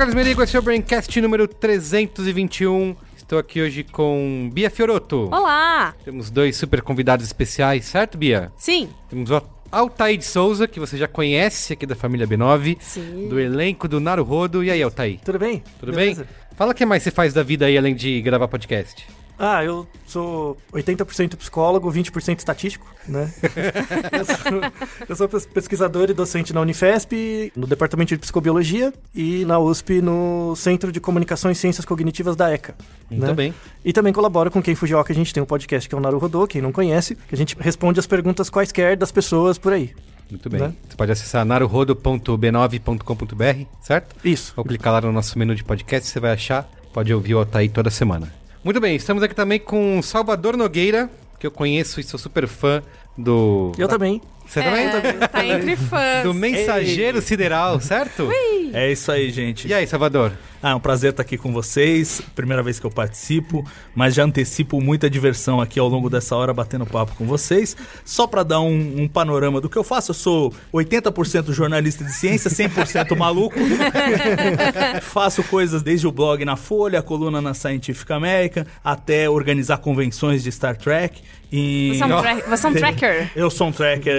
Carlos 0.00 0.14
Merigo, 0.14 0.42
esse 0.42 0.56
é 0.56 0.58
o 0.58 0.62
Braincast 0.62 1.20
número 1.20 1.46
321. 1.46 2.96
Estou 3.14 3.38
aqui 3.38 3.60
hoje 3.60 3.84
com 3.84 4.48
Bia 4.50 4.70
Fioroto. 4.70 5.28
Olá! 5.30 5.94
Temos 6.02 6.30
dois 6.30 6.56
super 6.56 6.80
convidados 6.80 7.26
especiais, 7.26 7.84
certo, 7.84 8.16
Bia? 8.16 8.50
Sim. 8.56 8.88
Temos 9.10 9.30
o 9.30 9.42
Altair 9.70 10.16
de 10.16 10.24
Souza, 10.24 10.66
que 10.66 10.80
você 10.80 10.96
já 10.96 11.06
conhece 11.06 11.74
aqui 11.74 11.84
da 11.84 11.94
família 11.94 12.26
B9, 12.26 12.78
Sim. 12.80 13.28
do 13.28 13.38
elenco 13.38 13.86
do 13.86 14.00
Naruhodo. 14.00 14.64
E 14.64 14.70
aí, 14.70 14.82
Altair? 14.82 15.20
Tudo 15.22 15.38
bem? 15.38 15.62
Tudo 15.78 15.92
Beleza? 15.92 16.24
bem? 16.24 16.34
Fala 16.56 16.72
o 16.72 16.74
que 16.74 16.86
mais 16.86 17.02
você 17.02 17.10
faz 17.10 17.34
da 17.34 17.42
vida 17.42 17.66
aí, 17.66 17.76
além 17.76 17.94
de 17.94 18.22
gravar 18.22 18.48
podcast. 18.48 19.06
Ah, 19.42 19.64
eu 19.64 19.88
sou 20.06 20.58
80% 20.70 21.34
psicólogo, 21.34 21.90
20% 21.90 22.38
estatístico, 22.38 22.86
né? 23.08 23.32
eu, 24.12 24.24
sou, 24.26 24.60
eu 25.08 25.16
sou 25.16 25.26
pes- 25.30 25.46
pesquisador 25.46 26.10
e 26.10 26.12
docente 26.12 26.52
na 26.52 26.60
Unifesp, 26.60 27.50
no 27.56 27.66
Departamento 27.66 28.14
de 28.14 28.18
Psicobiologia 28.18 28.92
e 29.14 29.46
na 29.46 29.58
USP 29.58 30.02
no 30.02 30.54
Centro 30.56 30.92
de 30.92 31.00
Comunicação 31.00 31.50
e 31.50 31.54
Ciências 31.54 31.86
Cognitivas 31.86 32.36
da 32.36 32.52
ECA. 32.52 32.74
Muito 33.10 33.26
né? 33.26 33.32
bem. 33.32 33.54
E 33.82 33.94
também 33.94 34.12
colaboro 34.12 34.50
com 34.50 34.62
quem 34.62 34.74
Fujioka, 34.74 35.10
a 35.10 35.16
gente 35.16 35.32
tem 35.32 35.42
um 35.42 35.46
podcast 35.46 35.88
que 35.88 35.94
é 35.94 35.98
o 35.98 36.02
Naruhodô, 36.02 36.46
quem 36.46 36.60
não 36.60 36.70
conhece, 36.70 37.14
que 37.14 37.34
a 37.34 37.38
gente 37.38 37.56
responde 37.58 37.98
as 37.98 38.06
perguntas 38.06 38.50
quaisquer 38.50 38.94
das 38.94 39.10
pessoas 39.10 39.56
por 39.56 39.72
aí. 39.72 39.94
Muito 40.30 40.50
bem. 40.50 40.60
Né? 40.60 40.74
Você 40.86 40.96
pode 40.96 41.12
acessar 41.12 41.46
naruhodo.b9.com.br, 41.46 43.64
certo? 43.80 44.16
Isso. 44.22 44.52
Ou 44.54 44.64
clicar 44.64 44.92
lá 44.92 45.00
no 45.00 45.12
nosso 45.12 45.38
menu 45.38 45.54
de 45.54 45.64
podcast, 45.64 46.10
você 46.10 46.20
vai 46.20 46.32
achar. 46.32 46.68
Pode 46.92 47.14
ouvir 47.14 47.36
o 47.36 47.38
Altair 47.38 47.70
toda 47.70 47.88
semana. 47.88 48.30
Muito 48.62 48.78
bem, 48.78 48.94
estamos 48.94 49.22
aqui 49.22 49.34
também 49.34 49.58
com 49.58 50.02
Salvador 50.02 50.54
Nogueira, 50.54 51.08
que 51.38 51.46
eu 51.46 51.50
conheço 51.50 51.98
e 51.98 52.02
sou 52.02 52.20
super 52.20 52.46
fã 52.46 52.82
do... 53.16 53.72
Eu 53.78 53.88
também. 53.88 54.20
Você 54.50 54.62
também? 54.62 54.86
É, 54.86 55.28
tá 55.28 55.46
entre 55.46 55.76
fãs. 55.76 56.24
Do 56.24 56.34
Mensageiro 56.34 57.22
Sideral, 57.22 57.80
certo? 57.80 58.28
É 58.72 58.90
isso 58.90 59.12
aí, 59.12 59.30
gente. 59.30 59.68
E 59.68 59.72
aí, 59.72 59.86
Salvador? 59.86 60.32
Ah, 60.60 60.70
é 60.70 60.74
um 60.74 60.80
prazer 60.80 61.10
estar 61.10 61.22
aqui 61.22 61.38
com 61.38 61.52
vocês. 61.52 62.20
Primeira 62.34 62.60
vez 62.60 62.80
que 62.80 62.84
eu 62.84 62.90
participo, 62.90 63.64
mas 63.94 64.12
já 64.12 64.24
antecipo 64.24 64.80
muita 64.80 65.08
diversão 65.08 65.60
aqui 65.60 65.78
ao 65.78 65.88
longo 65.88 66.10
dessa 66.10 66.34
hora 66.34 66.52
batendo 66.52 66.84
papo 66.84 67.14
com 67.14 67.24
vocês. 67.26 67.76
Só 68.04 68.26
para 68.26 68.42
dar 68.42 68.60
um, 68.60 69.02
um 69.02 69.08
panorama 69.08 69.60
do 69.60 69.68
que 69.70 69.76
eu 69.78 69.84
faço, 69.84 70.10
eu 70.10 70.14
sou 70.14 70.52
80% 70.74 71.52
jornalista 71.52 72.04
de 72.04 72.12
ciência, 72.12 72.50
100% 72.50 73.16
maluco. 73.16 73.56
Faço 75.02 75.42
coisas 75.44 75.82
desde 75.82 76.06
o 76.06 76.12
blog 76.12 76.44
na 76.44 76.56
Folha, 76.56 76.98
a 76.98 77.02
coluna 77.02 77.40
na 77.40 77.54
Scientific 77.54 78.10
American, 78.12 78.64
até 78.84 79.30
organizar 79.30 79.78
convenções 79.78 80.42
de 80.42 80.50
Star 80.52 80.76
Trek. 80.76 81.22
E... 81.52 81.94
Você 81.96 82.02
é 82.02 82.06
um, 82.06 82.20
tra- 82.20 82.34
você 82.48 82.66
é 82.66 82.70
um 82.70 82.74
tracker. 82.74 83.30
Eu 83.34 83.50
sou 83.50 83.68
um 83.68 83.72
tracker 83.72 84.14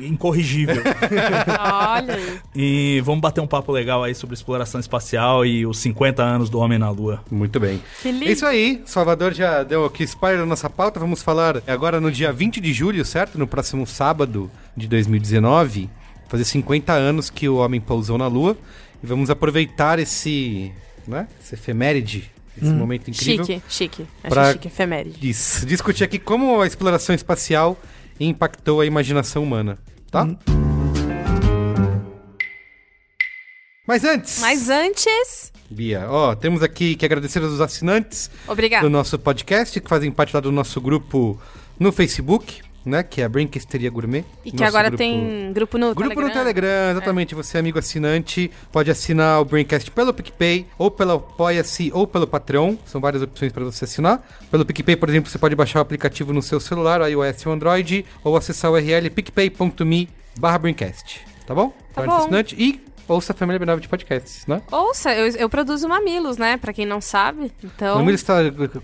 incorrigível. 0.00 0.82
Olha 1.58 2.14
aí. 2.14 2.38
E 2.54 3.00
vamos 3.04 3.20
bater 3.20 3.40
um 3.40 3.46
papo 3.46 3.72
legal 3.72 4.02
aí 4.04 4.14
sobre 4.14 4.34
exploração 4.34 4.80
espacial 4.80 5.44
e 5.44 5.66
os 5.66 5.78
50 5.78 6.22
anos 6.22 6.48
do 6.50 6.58
homem 6.58 6.78
na 6.78 6.90
Lua. 6.90 7.22
Muito 7.30 7.58
bem. 7.58 7.82
Que 8.02 8.10
lindo. 8.12 8.24
É 8.24 8.32
isso 8.32 8.46
aí, 8.46 8.82
Salvador 8.84 9.32
já 9.32 9.62
deu 9.62 9.84
aqui 9.84 10.02
spoiler 10.04 10.40
na 10.40 10.46
nossa 10.46 10.68
pauta. 10.70 10.98
Vamos 11.00 11.22
falar 11.22 11.62
agora 11.66 12.00
no 12.00 12.10
dia 12.10 12.32
20 12.32 12.60
de 12.60 12.72
julho, 12.72 13.04
certo? 13.04 13.38
No 13.38 13.46
próximo 13.46 13.86
sábado 13.86 14.50
de 14.76 14.86
2019. 14.88 15.88
Fazer 16.28 16.44
50 16.44 16.92
anos 16.92 17.28
que 17.28 17.48
o 17.48 17.56
homem 17.56 17.80
pousou 17.80 18.16
na 18.16 18.26
Lua. 18.26 18.56
E 19.02 19.06
vamos 19.06 19.28
aproveitar 19.30 19.98
esse, 19.98 20.72
né? 21.06 21.26
Esse 21.42 21.54
efeméride, 21.56 22.30
esse 22.56 22.70
momento 22.72 23.10
incrível. 23.10 23.44
Chique, 23.44 23.62
chique. 23.68 24.06
Achei 24.22 24.30
Pra- 24.30 24.52
chique, 24.52 24.68
efeméride. 24.68 25.18
Dis- 25.18 25.64
discutir 25.66 26.04
aqui 26.04 26.18
como 26.18 26.60
a 26.60 26.66
exploração 26.66 27.14
espacial 27.14 27.76
impactou 28.28 28.80
a 28.80 28.86
imaginação 28.86 29.42
humana, 29.42 29.78
tá? 30.10 30.28
Mas 33.86 34.04
antes, 34.04 34.40
Mas 34.40 34.70
antes... 34.70 35.52
Bia, 35.68 36.06
ó, 36.08 36.34
temos 36.34 36.62
aqui 36.62 36.94
que 36.94 37.04
agradecer 37.04 37.42
aos 37.42 37.60
assinantes 37.60 38.30
Obrigada. 38.46 38.86
do 38.86 38.90
nosso 38.90 39.18
podcast, 39.18 39.80
que 39.80 39.88
fazem 39.88 40.10
parte 40.10 40.34
lá 40.34 40.40
do 40.40 40.52
nosso 40.52 40.80
grupo 40.80 41.40
no 41.78 41.90
Facebook, 41.90 42.60
né? 42.84 43.02
Que 43.02 43.20
é 43.20 43.24
a 43.24 43.28
Brinquesteria 43.28 43.90
Gourmet. 43.90 44.24
E 44.44 44.50
que 44.52 44.62
agora 44.64 44.88
grupo- 44.88 44.98
tem 44.98 45.52
grupo 45.52 45.78
no 45.78 45.94
Grupo 45.94 46.08
Telegram. 46.14 46.28
no 46.28 46.34
Telegram, 46.34 46.90
exatamente. 46.90 47.34
Você, 47.34 47.58
amigo 47.58 47.78
assinante, 47.78 48.50
pode 48.70 48.90
assinar 48.90 49.40
o 49.40 49.44
Braincast 49.44 49.90
pelo 49.90 50.12
PicPay, 50.12 50.66
ou 50.78 50.90
pelo 50.90 51.12
Apoia-se, 51.14 51.90
ou 51.94 52.06
pelo 52.06 52.26
Patreon. 52.26 52.76
São 52.86 53.00
várias 53.00 53.22
opções 53.22 53.52
para 53.52 53.64
você 53.64 53.84
assinar. 53.84 54.26
Pelo 54.50 54.64
PicPay, 54.64 54.96
por 54.96 55.08
exemplo, 55.08 55.30
você 55.30 55.38
pode 55.38 55.54
baixar 55.54 55.78
o 55.78 55.82
aplicativo 55.82 56.32
no 56.32 56.42
seu 56.42 56.58
celular, 56.60 57.00
iOS 57.08 57.46
ou 57.46 57.52
Android, 57.52 58.04
ou 58.24 58.36
acessar 58.36 58.70
o 58.70 58.74
URL 58.74 59.10
picpay.me 59.10 60.08
barra. 60.38 60.60
Tá 61.46 61.54
bom? 61.54 61.68
Tá 61.92 62.02
Torne-se 62.02 62.16
bom. 62.16 62.22
assinante 62.22 62.56
e 62.58 62.80
ouça 63.08 63.32
a 63.32 63.36
família 63.36 63.60
B9 63.60 63.80
de 63.80 63.88
podcasts, 63.88 64.46
né? 64.46 64.62
Ouça, 64.70 65.14
eu, 65.14 65.26
eu 65.36 65.48
produzo 65.48 65.88
Mamilos, 65.88 66.36
né? 66.36 66.56
Pra 66.56 66.72
quem 66.72 66.86
não 66.86 67.00
sabe. 67.00 67.52
Então... 67.62 67.96
O 67.96 67.98
número 67.98 68.14
está 68.14 68.38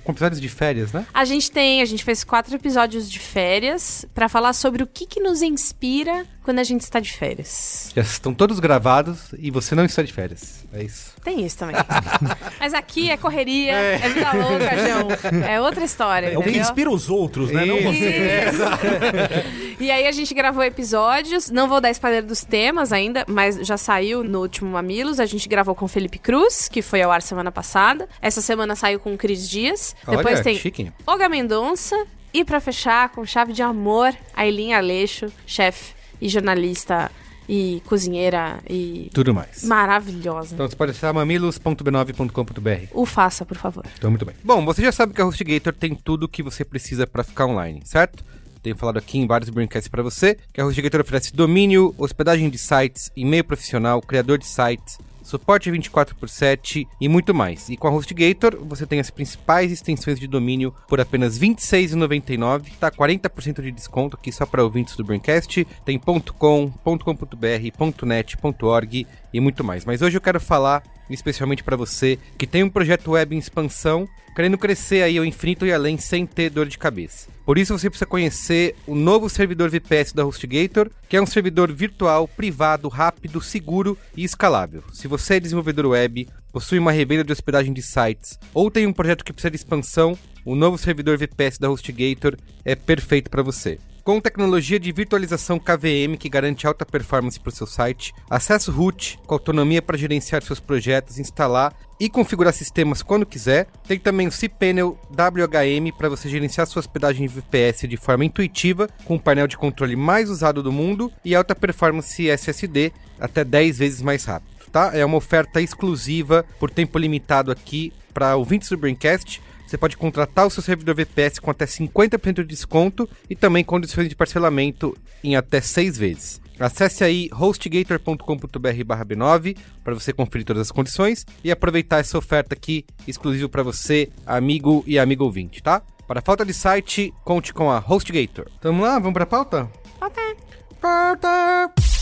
com 0.04 0.12
episódios 0.12 0.40
de 0.40 0.48
férias, 0.48 0.92
né? 0.92 1.06
A 1.12 1.24
gente 1.24 1.50
tem, 1.50 1.82
a 1.82 1.84
gente 1.84 2.04
fez 2.04 2.24
quatro 2.24 2.54
episódios 2.54 3.10
de 3.10 3.18
férias 3.18 4.04
pra 4.14 4.28
falar 4.28 4.52
sobre 4.52 4.82
o 4.82 4.86
que, 4.86 5.06
que 5.06 5.20
nos 5.20 5.42
inspira 5.42 6.26
quando 6.42 6.58
a 6.60 6.64
gente 6.64 6.80
está 6.80 7.00
de 7.00 7.12
férias. 7.12 7.90
Já 7.94 8.02
estão 8.02 8.32
todos 8.32 8.58
gravados 8.58 9.34
e 9.38 9.50
você 9.50 9.74
não 9.74 9.84
está 9.84 10.02
de 10.02 10.12
férias. 10.12 10.64
É 10.72 10.82
isso. 10.82 11.12
Tem 11.28 11.44
isso 11.44 11.58
também. 11.58 11.76
Mas 12.58 12.72
aqui 12.72 13.10
é 13.10 13.16
correria, 13.18 13.72
é, 13.72 13.98
vida 13.98 14.32
louca, 14.32 14.70
João. 14.78 15.42
É 15.46 15.60
outra 15.60 15.84
história. 15.84 16.28
É 16.28 16.38
o 16.38 16.42
que 16.42 16.56
inspira 16.56 16.90
os 16.90 17.10
outros, 17.10 17.50
né? 17.50 17.66
Não 17.66 17.76
Isso. 17.76 18.58
você. 18.58 19.68
E 19.78 19.92
aí 19.92 20.08
a 20.08 20.12
gente 20.12 20.32
gravou 20.34 20.64
episódios. 20.64 21.50
Não 21.50 21.68
vou 21.68 21.80
dar 21.82 21.90
spoiler 21.90 22.24
dos 22.24 22.42
temas 22.42 22.92
ainda, 22.92 23.24
mas 23.28 23.56
já 23.64 23.76
saiu 23.76 24.24
no 24.24 24.40
último 24.40 24.70
Mamilos. 24.70 25.20
A 25.20 25.26
gente 25.26 25.46
gravou 25.48 25.74
com 25.74 25.84
o 25.84 25.88
Felipe 25.88 26.18
Cruz, 26.18 26.66
que 26.66 26.80
foi 26.80 27.02
ao 27.02 27.12
ar 27.12 27.20
semana 27.20 27.52
passada. 27.52 28.08
Essa 28.22 28.40
semana 28.40 28.74
saiu 28.74 28.98
com 28.98 29.12
o 29.12 29.18
Cris 29.18 29.48
Dias. 29.48 29.94
Depois 30.04 30.36
Olha, 30.36 30.42
tem 30.42 30.56
chique. 30.56 30.90
Olga 31.06 31.28
Mendonça. 31.28 31.94
E 32.32 32.42
pra 32.42 32.58
fechar, 32.58 33.10
com 33.10 33.24
chave 33.24 33.52
de 33.52 33.62
amor, 33.62 34.14
Aileen 34.34 34.74
Aleixo, 34.74 35.26
chefe 35.46 35.94
e 36.20 36.28
jornalista 36.28 37.10
e 37.48 37.82
cozinheira 37.86 38.58
e 38.68 39.10
Tudo 39.14 39.32
mais. 39.32 39.64
maravilhosa. 39.64 40.54
Então 40.54 40.68
você 40.68 40.76
pode 40.76 40.90
acessar 40.90 41.14
mamilos.b9.com.br. 41.14 42.86
O 42.92 43.06
faça, 43.06 43.44
por 43.44 43.56
favor. 43.56 43.84
Então, 43.96 44.10
muito 44.10 44.24
bem. 44.26 44.34
Bom, 44.44 44.64
você 44.64 44.82
já 44.82 44.92
sabe 44.92 45.12
que 45.14 45.20
a 45.20 45.26
HostGator 45.26 45.72
tem 45.72 45.94
tudo 45.94 46.24
o 46.24 46.28
que 46.28 46.42
você 46.42 46.64
precisa 46.64 47.06
para 47.06 47.24
ficar 47.24 47.46
online, 47.46 47.80
certo? 47.84 48.24
Tenho 48.62 48.76
falado 48.76 48.98
aqui 48.98 49.18
em 49.18 49.26
vários 49.26 49.50
Braincasts 49.50 49.88
para 49.88 50.02
você 50.02 50.36
que 50.52 50.60
a 50.60 50.66
HostGator 50.66 51.00
oferece 51.00 51.32
domínio, 51.32 51.94
hospedagem 51.96 52.50
de 52.50 52.58
sites, 52.58 53.10
e-mail 53.16 53.44
profissional, 53.44 54.02
criador 54.02 54.36
de 54.38 54.46
sites, 54.46 54.98
suporte 55.28 55.70
24 55.70 56.16
por 56.16 56.28
7 56.28 56.88
e 56.98 57.08
muito 57.08 57.34
mais. 57.34 57.68
E 57.68 57.76
com 57.76 57.86
a 57.86 57.90
HostGator 57.90 58.58
você 58.64 58.86
tem 58.86 58.98
as 58.98 59.10
principais 59.10 59.70
extensões 59.70 60.18
de 60.18 60.26
domínio 60.26 60.74
por 60.88 61.00
apenas 61.00 61.38
R$ 61.38 61.48
26,99, 61.48 62.72
tá 62.80 62.90
40% 62.90 63.60
de 63.60 63.70
desconto 63.70 64.16
aqui 64.16 64.32
só 64.32 64.46
para 64.46 64.64
ouvintes 64.64 64.96
do 64.96 65.04
Braincast. 65.04 65.66
Tem 65.84 65.98
.com, 65.98 66.70
.com.br, 66.70 68.06
.net, 68.06 68.38
.org 68.62 69.06
e 69.32 69.40
muito 69.40 69.62
mais. 69.62 69.84
Mas 69.84 70.00
hoje 70.00 70.16
eu 70.16 70.20
quero 70.20 70.40
falar 70.40 70.82
especialmente 71.10 71.64
para 71.64 71.76
você 71.76 72.18
que 72.36 72.46
tem 72.46 72.62
um 72.62 72.70
projeto 72.70 73.12
web 73.12 73.34
em 73.34 73.38
expansão, 73.38 74.08
querendo 74.34 74.58
crescer 74.58 75.02
aí 75.02 75.18
ao 75.18 75.24
infinito 75.24 75.66
e 75.66 75.72
além 75.72 75.98
sem 75.98 76.24
ter 76.24 76.50
dor 76.50 76.66
de 76.66 76.78
cabeça. 76.78 77.28
Por 77.44 77.58
isso 77.58 77.76
você 77.76 77.88
precisa 77.88 78.06
conhecer 78.06 78.76
o 78.86 78.94
novo 78.94 79.28
servidor 79.28 79.70
VPS 79.70 80.12
da 80.12 80.24
HostGator, 80.24 80.90
que 81.08 81.16
é 81.16 81.22
um 81.22 81.26
servidor 81.26 81.72
virtual, 81.72 82.28
privado, 82.28 82.88
rápido, 82.88 83.40
seguro 83.40 83.96
e 84.16 84.22
escalável. 84.22 84.84
Se 84.92 85.08
você 85.08 85.34
é 85.34 85.40
desenvolvedor 85.40 85.86
web, 85.86 86.28
possui 86.52 86.78
uma 86.78 86.92
revenda 86.92 87.24
de 87.24 87.32
hospedagem 87.32 87.72
de 87.72 87.82
sites 87.82 88.38
ou 88.52 88.70
tem 88.70 88.86
um 88.86 88.92
projeto 88.92 89.24
que 89.24 89.32
precisa 89.32 89.50
de 89.50 89.56
expansão, 89.56 90.16
o 90.44 90.54
novo 90.54 90.78
servidor 90.78 91.18
VPS 91.18 91.58
da 91.58 91.70
HostGator 91.70 92.36
é 92.64 92.74
perfeito 92.74 93.30
para 93.30 93.42
você. 93.42 93.78
Com 94.08 94.22
tecnologia 94.22 94.80
de 94.80 94.90
virtualização 94.90 95.58
KVM 95.58 96.16
que 96.18 96.30
garante 96.30 96.66
alta 96.66 96.86
performance 96.86 97.38
para 97.38 97.50
o 97.50 97.54
seu 97.54 97.66
site, 97.66 98.14
acesso 98.30 98.72
root 98.72 99.18
com 99.26 99.34
autonomia 99.34 99.82
para 99.82 99.98
gerenciar 99.98 100.42
seus 100.42 100.58
projetos, 100.58 101.18
instalar 101.18 101.74
e 102.00 102.08
configurar 102.08 102.54
sistemas 102.54 103.02
quando 103.02 103.26
quiser. 103.26 103.66
Tem 103.86 103.98
também 103.98 104.26
o 104.26 104.32
cPanel 104.32 104.98
WHM 105.10 105.92
para 105.94 106.08
você 106.08 106.26
gerenciar 106.26 106.66
sua 106.66 106.80
hospedagem 106.80 107.28
VPS 107.28 107.86
de 107.86 107.98
forma 107.98 108.24
intuitiva, 108.24 108.88
com 109.04 109.16
o 109.16 109.20
painel 109.20 109.46
de 109.46 109.58
controle 109.58 109.94
mais 109.94 110.30
usado 110.30 110.62
do 110.62 110.72
mundo 110.72 111.12
e 111.22 111.34
alta 111.34 111.54
performance 111.54 112.30
SSD 112.30 112.94
até 113.20 113.44
10 113.44 113.76
vezes 113.76 114.00
mais 114.00 114.24
rápido. 114.24 114.56
tá? 114.72 114.90
É 114.94 115.04
uma 115.04 115.18
oferta 115.18 115.60
exclusiva 115.60 116.46
por 116.58 116.70
tempo 116.70 116.98
limitado 116.98 117.52
aqui 117.52 117.92
para 118.14 118.36
ouvintes 118.36 118.70
do 118.70 118.76
Braincast. 118.78 119.40
Você 119.68 119.76
pode 119.76 119.98
contratar 119.98 120.46
o 120.46 120.50
seu 120.50 120.62
servidor 120.62 120.94
VPS 120.94 121.38
com 121.38 121.50
até 121.50 121.66
50% 121.66 122.36
de 122.36 122.44
desconto 122.44 123.06
e 123.28 123.36
também 123.36 123.62
condições 123.62 124.08
de 124.08 124.16
parcelamento 124.16 124.96
em 125.22 125.36
até 125.36 125.60
6 125.60 125.98
vezes. 125.98 126.40
Acesse 126.58 127.04
aí 127.04 127.28
hostgator.com.br 127.30 128.16
b9 128.24 129.58
para 129.84 129.92
você 129.92 130.10
conferir 130.10 130.46
todas 130.46 130.62
as 130.62 130.72
condições 130.72 131.26
e 131.44 131.52
aproveitar 131.52 131.98
essa 131.98 132.16
oferta 132.16 132.54
aqui 132.54 132.86
exclusiva 133.06 133.46
para 133.46 133.62
você, 133.62 134.08
amigo 134.24 134.82
e 134.86 134.98
amigo 134.98 135.24
ouvinte, 135.24 135.62
tá? 135.62 135.82
Para 136.06 136.22
falta 136.22 136.46
de 136.46 136.54
site, 136.54 137.12
conte 137.22 137.52
com 137.52 137.70
a 137.70 137.78
HostGator. 137.78 138.46
Vamos 138.62 138.82
lá, 138.82 138.98
vamos 138.98 139.12
para 139.12 139.24
a 139.24 139.26
pauta? 139.26 139.70
Ok. 140.00 140.36
Pauta! 140.80 141.97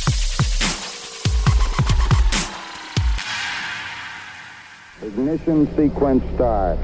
Ignition 5.03 5.67
sequence 5.77 6.25
start. 6.35 6.79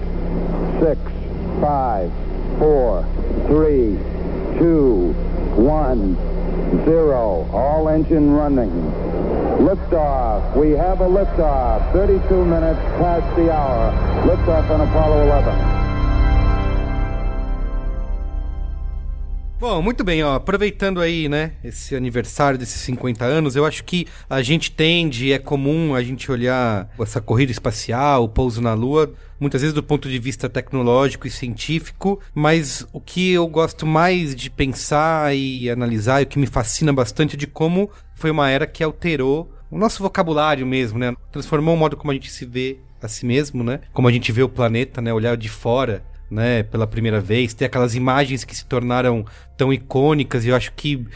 Six, 0.82 1.00
five, 1.62 2.12
four, 2.59 3.06
three, 3.47 3.97
two, 4.59 5.14
one, 5.56 6.14
zero. 6.85 7.49
All 7.50 7.88
engine 7.88 8.32
running. 8.32 8.70
Liftoff. 9.61 10.55
We 10.56 10.73
have 10.73 11.00
a 11.00 11.09
liftoff. 11.09 11.91
32 11.94 12.44
minutes 12.44 12.81
past 13.00 13.35
the 13.35 13.50
hour. 13.50 13.93
Liftoff 14.26 14.69
on 14.69 14.82
Apollo 14.82 15.23
11. 15.23 15.81
Bom, 19.62 19.81
muito 19.81 20.03
bem, 20.03 20.25
ó, 20.25 20.35
aproveitando 20.35 21.00
aí, 21.00 21.29
né, 21.29 21.53
esse 21.62 21.94
aniversário 21.94 22.59
desses 22.59 22.81
50 22.81 23.25
anos, 23.25 23.55
eu 23.55 23.64
acho 23.64 23.85
que 23.85 24.09
a 24.29 24.43
gente 24.43 24.73
tende, 24.73 25.32
é 25.32 25.38
comum 25.38 25.94
a 25.94 26.03
gente 26.03 26.32
olhar 26.32 26.91
essa 26.99 27.20
corrida 27.20 27.53
espacial, 27.53 28.25
o 28.25 28.29
pouso 28.29 28.61
na 28.61 28.75
Lua, 28.75 29.14
muitas 29.38 29.61
vezes 29.61 29.73
do 29.73 29.81
ponto 29.81 30.09
de 30.09 30.19
vista 30.19 30.49
tecnológico 30.49 31.29
e 31.29 31.31
científico, 31.31 32.19
mas 32.35 32.85
o 32.93 33.00
que 33.00 33.31
eu 33.31 33.47
gosto 33.47 33.87
mais 33.87 34.35
de 34.35 34.50
pensar 34.50 35.32
e 35.32 35.70
analisar, 35.70 36.20
e 36.20 36.25
o 36.25 36.26
que 36.26 36.41
me 36.41 36.47
fascina 36.49 36.93
bastante 36.93 37.37
é 37.37 37.38
de 37.38 37.47
como 37.47 37.88
foi 38.17 38.32
uma 38.32 38.50
era 38.50 38.67
que 38.67 38.82
alterou 38.82 39.49
o 39.70 39.79
nosso 39.79 40.03
vocabulário 40.03 40.67
mesmo, 40.67 40.99
né, 40.99 41.14
transformou 41.31 41.76
o 41.76 41.79
modo 41.79 41.97
como 41.97 42.11
a 42.11 42.14
gente 42.14 42.32
se 42.32 42.44
vê 42.44 42.79
a 43.00 43.06
si 43.06 43.25
mesmo, 43.25 43.62
né, 43.62 43.79
como 43.93 44.09
a 44.09 44.12
gente 44.12 44.32
vê 44.32 44.43
o 44.43 44.49
planeta, 44.49 45.00
né, 45.00 45.14
olhar 45.14 45.37
de 45.37 45.49
fora 45.49 46.03
né, 46.32 46.62
pela 46.62 46.87
primeira 46.87 47.20
vez, 47.20 47.52
ter 47.52 47.67
aquelas 47.67 47.94
imagens 47.94 48.43
que 48.43 48.56
se 48.56 48.64
tornaram 48.64 49.25
tão 49.56 49.73
icônicas, 49.73 50.44
e 50.44 50.49
eu 50.49 50.56
acho 50.56 50.73
que 50.73 51.06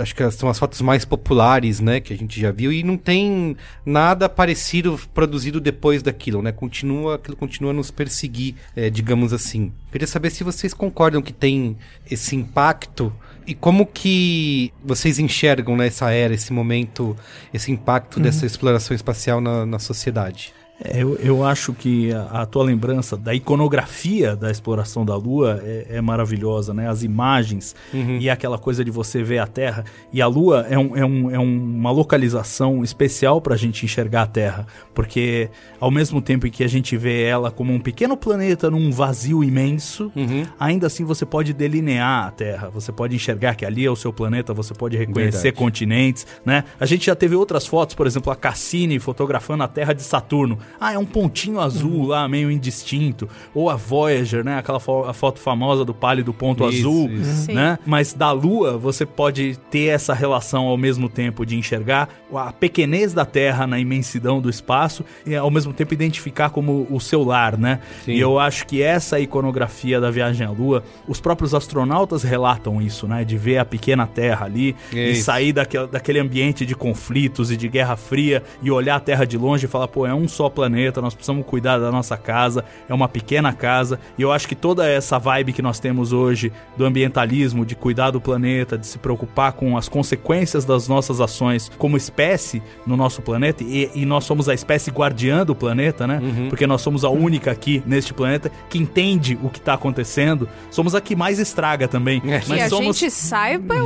acho 0.00 0.14
que 0.14 0.30
são 0.30 0.50
as 0.50 0.58
fotos 0.58 0.82
mais 0.82 1.06
populares, 1.06 1.80
né, 1.80 2.00
que 2.00 2.12
a 2.12 2.16
gente 2.18 2.38
já 2.38 2.50
viu 2.50 2.70
e 2.70 2.82
não 2.82 2.98
tem 2.98 3.56
nada 3.82 4.28
parecido 4.28 5.00
produzido 5.14 5.58
depois 5.58 6.02
daquilo, 6.02 6.42
né? 6.42 6.52
Continua, 6.52 7.14
aquilo 7.14 7.34
continua 7.34 7.70
a 7.70 7.74
nos 7.74 7.90
perseguir, 7.90 8.56
é, 8.76 8.90
digamos 8.90 9.32
assim. 9.32 9.72
Queria 9.90 10.06
saber 10.06 10.28
se 10.28 10.44
vocês 10.44 10.74
concordam 10.74 11.22
que 11.22 11.32
tem 11.32 11.78
esse 12.10 12.36
impacto 12.36 13.10
e 13.46 13.54
como 13.54 13.86
que 13.86 14.70
vocês 14.84 15.18
enxergam 15.18 15.76
nessa 15.76 16.10
era, 16.10 16.34
esse 16.34 16.52
momento, 16.52 17.16
esse 17.54 17.72
impacto 17.72 18.20
dessa 18.20 18.44
exploração 18.44 18.94
espacial 18.94 19.40
na, 19.40 19.64
na 19.64 19.78
sociedade. 19.78 20.52
É, 20.78 21.02
eu, 21.02 21.16
eu 21.16 21.44
acho 21.44 21.72
que 21.72 22.12
a, 22.12 22.42
a 22.42 22.46
tua 22.46 22.62
lembrança 22.64 23.16
da 23.16 23.34
iconografia 23.34 24.36
da 24.36 24.50
exploração 24.50 25.06
da 25.06 25.16
Lua 25.16 25.60
é, 25.62 25.86
é 25.90 26.00
maravilhosa, 26.00 26.74
né? 26.74 26.88
As 26.88 27.02
imagens 27.02 27.74
e 28.20 28.28
aquela 28.28 28.58
coisa 28.58 28.84
de 28.84 28.90
você 28.90 29.22
ver 29.22 29.38
a 29.38 29.46
Terra. 29.46 29.84
E 30.12 30.20
a 30.20 30.26
Lua 30.26 30.66
é, 30.68 30.78
um, 30.78 30.96
é, 30.96 31.04
um, 31.04 31.30
é 31.30 31.38
uma 31.38 31.90
localização 31.90 32.84
especial 32.84 33.40
para 33.40 33.54
a 33.54 33.56
gente 33.56 33.84
enxergar 33.84 34.22
a 34.22 34.26
Terra, 34.26 34.66
porque 34.94 35.48
ao 35.80 35.90
mesmo 35.90 36.20
tempo 36.20 36.46
em 36.46 36.50
que 36.50 36.62
a 36.62 36.68
gente 36.68 36.96
vê 36.96 37.22
ela 37.22 37.50
como 37.50 37.72
um 37.72 37.80
pequeno 37.80 38.16
planeta 38.16 38.70
num 38.70 38.90
vazio 38.90 39.42
imenso, 39.42 40.12
ainda 40.58 40.86
assim 40.86 41.04
você 41.04 41.24
pode 41.24 41.52
delinear 41.52 42.26
a 42.26 42.30
Terra. 42.30 42.68
Você 42.70 42.92
pode 42.92 43.16
enxergar 43.16 43.54
que 43.54 43.64
ali 43.64 43.84
é 43.84 43.90
o 43.90 43.96
seu 43.96 44.12
planeta, 44.12 44.52
você 44.52 44.74
pode 44.74 44.96
reconhecer 44.96 45.42
Verdade. 45.42 45.56
continentes, 45.56 46.26
né? 46.44 46.64
A 46.78 46.84
gente 46.84 47.06
já 47.06 47.14
teve 47.14 47.34
outras 47.34 47.66
fotos, 47.66 47.94
por 47.94 48.06
exemplo, 48.06 48.30
a 48.30 48.36
Cassini 48.36 48.98
fotografando 48.98 49.62
a 49.62 49.68
Terra 49.68 49.92
de 49.94 50.02
Saturno. 50.02 50.58
Ah, 50.80 50.92
é 50.92 50.98
um 50.98 51.04
pontinho 51.04 51.60
azul 51.60 52.06
lá, 52.06 52.28
meio 52.28 52.50
indistinto. 52.50 53.28
Ou 53.54 53.70
a 53.70 53.76
Voyager, 53.76 54.44
né? 54.44 54.58
Aquela 54.58 54.78
fo- 54.80 55.04
a 55.04 55.12
foto 55.12 55.38
famosa 55.40 55.84
do 55.84 55.94
pálido 55.94 56.32
ponto 56.34 56.68
Isso, 56.68 56.78
azul, 56.88 57.10
isso. 57.10 57.52
né? 57.52 57.78
Mas 57.86 58.12
da 58.12 58.30
Lua, 58.32 58.76
você 58.76 59.06
pode 59.06 59.58
ter 59.70 59.86
essa 59.86 60.12
relação 60.14 60.64
ao 60.66 60.76
mesmo 60.76 61.08
tempo 61.08 61.44
de 61.46 61.56
enxergar 61.56 62.08
a 62.34 62.52
pequenez 62.52 63.12
da 63.14 63.24
Terra 63.24 63.66
na 63.66 63.78
imensidão 63.78 64.40
do 64.40 64.50
espaço 64.50 65.04
e 65.24 65.34
ao 65.34 65.50
mesmo 65.50 65.72
tempo 65.72 65.94
identificar 65.94 66.50
como 66.50 66.86
o 66.90 67.00
seu 67.00 67.24
lar, 67.24 67.56
né? 67.56 67.80
Sim. 68.04 68.12
E 68.12 68.20
eu 68.20 68.38
acho 68.38 68.66
que 68.66 68.82
essa 68.82 69.18
iconografia 69.20 70.00
da 70.00 70.10
viagem 70.10 70.46
à 70.46 70.50
Lua, 70.50 70.82
os 71.08 71.20
próprios 71.20 71.54
astronautas 71.54 72.22
relatam 72.22 72.80
isso, 72.82 73.06
né? 73.08 73.24
De 73.24 73.36
ver 73.38 73.58
a 73.58 73.64
pequena 73.64 74.06
Terra 74.06 74.46
ali 74.46 74.74
e 74.92 75.12
Isso. 75.12 75.24
sair 75.24 75.52
daquele, 75.52 75.86
daquele 75.86 76.18
ambiente 76.18 76.66
de 76.66 76.74
conflitos 76.74 77.50
e 77.50 77.56
de 77.56 77.68
guerra 77.68 77.96
fria 77.96 78.42
e 78.62 78.70
olhar 78.70 78.96
a 78.96 79.00
Terra 79.00 79.24
de 79.24 79.36
longe 79.38 79.66
e 79.66 79.68
falar, 79.68 79.88
pô, 79.88 80.06
é 80.06 80.14
um 80.14 80.26
só 80.28 80.48
planeta, 80.56 81.02
nós 81.02 81.14
precisamos 81.14 81.44
cuidar 81.46 81.78
da 81.78 81.92
nossa 81.92 82.16
casa, 82.16 82.64
é 82.88 82.94
uma 82.94 83.08
pequena 83.08 83.52
casa. 83.52 84.00
E 84.16 84.22
eu 84.22 84.32
acho 84.32 84.48
que 84.48 84.54
toda 84.54 84.88
essa 84.88 85.18
vibe 85.18 85.52
que 85.52 85.60
nós 85.60 85.78
temos 85.78 86.12
hoje 86.12 86.50
do 86.76 86.84
ambientalismo, 86.86 87.66
de 87.66 87.76
cuidar 87.76 88.10
do 88.10 88.20
planeta, 88.20 88.78
de 88.78 88.86
se 88.86 88.98
preocupar 88.98 89.52
com 89.52 89.76
as 89.76 89.88
consequências 89.88 90.64
das 90.64 90.88
nossas 90.88 91.20
ações 91.20 91.70
como 91.76 91.96
espécie 91.96 92.62
no 92.86 92.96
nosso 92.96 93.20
planeta, 93.20 93.62
e, 93.62 93.90
e 93.94 94.06
nós 94.06 94.24
somos 94.24 94.48
a 94.48 94.54
espécie 94.54 94.90
guardiã 94.90 95.44
do 95.44 95.54
planeta, 95.54 96.06
né? 96.06 96.20
Porque 96.48 96.66
nós 96.66 96.80
somos 96.80 97.04
a 97.04 97.10
única 97.10 97.50
aqui 97.50 97.82
neste 97.84 98.14
planeta 98.14 98.50
que 98.70 98.78
entende 98.78 99.38
o 99.42 99.50
que 99.50 99.58
está 99.58 99.74
acontecendo. 99.74 100.48
Somos 100.70 100.94
a 100.94 101.00
que 101.00 101.14
mais 101.14 101.38
estraga 101.38 101.86
também. 101.86 102.22
É. 102.26 102.40
Que 102.40 102.48
Mas 102.48 102.62
a 102.62 102.68
somos 102.68 102.98
gente 102.98 103.10
saiba 103.10 103.74
é 103.74 103.78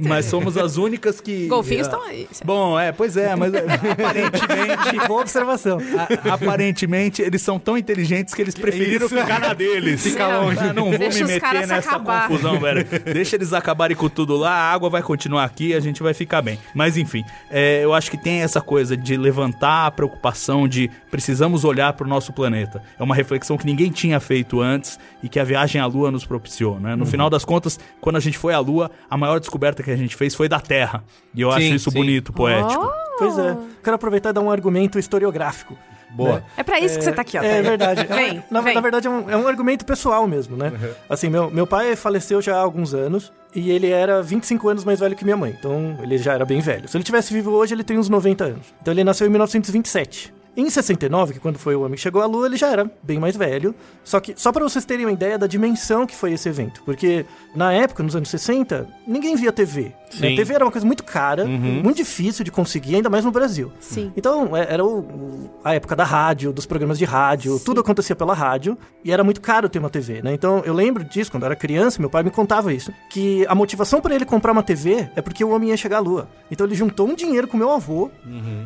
mas 0.00 0.26
somos 0.26 0.56
as 0.56 0.76
únicas 0.76 1.20
que. 1.20 1.46
Golfinhos 1.46 1.86
estão 1.86 2.02
aí. 2.02 2.28
Bom, 2.44 2.78
é, 2.78 2.92
pois 2.92 3.16
é, 3.16 3.34
mas 3.34 3.52
aparentemente. 3.54 5.06
Boa 5.06 5.20
observação. 5.22 5.78
A- 6.24 6.34
aparentemente, 6.34 7.22
eles 7.22 7.42
são 7.42 7.58
tão 7.58 7.76
inteligentes 7.76 8.34
que 8.34 8.42
eles 8.42 8.54
preferiram 8.54 9.06
Isso. 9.06 9.16
ficar 9.16 9.40
na 9.40 9.52
deles. 9.52 10.02
Fica 10.02 10.26
longe. 10.38 10.58
Ah, 10.60 10.72
não 10.72 10.90
vou 10.90 10.98
Deixa 10.98 11.24
me 11.24 11.32
meter 11.32 11.66
nessa 11.66 11.90
acabar. 11.90 12.28
confusão, 12.28 12.58
velho. 12.60 12.86
Deixa 13.12 13.36
eles 13.36 13.52
acabarem 13.52 13.96
com 13.96 14.08
tudo 14.08 14.36
lá, 14.36 14.50
a 14.52 14.72
água 14.72 14.88
vai 14.90 15.02
continuar 15.02 15.44
aqui, 15.44 15.74
a 15.74 15.80
gente 15.80 16.02
vai 16.02 16.14
ficar 16.14 16.42
bem. 16.42 16.58
Mas 16.74 16.96
enfim, 16.96 17.24
é, 17.50 17.84
eu 17.84 17.92
acho 17.94 18.10
que 18.10 18.16
tem 18.16 18.42
essa 18.42 18.60
coisa 18.60 18.96
de 18.96 19.16
levantar 19.16 19.86
a 19.86 19.90
preocupação 19.90 20.68
de 20.68 20.90
precisamos 21.10 21.64
olhar 21.64 21.92
para 21.92 22.06
o 22.06 22.08
nosso 22.08 22.32
planeta. 22.32 22.82
É 22.98 23.02
uma 23.02 23.14
reflexão 23.14 23.56
que 23.56 23.66
ninguém 23.66 23.90
tinha 23.90 24.20
feito 24.20 24.60
antes 24.60 24.98
e 25.22 25.28
que 25.28 25.38
a 25.40 25.44
viagem 25.44 25.80
à 25.80 25.86
Lua 25.86 26.10
nos 26.10 26.24
propiciou, 26.24 26.78
né? 26.80 26.94
No 26.94 27.04
Uhum. 27.04 27.10
final 27.10 27.30
das 27.30 27.44
contas, 27.44 27.78
quando 28.00 28.16
a 28.16 28.20
gente 28.20 28.36
foi 28.38 28.52
à 28.54 28.58
Lua, 28.58 28.90
a 29.08 29.16
maior 29.16 29.38
descoberta 29.40 29.82
que 29.82 29.90
a 29.90 29.96
gente 29.96 30.14
fez 30.16 30.34
foi 30.34 30.48
da 30.48 30.60
Terra. 30.60 31.02
E 31.34 31.40
eu 31.40 31.50
acho 31.50 31.60
Sim, 31.66 31.74
isso 31.74 31.90
sim. 31.90 31.96
bonito, 31.98 32.32
poético. 32.32 32.90
Pois 33.18 33.38
é. 33.38 33.56
Quero 33.82 33.96
aproveitar 33.96 34.30
e 34.30 34.32
dar 34.32 34.40
um 34.40 34.50
argumento 34.50 34.98
historiográfico. 34.98 35.76
Boa. 36.16 36.36
né? 36.36 36.42
É 36.56 36.62
pra 36.62 36.80
isso 36.80 36.98
que 36.98 37.04
você 37.04 37.12
tá 37.12 37.22
aqui, 37.22 37.38
ó. 37.38 37.42
É 37.42 37.48
Thaís. 37.48 37.66
verdade. 37.66 38.06
Vem, 38.06 38.44
na, 38.50 38.60
vem. 38.60 38.74
na 38.74 38.80
verdade, 38.80 39.06
é 39.06 39.10
um, 39.10 39.30
é 39.30 39.36
um 39.36 39.46
argumento 39.46 39.84
pessoal 39.84 40.26
mesmo, 40.26 40.56
né? 40.56 40.72
Assim, 41.08 41.28
meu, 41.28 41.50
meu 41.50 41.66
pai 41.66 41.94
faleceu 41.96 42.40
já 42.40 42.56
há 42.56 42.60
alguns 42.60 42.94
anos 42.94 43.32
e 43.54 43.70
ele 43.70 43.90
era 43.90 44.22
25 44.22 44.68
anos 44.68 44.84
mais 44.84 45.00
velho 45.00 45.14
que 45.14 45.24
minha 45.24 45.36
mãe. 45.36 45.54
Então, 45.58 45.98
ele 46.02 46.18
já 46.18 46.34
era 46.34 46.44
bem 46.44 46.60
velho. 46.60 46.88
Se 46.88 46.96
ele 46.96 47.04
tivesse 47.04 47.32
vivo 47.32 47.50
hoje, 47.52 47.74
ele 47.74 47.84
tem 47.84 47.98
uns 47.98 48.08
90 48.08 48.44
anos. 48.44 48.74
Então, 48.80 48.92
ele 48.92 49.04
nasceu 49.04 49.26
em 49.26 49.30
1927. 49.30 50.32
Em 50.56 50.70
69, 50.70 51.34
que 51.34 51.40
quando 51.40 51.58
foi 51.58 51.74
o 51.76 51.80
homem 51.82 51.94
que 51.96 52.00
chegou 52.00 52.22
à 52.22 52.26
Lua, 52.26 52.46
ele 52.46 52.56
já 52.56 52.68
era 52.68 52.90
bem 53.02 53.18
mais 53.18 53.36
velho. 53.36 53.74
Só 54.02 54.18
que, 54.20 54.34
só 54.36 54.50
para 54.52 54.62
vocês 54.64 54.84
terem 54.84 55.04
uma 55.06 55.12
ideia 55.12 55.36
da 55.38 55.46
dimensão 55.46 56.06
que 56.06 56.14
foi 56.16 56.32
esse 56.32 56.48
evento. 56.48 56.82
Porque, 56.84 57.26
na 57.54 57.72
época, 57.72 58.02
nos 58.02 58.16
anos 58.16 58.28
60, 58.30 58.88
ninguém 59.06 59.36
via 59.36 59.52
TV. 59.52 59.92
né? 60.06 60.28
Sim. 60.30 60.36
TV 60.36 60.54
era 60.54 60.64
uma 60.64 60.70
coisa 60.70 60.86
muito 60.86 61.02
cara, 61.02 61.44
muito 61.46 61.96
difícil 61.96 62.44
de 62.44 62.50
conseguir, 62.52 62.94
ainda 62.94 63.10
mais 63.10 63.24
no 63.24 63.32
Brasil. 63.32 63.72
Sim. 63.80 64.12
Então, 64.16 64.56
é- 64.56 64.72
era 64.72 64.84
o- 64.84 65.50
a 65.64 65.74
época 65.74 65.96
da 65.96 66.04
rádio, 66.04 66.52
dos 66.52 66.64
programas 66.64 66.96
de 66.96 67.04
rádio, 67.04 67.58
tudo 67.58 67.80
acontecia 67.80 68.14
pela 68.14 68.32
rádio, 68.32 68.78
e 69.04 69.10
era 69.10 69.24
muito 69.24 69.40
caro 69.40 69.68
ter 69.68 69.80
uma 69.80 69.90
TV, 69.90 70.22
né? 70.22 70.32
Então, 70.32 70.62
eu 70.64 70.72
lembro 70.72 71.02
disso, 71.02 71.28
quando 71.30 71.42
eu 71.42 71.46
era 71.46 71.56
criança, 71.56 72.00
meu 72.00 72.08
pai 72.08 72.22
me 72.22 72.30
contava 72.30 72.72
isso, 72.72 72.92
que 73.10 73.44
a 73.48 73.54
motivação 73.54 74.00
para 74.00 74.14
ele 74.14 74.24
comprar 74.24 74.52
uma 74.52 74.62
TV 74.62 75.08
é 75.16 75.20
porque 75.20 75.44
o 75.44 75.50
homem 75.50 75.70
ia 75.70 75.76
chegar 75.76 75.96
à 75.96 76.00
lua. 76.00 76.28
Então, 76.52 76.64
ele 76.64 76.76
juntou 76.76 77.08
um 77.08 77.14
dinheiro 77.14 77.48
com 77.48 77.56
meu 77.56 77.72
avô, 77.72 78.08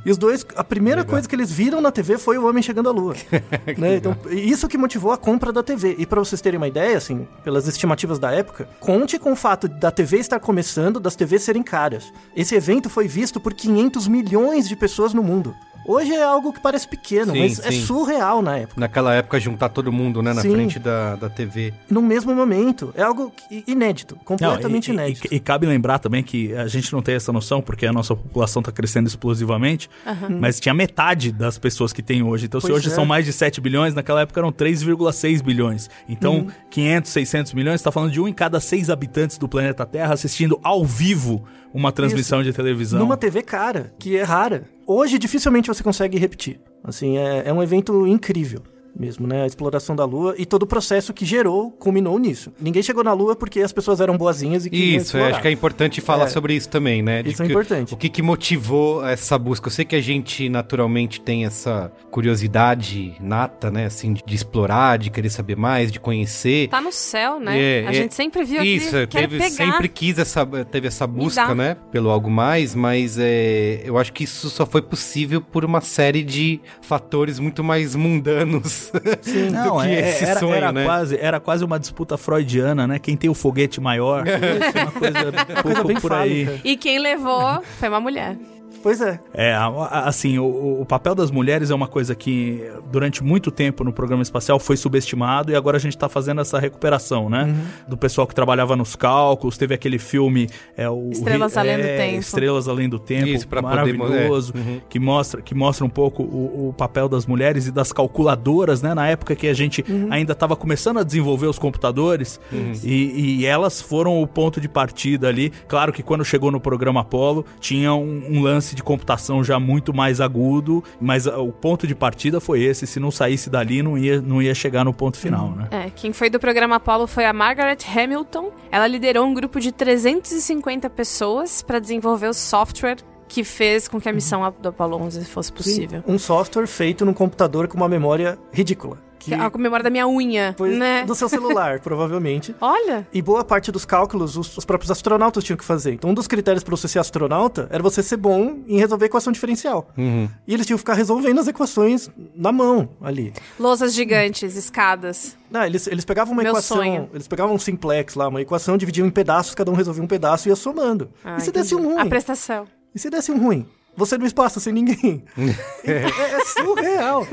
e 0.05 0.11
os 0.11 0.19
dois, 0.19 0.45
a 0.55 0.63
primeira 0.63 1.05
coisa 1.05 1.27
que 1.27 1.35
eles 1.35 1.51
viram 1.51 1.80
na 1.81 1.91
TV 1.91 2.19
foi 2.19 2.39
o 2.39 2.49
homem 2.49 2.63
chegando 2.63 2.89
à 2.89 2.93
lua. 2.93 3.15
né? 3.79 3.97
Então, 3.97 4.17
isso 4.31 4.69
que 4.69 4.79
motivou 4.79 5.13
a 5.13 5.19
compra 5.19 5.53
da 5.53 5.63
TV. 5.63 5.97
E 5.99 6.07
para 6.07 6.21
vocês 6.21 6.41
terem 6.41 6.59
uma 6.59 6.69
ideia, 6.69 6.97
assim, 6.97 7.27
pelas 7.45 7.67
estimativas 7.67 8.19
da 8.19 8.31
época, 8.33 8.69
conte 8.79 9.19
com 9.19 9.33
o 9.33 9.37
fato 9.37 9.69
da 9.69 9.91
TV 9.91 10.19
estar 10.19 10.41
começando, 10.41 11.01
das 11.01 11.17
TVs 11.17 11.43
serem 11.43 11.63
caras. 11.63 12.13
Esse 12.35 12.55
evento 12.55 12.89
foi 12.89 13.09
visto 13.09 13.41
por 13.41 13.55
500 13.55 14.09
milhões 14.09 14.69
de 14.69 14.77
pessoas 14.77 15.15
no 15.15 15.23
mundo. 15.23 15.55
Hoje 15.91 16.13
é 16.13 16.23
algo 16.23 16.53
que 16.53 16.61
parece 16.61 16.87
pequeno, 16.87 17.33
Sim, 17.33 17.41
mas 17.41 17.59
é 17.59 17.71
sim. 17.73 17.81
surreal 17.85 18.41
na 18.43 18.59
época. 18.59 18.81
Naquela 18.81 19.15
época, 19.15 19.41
juntar 19.41 19.69
todo 19.71 19.91
mundo, 19.91 20.23
né, 20.23 20.33
na 20.33 20.43
Sim. 20.43 20.53
frente 20.53 20.79
da, 20.79 21.17
da 21.17 21.29
TV. 21.29 21.73
No 21.91 22.01
mesmo 22.01 22.35
momento. 22.35 22.93
É 22.97 23.03
algo 23.03 23.33
inédito, 23.67 24.15
Não, 24.17 24.25
completamente 24.25 24.89
e, 24.89 24.91
e- 24.91 24.95
inédito. 24.95 25.29
e- 25.33 25.37
e 25.37 25.41
cabe 25.41 25.67
lembrar 25.67 25.99
também 25.99 26.23
que 26.23 26.55
a 26.55 26.69
gente 26.69 26.93
não 26.93 27.03
tem 27.03 27.15
essa 27.17 27.33
noção, 27.33 27.61
porque 27.61 27.87
a 27.87 27.93
nossa 27.93 28.15
população 28.15 28.61
está 28.61 28.71
crescendo 28.71 29.09
explosivamente, 29.09 29.91
mas 30.39 30.61
tinha 30.61 30.73
metade 30.75 31.33
das 31.33 31.59
pessoas 31.59 31.93
que 31.93 32.03
tem 32.03 32.23
hoje. 32.23 32.47
Então, 32.47 32.61
se 32.61 32.69
Pois 32.69 32.79
hoje 32.79 32.89
é. 32.89 32.95
são 32.95 33.05
mais 33.05 33.25
de 33.25 33.33
7 33.33 33.61
bilhões, 33.61 33.93
naquela 33.95 34.21
época 34.21 34.39
eram 34.41 34.53
3,6 34.53 35.43
bilhões. 35.43 35.91
Então, 36.09 36.35
Uhum. 36.41 36.47
500, 36.71 37.11
600 37.11 37.53
milhões, 37.53 37.81
está 37.81 37.91
falando 37.91 38.13
de 38.13 38.21
um 38.21 38.29
em 38.29 38.33
cada 38.33 38.61
seis 38.61 38.91
habitantes 38.91 39.39
do 39.39 39.49
planeta 39.49 39.85
Terra 39.85 40.15
assistindo 40.15 40.59
ao 40.63 40.85
vivo 40.85 41.43
uma 41.73 41.93
transmissão 41.93 42.43
de 42.43 42.53
televisão. 42.53 42.99
Numa 42.99 43.17
TV 43.17 43.43
cara, 43.43 43.93
que 43.99 44.17
é 44.17 44.23
rara. 44.23 44.65
Hoje, 44.87 45.19
dificilmente 45.19 45.69
você 45.69 45.83
consegue 45.83 46.19
repetir. 46.19 46.61
Assim, 46.83 47.19
é, 47.19 47.49
é 47.49 47.53
um 47.53 47.63
evento 47.63 48.07
incrível 48.07 48.63
mesmo, 48.99 49.27
né? 49.27 49.43
A 49.43 49.47
exploração 49.47 49.95
da 49.97 50.05
Lua 50.05 50.35
e 50.37 50.45
todo 50.45 50.65
o 50.65 50.67
processo 50.67 51.13
que 51.13 51.25
gerou, 51.25 51.71
culminou 51.71 52.19
nisso. 52.19 52.53
Ninguém 52.61 52.83
chegou 52.83 53.03
na 53.05 53.13
Lua 53.13 53.35
porque 53.37 53.61
as 53.61 53.73
pessoas 53.73 54.01
eram 54.01 54.17
boazinhas 54.17 54.67
e 54.67 54.71
queriam 54.71 54.89
Isso, 54.89 54.97
eu 54.97 55.03
explorar. 55.21 55.31
acho 55.31 55.41
que 55.43 55.49
é 55.49 55.51
importante 55.51 56.01
falar 56.01 56.25
É. 56.25 56.29
sobre 56.29 56.55
isso 56.55 56.69
também, 56.69 57.03
né? 57.03 57.23
Isso 57.25 57.43
é 57.43 57.47
que- 57.47 57.53
importante. 57.53 57.95
O 57.95 57.97
que, 57.97 58.09
que 58.09 58.23
motivou 58.23 59.05
essa 59.07 59.39
busca? 59.39 59.69
Eu 59.69 59.73
sei 59.73 59.85
que 59.85 59.97
a 59.97 60.01
gente 60.01 60.49
naturalmente 60.49 61.21
tem 61.21 61.45
essa 61.45 61.91
curiosidade 62.11 63.15
nata, 63.21 63.71
né? 63.71 63.87
Assim, 63.87 64.13
de, 64.15 64.23
de 64.25 64.35
explorar, 64.35 64.99
de 64.99 65.11
querer 65.11 65.31
saber 65.31 65.57
mais, 65.57 65.91
de 65.93 66.01
conhecer. 66.01 66.69
Tá 66.69 66.81
no 66.81 66.93
céu, 66.93 67.39
né? 67.41 67.59
É, 67.59 67.87
a 67.87 67.91
é- 67.91 67.95
gente 67.95 68.15
sempre 68.15 68.45
viu 68.45 68.63
Isso, 68.63 68.91
quero 69.09 69.09
teve, 69.29 69.39
pegar. 69.39 69.51
sempre 69.51 69.89
quis 69.89 70.19
essa, 70.19 70.47
teve 70.71 70.87
essa 70.89 71.07
busca, 71.07 71.55
né? 71.55 71.77
Pelo 71.93 72.11
algo 72.11 72.31
mais, 72.31 72.75
mas 72.75 73.19
é, 73.19 73.83
eu 73.85 73.99
acho 73.99 74.13
que 74.13 74.25
isso 74.25 74.49
só 74.51 74.65
foi 74.65 74.83
possível 74.83 75.41
por 75.41 75.65
uma 75.65 75.81
série 75.81 76.23
de 76.23 76.61
fatores 76.81 77.39
muito 77.39 77.63
mais 77.63 77.95
mundanos 77.95 78.80
do 78.93 79.53
Não, 79.53 79.81
que 79.81 79.89
é- 79.89 80.11
esse 80.11 80.25
era, 80.25 80.41
sonho, 80.41 80.55
era 80.55 80.73
né? 80.73 80.85
quase, 80.85 81.17
era 81.19 81.41
quase 81.41 81.65
uma 81.65 81.79
disputa 81.79 82.17
freudiana, 82.17 82.87
né? 82.87 82.99
Quem 82.99 83.17
tem 83.17 83.29
o 83.29 83.35
foguete 83.35 83.81
maior. 83.81 84.25
uma 84.83 84.91
coisa, 84.93 85.19
um 85.29 85.63
Coisa 85.63 85.63
pouco 85.63 85.89
bem 85.89 86.01
por 86.01 86.13
aí. 86.13 86.61
E 86.65 86.77
quem 86.77 86.99
levou 86.99 87.63
foi 87.79 87.89
uma 87.89 88.01
mulher. 88.01 88.37
Pois 88.83 89.01
é. 89.01 89.21
É, 89.35 89.55
assim, 89.91 90.39
o, 90.39 90.81
o 90.81 90.87
papel 90.87 91.15
das 91.15 91.31
mulheres 91.31 91.71
é 91.71 91.75
uma 91.75 91.87
coisa 91.89 92.15
que 92.15 92.63
durante 92.91 93.23
muito 93.23 93.51
tempo 93.51 93.85
no 93.85 93.93
programa 93.93 94.23
espacial 94.23 94.59
foi 94.59 94.77
subestimado 94.77 95.53
e 95.53 95.55
agora 95.55 95.77
a 95.77 95.81
gente 95.81 95.97
tá 95.99 96.09
fazendo 96.09 96.41
essa 96.41 96.59
recuperação, 96.59 97.29
né? 97.29 97.45
Uhum. 97.45 97.89
Do 97.89 97.97
pessoal 97.97 98.27
que 98.27 98.35
trabalhava 98.35 98.75
nos 98.77 98.97
cálculos, 98.97 99.59
teve 99.59 99.75
aquele 99.75 99.99
filme... 99.99 100.49
É, 100.77 100.89
o, 100.89 101.11
Estrelas 101.11 101.57
Além 101.57 101.77
do 101.77 101.83
é, 101.87 101.97
Tempo. 101.97 102.19
Estrelas 102.21 102.69
Além 102.69 102.89
do 102.89 102.99
Tempo, 102.99 103.27
Isso, 103.29 103.47
pra 103.49 103.63
poder- 103.63 103.95
maravilhoso, 103.97 104.53
é, 104.57 104.59
uhum. 104.59 104.81
que, 104.89 104.99
mostra, 104.99 105.43
que 105.43 105.55
mostra 105.55 105.85
um 105.85 105.91
pouco 105.91 106.23
o, 106.23 106.69
o 106.69 106.73
papel 106.73 107.09
das 107.09 107.27
mulheres 107.27 107.67
e 107.67 107.71
das 107.71 107.93
calculadoras, 107.93 108.83
né? 108.83 108.95
Na 108.95 109.07
época 109.09 109.35
que 109.37 109.47
a 109.47 109.55
gente 109.55 109.85
Uhum. 109.89 110.09
ainda 110.11 110.33
estava 110.33 110.55
começando 110.57 110.99
a 110.99 111.03
desenvolver 111.03 111.47
os 111.47 111.59
computadores 111.59 112.41
e, 112.85 113.41
e 113.41 113.47
elas 113.47 113.81
foram 113.83 114.23
o 114.23 114.27
ponto 114.27 114.61
de 114.61 114.69
partida 114.69 115.29
ali. 115.29 115.51
Claro 115.69 115.93
que 115.93 116.03
quando 116.03 116.25
chegou 116.25 116.51
no 116.51 116.61
programa 116.61 117.01
Apollo, 117.01 117.45
tinha 117.59 117.93
um, 117.95 118.23
um 118.31 118.43
lance 118.43 118.60
de 118.75 118.83
computação 118.83 119.43
já 119.43 119.59
muito 119.59 119.93
mais 119.93 120.21
agudo, 120.21 120.83
mas 121.01 121.27
ah, 121.27 121.39
o 121.39 121.53
ponto 121.53 121.87
de 121.87 121.95
partida 121.95 122.41
foi 122.41 122.63
esse. 122.63 122.87
Se 122.87 123.01
não 123.01 123.11
saísse 123.11 123.51
dali, 123.51 123.83
não 123.83 123.97
ia, 123.97 124.21
não 124.21 124.41
ia 124.43 124.55
chegar 124.55 124.85
no 124.85 124.93
ponto 124.93 125.17
final, 125.17 125.51
né? 125.51 125.69
É, 125.71 125.91
quem 125.91 126.13
foi 126.13 126.31
do 126.31 126.39
programa 126.39 126.77
Apollo 126.77 127.07
foi 127.07 127.25
a 127.25 127.33
Margaret 127.33 127.79
Hamilton. 127.95 128.53
Ela 128.71 128.87
liderou 128.87 129.27
um 129.27 129.35
grupo 129.35 129.61
de 129.61 129.73
350 129.73 130.89
pessoas 130.91 131.63
para 131.63 131.79
desenvolver 131.79 132.29
o 132.29 132.35
software 132.35 132.99
que 133.31 133.45
fez 133.45 133.87
com 133.87 134.01
que 134.01 134.09
a 134.09 134.13
missão 134.13 134.53
do 134.61 134.69
Apollo 134.71 134.97
11 135.03 135.25
fosse 135.25 135.53
possível. 135.53 136.03
Um 136.05 136.19
software 136.19 136.67
feito 136.67 137.05
num 137.05 137.15
computador 137.15 137.69
com 137.69 137.77
uma 137.77 137.89
memória 137.89 138.37
ridícula. 138.53 138.99
Que 139.21 139.35
A 139.35 139.51
memória 139.51 139.85
da 139.85 139.91
minha 139.91 140.09
unha, 140.09 140.55
foi 140.57 140.71
né? 140.71 141.05
do 141.05 141.15
seu 141.15 141.29
celular, 141.29 141.79
provavelmente. 141.85 142.57
Olha, 142.59 143.07
E 143.13 143.21
boa 143.21 143.45
parte 143.45 143.71
dos 143.71 143.85
cálculos 143.85 144.35
os, 144.35 144.57
os 144.57 144.65
próprios 144.65 144.91
astronautas 144.91 145.45
tinham 145.45 145.59
que 145.59 145.65
fazer. 145.65 145.93
Então, 145.93 146.09
um 146.09 146.15
dos 146.15 146.27
critérios 146.27 146.65
para 146.65 146.75
você 146.75 146.89
ser 146.89 146.99
astronauta 147.01 147.69
era 147.71 147.83
você 147.83 148.03
ser 148.03 148.17
bom 148.17 148.61
em 148.67 148.79
resolver 148.79 149.05
equação 149.07 149.31
diferencial. 149.31 149.87
Uhum. 149.97 150.27
E 150.49 150.55
eles 150.55 150.65
tinham 150.67 150.79
que 150.79 150.81
ficar 150.81 150.95
resolvendo 150.95 151.39
as 151.39 151.47
equações 151.47 152.09
na 152.35 152.51
mão 152.51 152.89
ali. 153.01 153.35
lousas 153.59 153.93
gigantes, 153.95 154.57
escadas. 154.57 155.37
Não, 155.51 155.65
eles, 155.65 155.87
eles 155.87 156.05
pegavam 156.07 156.33
uma 156.33 156.43
Meu 156.43 156.53
equação. 156.53 156.79
sonho. 156.79 157.11
Eles 157.13 157.29
pegavam 157.29 157.55
um 157.55 157.59
simplex 157.59 158.15
lá, 158.15 158.27
uma 158.27 158.41
equação, 158.41 158.79
dividiam 158.79 159.07
em 159.07 159.11
pedaços, 159.11 159.55
cada 159.55 159.71
um 159.71 159.75
resolvia 159.75 160.03
um 160.03 160.07
pedaço 160.09 160.49
e 160.49 160.51
ia 160.51 160.57
somando. 160.57 161.11
Ah, 161.23 161.37
e 161.37 161.43
se 161.43 161.53
desse 161.53 161.75
um 161.75 161.85
ruim? 161.85 161.99
A 162.01 162.07
prestação. 162.07 162.67
E 162.95 162.99
se 162.99 163.11
desse 163.11 163.31
um 163.31 163.39
ruim? 163.39 163.67
Você 163.97 164.17
no 164.17 164.25
espaço 164.25 164.61
sem 164.61 164.73
ninguém. 164.73 165.25
é, 165.85 166.05
é 166.05 166.45
surreal. 166.45 167.27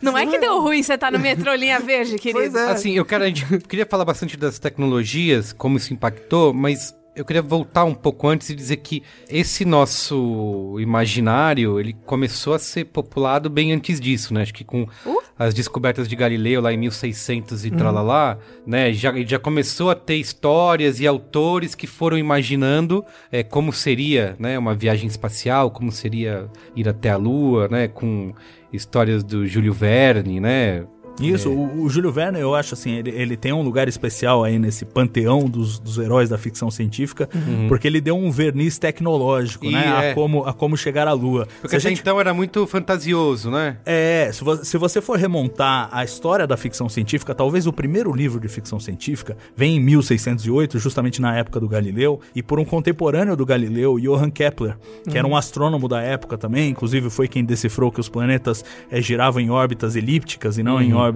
Não 0.00 0.16
é 0.16 0.26
que 0.26 0.38
deu 0.38 0.60
ruim 0.60 0.82
você 0.82 0.96
tá 0.96 1.10
no 1.10 1.18
metrô 1.18 1.54
linha 1.54 1.78
verde, 1.78 2.16
querido. 2.16 2.40
Pois 2.40 2.54
é. 2.54 2.70
Assim, 2.70 2.92
eu, 2.92 3.04
quero, 3.04 3.24
gente 3.26 3.46
queria 3.68 3.86
falar 3.86 4.04
bastante 4.04 4.36
das 4.36 4.58
tecnologias, 4.58 5.52
como 5.52 5.76
isso 5.76 5.92
impactou, 5.92 6.52
mas 6.52 6.96
eu 7.14 7.24
queria 7.24 7.42
voltar 7.42 7.84
um 7.84 7.94
pouco 7.94 8.28
antes 8.28 8.48
e 8.48 8.54
dizer 8.54 8.78
que 8.78 9.02
esse 9.28 9.64
nosso 9.64 10.76
imaginário, 10.80 11.78
ele 11.78 11.92
começou 12.06 12.54
a 12.54 12.58
ser 12.58 12.86
populado 12.86 13.50
bem 13.50 13.72
antes 13.72 14.00
disso, 14.00 14.32
né? 14.32 14.42
Acho 14.42 14.54
que 14.54 14.64
com 14.64 14.88
Uh. 15.04 15.27
As 15.38 15.54
descobertas 15.54 16.08
de 16.08 16.16
Galileu 16.16 16.60
lá 16.60 16.72
em 16.72 16.76
1600 16.76 17.64
e 17.64 17.70
tralalá, 17.70 18.38
né? 18.66 18.92
Já, 18.92 19.12
já 19.22 19.38
começou 19.38 19.90
a 19.90 19.94
ter 19.94 20.16
histórias 20.16 20.98
e 21.00 21.06
autores 21.06 21.74
que 21.74 21.86
foram 21.86 22.18
imaginando 22.18 23.04
é, 23.30 23.42
como 23.42 23.72
seria, 23.72 24.34
né? 24.38 24.58
Uma 24.58 24.74
viagem 24.74 25.06
espacial, 25.06 25.70
como 25.70 25.92
seria 25.92 26.48
ir 26.74 26.88
até 26.88 27.10
a 27.10 27.16
Lua, 27.16 27.68
né? 27.68 27.86
Com 27.86 28.34
histórias 28.72 29.22
do 29.22 29.46
Júlio 29.46 29.72
Verne, 29.72 30.40
né? 30.40 30.84
Isso, 31.20 31.50
o, 31.50 31.82
o 31.82 31.88
Júlio 31.88 32.10
Verne, 32.12 32.38
eu 32.40 32.54
acho 32.54 32.74
assim, 32.74 32.92
ele, 32.92 33.10
ele 33.10 33.36
tem 33.36 33.52
um 33.52 33.62
lugar 33.62 33.88
especial 33.88 34.44
aí 34.44 34.58
nesse 34.58 34.84
panteão 34.84 35.48
dos, 35.48 35.78
dos 35.78 35.98
heróis 35.98 36.28
da 36.28 36.38
ficção 36.38 36.70
científica, 36.70 37.28
porque 37.68 37.86
ele 37.86 38.00
deu 38.00 38.16
um 38.16 38.30
verniz 38.30 38.78
tecnológico, 38.78 39.66
E 39.66 39.72
né? 39.72 39.84
é. 40.08 40.10
A, 40.10 40.14
como, 40.14 40.44
a 40.44 40.52
como 40.52 40.76
chegar 40.76 41.06
à 41.08 41.12
Lua. 41.12 41.46
Porque 41.60 41.68
Se 41.68 41.76
a 41.76 41.78
até 41.78 41.88
gente 41.88 42.00
então 42.00 42.20
era 42.20 42.32
muito 42.34 42.66
fantasioso, 42.66 43.50
né? 43.50 43.78
É, 43.84 44.30
se 44.32 44.42
vo- 44.44 44.64
se 44.64 44.76
você 44.78 45.00
for 45.00 45.18
remontar 45.18 45.88
a 45.92 46.04
história 46.04 46.46
da 46.46 46.56
ficção 46.56 46.88
científica, 46.88 47.34
talvez 47.34 47.66
o 47.66 47.72
primeiro 47.72 48.12
livro 48.14 48.40
de 48.40 48.48
ficção 48.48 48.78
científica 48.80 49.36
vem 49.56 49.76
em 49.76 49.80
1608, 49.80 50.78
justamente 50.78 51.20
na 51.20 51.36
época 51.36 51.60
do 51.60 51.68
Galileu, 51.68 52.20
e 52.34 52.42
por 52.42 52.58
um 52.58 52.64
contemporâneo 52.64 53.36
do 53.36 53.44
Galileu, 53.46 53.98
Johann 53.98 54.30
Kepler, 54.30 54.76
que 55.08 55.16
era 55.16 55.26
um 55.26 55.36
astrônomo 55.36 55.88
da 55.88 56.00
época 56.00 56.36
também, 56.38 56.70
inclusive 56.70 57.10
foi 57.10 57.28
quem 57.28 57.44
decifrou 57.44 57.90
que 57.90 58.00
os 58.00 58.08
planetas 58.08 58.64
eh, 58.90 59.00
giravam 59.00 59.40
em 59.40 59.50
órbitas 59.50 59.96
elípticas 59.96 60.58
e 60.58 60.62
não 60.62 60.80
em 60.80 60.92
órbitas 60.94 61.07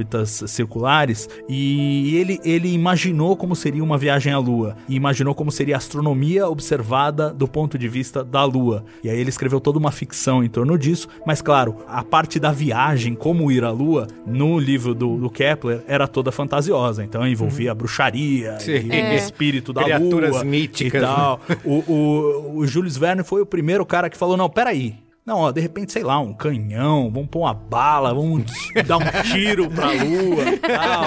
circulares, 0.47 1.29
e 1.49 2.17
ele, 2.17 2.39
ele 2.45 2.73
imaginou 2.73 3.37
como 3.37 3.55
seria 3.57 3.83
uma 3.83 3.99
viagem 3.99 4.33
à 4.33 4.39
Lua, 4.39 4.77
e 4.89 4.95
imaginou 4.95 5.35
como 5.35 5.51
seria 5.53 5.75
a 5.77 5.79
astronomia 5.79 6.49
observada 6.49 7.31
do 7.33 7.47
ponto 7.49 7.77
de 7.79 7.89
vista 7.89 8.25
da 8.25 8.45
Lua. 8.45 8.85
E 9.03 9.11
aí 9.11 9.19
ele 9.19 9.29
escreveu 9.31 9.61
toda 9.61 9.79
uma 9.79 9.91
ficção 9.93 10.43
em 10.45 10.49
torno 10.49 10.79
disso, 10.79 11.09
mas 11.27 11.43
claro, 11.43 11.77
a 11.89 12.03
parte 12.03 12.39
da 12.39 12.53
viagem, 12.53 13.15
como 13.15 13.51
ir 13.51 13.65
à 13.65 13.71
Lua, 13.71 14.07
no 14.27 14.59
livro 14.59 14.95
do, 14.95 15.17
do 15.19 15.31
Kepler, 15.31 15.83
era 15.87 16.07
toda 16.09 16.31
fantasiosa. 16.33 17.05
Então 17.05 17.27
envolvia 17.27 17.73
a 17.73 17.75
bruxaria, 17.75 18.57
e 18.67 18.91
É. 18.93 19.13
o 19.13 19.15
espírito 19.17 19.73
da 19.73 19.83
Criaturas 19.85 20.31
Lua 20.33 20.45
míticas. 20.45 21.03
e 21.03 21.05
tal. 21.05 21.41
O, 21.65 21.93
o, 21.93 22.59
o 22.59 22.67
Jules 22.67 22.97
Verne 22.97 23.23
foi 23.23 23.41
o 23.43 23.47
primeiro 23.47 23.85
cara 23.85 24.09
que 24.11 24.17
falou, 24.17 24.37
não, 24.37 24.49
peraí. 24.49 24.95
Não, 25.25 25.39
ó, 25.39 25.53
de 25.53 25.61
repente, 25.61 25.93
sei 25.93 26.03
lá, 26.03 26.19
um 26.19 26.33
canhão, 26.35 27.09
vamos 27.15 27.29
pôr 27.31 27.41
uma 27.43 27.55
bala, 27.55 28.13
vamos 28.13 28.43
dar 28.85 28.97
um 28.99 29.23
tiro 29.33 29.71
pra 29.71 29.87
lua 29.93 30.45
e 30.53 30.57
tal. 30.59 31.05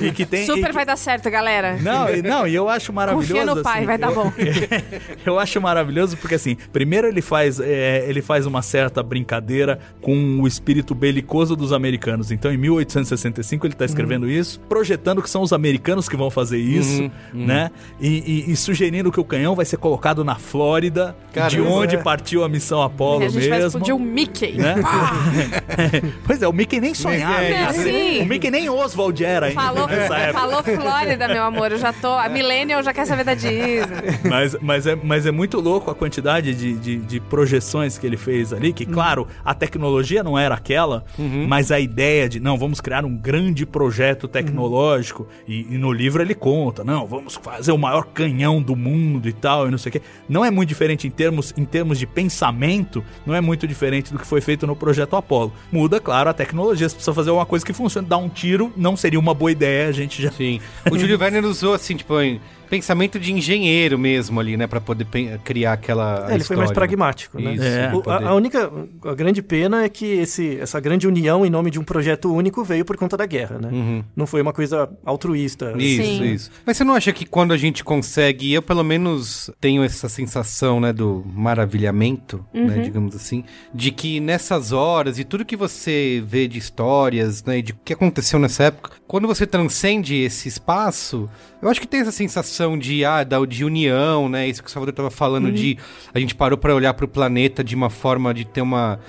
E 0.00 0.10
que 0.10 0.26
tem... 0.26 0.42
e 0.42 0.46
Super 0.46 0.66
que- 0.66 0.72
vai 0.72 0.84
dar 0.84 0.96
certo, 0.96 1.30
galera. 1.30 1.76
não, 1.80 2.08
e- 2.12 2.20
não, 2.20 2.48
e 2.48 2.54
eu 2.54 2.68
acho 2.68 2.92
maravilhoso. 2.92 3.28
Confia 3.32 3.46
no 3.54 3.62
pai, 3.62 3.76
assim, 3.78 3.86
vai 3.86 3.96
dar 3.96 4.08
eu- 4.08 4.14
bom. 4.16 4.32
eu 5.24 5.38
acho 5.38 5.60
maravilhoso 5.60 6.16
porque 6.16 6.34
assim, 6.34 6.56
primeiro 6.72 7.06
ele 7.06 7.22
faz, 7.22 7.60
é, 7.60 8.04
ele 8.08 8.20
faz 8.20 8.44
uma 8.44 8.60
certa 8.60 9.04
brincadeira 9.04 9.78
com 10.02 10.40
o 10.40 10.48
espírito 10.48 10.92
belicoso 10.92 11.54
dos 11.54 11.72
americanos. 11.72 12.32
Então, 12.32 12.52
em 12.52 12.56
1865 12.56 13.66
ele 13.68 13.74
tá 13.74 13.84
escrevendo 13.84 14.28
isso, 14.28 14.58
projetando 14.68 15.22
que 15.22 15.30
são 15.30 15.42
os 15.42 15.52
americanos 15.52 16.08
que 16.08 16.16
vão 16.16 16.28
fazer 16.28 16.58
isso, 16.58 17.08
né? 17.32 17.70
E, 18.00 18.44
e- 18.48 18.50
e 18.52 18.56
sugerindo 18.56 19.12
que 19.12 19.20
o 19.20 19.24
canhão 19.24 19.54
vai 19.54 19.64
ser 19.64 19.76
colocado 19.76 20.24
na 20.24 20.34
Flórida, 20.34 21.14
de 21.28 21.34
Caramba, 21.34 21.70
onde 21.70 21.94
é. 21.94 22.02
partiu 22.02 22.42
a 22.42 22.48
missão 22.48 22.82
Apollo 22.82 23.24
a 23.24 23.28
gente 23.44 23.58
vai 23.58 23.66
explodir 23.66 23.94
o 23.94 23.98
Mickey. 23.98 24.52
Né? 24.52 24.74
pois 26.26 26.42
é, 26.42 26.48
o 26.48 26.52
Mickey 26.52 26.80
nem 26.80 26.94
sonhava. 26.94 27.42
É, 27.42 27.72
né? 27.72 28.22
O 28.22 28.26
Mickey 28.26 28.50
nem 28.50 28.68
Oswald 28.68 29.24
era 29.24 29.46
ainda 29.46 29.60
Falou, 29.60 29.86
nessa 29.86 30.16
época. 30.16 30.40
falou 30.40 30.62
Flórida, 30.62 31.28
meu 31.28 31.42
amor. 31.42 31.72
Eu 31.72 31.78
já 31.78 31.92
tô. 31.92 32.12
A 32.12 32.28
Millennial 32.28 32.82
já 32.82 32.92
quer 32.92 33.06
saber 33.06 33.24
da 33.24 33.34
Disney. 33.34 33.82
Mas, 34.28 34.56
mas, 34.60 34.86
é, 34.86 34.96
mas 34.96 35.26
é 35.26 35.30
muito 35.30 35.60
louco 35.60 35.90
a 35.90 35.94
quantidade 35.94 36.54
de, 36.54 36.74
de, 36.74 36.96
de 36.96 37.20
projeções 37.20 37.98
que 37.98 38.06
ele 38.06 38.16
fez 38.16 38.52
ali, 38.52 38.72
que, 38.72 38.86
claro, 38.86 39.26
a 39.44 39.54
tecnologia 39.54 40.22
não 40.22 40.38
era 40.38 40.54
aquela, 40.54 41.04
mas 41.48 41.70
a 41.70 41.80
ideia 41.80 42.28
de, 42.28 42.40
não, 42.40 42.56
vamos 42.56 42.80
criar 42.80 43.04
um 43.04 43.16
grande 43.16 43.66
projeto 43.66 44.28
tecnológico, 44.28 45.26
e, 45.46 45.74
e 45.74 45.78
no 45.78 45.92
livro 45.92 46.22
ele 46.22 46.34
conta, 46.34 46.84
não, 46.84 47.06
vamos 47.06 47.34
fazer 47.34 47.72
o 47.72 47.78
maior 47.78 48.04
canhão 48.06 48.62
do 48.62 48.76
mundo 48.76 49.28
e 49.28 49.32
tal, 49.32 49.68
e 49.68 49.70
não 49.70 49.78
sei 49.78 49.90
o 49.90 49.92
quê. 49.92 50.02
Não 50.28 50.44
é 50.44 50.50
muito 50.50 50.68
diferente 50.68 51.06
em 51.06 51.10
termos, 51.10 51.52
em 51.56 51.64
termos 51.64 51.98
de 51.98 52.06
pensamento, 52.06 53.04
não 53.26 53.33
não 53.34 53.38
é 53.38 53.40
muito 53.40 53.66
diferente 53.66 54.12
do 54.12 54.18
que 54.18 54.26
foi 54.26 54.40
feito 54.40 54.66
no 54.66 54.76
projeto 54.76 55.16
Apollo. 55.16 55.52
Muda, 55.70 56.00
claro, 56.00 56.30
a 56.30 56.32
tecnologia. 56.32 56.88
Você 56.88 56.94
precisa 56.94 57.12
fazer 57.12 57.30
uma 57.30 57.44
coisa 57.44 57.66
que 57.66 57.72
funcione. 57.72 58.06
Dar 58.06 58.18
um 58.18 58.28
tiro 58.28 58.72
não 58.76 58.96
seria 58.96 59.18
uma 59.18 59.34
boa 59.34 59.50
ideia, 59.50 59.88
a 59.88 59.92
gente 59.92 60.22
já. 60.22 60.30
Sim. 60.30 60.60
O 60.90 60.98
Júlio 60.98 61.18
Werner 61.20 61.44
usou, 61.44 61.74
assim, 61.74 61.96
tipo, 61.96 62.20
em 62.20 62.40
pensamento 62.68 63.18
de 63.18 63.32
engenheiro 63.32 63.98
mesmo 63.98 64.40
ali, 64.40 64.56
né? 64.56 64.66
Pra 64.66 64.80
poder 64.80 65.06
criar 65.44 65.72
aquela. 65.74 66.26
É, 66.30 66.34
ele 66.34 66.44
foi 66.44 66.56
mais 66.56 66.70
história. 66.70 66.88
pragmático, 66.88 67.40
né? 67.40 67.54
Isso, 67.54 67.64
É. 67.64 67.92
O- 67.94 68.10
a, 68.10 68.28
a 68.30 68.34
única, 68.34 68.70
a 69.04 69.14
grande 69.14 69.42
pena 69.42 69.84
é 69.84 69.88
que 69.88 70.04
esse, 70.06 70.58
essa 70.60 70.80
grande 70.80 71.06
união 71.06 71.44
em 71.46 71.50
nome 71.50 71.70
de 71.70 71.78
um 71.78 71.84
projeto 71.84 72.32
único 72.32 72.62
veio 72.64 72.84
por 72.84 72.96
conta 72.96 73.16
da 73.16 73.26
guerra, 73.26 73.58
né? 73.58 73.68
Uhum. 73.72 74.04
Não 74.16 74.26
foi 74.26 74.40
uma 74.42 74.52
coisa 74.52 74.88
altruísta. 75.04 75.74
Isso, 75.78 76.02
Sim. 76.02 76.24
isso. 76.32 76.50
Mas 76.66 76.76
você 76.76 76.84
não 76.84 76.94
acha 76.94 77.12
que 77.12 77.24
quando 77.26 77.52
a 77.52 77.56
gente 77.56 77.82
consegue, 77.84 78.52
eu 78.52 78.62
pelo 78.62 78.82
menos 78.84 79.50
tenho 79.60 79.82
essa 79.84 80.08
sensação, 80.08 80.80
né, 80.80 80.92
do 80.92 81.24
maravilhamento, 81.34 82.44
né, 82.52 82.78
digamos 82.82 83.14
assim, 83.16 83.44
de 83.74 83.90
que 83.90 84.20
nessas 84.20 84.72
horas 84.72 85.18
e 85.18 85.24
tudo 85.24 85.44
que 85.44 85.56
você 85.56 86.22
vê 86.26 86.46
de 86.46 86.58
histórias, 86.58 87.42
né, 87.44 87.58
e 87.58 87.62
de 87.62 87.72
o 87.72 87.76
que 87.84 87.92
aconteceu 87.92 88.38
nessa 88.38 88.64
época, 88.64 88.92
quando 89.06 89.26
você 89.26 89.46
transcende 89.46 90.14
esse 90.16 90.48
espaço, 90.48 91.28
eu 91.64 91.70
acho 91.70 91.80
que 91.80 91.86
tem 91.86 92.00
essa 92.00 92.12
sensação 92.12 92.78
de, 92.78 93.04
ah, 93.04 93.24
da, 93.24 93.44
de 93.46 93.64
união, 93.64 94.28
né, 94.28 94.46
isso 94.46 94.62
que 94.62 94.68
o 94.68 94.70
Salvador 94.70 94.92
estava 94.92 95.10
falando 95.10 95.50
de 95.50 95.78
a 96.12 96.20
gente 96.20 96.34
parou 96.34 96.58
para 96.58 96.74
olhar 96.74 96.92
para 96.92 97.06
o 97.06 97.08
planeta 97.08 97.64
de 97.64 97.74
uma 97.74 97.88
forma 97.88 98.34
de 98.34 98.44
ter 98.44 98.60
uma 98.60 99.00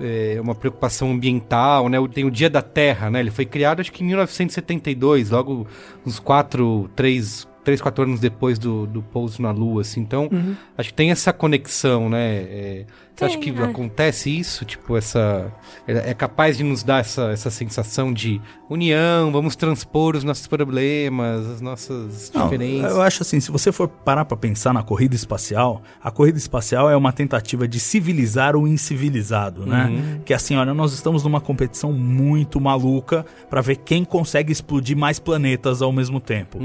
é, 0.00 0.38
uma 0.40 0.54
preocupação 0.54 1.10
ambiental, 1.10 1.88
né? 1.88 1.98
Tem 2.12 2.24
o 2.24 2.30
Dia 2.30 2.48
da 2.48 2.62
Terra, 2.62 3.10
né? 3.10 3.20
Ele 3.20 3.30
foi 3.30 3.44
criado 3.44 3.80
acho 3.80 3.92
que 3.92 4.02
em 4.02 4.06
1972, 4.06 5.30
logo 5.30 5.66
uns 6.06 6.18
quatro, 6.18 6.90
três, 6.96 7.46
três, 7.64 7.80
quatro 7.80 8.04
anos 8.04 8.20
depois 8.20 8.58
do, 8.58 8.86
do 8.86 9.02
pouso 9.02 9.42
na 9.42 9.50
Lua, 9.50 9.82
assim. 9.82 10.00
Então, 10.00 10.30
acho 10.76 10.88
que 10.90 10.94
tem 10.94 11.10
essa 11.10 11.32
conexão, 11.32 12.08
né? 12.08 12.36
É, 12.36 12.86
você 13.14 13.24
acha 13.24 13.38
que 13.38 13.50
é. 13.50 13.62
acontece 13.62 14.30
isso? 14.30 14.64
Tipo, 14.64 14.96
essa... 14.96 15.52
É 15.86 16.10
é 16.10 16.14
capaz 16.14 16.56
de 16.56 16.64
nos 16.64 16.82
dar 16.82 17.00
essa, 17.00 17.30
essa 17.30 17.50
sensação 17.50 18.12
de 18.12 18.40
união, 18.68 19.30
vamos 19.30 19.54
transpor 19.56 20.16
os 20.16 20.24
nossos 20.24 20.46
problemas, 20.46 21.46
as 21.46 21.60
nossas 21.60 22.30
Não, 22.34 22.44
diferenças. 22.44 22.92
eu 22.92 23.02
acho 23.02 23.22
assim, 23.22 23.40
se 23.40 23.50
você 23.50 23.70
for 23.70 23.88
parar 23.88 24.24
pra 24.24 24.36
pensar 24.36 24.72
na 24.72 24.82
corrida 24.82 25.14
espacial, 25.14 25.82
a 26.02 26.10
corrida 26.10 26.38
espacial 26.38 26.90
é 26.90 26.96
uma 26.96 27.12
tentativa 27.12 27.66
de 27.68 27.78
civilizar 27.78 28.56
o 28.56 28.66
incivilizado, 28.66 29.66
né? 29.66 30.20
Que 30.24 30.32
assim, 30.32 30.56
olha, 30.56 30.72
nós 30.72 30.92
estamos 30.92 31.24
numa 31.24 31.40
competição 31.40 31.92
muito 31.92 32.60
maluca 32.60 33.24
pra 33.50 33.60
ver 33.60 33.76
quem 33.76 34.04
consegue 34.04 34.52
explodir 34.52 34.96
mais 34.96 35.18
planetas 35.18 35.82
ao 35.82 35.92
mesmo 35.92 36.20
tempo. 36.20 36.58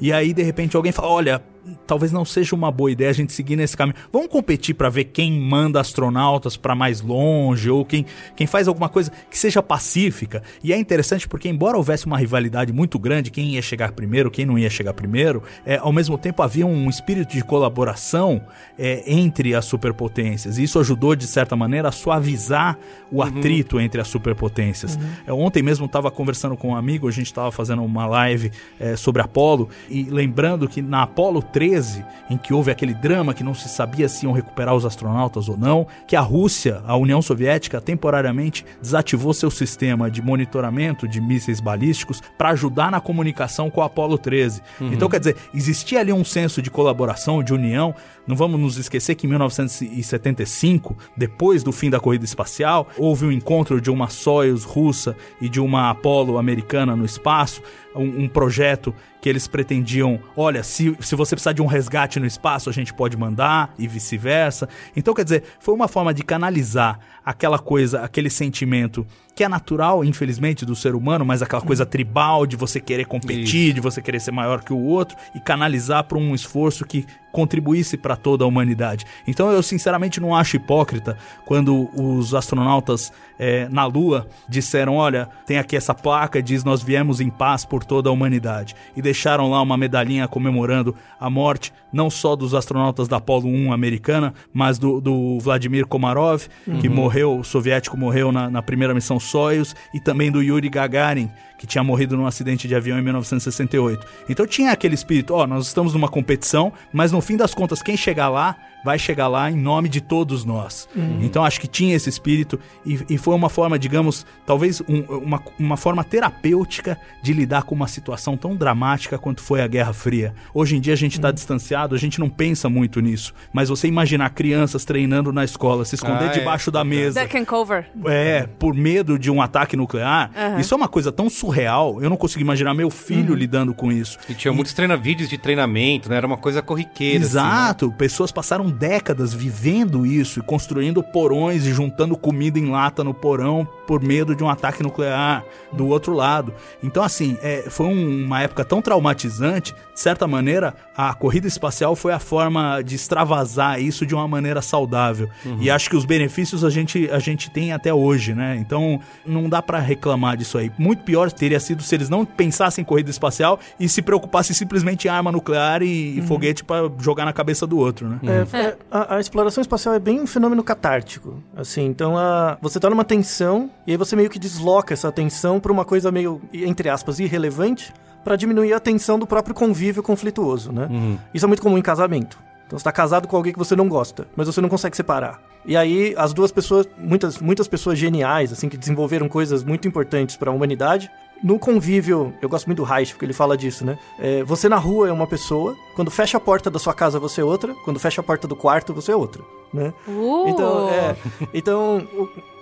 E 0.00 0.12
aí 0.12 0.32
de 0.32 0.42
repente 0.42 0.76
alguém 0.76 0.92
fala, 0.92 1.08
olha, 1.08 1.42
talvez 1.86 2.12
não 2.12 2.24
seja 2.24 2.54
uma 2.54 2.70
boa 2.70 2.90
ideia 2.90 3.10
a 3.10 3.14
gente 3.14 3.32
seguir 3.32 3.56
nesse 3.56 3.76
caminho. 3.76 3.96
Vamos 4.12 4.28
competir 4.28 4.74
pra 4.74 4.88
ver 4.88 5.04
quem 5.04 5.32
manda 5.32 5.80
astronautas 5.80 6.56
pra 6.56 6.74
mais 6.74 7.00
longe 7.00 7.70
ou 7.70 7.84
quem, 7.84 8.04
quem 8.34 8.46
faz 8.46 8.68
alguma 8.68 8.88
coisa 8.88 9.12
que 9.30 9.38
seja 9.38 9.62
pacífica. 9.62 10.42
E 10.62 10.72
é 10.72 10.78
interessante 10.78 11.28
porque, 11.28 11.48
embora 11.48 11.76
houvesse 11.76 12.06
uma 12.06 12.18
rivalidade 12.18 12.72
muito 12.72 12.98
grande, 12.98 13.30
quem 13.30 13.54
ia 13.54 13.62
chegar 13.62 13.92
primeiro, 13.92 14.30
quem 14.30 14.44
não 14.44 14.58
ia 14.58 14.70
chegar 14.70 14.92
primeiro, 14.94 15.42
é, 15.64 15.76
ao 15.76 15.92
mesmo 15.92 16.18
tempo 16.18 16.42
havia 16.42 16.66
um 16.66 16.88
espírito 16.88 17.32
de 17.34 17.44
colaboração 17.44 18.42
é, 18.78 19.02
entre 19.06 19.54
as 19.54 19.64
superpotências. 19.64 20.58
E 20.58 20.64
isso 20.64 20.78
ajudou, 20.78 21.14
de 21.14 21.26
certa 21.26 21.54
maneira, 21.54 21.88
a 21.88 21.92
suavizar 21.92 22.78
o 23.10 23.22
atrito 23.22 23.78
entre 23.78 24.00
as 24.00 24.08
superpotências. 24.08 24.98
É, 25.26 25.32
ontem 25.32 25.62
mesmo 25.62 25.86
estava 25.86 26.10
conversando 26.10 26.56
com 26.56 26.70
um 26.70 26.76
amigo, 26.76 27.08
a 27.08 27.12
gente 27.12 27.26
estava 27.26 27.52
fazendo 27.52 27.84
uma 27.84 28.06
live 28.06 28.50
é, 28.80 28.96
sobre 28.96 29.22
Apolo, 29.22 29.68
e 29.88 30.04
lembrando 30.04 30.68
que 30.68 30.80
na 30.82 31.02
Apolo 31.02 31.42
13, 31.52 32.04
em 32.30 32.36
que 32.36 32.54
houve 32.54 32.70
aquele 32.70 32.94
drama 32.94 33.34
que 33.34 33.44
não 33.44 33.54
se 33.54 33.68
sabia 33.68 34.08
se 34.08 34.24
iam 34.24 34.32
recuperar 34.32 34.74
os 34.74 34.84
astronautas 34.84 35.48
ou 35.48 35.56
não, 35.56 35.86
que 36.06 36.16
a 36.16 36.20
Rússia, 36.20 36.82
a 36.86 36.96
União 36.96 37.20
Soviética, 37.20 37.80
temporariamente 37.80 38.64
desativou 38.80 39.34
seu 39.34 39.50
sistema 39.50 40.10
de 40.10 40.22
monitoramento 40.22 41.06
de 41.06 41.20
mísseis 41.20 41.60
balísticos 41.60 42.20
para 42.38 42.50
ajudar 42.50 42.90
na 42.90 43.00
comunicação 43.00 43.70
com 43.70 43.80
o 43.80 43.84
Apolo 43.84 44.18
13. 44.18 44.62
Então, 44.80 45.08
quer 45.08 45.18
dizer, 45.18 45.36
existia 45.54 46.00
ali 46.00 46.12
um 46.12 46.24
senso 46.24 46.62
de 46.62 46.70
colaboração, 46.70 47.42
de 47.42 47.52
união. 47.52 47.94
Não 48.26 48.36
vamos 48.36 48.58
nos 48.58 48.76
esquecer 48.76 49.14
que 49.14 49.26
em 49.26 49.30
1975, 49.30 50.96
depois 51.16 51.62
do 51.62 51.72
fim 51.72 51.90
da 51.90 52.00
corrida 52.00 52.24
espacial, 52.24 52.88
houve 52.96 53.26
um 53.26 53.32
encontro 53.32 53.80
de 53.80 53.90
uma 53.90 54.08
Soyuz 54.08 54.64
russa 54.64 55.16
e 55.40 55.48
de 55.48 55.60
uma 55.60 55.90
Apollo 55.90 56.38
americana 56.38 56.96
no 56.96 57.04
espaço, 57.04 57.62
um, 57.94 58.24
um 58.24 58.28
projeto 58.28 58.94
que 59.20 59.28
eles 59.28 59.46
pretendiam, 59.46 60.20
olha, 60.36 60.62
se, 60.62 60.96
se 61.00 61.14
você 61.14 61.34
precisar 61.34 61.52
de 61.52 61.62
um 61.62 61.66
resgate 61.66 62.18
no 62.18 62.26
espaço, 62.26 62.68
a 62.68 62.72
gente 62.72 62.92
pode 62.92 63.16
mandar 63.16 63.72
e 63.78 63.86
vice-versa. 63.86 64.68
Então, 64.96 65.14
quer 65.14 65.24
dizer, 65.24 65.44
foi 65.60 65.74
uma 65.74 65.88
forma 65.88 66.12
de 66.12 66.22
canalizar 66.22 66.98
aquela 67.24 67.58
coisa, 67.58 68.00
aquele 68.00 68.28
sentimento 68.28 69.06
que 69.34 69.42
é 69.42 69.48
natural, 69.48 70.04
infelizmente, 70.04 70.66
do 70.66 70.76
ser 70.76 70.94
humano, 70.94 71.24
mas 71.24 71.42
aquela 71.42 71.62
coisa 71.62 71.86
tribal 71.86 72.46
de 72.46 72.56
você 72.56 72.80
querer 72.80 73.06
competir, 73.06 73.72
de 73.72 73.80
você 73.80 74.02
querer 74.02 74.20
ser 74.20 74.30
maior 74.30 74.62
que 74.62 74.72
o 74.72 74.84
outro 74.84 75.16
e 75.34 75.40
canalizar 75.40 76.04
para 76.04 76.18
um 76.18 76.34
esforço 76.34 76.84
que 76.84 77.06
contribuísse 77.32 77.96
para 77.96 78.14
toda 78.14 78.44
a 78.44 78.46
humanidade. 78.46 79.06
Então 79.26 79.50
eu 79.50 79.62
sinceramente 79.62 80.20
não 80.20 80.36
acho 80.36 80.56
hipócrita 80.56 81.16
quando 81.46 81.88
os 81.98 82.34
astronautas 82.34 83.10
eh, 83.38 83.66
na 83.70 83.86
Lua 83.86 84.28
disseram, 84.46 84.96
olha, 84.96 85.28
tem 85.46 85.58
aqui 85.58 85.74
essa 85.74 85.94
placa 85.94 86.42
diz 86.42 86.62
nós 86.62 86.82
viemos 86.82 87.20
em 87.20 87.30
paz 87.30 87.64
por 87.64 87.84
toda 87.84 88.10
a 88.10 88.12
humanidade. 88.12 88.76
E 88.94 89.00
deixaram 89.00 89.50
lá 89.50 89.62
uma 89.62 89.78
medalhinha 89.78 90.28
comemorando 90.28 90.94
a 91.18 91.30
morte 91.30 91.72
não 91.92 92.08
só 92.08 92.34
dos 92.34 92.54
astronautas 92.54 93.06
da 93.08 93.16
Apollo 93.16 93.48
1 93.48 93.72
americana, 93.72 94.34
mas 94.52 94.78
do, 94.78 95.00
do 95.00 95.38
Vladimir 95.40 95.86
Komarov, 95.86 96.46
que 96.80 96.88
morreu, 96.88 97.38
o 97.38 97.44
soviético 97.44 97.96
morreu 97.96 98.32
na, 98.32 98.48
na 98.48 98.62
primeira 98.62 98.94
missão 98.94 99.20
Soyuz, 99.20 99.74
e 99.92 100.00
também 100.00 100.30
do 100.30 100.42
Yuri 100.42 100.68
Gagarin, 100.68 101.30
que 101.62 101.66
tinha 101.68 101.84
morrido 101.84 102.16
num 102.16 102.26
acidente 102.26 102.66
de 102.66 102.74
avião 102.74 102.98
em 102.98 103.02
1968. 103.02 104.04
Então 104.28 104.44
tinha 104.44 104.72
aquele 104.72 104.96
espírito, 104.96 105.32
ó, 105.32 105.46
nós 105.46 105.68
estamos 105.68 105.94
numa 105.94 106.08
competição, 106.08 106.72
mas 106.92 107.12
no 107.12 107.20
fim 107.20 107.36
das 107.36 107.54
contas, 107.54 107.80
quem 107.80 107.96
chegar 107.96 108.28
lá, 108.28 108.56
vai 108.84 108.98
chegar 108.98 109.28
lá 109.28 109.48
em 109.48 109.54
nome 109.56 109.88
de 109.88 110.00
todos 110.00 110.44
nós. 110.44 110.88
Então 111.20 111.44
acho 111.44 111.60
que 111.60 111.68
tinha 111.68 111.94
esse 111.94 112.08
espírito 112.08 112.58
e, 112.84 112.98
e 113.10 113.16
foi 113.16 113.32
uma 113.32 113.48
forma, 113.48 113.78
digamos, 113.78 114.26
talvez 114.44 114.80
um- 114.88 115.02
uma, 115.18 115.40
uma 115.56 115.76
forma 115.76 116.02
terapêutica 116.02 116.98
de 117.22 117.32
lidar 117.32 117.62
com 117.62 117.76
uma 117.76 117.86
situação 117.86 118.36
tão 118.36 118.56
dramática 118.56 119.16
quanto 119.18 119.40
foi 119.40 119.62
a 119.62 119.68
Guerra 119.68 119.92
Fria. 119.92 120.34
Hoje 120.52 120.76
em 120.76 120.80
dia 120.80 120.94
a 120.94 120.96
gente 120.96 121.12
está 121.12 121.30
distanciado, 121.30 121.94
a 121.94 121.98
gente 121.98 122.18
não 122.18 122.28
pensa 122.28 122.68
muito 122.68 122.98
nisso, 123.00 123.32
mas 123.52 123.68
você 123.68 123.86
imaginar 123.86 124.30
crianças 124.30 124.84
treinando 124.84 125.32
na 125.32 125.44
escola, 125.44 125.84
se 125.84 125.94
esconder 125.94 126.24
Ah, 126.30 126.32
é. 126.34 126.38
debaixo 126.40 126.72
da 126.72 126.82
mesa, 126.82 127.20
and 127.38 127.44
cover. 127.44 127.86
é, 128.06 128.48
por 128.58 128.74
medo 128.74 129.16
de 129.16 129.30
um 129.30 129.40
ataque 129.40 129.76
nuclear, 129.76 130.28
isso 130.58 130.74
é 130.74 130.76
uma 130.76 130.88
coisa 130.88 131.12
tão 131.12 131.30
surreal. 131.30 131.51
Eu 132.00 132.08
não 132.10 132.16
consigo 132.16 132.40
imaginar 132.40 132.74
meu 132.74 132.90
filho 132.90 133.34
lidando 133.34 133.72
com 133.74 133.90
isso. 133.92 134.18
E 134.28 134.34
tinha 134.34 134.52
muitos 134.52 134.72
treina 134.72 134.96
vídeos 134.96 135.28
de 135.28 135.38
treinamento, 135.38 136.08
né? 136.08 136.16
Era 136.16 136.26
uma 136.26 136.36
coisa 136.36 136.60
corriqueira. 136.62 137.24
assim, 137.24 137.36
né? 137.36 137.42
Exato, 137.42 137.92
pessoas 137.92 138.32
passaram 138.32 138.68
décadas 138.70 139.32
vivendo 139.34 140.04
isso 140.06 140.40
e 140.40 140.42
construindo 140.42 141.02
porões 141.02 141.66
e 141.66 141.72
juntando 141.72 142.16
comida 142.16 142.58
em 142.58 142.70
lata 142.70 143.04
no 143.04 143.12
porão 143.14 143.66
por 143.86 144.02
medo 144.02 144.34
de 144.34 144.42
um 144.42 144.48
ataque 144.48 144.82
nuclear 144.82 145.44
do 145.72 145.86
outro 145.88 146.12
lado. 146.14 146.54
Então, 146.82 147.02
assim, 147.02 147.36
é, 147.42 147.64
foi 147.68 147.86
um- 147.86 148.24
uma 148.24 148.40
época 148.42 148.64
tão 148.64 148.80
traumatizante, 148.82 149.74
de 149.94 150.00
certa 150.00 150.26
maneira, 150.26 150.74
a 150.96 151.12
corrida 151.14 151.46
espacial 151.46 151.94
foi 151.94 152.12
a 152.12 152.18
forma 152.18 152.80
de 152.82 152.94
extravasar 152.94 153.80
isso 153.80 154.06
de 154.06 154.14
uma 154.14 154.26
maneira 154.26 154.62
saudável. 154.62 155.28
E 155.60 155.70
acho 155.70 155.90
que 155.90 155.96
os 155.96 156.04
benefícios 156.04 156.64
a 156.64 156.70
gente, 156.70 157.08
a 157.10 157.18
gente 157.18 157.50
tem 157.50 157.72
até 157.72 157.92
hoje, 157.92 158.34
né? 158.34 158.56
Então, 158.58 159.00
não 159.26 159.48
dá 159.48 159.60
pra 159.60 159.78
reclamar 159.78 160.36
disso 160.36 160.56
aí. 160.58 160.70
Muito 160.78 161.02
pior 161.02 161.30
teria 161.42 161.58
sido 161.58 161.82
se 161.82 161.92
eles 161.92 162.08
não 162.08 162.24
pensassem 162.24 162.82
em 162.82 162.84
corrida 162.84 163.10
espacial 163.10 163.58
e 163.80 163.88
se 163.88 164.00
preocupassem 164.00 164.54
simplesmente 164.54 165.08
em 165.08 165.10
arma 165.10 165.32
nuclear 165.32 165.82
e, 165.82 166.20
e 166.20 166.22
foguete 166.22 166.62
pra 166.62 166.88
jogar 167.00 167.24
na 167.24 167.32
cabeça 167.32 167.66
do 167.66 167.78
outro, 167.78 168.08
né? 168.08 168.20
É, 168.22 168.56
é, 168.56 168.76
a, 168.88 169.16
a 169.16 169.20
exploração 169.20 169.60
espacial 169.60 169.92
é 169.92 169.98
bem 169.98 170.20
um 170.20 170.26
fenômeno 170.26 170.62
catártico. 170.62 171.42
Assim, 171.56 171.84
então 171.84 172.16
a, 172.16 172.56
você 172.62 172.78
tá 172.78 172.88
numa 172.88 173.02
tensão 173.02 173.68
e 173.84 173.90
aí 173.90 173.96
você 173.96 174.14
meio 174.14 174.30
que 174.30 174.38
desloca 174.38 174.94
essa 174.94 175.10
tensão 175.10 175.58
pra 175.58 175.72
uma 175.72 175.84
coisa 175.84 176.12
meio, 176.12 176.40
entre 176.52 176.88
aspas, 176.88 177.18
irrelevante 177.18 177.92
pra 178.22 178.36
diminuir 178.36 178.72
a 178.72 178.78
tensão 178.78 179.18
do 179.18 179.26
próprio 179.26 179.52
convívio 179.52 180.00
conflituoso, 180.00 180.70
né? 180.70 180.88
Isso 181.34 181.44
é 181.44 181.48
muito 181.48 181.60
comum 181.60 181.76
em 181.76 181.82
casamento. 181.82 182.38
Então 182.68 182.78
você 182.78 182.84
tá 182.84 182.92
casado 182.92 183.26
com 183.26 183.36
alguém 183.36 183.52
que 183.52 183.58
você 183.58 183.74
não 183.74 183.88
gosta, 183.88 184.28
mas 184.36 184.46
você 184.46 184.60
não 184.60 184.68
consegue 184.68 184.96
separar. 184.96 185.42
E 185.66 185.76
aí 185.76 186.14
as 186.16 186.32
duas 186.32 186.52
pessoas, 186.52 186.88
muitas, 186.96 187.38
muitas 187.38 187.66
pessoas 187.66 187.98
geniais, 187.98 188.52
assim, 188.52 188.68
que 188.68 188.76
desenvolveram 188.76 189.28
coisas 189.28 189.64
muito 189.64 189.86
importantes 189.88 190.36
para 190.36 190.50
a 190.50 190.54
humanidade, 190.54 191.10
no 191.42 191.58
convívio, 191.58 192.32
eu 192.40 192.48
gosto 192.48 192.66
muito 192.66 192.78
do 192.78 192.84
Reich, 192.84 193.12
porque 193.12 193.24
ele 193.24 193.32
fala 193.32 193.56
disso, 193.56 193.84
né? 193.84 193.98
É, 194.18 194.44
você 194.44 194.68
na 194.68 194.76
rua 194.76 195.08
é 195.08 195.12
uma 195.12 195.26
pessoa, 195.26 195.76
quando 195.94 196.10
fecha 196.10 196.36
a 196.36 196.40
porta 196.40 196.70
da 196.70 196.78
sua 196.78 196.94
casa 196.94 197.18
você 197.18 197.40
é 197.40 197.44
outra, 197.44 197.74
quando 197.84 197.98
fecha 197.98 198.20
a 198.20 198.24
porta 198.24 198.46
do 198.46 198.54
quarto 198.54 198.94
você 198.94 199.12
é 199.12 199.16
outra, 199.16 199.42
né? 199.72 199.92
Uh! 200.06 200.44
Então, 200.48 200.88
é, 200.88 201.16
então, 201.52 202.08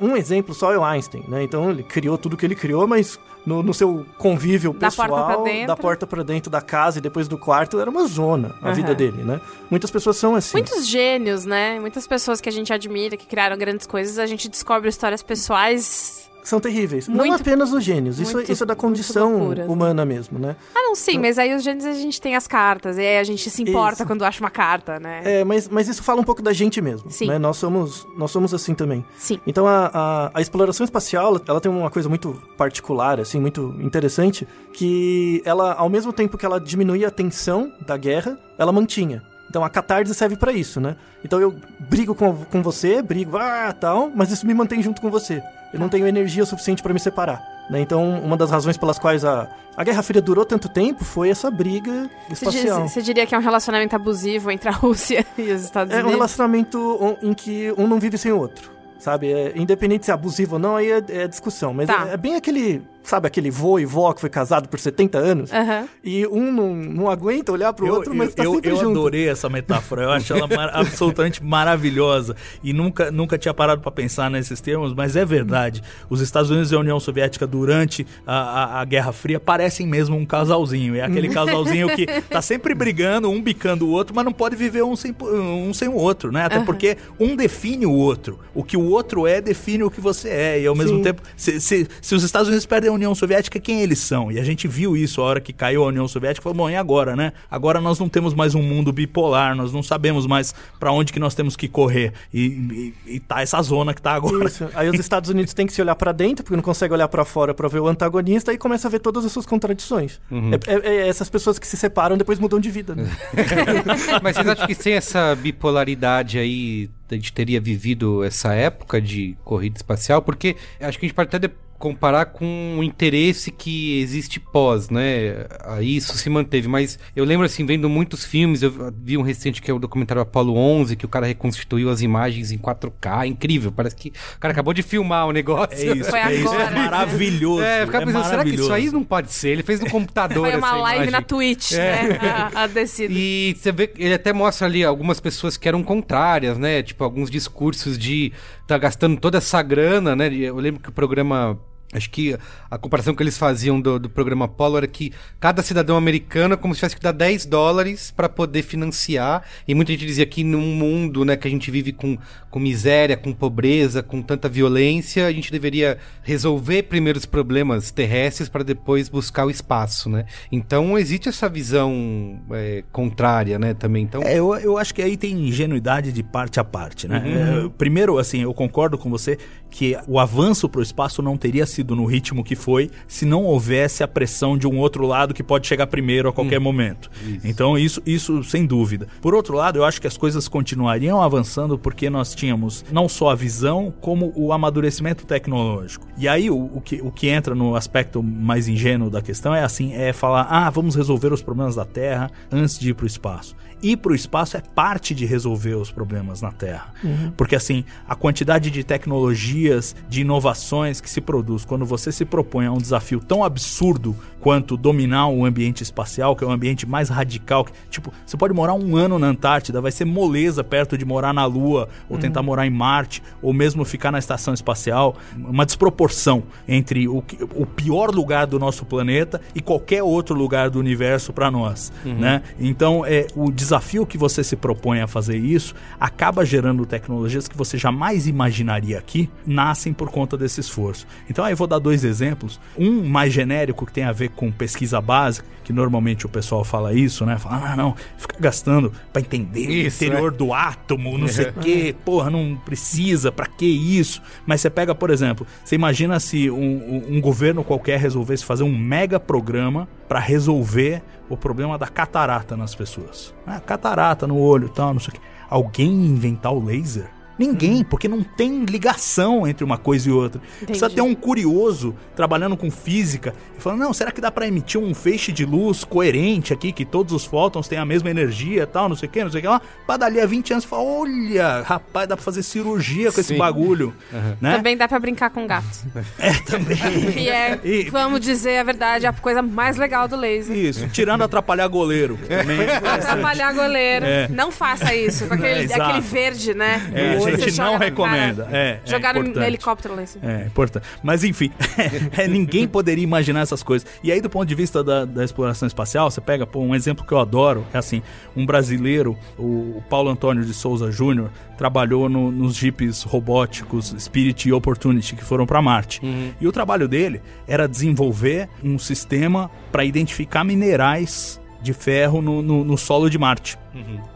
um 0.00 0.16
exemplo 0.16 0.54
só 0.54 0.72
é 0.72 0.78
o 0.78 0.84
Einstein, 0.84 1.24
né? 1.28 1.42
Então 1.42 1.70
ele 1.70 1.82
criou 1.82 2.16
tudo 2.16 2.36
que 2.36 2.46
ele 2.46 2.54
criou, 2.54 2.86
mas 2.86 3.18
no, 3.44 3.62
no 3.62 3.74
seu 3.74 4.04
convívio 4.18 4.72
pessoal, 4.72 5.44
dentro. 5.44 5.66
da 5.66 5.76
porta 5.76 6.06
pra 6.06 6.22
dentro 6.22 6.50
da 6.50 6.60
casa 6.60 6.98
e 6.98 7.00
depois 7.02 7.28
do 7.28 7.38
quarto, 7.38 7.80
era 7.80 7.90
uma 7.90 8.06
zona 8.06 8.54
a 8.62 8.66
Aham. 8.68 8.74
vida 8.74 8.94
dele, 8.94 9.22
né? 9.22 9.40
Muitas 9.70 9.90
pessoas 9.90 10.16
são 10.16 10.34
assim. 10.34 10.56
Muitos 10.56 10.86
gênios, 10.86 11.44
né? 11.44 11.78
Muitas 11.80 12.06
pessoas 12.06 12.40
que 12.40 12.48
a 12.48 12.52
gente 12.52 12.72
admira, 12.72 13.16
que 13.16 13.26
criaram 13.26 13.56
grandes 13.56 13.86
coisas, 13.86 14.18
a 14.18 14.26
gente 14.26 14.48
descobre 14.48 14.88
histórias 14.88 15.22
pessoais. 15.22 16.29
São 16.42 16.58
terríveis. 16.60 17.06
não 17.08 17.16
Muito- 17.26 17.40
apenas 17.40 17.72
os 17.72 17.82
gênios, 17.84 18.18
isso, 18.18 18.34
muito- 18.34 18.50
isso 18.50 18.62
é 18.62 18.66
da 18.66 18.74
condição 18.76 19.36
loucuras, 19.38 19.66
né? 19.66 19.72
humana 19.72 20.04
mesmo, 20.04 20.38
né? 20.38 20.56
Ah, 20.74 20.80
não, 20.88 20.94
sim, 20.94 21.18
mas 21.18 21.38
aí 21.38 21.54
os 21.54 21.62
gênios 21.62 21.84
a 21.84 21.92
gente 21.92 22.20
tem 22.20 22.34
as 22.34 22.46
cartas, 22.46 22.96
e 22.96 23.00
aí 23.00 23.18
a 23.18 23.24
gente 23.24 23.48
se 23.50 23.62
importa 23.62 24.02
Isso. 24.02 24.06
quando 24.06 24.24
acha 24.24 24.40
uma 24.40 24.50
carta, 24.50 24.98
né? 24.98 25.20
É, 25.24 25.44
mas, 25.44 25.68
mas 25.68 25.88
isso 25.88 26.02
fala 26.02 26.20
um 26.20 26.24
pouco 26.24 26.42
da 26.42 26.52
gente 26.52 26.80
mesmo, 26.80 27.10
Sim. 27.10 27.26
né? 27.28 27.38
Nós 27.38 27.56
somos, 27.56 28.06
nós 28.16 28.30
somos 28.30 28.52
assim 28.54 28.74
também. 28.74 29.04
Sim. 29.18 29.38
Então 29.46 29.66
a, 29.66 29.90
a, 29.92 30.30
a 30.34 30.40
exploração 30.40 30.84
espacial, 30.84 31.40
ela 31.46 31.60
tem 31.60 31.70
uma 31.70 31.90
coisa 31.90 32.08
muito 32.08 32.32
particular, 32.56 33.20
assim, 33.20 33.38
muito 33.40 33.74
interessante, 33.80 34.46
que 34.72 35.42
ela, 35.44 35.74
ao 35.74 35.88
mesmo 35.88 36.12
tempo 36.12 36.36
que 36.38 36.46
ela 36.46 36.58
diminuía 36.60 37.08
a 37.08 37.10
tensão 37.10 37.72
da 37.86 37.96
guerra, 37.96 38.38
ela 38.58 38.72
mantinha. 38.72 39.22
Então 39.50 39.62
a 39.64 39.68
catarse 39.68 40.14
serve 40.14 40.36
pra 40.36 40.52
isso, 40.52 40.80
né? 40.80 40.96
Então 41.24 41.38
eu 41.40 41.54
brigo 41.80 42.14
com, 42.14 42.34
com 42.46 42.62
você, 42.62 43.02
brigo, 43.02 43.36
ah, 43.36 43.74
tal, 43.78 44.10
mas 44.14 44.30
isso 44.30 44.46
me 44.46 44.54
mantém 44.54 44.80
junto 44.82 45.02
com 45.02 45.10
você. 45.10 45.42
Eu 45.74 45.78
não 45.80 45.88
tenho 45.88 46.06
energia 46.06 46.46
suficiente 46.46 46.82
pra 46.82 46.94
me 46.94 47.00
separar. 47.00 47.42
Né? 47.68 47.80
Então, 47.80 48.18
uma 48.20 48.36
das 48.36 48.50
razões 48.50 48.76
pelas 48.76 48.98
quais 48.98 49.24
a, 49.24 49.48
a 49.76 49.84
Guerra 49.84 50.02
Fria 50.02 50.20
durou 50.22 50.44
tanto 50.44 50.68
tempo 50.68 51.04
foi 51.04 51.28
essa 51.30 51.50
briga 51.50 52.08
espacial. 52.30 52.88
você 52.88 53.00
diria 53.02 53.24
que 53.26 53.34
é 53.34 53.38
um 53.38 53.42
relacionamento 53.42 53.94
abusivo 53.94 54.50
entre 54.50 54.68
a 54.68 54.72
Rússia 54.72 55.24
e 55.38 55.50
os 55.52 55.62
Estados 55.62 55.92
É 55.92 55.96
um 55.96 55.98
Unidos? 56.00 56.14
relacionamento 56.14 56.98
on- 57.00 57.16
em 57.22 57.32
que 57.34 57.72
um 57.76 57.86
não 57.86 58.00
vive 58.00 58.16
sem 58.18 58.32
o 58.32 58.38
outro. 58.38 58.70
Sabe? 58.98 59.32
É, 59.32 59.52
independente 59.56 60.04
se 60.04 60.10
é 60.10 60.14
abusivo 60.14 60.54
ou 60.54 60.58
não, 60.58 60.76
aí 60.76 60.90
é, 60.90 61.02
é 61.08 61.28
discussão. 61.28 61.72
Mas 61.72 61.86
Tá. 61.86 62.08
é, 62.08 62.14
é 62.14 62.16
bem 62.16 62.34
aquele, 62.36 62.82
sabe, 63.02 63.26
aquele 63.26 63.50
vô 63.50 63.78
e 63.78 63.84
vó 63.84 64.12
que 64.12 64.20
foi 64.20 64.30
casado 64.30 64.68
por 64.68 64.78
70 64.78 65.18
anos. 65.18 65.52
Aham. 65.52 65.88
E 66.04 66.26
um 66.26 66.52
não, 66.52 66.74
não 66.74 67.10
aguenta 67.10 67.50
olhar 67.52 67.72
pro 67.72 67.86
Eu, 67.86 67.94
outro, 67.94 68.14
mas 68.14 68.28
eu, 68.30 68.34
tá 68.34 68.44
eu, 68.44 68.54
sempre 68.54 68.70
eu 68.70 68.76
junto. 68.76 68.90
adorei 68.90 69.28
essa 69.28 69.48
metáfora, 69.48 70.02
eu 70.02 70.10
acho 70.10 70.32
ela 70.32 70.46
mar- 70.46 70.70
absolutamente 70.74 71.42
maravilhosa 71.42 72.36
e 72.62 72.72
nunca, 72.72 73.10
nunca 73.10 73.38
tinha 73.38 73.54
parado 73.54 73.80
para 73.80 73.90
pensar 73.90 74.30
nesses 74.30 74.60
termos, 74.60 74.92
mas 74.94 75.16
é 75.16 75.24
verdade. 75.24 75.82
Os 76.08 76.20
Estados 76.20 76.50
Unidos 76.50 76.70
e 76.72 76.74
a 76.74 76.78
União 76.78 77.00
Soviética 77.00 77.46
durante 77.46 78.06
a, 78.26 78.34
a, 78.78 78.80
a 78.80 78.84
Guerra 78.84 79.12
Fria 79.12 79.40
parecem 79.40 79.86
mesmo 79.86 80.16
um 80.16 80.24
casalzinho. 80.26 80.94
É 80.94 81.02
aquele 81.02 81.28
casalzinho 81.34 81.88
que 81.96 82.06
tá 82.06 82.42
sempre 82.42 82.74
brigando, 82.74 83.30
um 83.30 83.40
bicando 83.42 83.86
o 83.86 83.90
outro, 83.90 84.14
mas 84.14 84.24
não 84.24 84.32
pode 84.32 84.56
viver 84.56 84.82
um 84.82 84.94
sem, 84.96 85.14
um 85.20 85.72
sem 85.72 85.88
o 85.88 85.94
outro, 85.94 86.30
né? 86.32 86.44
Até 86.44 86.60
porque 86.60 86.96
um 87.18 87.34
define 87.36 87.86
o 87.86 87.92
outro. 87.92 88.38
O 88.54 88.62
que 88.62 88.76
o 88.76 88.84
outro 88.84 89.26
é 89.26 89.40
define 89.40 89.84
o 89.84 89.90
que 89.90 90.00
você 90.00 90.28
é. 90.28 90.60
E 90.60 90.66
ao 90.66 90.74
mesmo 90.74 90.98
Sim. 90.98 91.02
tempo, 91.02 91.22
se, 91.36 91.60
se, 91.60 91.88
se 92.00 92.14
os 92.14 92.22
Estados 92.22 92.48
Unidos 92.48 92.66
perdem 92.66 92.89
a 92.90 92.94
União 92.94 93.14
Soviética, 93.14 93.58
quem 93.58 93.80
eles 93.82 93.98
são? 93.98 94.30
E 94.30 94.38
a 94.38 94.44
gente 94.44 94.68
viu 94.68 94.96
isso 94.96 95.20
a 95.20 95.24
hora 95.24 95.40
que 95.40 95.52
caiu 95.52 95.82
a 95.84 95.86
União 95.86 96.06
Soviética. 96.06 96.42
Falou, 96.42 96.56
bom, 96.56 96.70
e 96.70 96.76
agora, 96.76 97.16
né? 97.16 97.32
Agora 97.50 97.80
nós 97.80 97.98
não 97.98 98.08
temos 98.08 98.34
mais 98.34 98.54
um 98.54 98.62
mundo 98.62 98.92
bipolar, 98.92 99.54
nós 99.56 99.72
não 99.72 99.82
sabemos 99.82 100.26
mais 100.26 100.54
pra 100.78 100.92
onde 100.92 101.12
que 101.12 101.18
nós 101.18 101.34
temos 101.34 101.56
que 101.56 101.68
correr. 101.68 102.12
E, 102.32 102.94
e, 103.06 103.14
e 103.16 103.20
tá 103.20 103.40
essa 103.42 103.60
zona 103.62 103.94
que 103.94 104.02
tá 104.02 104.12
agora. 104.12 104.46
Isso. 104.46 104.68
Aí 104.74 104.88
os 104.90 104.98
Estados 104.98 105.30
Unidos 105.30 105.54
têm 105.54 105.66
que 105.66 105.72
se 105.72 105.80
olhar 105.80 105.94
pra 105.94 106.12
dentro, 106.12 106.44
porque 106.44 106.56
não 106.56 106.62
consegue 106.62 106.92
olhar 106.92 107.08
pra 107.08 107.24
fora 107.24 107.54
pra 107.54 107.68
ver 107.68 107.80
o 107.80 107.86
antagonista, 107.88 108.52
e 108.52 108.58
começa 108.58 108.88
a 108.88 108.90
ver 108.90 108.98
todas 109.00 109.24
as 109.24 109.32
suas 109.32 109.46
contradições. 109.46 110.20
Uhum. 110.30 110.50
É, 110.66 110.74
é- 110.74 110.96
é 111.02 111.08
essas 111.08 111.28
pessoas 111.30 111.58
que 111.58 111.66
se 111.66 111.76
separam 111.76 112.16
depois 112.18 112.38
mudam 112.38 112.58
de 112.60 112.70
vida. 112.70 112.94
Né? 112.94 113.08
Mas 114.22 114.36
vocês 114.36 114.48
acham 114.48 114.66
que 114.66 114.74
sem 114.74 114.94
essa 114.94 115.34
bipolaridade 115.34 116.38
aí, 116.38 116.88
a 117.10 117.14
gente 117.14 117.32
teria 117.32 117.60
vivido 117.60 118.22
essa 118.24 118.54
época 118.54 119.00
de 119.00 119.36
corrida 119.44 119.76
espacial? 119.78 120.22
Porque 120.22 120.56
acho 120.80 120.98
que 120.98 121.06
a 121.06 121.08
gente 121.08 121.14
pode 121.16 121.28
até 121.28 121.38
de- 121.48 121.54
comparar 121.80 122.26
com 122.26 122.76
o 122.78 122.84
interesse 122.84 123.50
que 123.50 123.98
existe 124.00 124.38
pós, 124.38 124.90
né? 124.90 125.46
Aí 125.64 125.96
isso 125.96 126.16
se 126.16 126.28
manteve, 126.28 126.68
mas 126.68 126.98
eu 127.16 127.24
lembro 127.24 127.46
assim, 127.46 127.64
vendo 127.64 127.88
muitos 127.88 128.22
filmes, 128.22 128.62
eu 128.62 128.70
vi 129.02 129.16
um 129.16 129.22
recente 129.22 129.62
que 129.62 129.70
é 129.70 129.74
o 129.74 129.78
documentário 129.78 130.20
Apollo 130.20 130.54
11, 130.54 130.94
que 130.94 131.06
o 131.06 131.08
cara 131.08 131.26
reconstituiu 131.26 131.88
as 131.88 132.02
imagens 132.02 132.52
em 132.52 132.58
4K, 132.58 133.26
incrível, 133.26 133.72
parece 133.72 133.96
que 133.96 134.10
o 134.36 134.38
cara 134.38 134.52
acabou 134.52 134.74
de 134.74 134.82
filmar 134.82 135.26
o 135.26 135.32
negócio. 135.32 135.90
É 135.90 135.96
isso, 135.96 136.10
Foi 136.10 136.18
é 136.18 136.34
isso. 136.34 136.54
É 136.54 136.70
maravilhoso. 136.70 137.62
É, 137.62 137.86
ficava 137.86 138.04
pensando, 138.04 138.24
será 138.26 138.44
que 138.44 138.54
isso 138.54 138.72
aí 138.72 138.90
não 138.90 139.02
pode 139.02 139.32
ser? 139.32 139.48
Ele 139.48 139.62
fez 139.62 139.80
no 139.80 139.88
computador 139.88 140.46
Foi 140.48 140.56
uma 140.58 140.68
essa 140.68 140.76
live 140.76 140.96
imagem. 140.96 141.10
na 141.12 141.22
Twitch, 141.22 141.72
É. 141.72 141.76
né? 142.08 142.18
A, 142.54 142.62
a 142.64 142.66
descida. 142.66 143.12
E 143.16 143.56
você 143.58 143.72
vê 143.72 143.86
que 143.86 144.02
ele 144.02 144.12
até 144.14 144.34
mostra 144.34 144.66
ali 144.66 144.84
algumas 144.84 145.18
pessoas 145.18 145.56
que 145.56 145.66
eram 145.66 145.82
contrárias, 145.82 146.58
né? 146.58 146.82
Tipo, 146.82 147.04
alguns 147.04 147.30
discursos 147.30 147.98
de 147.98 148.32
tá 148.66 148.76
gastando 148.76 149.18
toda 149.18 149.38
essa 149.38 149.62
grana, 149.62 150.14
né? 150.14 150.32
Eu 150.32 150.56
lembro 150.56 150.80
que 150.82 150.90
o 150.90 150.92
programa. 150.92 151.58
Acho 151.92 152.08
que 152.08 152.36
a 152.70 152.78
comparação 152.78 153.14
que 153.14 153.22
eles 153.22 153.36
faziam 153.36 153.80
do, 153.80 153.98
do 153.98 154.08
programa 154.08 154.44
Apollo 154.44 154.76
era 154.76 154.86
que 154.86 155.12
cada 155.40 155.60
cidadão 155.60 155.96
americano 155.96 156.54
é 156.54 156.56
como 156.56 156.72
se 156.72 156.78
tivesse 156.78 156.94
que 156.94 157.02
dar 157.02 157.10
10 157.10 157.46
dólares 157.46 158.12
para 158.12 158.28
poder 158.28 158.62
financiar. 158.62 159.42
E 159.66 159.74
muita 159.74 159.90
gente 159.92 160.06
dizia 160.06 160.24
que 160.24 160.44
num 160.44 160.74
mundo 160.74 161.24
né, 161.24 161.36
que 161.36 161.48
a 161.48 161.50
gente 161.50 161.68
vive 161.68 161.92
com, 161.92 162.16
com 162.48 162.60
miséria, 162.60 163.16
com 163.16 163.32
pobreza, 163.32 164.04
com 164.04 164.22
tanta 164.22 164.48
violência, 164.48 165.26
a 165.26 165.32
gente 165.32 165.50
deveria 165.50 165.98
resolver 166.22 166.84
primeiro 166.84 167.18
os 167.18 167.26
problemas 167.26 167.90
terrestres 167.90 168.48
para 168.48 168.62
depois 168.62 169.08
buscar 169.08 169.46
o 169.46 169.50
espaço, 169.50 170.08
né? 170.08 170.26
Então 170.52 170.96
existe 170.96 171.28
essa 171.28 171.48
visão 171.48 172.40
é, 172.52 172.84
contrária, 172.92 173.58
né, 173.58 173.74
também. 173.74 174.04
Então, 174.04 174.22
É, 174.22 174.38
eu, 174.38 174.54
eu 174.56 174.78
acho 174.78 174.94
que 174.94 175.02
aí 175.02 175.16
tem 175.16 175.32
ingenuidade 175.32 176.12
de 176.12 176.22
parte 176.22 176.60
a 176.60 176.64
parte, 176.64 177.08
né? 177.08 177.22
É, 177.64 177.68
primeiro, 177.76 178.18
assim, 178.18 178.42
eu 178.42 178.54
concordo 178.54 178.96
com 178.96 179.10
você 179.10 179.36
que 179.70 179.96
o 180.06 180.18
avanço 180.18 180.68
para 180.68 180.80
o 180.80 180.82
espaço 180.82 181.22
não 181.22 181.36
teria 181.36 181.66
sido 181.66 181.79
no 181.82 182.04
ritmo 182.04 182.44
que 182.44 182.54
foi 182.54 182.90
se 183.06 183.24
não 183.24 183.44
houvesse 183.44 184.02
a 184.02 184.08
pressão 184.08 184.56
de 184.56 184.66
um 184.66 184.78
outro 184.78 185.06
lado 185.06 185.34
que 185.34 185.42
pode 185.42 185.66
chegar 185.66 185.86
primeiro 185.86 186.28
a 186.28 186.32
qualquer 186.32 186.60
momento. 186.60 187.10
Então, 187.44 187.78
isso, 187.78 188.02
isso 188.06 188.42
sem 188.44 188.66
dúvida. 188.66 189.06
Por 189.20 189.34
outro 189.34 189.54
lado, 189.54 189.78
eu 189.78 189.84
acho 189.84 190.00
que 190.00 190.06
as 190.06 190.16
coisas 190.16 190.48
continuariam 190.48 191.22
avançando 191.22 191.78
porque 191.78 192.08
nós 192.10 192.34
tínhamos 192.34 192.84
não 192.90 193.08
só 193.08 193.30
a 193.30 193.34
visão, 193.34 193.92
como 194.00 194.32
o 194.34 194.52
amadurecimento 194.52 195.26
tecnológico. 195.26 196.06
E 196.16 196.28
aí, 196.28 196.50
o, 196.50 196.70
o 196.74 196.80
que, 196.80 197.00
o 197.02 197.10
que 197.10 197.28
entra 197.28 197.54
no 197.54 197.74
aspecto 197.74 198.22
mais 198.22 198.68
ingênuo 198.68 199.10
da 199.10 199.22
questão 199.22 199.54
é 199.54 199.62
assim, 199.62 199.94
é 199.94 200.12
falar, 200.12 200.46
ah, 200.50 200.70
vamos 200.70 200.94
resolver 200.94 201.32
os 201.32 201.42
problemas 201.42 201.76
da 201.76 201.84
Terra 201.84 202.30
antes 202.50 202.78
de 202.78 202.90
ir 202.90 202.94
para 202.94 203.04
o 203.04 203.06
espaço. 203.06 203.56
Ir 203.82 203.96
para 203.96 204.12
o 204.12 204.14
espaço 204.14 204.56
é 204.56 204.60
parte 204.74 205.14
de 205.14 205.24
resolver 205.26 205.74
os 205.74 205.90
problemas 205.90 206.40
na 206.42 206.52
Terra. 206.52 206.92
Porque 207.36 207.56
assim, 207.56 207.84
a 208.08 208.14
quantidade 208.14 208.70
de 208.70 208.84
tecnologias, 208.84 209.94
de 210.08 210.22
inovações 210.22 211.00
que 211.00 211.08
se 211.10 211.20
produz 211.20 211.64
quando 211.64 211.84
você 211.84 212.10
se 212.12 212.24
propõe 212.24 212.66
a 212.66 212.72
um 212.72 212.78
desafio 212.78 213.20
tão 213.20 213.44
absurdo 213.44 214.14
quanto 214.40 214.76
dominar 214.76 215.28
o 215.28 215.44
ambiente 215.44 215.82
espacial, 215.82 216.34
que 216.34 216.42
é 216.42 216.46
o 216.46 216.50
ambiente 216.50 216.86
mais 216.86 217.08
radical. 217.10 217.64
que- 217.64 217.72
tipo, 217.90 218.10
você 218.24 218.36
pode 218.36 218.54
morar 218.54 218.72
um 218.74 218.96
ano 218.96 219.18
na 219.18 219.26
Antártida, 219.28 219.80
vai 219.80 219.92
ser 219.92 220.04
moleza 220.06 220.64
perto 220.64 220.96
de 220.96 221.04
morar 221.04 221.32
na 221.34 221.44
Lua, 221.44 221.88
ou 222.08 222.16
tentar 222.18 222.42
morar 222.42 222.66
em 222.66 222.70
Marte, 222.70 223.22
ou 223.42 223.52
mesmo 223.52 223.84
ficar 223.84 224.10
na 224.10 224.18
estação 224.18 224.54
espacial. 224.54 225.16
Uma 225.36 225.66
desproporção 225.66 226.42
entre 226.66 227.06
o, 227.06 227.22
o 227.54 227.66
pior 227.66 228.10
lugar 228.14 228.46
do 228.46 228.58
nosso 228.58 228.84
planeta 228.86 229.40
e 229.54 229.60
qualquer 229.60 230.02
outro 230.02 230.34
lugar 230.34 230.70
do 230.70 230.78
universo 230.78 231.32
para 231.32 231.50
nós, 231.50 231.92
né? 232.04 232.42
Então, 232.58 233.04
é, 233.04 233.26
o 233.36 233.50
desafio 233.70 234.04
que 234.04 234.18
você 234.18 234.42
se 234.42 234.56
propõe 234.56 235.00
a 235.00 235.06
fazer 235.06 235.36
isso 235.38 235.74
acaba 235.98 236.44
gerando 236.44 236.84
tecnologias 236.84 237.46
que 237.46 237.56
você 237.56 237.78
jamais 237.78 238.26
imaginaria 238.26 238.98
aqui, 238.98 239.30
nascem 239.46 239.92
por 239.92 240.10
conta 240.10 240.36
desse 240.36 240.60
esforço. 240.60 241.06
Então, 241.28 241.44
aí 241.44 241.52
eu 241.52 241.56
vou 241.56 241.66
dar 241.68 241.78
dois 241.78 242.02
exemplos. 242.04 242.60
Um 242.76 243.04
mais 243.04 243.32
genérico 243.32 243.86
que 243.86 243.92
tem 243.92 244.02
a 244.04 244.12
ver 244.12 244.30
com 244.30 244.50
pesquisa 244.50 245.00
básica, 245.00 245.46
que 245.62 245.72
normalmente 245.72 246.26
o 246.26 246.28
pessoal 246.28 246.64
fala 246.64 246.92
isso, 246.92 247.24
né? 247.24 247.38
Fala, 247.38 247.72
ah, 247.72 247.76
não, 247.76 247.94
fica 248.18 248.36
gastando 248.40 248.92
para 249.12 249.22
entender 249.22 249.60
Isso, 249.86 250.02
o 250.02 250.06
interior 250.06 250.32
do 250.32 250.52
átomo, 250.52 251.16
não 251.16 251.28
sei 251.28 251.50
o 251.50 251.52
quê, 251.52 251.94
porra, 252.04 252.28
não 252.30 252.56
precisa, 252.64 253.30
pra 253.30 253.46
que 253.46 253.66
isso? 253.66 254.20
Mas 254.44 254.60
você 254.60 254.68
pega, 254.70 254.94
por 254.94 255.10
exemplo, 255.10 255.46
você 255.64 255.76
imagina 255.76 256.18
se 256.18 256.50
um, 256.50 256.56
um- 256.56 257.16
um 257.16 257.20
governo 257.20 257.62
qualquer 257.62 258.00
resolvesse 258.00 258.44
fazer 258.44 258.64
um 258.64 258.76
mega 258.76 259.20
programa 259.20 259.88
para 260.10 260.18
resolver 260.18 261.04
o 261.28 261.36
problema 261.36 261.78
da 261.78 261.86
catarata 261.86 262.56
nas 262.56 262.74
pessoas. 262.74 263.32
Ah, 263.46 263.60
catarata 263.60 264.26
no 264.26 264.40
olho 264.40 264.68
tal, 264.68 264.92
não 264.92 264.98
sei 264.98 265.10
o 265.10 265.12
quê. 265.12 265.20
Alguém 265.48 265.88
inventar 265.88 266.52
o 266.52 266.64
laser? 266.64 267.08
Ninguém, 267.40 267.82
porque 267.82 268.06
não 268.06 268.22
tem 268.22 268.66
ligação 268.66 269.48
entre 269.48 269.64
uma 269.64 269.78
coisa 269.78 270.10
e 270.10 270.12
outra. 270.12 270.40
Precisa 270.66 270.90
ter 270.90 271.00
um 271.00 271.14
curioso 271.14 271.94
trabalhando 272.14 272.54
com 272.54 272.70
física 272.70 273.34
e 273.58 273.62
falando, 273.62 273.80
não, 273.80 273.94
será 273.94 274.12
que 274.12 274.20
dá 274.20 274.30
pra 274.30 274.46
emitir 274.46 274.78
um 274.78 274.92
feixe 274.94 275.32
de 275.32 275.46
luz 275.46 275.82
coerente 275.82 276.52
aqui, 276.52 276.70
que 276.70 276.84
todos 276.84 277.14
os 277.14 277.24
fótons 277.24 277.66
têm 277.66 277.78
a 277.78 277.84
mesma 277.86 278.10
energia 278.10 278.64
e 278.64 278.66
tal, 278.66 278.90
não 278.90 278.94
sei 278.96 279.08
o 279.08 279.12
que, 279.12 279.24
não 279.24 279.30
sei 279.30 279.38
o 279.38 279.42
que 279.42 279.48
lá. 279.48 279.60
Pra 279.86 279.96
dali 279.96 280.20
a 280.20 280.26
20 280.26 280.52
anos 280.52 280.64
falar, 280.66 280.82
olha, 280.82 281.62
rapaz, 281.62 282.06
dá 282.06 282.14
pra 282.14 282.22
fazer 282.22 282.42
cirurgia 282.42 283.10
com 283.10 283.20
esse 283.20 283.32
Sim. 283.32 283.38
bagulho. 283.38 283.94
Né? 284.38 284.56
Também 284.56 284.76
dá 284.76 284.86
pra 284.86 284.98
brincar 284.98 285.30
com 285.30 285.46
gatos. 285.46 285.82
É, 286.18 286.32
também. 286.44 286.76
Que 287.12 287.28
é, 287.30 287.58
E- 287.64 287.88
vamos 287.90 288.20
dizer 288.20 288.58
a 288.58 288.62
verdade, 288.64 289.06
a 289.06 289.12
coisa 289.12 289.40
mais 289.40 289.78
legal 289.78 290.06
do 290.06 290.16
laser. 290.16 290.54
Isso, 290.54 290.86
tirando 290.88 291.22
atrapalhar 291.22 291.66
goleiro. 291.68 292.18
Também 292.28 292.60
é. 292.60 292.76
Atrapalhar 292.86 293.52
goleiro. 293.54 294.04
É. 294.04 294.28
Não 294.28 294.50
faça 294.52 294.94
isso. 294.94 295.26
Com 295.26 295.34
aquele, 295.34 295.72
É, 295.72 295.74
aquele 295.80 296.00
verde, 296.00 296.52
né? 296.52 296.90
É, 296.92 297.16
a 297.34 297.38
gente 297.38 297.58
não 297.58 297.72
cara. 297.72 297.84
recomenda. 297.84 298.48
É, 298.52 298.80
é 298.84 299.12
no 299.22 299.42
helicóptero 299.44 299.94
lá 299.94 300.02
em 300.02 300.06
cima. 300.06 300.30
É, 300.30 300.46
importante. 300.46 300.86
Mas 301.02 301.24
enfim, 301.24 301.50
é, 302.16 302.26
ninguém 302.28 302.66
poderia 302.66 303.04
imaginar 303.04 303.40
essas 303.40 303.62
coisas. 303.62 303.86
E 304.02 304.10
aí, 304.12 304.20
do 304.20 304.30
ponto 304.30 304.46
de 304.48 304.54
vista 304.54 304.82
da, 304.84 305.04
da 305.04 305.24
exploração 305.24 305.66
espacial, 305.66 306.10
você 306.10 306.20
pega, 306.20 306.46
pô, 306.46 306.60
um 306.60 306.74
exemplo 306.74 307.04
que 307.06 307.12
eu 307.12 307.18
adoro, 307.18 307.64
é 307.72 307.78
assim, 307.78 308.02
um 308.36 308.44
brasileiro, 308.46 309.16
o, 309.38 309.82
Paulo 309.88 310.10
Antônio 310.10 310.44
de 310.44 310.54
Souza 310.54 310.90
Júnior, 310.90 311.30
trabalhou 311.56 312.08
no- 312.08 312.30
nos 312.32 312.54
jipes 312.56 313.02
robóticos 313.02 313.94
Spirit 313.98 314.48
e 314.48 314.52
Opportunity, 314.52 315.14
que 315.16 315.24
foram 315.24 315.46
para 315.46 315.60
Marte. 315.60 316.00
E 316.40 316.46
o 316.46 316.52
trabalho 316.52 316.88
dele 316.88 317.20
era 317.46 317.68
desenvolver 317.68 318.48
um 318.64 318.78
sistema 318.78 319.50
para 319.70 319.84
identificar 319.84 320.44
minerais 320.44 321.40
de 321.62 321.72
ferro 321.74 322.22
no- 322.22 322.40
no- 322.40 322.64
no 322.64 322.78
solo 322.78 323.10
de 323.10 323.18
Marte. 323.18 323.58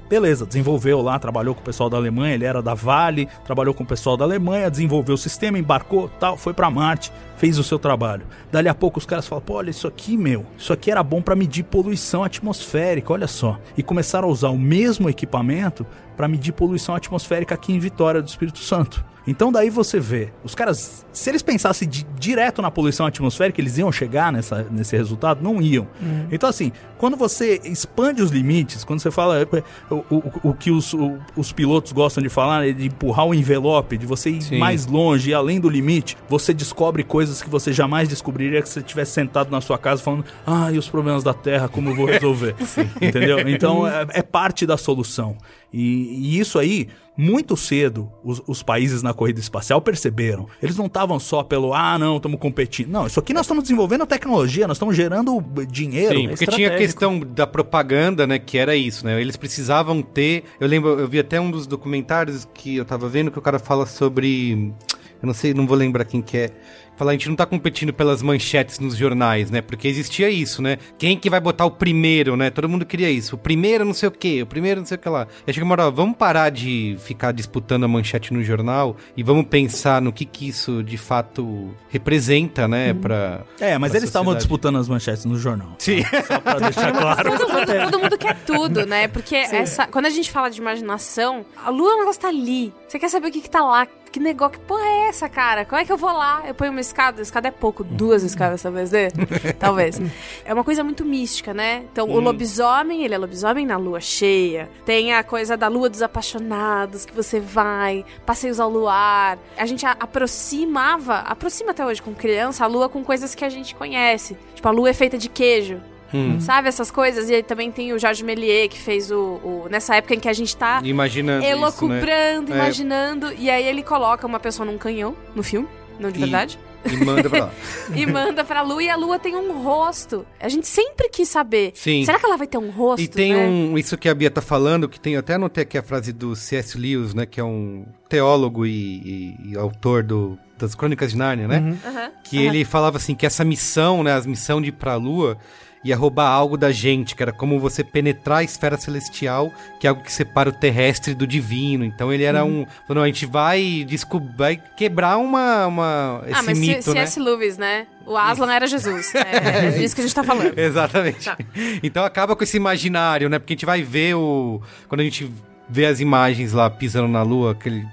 Beleza, 0.09 0.45
desenvolveu 0.45 1.01
lá, 1.01 1.19
trabalhou 1.19 1.55
com 1.55 1.63
o 1.63 1.65
pessoal 1.65 1.89
da 1.89 1.97
Alemanha, 1.97 2.35
ele 2.35 2.45
era 2.45 2.61
da 2.61 2.75
Vale, 2.75 3.27
trabalhou 3.45 3.73
com 3.73 3.85
o 3.85 3.87
pessoal 3.87 4.17
da 4.17 4.25
Alemanha, 4.25 4.71
desenvolveu 4.71 5.15
o 5.15 5.19
sistema, 5.19 5.59
embarcou, 5.59 6.09
tal, 6.21 6.37
foi 6.37 6.53
pra 6.53 6.71
Marte, 6.71 7.11
fez 7.37 7.59
o 7.59 7.65
seu 7.65 7.79
trabalho. 7.79 8.27
Dali 8.53 8.69
a 8.69 8.75
pouco 8.75 8.99
os 8.99 9.07
caras 9.07 9.27
falam: 9.27 9.43
"Pô, 9.45 9.55
olha 9.55 9.71
isso 9.71 9.89
aqui, 9.89 10.17
meu. 10.17 10.45
Isso 10.59 10.73
aqui 10.73 10.91
era 10.91 11.03
bom 11.03 11.23
pra 11.23 11.35
medir 11.35 11.65
poluição 11.65 12.23
atmosférica, 12.23 13.13
olha 13.13 13.27
só". 13.27 13.59
E 13.77 13.83
começaram 13.83 14.29
a 14.29 14.31
usar 14.31 14.51
o 14.51 14.59
mesmo 14.59 15.09
equipamento 15.09 15.87
pra 16.17 16.29
medir 16.29 16.53
poluição 16.53 16.95
atmosférica 16.95 17.55
aqui 17.55 17.73
em 17.73 17.79
Vitória 17.79 18.21
do 18.21 18.29
Espírito 18.29 18.59
Santo. 18.59 19.05
Então 19.27 19.51
daí 19.51 19.71
você 19.71 19.99
vê, 19.99 20.31
os 20.45 20.55
caras, 20.55 21.05
se 21.13 21.31
eles 21.31 21.41
pensassem 21.43 21.89
di- 21.89 22.07
direto 22.19 22.61
na 22.61 22.71
poluição 22.71 23.07
atmosférica, 23.07 23.61
eles 23.61 23.79
iam 23.79 23.91
chegar 23.91 24.31
nessa, 24.33 24.67
nesse 24.71 24.95
resultado? 24.97 25.43
Não 25.43 25.63
iam. 25.63 25.87
Então 26.31 26.49
assim, 26.49 26.71
quando 26.99 27.17
você 27.17 27.61
expande 27.65 28.21
os 28.23 28.31
limites, 28.31 28.85
quando 28.85 29.01
você 29.01 29.11
fala 29.11 29.41
é, 29.41 29.47
o, 29.91 29.97
o, 30.11 30.23
o 30.51 30.55
que 30.55 30.71
os, 30.71 30.93
o- 30.93 31.19
os 31.37 31.53
pilotos 31.53 31.93
gostam 31.93 32.23
de 32.23 32.29
falar, 32.29 32.69
é 32.69 32.73
de 32.73 32.87
empurrar 32.87 33.27
o 33.27 33.35
envelope, 33.35 33.97
de 33.97 34.05
você 34.07 34.29
ir 34.31 34.43
Sim. 34.43 34.59
mais 34.59 34.87
longe, 34.87 35.31
ir 35.31 35.35
além 35.35 35.59
do 35.59 35.71
limite, 35.71 36.17
você 36.29 36.53
descobre 36.53 37.03
coisas 37.03 37.43
que 37.43 37.49
você 37.49 37.73
jamais 37.73 38.09
descobriria 38.09 38.61
que 38.61 38.69
você 38.69 38.81
estivesse 38.81 39.13
sentado 39.13 39.51
na 39.51 39.61
sua 39.61 39.79
casa 39.79 40.03
falando, 40.03 40.25
ah, 40.47 40.71
e 40.71 40.77
os 40.79 40.89
problemas 40.89 41.23
da 41.25 41.33
Terra, 41.33 41.67
como 41.69 41.89
eu 41.91 41.95
vou 41.97 42.07
resolver? 42.07 42.55
Entendeu? 43.01 43.41
Então 43.49 43.87
é, 43.87 44.07
é 44.11 44.23
parte 44.23 44.67
da 44.67 44.77
solução. 44.77 45.37
E, 45.77 46.37
e 46.37 46.39
isso 46.39 46.57
aí, 46.57 46.87
muito 47.17 47.57
cedo, 47.57 48.09
os, 48.23 48.41
os 48.47 48.63
países 48.63 49.03
na 49.03 49.13
corrida 49.13 49.41
espacial 49.41 49.83
perceberam. 49.83 50.47
Eles 50.63 50.77
não 50.77 50.87
estavam 50.87 51.19
só 51.19 51.43
pelo, 51.43 51.75
ah, 51.75 51.99
não, 51.99 52.19
estamos 52.19 52.39
competindo. 52.39 52.89
Não, 52.89 53.09
isso 53.09 53.19
aqui 53.19 53.35
nós 53.35 53.45
estamos 53.45 53.65
desenvolvendo 53.65 54.07
tecnologia, 54.07 54.69
nós 54.69 54.77
estamos 54.77 54.95
gerando 54.95 55.45
dinheiro. 55.69 56.15
Sim, 56.15 56.29
porque 56.29 56.47
tinha 56.47 56.73
a 56.73 56.79
questão 56.79 57.19
da 57.19 57.45
propaganda, 57.45 58.25
né, 58.25 58.39
que 58.39 58.57
era 58.57 58.77
isso, 58.77 59.05
né? 59.05 59.21
Eles 59.21 59.37
precisavam 59.37 60.01
ter. 60.01 60.45
Eu 60.61 60.69
lembro, 60.69 60.91
eu 60.91 61.09
vi 61.09 61.19
até 61.19 61.41
um 61.41 61.51
dos 61.51 61.67
documentários 61.67 62.47
que 62.55 62.77
eu 62.77 62.85
tava 62.85 63.09
vendo 63.09 63.33
que 63.33 63.39
o 63.39 63.43
cara 63.43 63.59
fala 63.59 63.85
sobre. 63.85 64.73
Eu 65.21 65.27
não 65.27 65.35
sei, 65.35 65.53
não 65.55 65.67
vou 65.67 65.77
lembrar 65.77 66.05
quem 66.05 66.23
que 66.23 66.37
é. 66.37 66.51
Fala, 66.97 67.11
a 67.11 67.15
gente 67.15 67.29
não 67.29 67.37
tá 67.37 67.45
competindo 67.47 67.93
pelas 67.93 68.23
manchetes 68.23 68.79
nos 68.79 68.97
jornais, 68.97 69.51
né? 69.51 69.61
Porque 69.61 69.89
existia 69.89 70.31
isso, 70.31 70.63
né? 70.63 70.79
Quem 70.99 71.19
que 71.19 71.29
vai 71.29 71.41
botar 71.41 71.65
o 71.65 71.71
primeiro, 71.71 72.37
né? 72.37 72.51
Todo 72.51 72.69
mundo 72.69 72.87
queria 72.87 73.11
isso. 73.11 73.35
O 73.35 73.39
primeiro 73.39 73.85
não 73.85 73.95
sei 73.95 74.09
o 74.09 74.13
quê, 74.13 74.43
o 74.43 74.47
primeiro 74.47 74.81
não 74.81 74.87
sei 74.87 74.97
o 74.97 75.01
que 75.01 75.09
lá. 75.09 75.27
E 75.47 75.53
chega 75.53 75.65
uma 75.65 75.73
hora, 75.73 75.91
vamos 75.91 76.17
parar 76.17 76.51
de 76.51 76.97
ficar 77.01 77.33
disputando 77.33 77.85
a 77.85 77.89
manchete 77.89 78.33
no 78.33 78.43
jornal 78.43 78.97
e 79.17 79.23
vamos 79.23 79.47
pensar 79.47 80.01
no 80.01 80.13
que 80.13 80.25
que 80.25 80.49
isso 80.49 80.83
de 80.83 80.97
fato 80.97 81.75
representa, 81.89 82.69
né? 82.69 82.95
Pra, 82.95 83.43
É, 83.59 83.77
mas 83.79 83.91
pra 83.91 83.99
eles 83.99 84.09
estavam 84.09 84.35
disputando 84.35 84.77
as 84.79 84.89
manchetes 84.89 85.25
no 85.25 85.37
jornal. 85.37 85.75
Sim. 85.79 86.03
Só 86.27 86.41
pra 86.41 86.59
deixar 86.61 86.93
claro. 86.93 87.31
Todo 87.39 87.53
mundo, 87.53 87.91
todo 87.91 88.01
mundo 88.01 88.19
quer 88.19 88.37
tudo, 88.45 88.87
né? 88.87 89.09
Porque 89.09 89.35
essa, 89.35 89.87
quando 89.87 90.07
a 90.07 90.11
gente 90.11 90.31
fala 90.31 90.49
de 90.51 90.61
imaginação, 90.61 91.45
a 91.65 91.71
lua 91.71 91.91
é 91.93 91.95
um 91.95 91.99
negócio 92.01 92.21
tá 92.21 92.29
ali. 92.29 92.73
Você 92.87 92.99
quer 92.99 93.09
saber 93.09 93.29
o 93.29 93.33
que, 93.33 93.41
que 93.41 93.51
tá 93.51 93.65
lá? 93.65 93.87
Que 94.15 94.21
negócio, 94.21 94.61
que 94.61 94.65
porra 94.65 94.87
é 94.87 95.09
essa, 95.09 95.29
cara? 95.29 95.65
Como 95.65 95.81
é 95.81 95.85
que 95.85 95.91
eu 95.91 95.97
vou 95.97 96.13
lá? 96.13 96.45
Eu 96.47 96.55
ponho 96.55 96.71
uma 96.71 96.81
escada, 96.81 97.21
a 97.21 97.23
escada 97.23 97.49
é 97.49 97.51
pouco, 97.51 97.83
duas 97.83 98.23
escadas 98.23 98.63
talvez 98.63 98.89
dê? 98.89 99.09
talvez. 99.59 100.01
É 100.45 100.55
uma 100.55 100.63
coisa 100.63 100.85
muito 100.85 101.05
mística, 101.05 101.53
né? 101.53 101.85
Então, 101.91 102.09
o 102.09 102.21
lobisomem, 102.21 103.05
ele 103.05 103.13
é 103.13 103.19
lobisomem 103.19 103.67
na 103.67 103.77
lua 103.77 104.01
cheia. 104.01 104.71
Tem 104.87 105.13
a 105.13 105.25
coisa 105.25 105.57
da 105.57 105.67
lua 105.67 105.91
dos 105.91 106.01
apaixonados, 106.01 107.05
que 107.05 107.13
você 107.13 107.41
vai, 107.41 108.05
passeios 108.25 108.61
ao 108.61 108.71
luar. 108.71 109.37
A 109.57 109.67
gente 109.67 109.85
aproximava, 109.85 111.17
aproxima 111.17 111.73
até 111.73 111.85
hoje 111.85 112.01
com 112.01 112.15
criança, 112.15 112.63
a 112.63 112.69
lua 112.69 112.89
com 112.89 113.03
coisas 113.03 113.35
que 113.35 113.45
a 113.45 113.49
gente 113.49 113.75
conhece. 113.75 114.37
Tipo, 114.55 114.69
a 114.69 114.71
lua 114.71 114.91
é 114.91 114.95
feita 114.95 115.19
de 115.19 115.29
queijo. 115.29 115.81
Hum. 116.15 116.41
Sabe 116.41 116.69
essas 116.69 116.91
coisas? 116.91 117.29
E 117.29 117.35
aí 117.35 117.43
também 117.43 117.71
tem 117.73 117.93
o 117.93 117.99
Jorge 117.99 118.23
Méliès, 118.25 118.69
que 118.69 118.79
fez 118.79 119.11
o, 119.11 119.17
o- 119.43 119.67
Nessa 119.71 119.97
época 119.97 120.15
em 120.15 120.21
que 120.21 120.29
a 120.29 120.33
gente 120.33 120.57
tá 120.57 120.81
Imaginando 120.85 121.43
né? 121.43 121.51
elocubrando, 121.51 122.53
É. 122.53 122.57
imaginando. 122.57 123.33
E 123.33 123.51
aí 123.51 123.65
ele 123.67 123.83
coloca 123.83 124.27
uma 124.27 124.39
pessoa 124.41 124.65
num 124.65 124.79
canhão, 124.79 125.17
no 125.35 125.43
filme, 125.43 125.69
não 125.99 126.11
de 126.11 126.19
E- 126.19 126.21
verdade. 126.21 126.59
E 126.87 127.03
manda 127.03 127.31
pra 127.31 127.45
lá. 127.47 127.51
E 127.97 128.05
manda 128.05 128.45
pra 128.45 128.61
lua 128.61 128.83
e 128.83 128.91
a 128.91 128.95
lua 128.97 129.19
tem 129.19 129.35
um 129.35 129.63
rosto. 129.63 130.27
A 130.39 130.51
gente 130.51 130.67
sempre 130.67 131.09
quis 131.09 131.27
saber. 131.31 131.73
Sim. 131.75 132.05
Será 132.05 132.19
que 132.19 132.27
ela 132.27 132.37
vai 132.37 132.47
ter 132.47 132.59
um 132.59 132.69
rosto? 132.69 133.03
E 133.03 133.09
tem 133.09 133.33
né? 133.35 133.47
um. 133.47 133.79
Isso 133.79 133.97
que 133.97 134.07
a 134.07 134.15
Bia 134.15 134.31
tá 134.31 134.43
falando, 134.43 134.87
que 134.87 135.01
tem. 135.01 135.15
eu 135.15 135.21
Até 135.21 135.33
anotei 135.35 135.63
aqui 135.63 135.79
a 135.79 135.83
frase 135.83 136.13
do 136.13 136.37
C.S. 136.37 136.77
Lewis, 136.77 137.15
né? 137.15 137.25
Que 137.25 137.41
é 137.41 137.45
um 137.45 137.87
teólogo 138.07 138.67
e, 138.67 138.71
e- 138.71 139.37
e 139.53 139.57
autor 139.57 140.03
do, 140.03 140.39
das 140.59 140.75
Crônicas 140.75 141.13
de 141.13 141.17
Nárnia, 141.17 141.49
né? 141.49 141.79
Aham, 141.87 142.11
Que 142.23 142.37
aham. 142.37 142.47
ele 142.55 142.65
falava 142.67 142.99
assim: 142.99 143.15
que 143.15 143.25
essa 143.25 143.45
missão, 143.45 144.03
né? 144.03 144.13
A 144.15 144.21
missão 144.21 144.61
de 144.61 144.69
ir 144.69 144.73
pra 144.73 144.95
Lua 144.97 145.39
ia 145.85 145.97
roubar 145.97 146.29
algo 146.29 146.57
da 146.57 146.73
gente, 146.73 147.15
que 147.15 147.23
era 147.23 147.33
como 147.33 147.61
você 147.61 147.85
penetrar 147.85 148.39
a 148.39 148.43
esfera 148.43 148.77
celestial, 148.79 149.53
que 149.79 149.87
é 149.87 149.91
algo 149.91 150.03
que 150.03 150.13
separa 150.13 150.49
o 150.49 150.53
terrestre 150.53 151.15
do 151.15 151.27
divino. 151.27 151.85
Então 151.85 152.13
ele 152.13 152.25
era 152.25 152.45
um. 152.45 152.67
falou, 152.87 152.97
Não, 152.97 153.03
a 153.03 153.07
gente 153.07 153.27
vai 153.27 153.85
descobrir. 153.87 154.35
Vai 154.37 154.63
quebrar 154.77 155.19
uma. 155.19 155.67
uma 155.67 156.23
esse 156.27 156.35
Ah, 156.35 156.43
mas 156.43 156.59
mito, 156.59 156.95
né? 156.95 157.07
C.S. 157.07 157.21
Lewis, 157.21 157.59
né? 157.59 157.87
O 158.07 158.17
Aslan 158.17 158.53
era 158.53 158.67
Jesus. 158.67 159.13
É, 159.25 159.67
é 159.67 159.71
disso 159.71 159.95
que 159.95 160.01
a 160.01 160.05
gente 160.05 160.15
tá 160.15 160.25
falando. 160.25 160.59
Exatamente. 160.59 161.25
Tá. 161.25 161.37
Então 161.83 162.05
acaba 162.05 162.35
com 162.37 162.45
esse 162.45 162.57
imaginário, 162.57 163.29
né? 163.29 163.39
Porque 163.39 163.53
a 163.53 163.57
gente 163.57 163.67
vai 163.67 163.83
ver 163.83 164.15
o. 164.15 164.61
Quando 164.89 165.01
a 165.01 165.05
gente 165.05 165.31
vê 165.69 165.87
as 165.87 166.01
imagens 166.01 166.53
lá 166.53 166.69
pisando 166.71 167.09
na 167.09 167.23
lua, 167.23 167.53
aquele. 167.53 167.87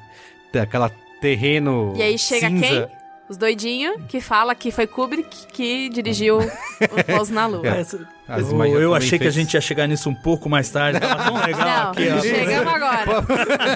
aquela 0.61 0.91
terreno. 1.19 1.93
E 1.95 2.01
aí 2.01 2.17
chega 2.17 2.49
cinza. 2.49 2.67
quem? 2.67 3.00
Os 3.31 3.37
doidinhos 3.37 3.95
que 4.09 4.19
fala 4.19 4.53
que 4.53 4.71
foi 4.71 4.85
Kubrick 4.85 5.47
que 5.53 5.87
dirigiu 5.87 6.39
o 6.91 7.03
Pouso 7.15 7.33
na 7.33 7.47
Lua. 7.47 7.75
As 7.75 7.95
Eu, 8.39 8.49
imagens 8.51 8.75
eu 8.75 8.81
também 8.91 8.97
achei 8.97 9.19
que 9.19 9.27
a 9.27 9.31
gente 9.31 9.53
ia 9.53 9.61
chegar 9.61 9.87
nisso 9.87 10.09
um 10.09 10.15
pouco 10.15 10.49
mais 10.49 10.69
tarde. 10.69 10.99
Tava 10.99 11.23
tão 11.23 11.35
legal 11.45 11.59
Não, 11.67 11.91
aqui, 11.91 12.07
ó. 12.09 12.21
chegamos 12.21 12.73
agora. 12.73 13.21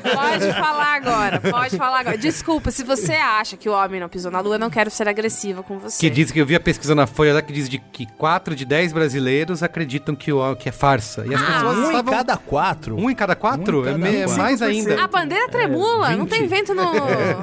Pode 0.01 0.53
falar 0.53 0.95
agora, 0.95 1.39
pode 1.41 1.77
falar 1.77 1.99
agora. 1.99 2.17
Desculpa, 2.17 2.71
se 2.71 2.83
você 2.83 3.13
acha 3.13 3.57
que 3.57 3.67
o 3.69 3.73
homem 3.73 3.99
não 3.99 4.09
pisou 4.09 4.31
na 4.31 4.39
lua, 4.39 4.55
eu 4.55 4.59
não 4.59 4.69
quero 4.69 4.89
ser 4.89 5.07
agressiva 5.07 5.63
com 5.63 5.77
você. 5.79 5.99
Que 5.99 6.09
diz 6.09 6.31
que 6.31 6.39
eu 6.39 6.45
vi 6.45 6.55
a 6.55 6.59
pesquisa 6.59 6.93
na 6.95 7.07
Folha 7.07 7.33
lá 7.33 7.41
que 7.41 7.51
diz 7.53 7.67
de 7.69 7.79
que 7.79 8.05
4 8.05 8.55
de 8.55 8.65
10 8.65 8.93
brasileiros 8.93 9.61
acreditam 9.63 10.15
que, 10.15 10.31
o, 10.31 10.55
que 10.55 10.69
é 10.69 10.71
farsa. 10.71 11.25
E 11.27 11.33
as 11.33 11.41
Ah, 11.41 11.45
pessoas 11.45 11.77
Um 11.77 11.81
em 11.81 11.85
estavam. 11.87 12.13
cada 12.13 12.37
quatro. 12.37 12.95
Um 12.97 13.09
em 13.09 13.15
cada 13.15 13.35
quatro? 13.35 13.81
Um 13.81 13.85
em 13.85 13.89
é, 13.89 13.91
cada 13.93 14.07
é 14.09 14.23
quatro. 14.25 14.41
mais 14.41 14.61
ainda. 14.61 15.03
A 15.03 15.07
bandeira 15.07 15.47
tremula, 15.49 16.11
não 16.11 16.25
20. 16.25 16.29
tem 16.29 16.47
vento 16.47 16.73
no, 16.73 16.83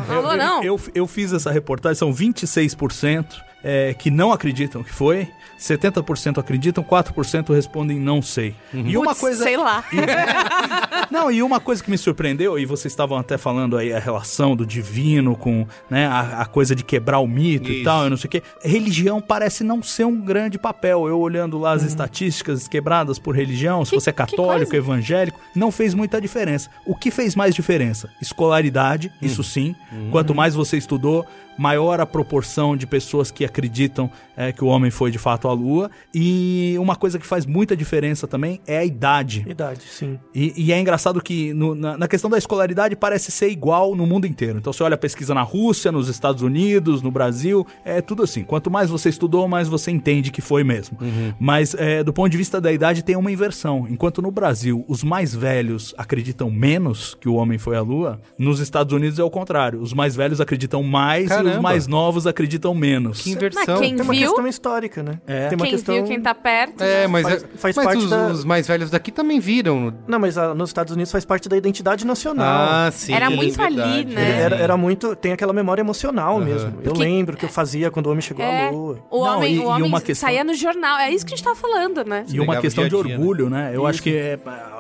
na 0.09 0.20
lua, 0.20 0.37
não. 0.37 0.62
Eu, 0.62 0.81
eu 0.94 1.07
fiz 1.07 1.33
essa 1.33 1.51
reportagem, 1.51 1.96
são 1.98 2.12
26% 2.12 3.25
é, 3.62 3.94
que 3.94 4.11
não 4.11 4.33
acreditam 4.33 4.83
que 4.83 4.92
foi, 4.92 5.29
70% 5.59 6.38
acreditam, 6.38 6.83
4% 6.83 7.55
respondem 7.55 7.98
não 7.98 8.20
sei. 8.20 8.55
E 8.75 8.96
uma 8.96 9.09
Putz, 9.11 9.20
coisa. 9.20 9.44
Sei 9.44 9.57
lá. 9.57 9.85
Não, 11.11 11.31
e 11.31 11.42
uma 11.42 11.61
coisa 11.61 11.83
que 11.83 11.90
me 11.90 11.98
surpreendeu, 11.98 12.59
e 12.59 12.64
vocês 12.64 12.90
estavam 12.90 13.18
até 13.18 13.37
falando 13.37 13.77
aí 13.77 13.92
a 13.92 13.98
relação 13.98 14.57
do 14.57 14.64
divino 14.64 15.37
com 15.37 15.66
né, 15.90 16.07
a, 16.07 16.40
a 16.40 16.46
coisa 16.46 16.75
de 16.75 16.83
quebrar 16.83 17.18
o 17.18 17.27
mito 17.29 17.70
e 17.70 17.77
Isso. 17.77 17.85
tal, 17.85 18.05
eu 18.05 18.11
não 18.11 18.16
sei 18.16 18.29
o 18.29 18.31
quê. 18.31 18.42
Religião 18.62 19.20
parece 19.20 19.62
não 19.62 19.83
ser 19.83 20.05
um 20.07 20.18
grande 20.20 20.59
papel. 20.59 21.07
Eu 21.07 21.18
olhando 21.20 21.59
lá 21.59 21.72
as 21.72 21.83
estatísticas 21.83 22.66
quebradas 22.66 23.18
por 23.18 23.37
religião, 23.37 23.85
se 23.85 23.90
Que- 23.90 24.01
você 24.01 24.11
é 24.11 24.12
católico, 24.12 24.75
evangélico, 24.75 25.38
não 25.55 25.70
fez 25.70 25.92
muita 25.92 26.18
diferença. 26.20 26.70
O 26.87 26.96
que 26.96 27.11
fez 27.11 27.35
mais 27.37 27.55
diferença? 27.55 28.09
Escolaridade, 28.20 29.12
isso 29.20 29.44
sim. 29.44 29.75
Quanto 30.11 30.35
mais 30.35 30.55
você 30.55 30.77
estudou, 30.79 31.27
maior 31.59 32.01
a 32.01 32.07
proporção 32.07 32.77
de 32.77 32.87
pessoas 32.87 33.31
que 33.31 33.45
acreditam 33.45 34.11
é, 34.37 34.53
que 34.53 34.65
o 34.65 34.67
homem 34.67 34.91
foi 34.91 35.11
de 35.11 35.19
fato 35.19 35.49
à 35.49 35.53
Lua. 35.53 35.91
E 36.15 36.75
uma 36.79 36.97
coisa 36.97 37.19
que 37.19 37.27
faz 37.27 37.45
muita 37.47 37.77
diferença 37.77 38.27
também 38.27 38.61
é 38.67 38.79
a 38.79 38.85
idade. 38.85 39.45
Idade, 39.49 39.83
sim. 39.83 40.19
E, 40.35 40.53
e 40.57 40.73
é 40.73 40.79
engraçado 40.81 41.21
que 41.23 41.53
no- 41.53 41.75
na, 41.75 41.97
na 41.99 42.09
questão 42.09 42.31
da 42.31 42.38
escolaridade 42.38 42.97
parece 42.97 43.31
ser 43.31 43.49
igual 43.51 43.95
no 43.95 44.07
mundo 44.07 44.27
inteiro. 44.27 44.59
Então 44.59 44.73
você 44.73 44.83
olha 44.83 44.95
a 44.95 44.99
pesquisa 44.99 45.35
na 45.35 45.43
Rússia, 45.43 45.93
nos 45.93 46.09
Estados 46.09 46.43
Unidos, 46.43 47.03
no 47.03 47.11
Brasil, 47.11 47.67
é 47.85 48.01
tudo 48.01 48.23
assim. 48.23 48.43
Quanto 48.45 48.71
mais 48.71 48.88
você 48.91 49.09
estudou, 49.09 49.47
mais 49.49 49.69
você 49.69 49.91
entende 49.91 50.31
que 50.31 50.41
foi 50.41 50.65
mesmo. 50.65 50.99
Mas 51.38 51.75
é, 51.75 52.03
do 52.03 52.12
ponto 52.12 52.31
de 52.31 52.37
vista 52.37 52.61
da 52.61 52.73
idade 52.73 53.03
tem 53.05 53.17
uma 53.17 53.31
inversão. 53.31 53.87
Enquanto 53.88 54.23
no 54.23 54.31
Brasil 54.31 54.85
os 54.88 55.03
mais 55.05 55.35
velhos 55.35 55.95
acreditam 55.99 56.51
menos 56.51 57.17
que 57.21 57.29
o 57.29 57.35
homem 57.35 57.59
foi 57.59 57.77
à 57.77 57.81
Lua, 57.81 58.21
nos 58.38 58.61
Estados 58.61 58.93
Unidos 58.93 59.19
é 59.19 59.25
o 59.25 59.31
contrário. 59.31 59.81
Os 59.81 59.93
mais 59.93 60.15
velhos 60.17 60.41
acreditam 60.41 60.83
mais 60.83 61.31
e 61.31 61.41
Caramba. 61.44 61.57
os 61.59 61.62
mais 61.62 61.87
novos 61.87 62.26
acreditam 62.26 62.74
menos. 62.74 63.22
Que 63.22 63.31
inversão. 63.33 63.81
quem 63.81 63.94
Tem 63.94 64.05
uma 64.05 64.12
Viu? 64.12 64.26
questão 64.28 64.46
histórica, 64.46 65.02
né? 65.02 65.18
É. 65.26 65.48
Tem 65.48 65.57
uma 65.57 65.64
Quem 65.64 65.74
questão... 65.74 65.94
viu, 65.94 66.05
quem 66.05 66.20
tá 66.20 66.35
perto. 66.35 66.83
É, 66.83 67.07
mas, 67.07 67.22
Faz- 67.22 67.42
é- 67.42 67.46
faz 67.57 67.76
mas 67.76 67.85
parte 67.85 67.98
os, 68.05 68.11
da- 68.11 68.26
os 68.28 68.44
mais 68.44 68.66
velhos 68.66 68.90
daqui 68.90 69.11
também 69.12 69.38
viram. 69.40 69.92
Não, 70.07 70.18
mas 70.18 70.37
ah, 70.38 70.55
nos 70.55 70.70
Estados 70.70 70.92
Unidos 70.92 71.11
faz 71.12 71.24
parte 71.24 71.48
da 71.48 71.57
identidade 71.57 72.07
nacional. 72.07 72.68
Ah, 72.70 72.90
sim. 72.92 73.12
Era 73.14 73.31
muito 73.31 73.61
ali, 73.61 73.76
verdade. 73.76 74.05
né? 74.14 74.40
Era, 74.40 74.57
era 74.57 74.76
muito. 74.76 75.14
Tem 75.16 75.33
aquela 75.33 75.52
memória 75.52 75.81
emocional 75.83 76.38
mesmo. 76.40 76.68
Eu 76.83 76.92
Porque- 76.92 76.98
lembro 76.98 77.37
que 77.37 77.44
eu 77.44 77.48
fazia 77.48 77.90
quando 77.90 78.07
o 78.07 78.11
homem 78.11 78.20
chegou 78.22 78.44
É, 78.44 78.68
à 78.68 78.70
lua. 78.70 78.98
o 79.11 79.24
Não, 79.24 79.37
homem, 79.38 79.55
e- 79.55 79.59
o 79.59 79.62
e 79.62 79.66
homem 79.66 79.83
uma 79.88 80.00
questão- 80.00 80.28
saía 80.28 80.44
no 80.44 80.55
jornal. 80.55 80.98
É 80.98 81.11
isso 81.11 81.24
que 81.26 81.35
a 81.35 81.37
gente 81.37 81.44
tava 81.44 81.57
falando, 81.57 82.05
né? 82.05 82.24
E 82.28 82.40
uma 82.40 82.57
questão 82.59 82.87
de 82.88 82.94
a 82.96 83.02
dia, 83.02 83.14
orgulho, 83.16 83.48
né? 83.50 83.70
Eu 83.74 83.87
acho 83.87 84.02
que 84.02 84.14
é, 84.16 84.38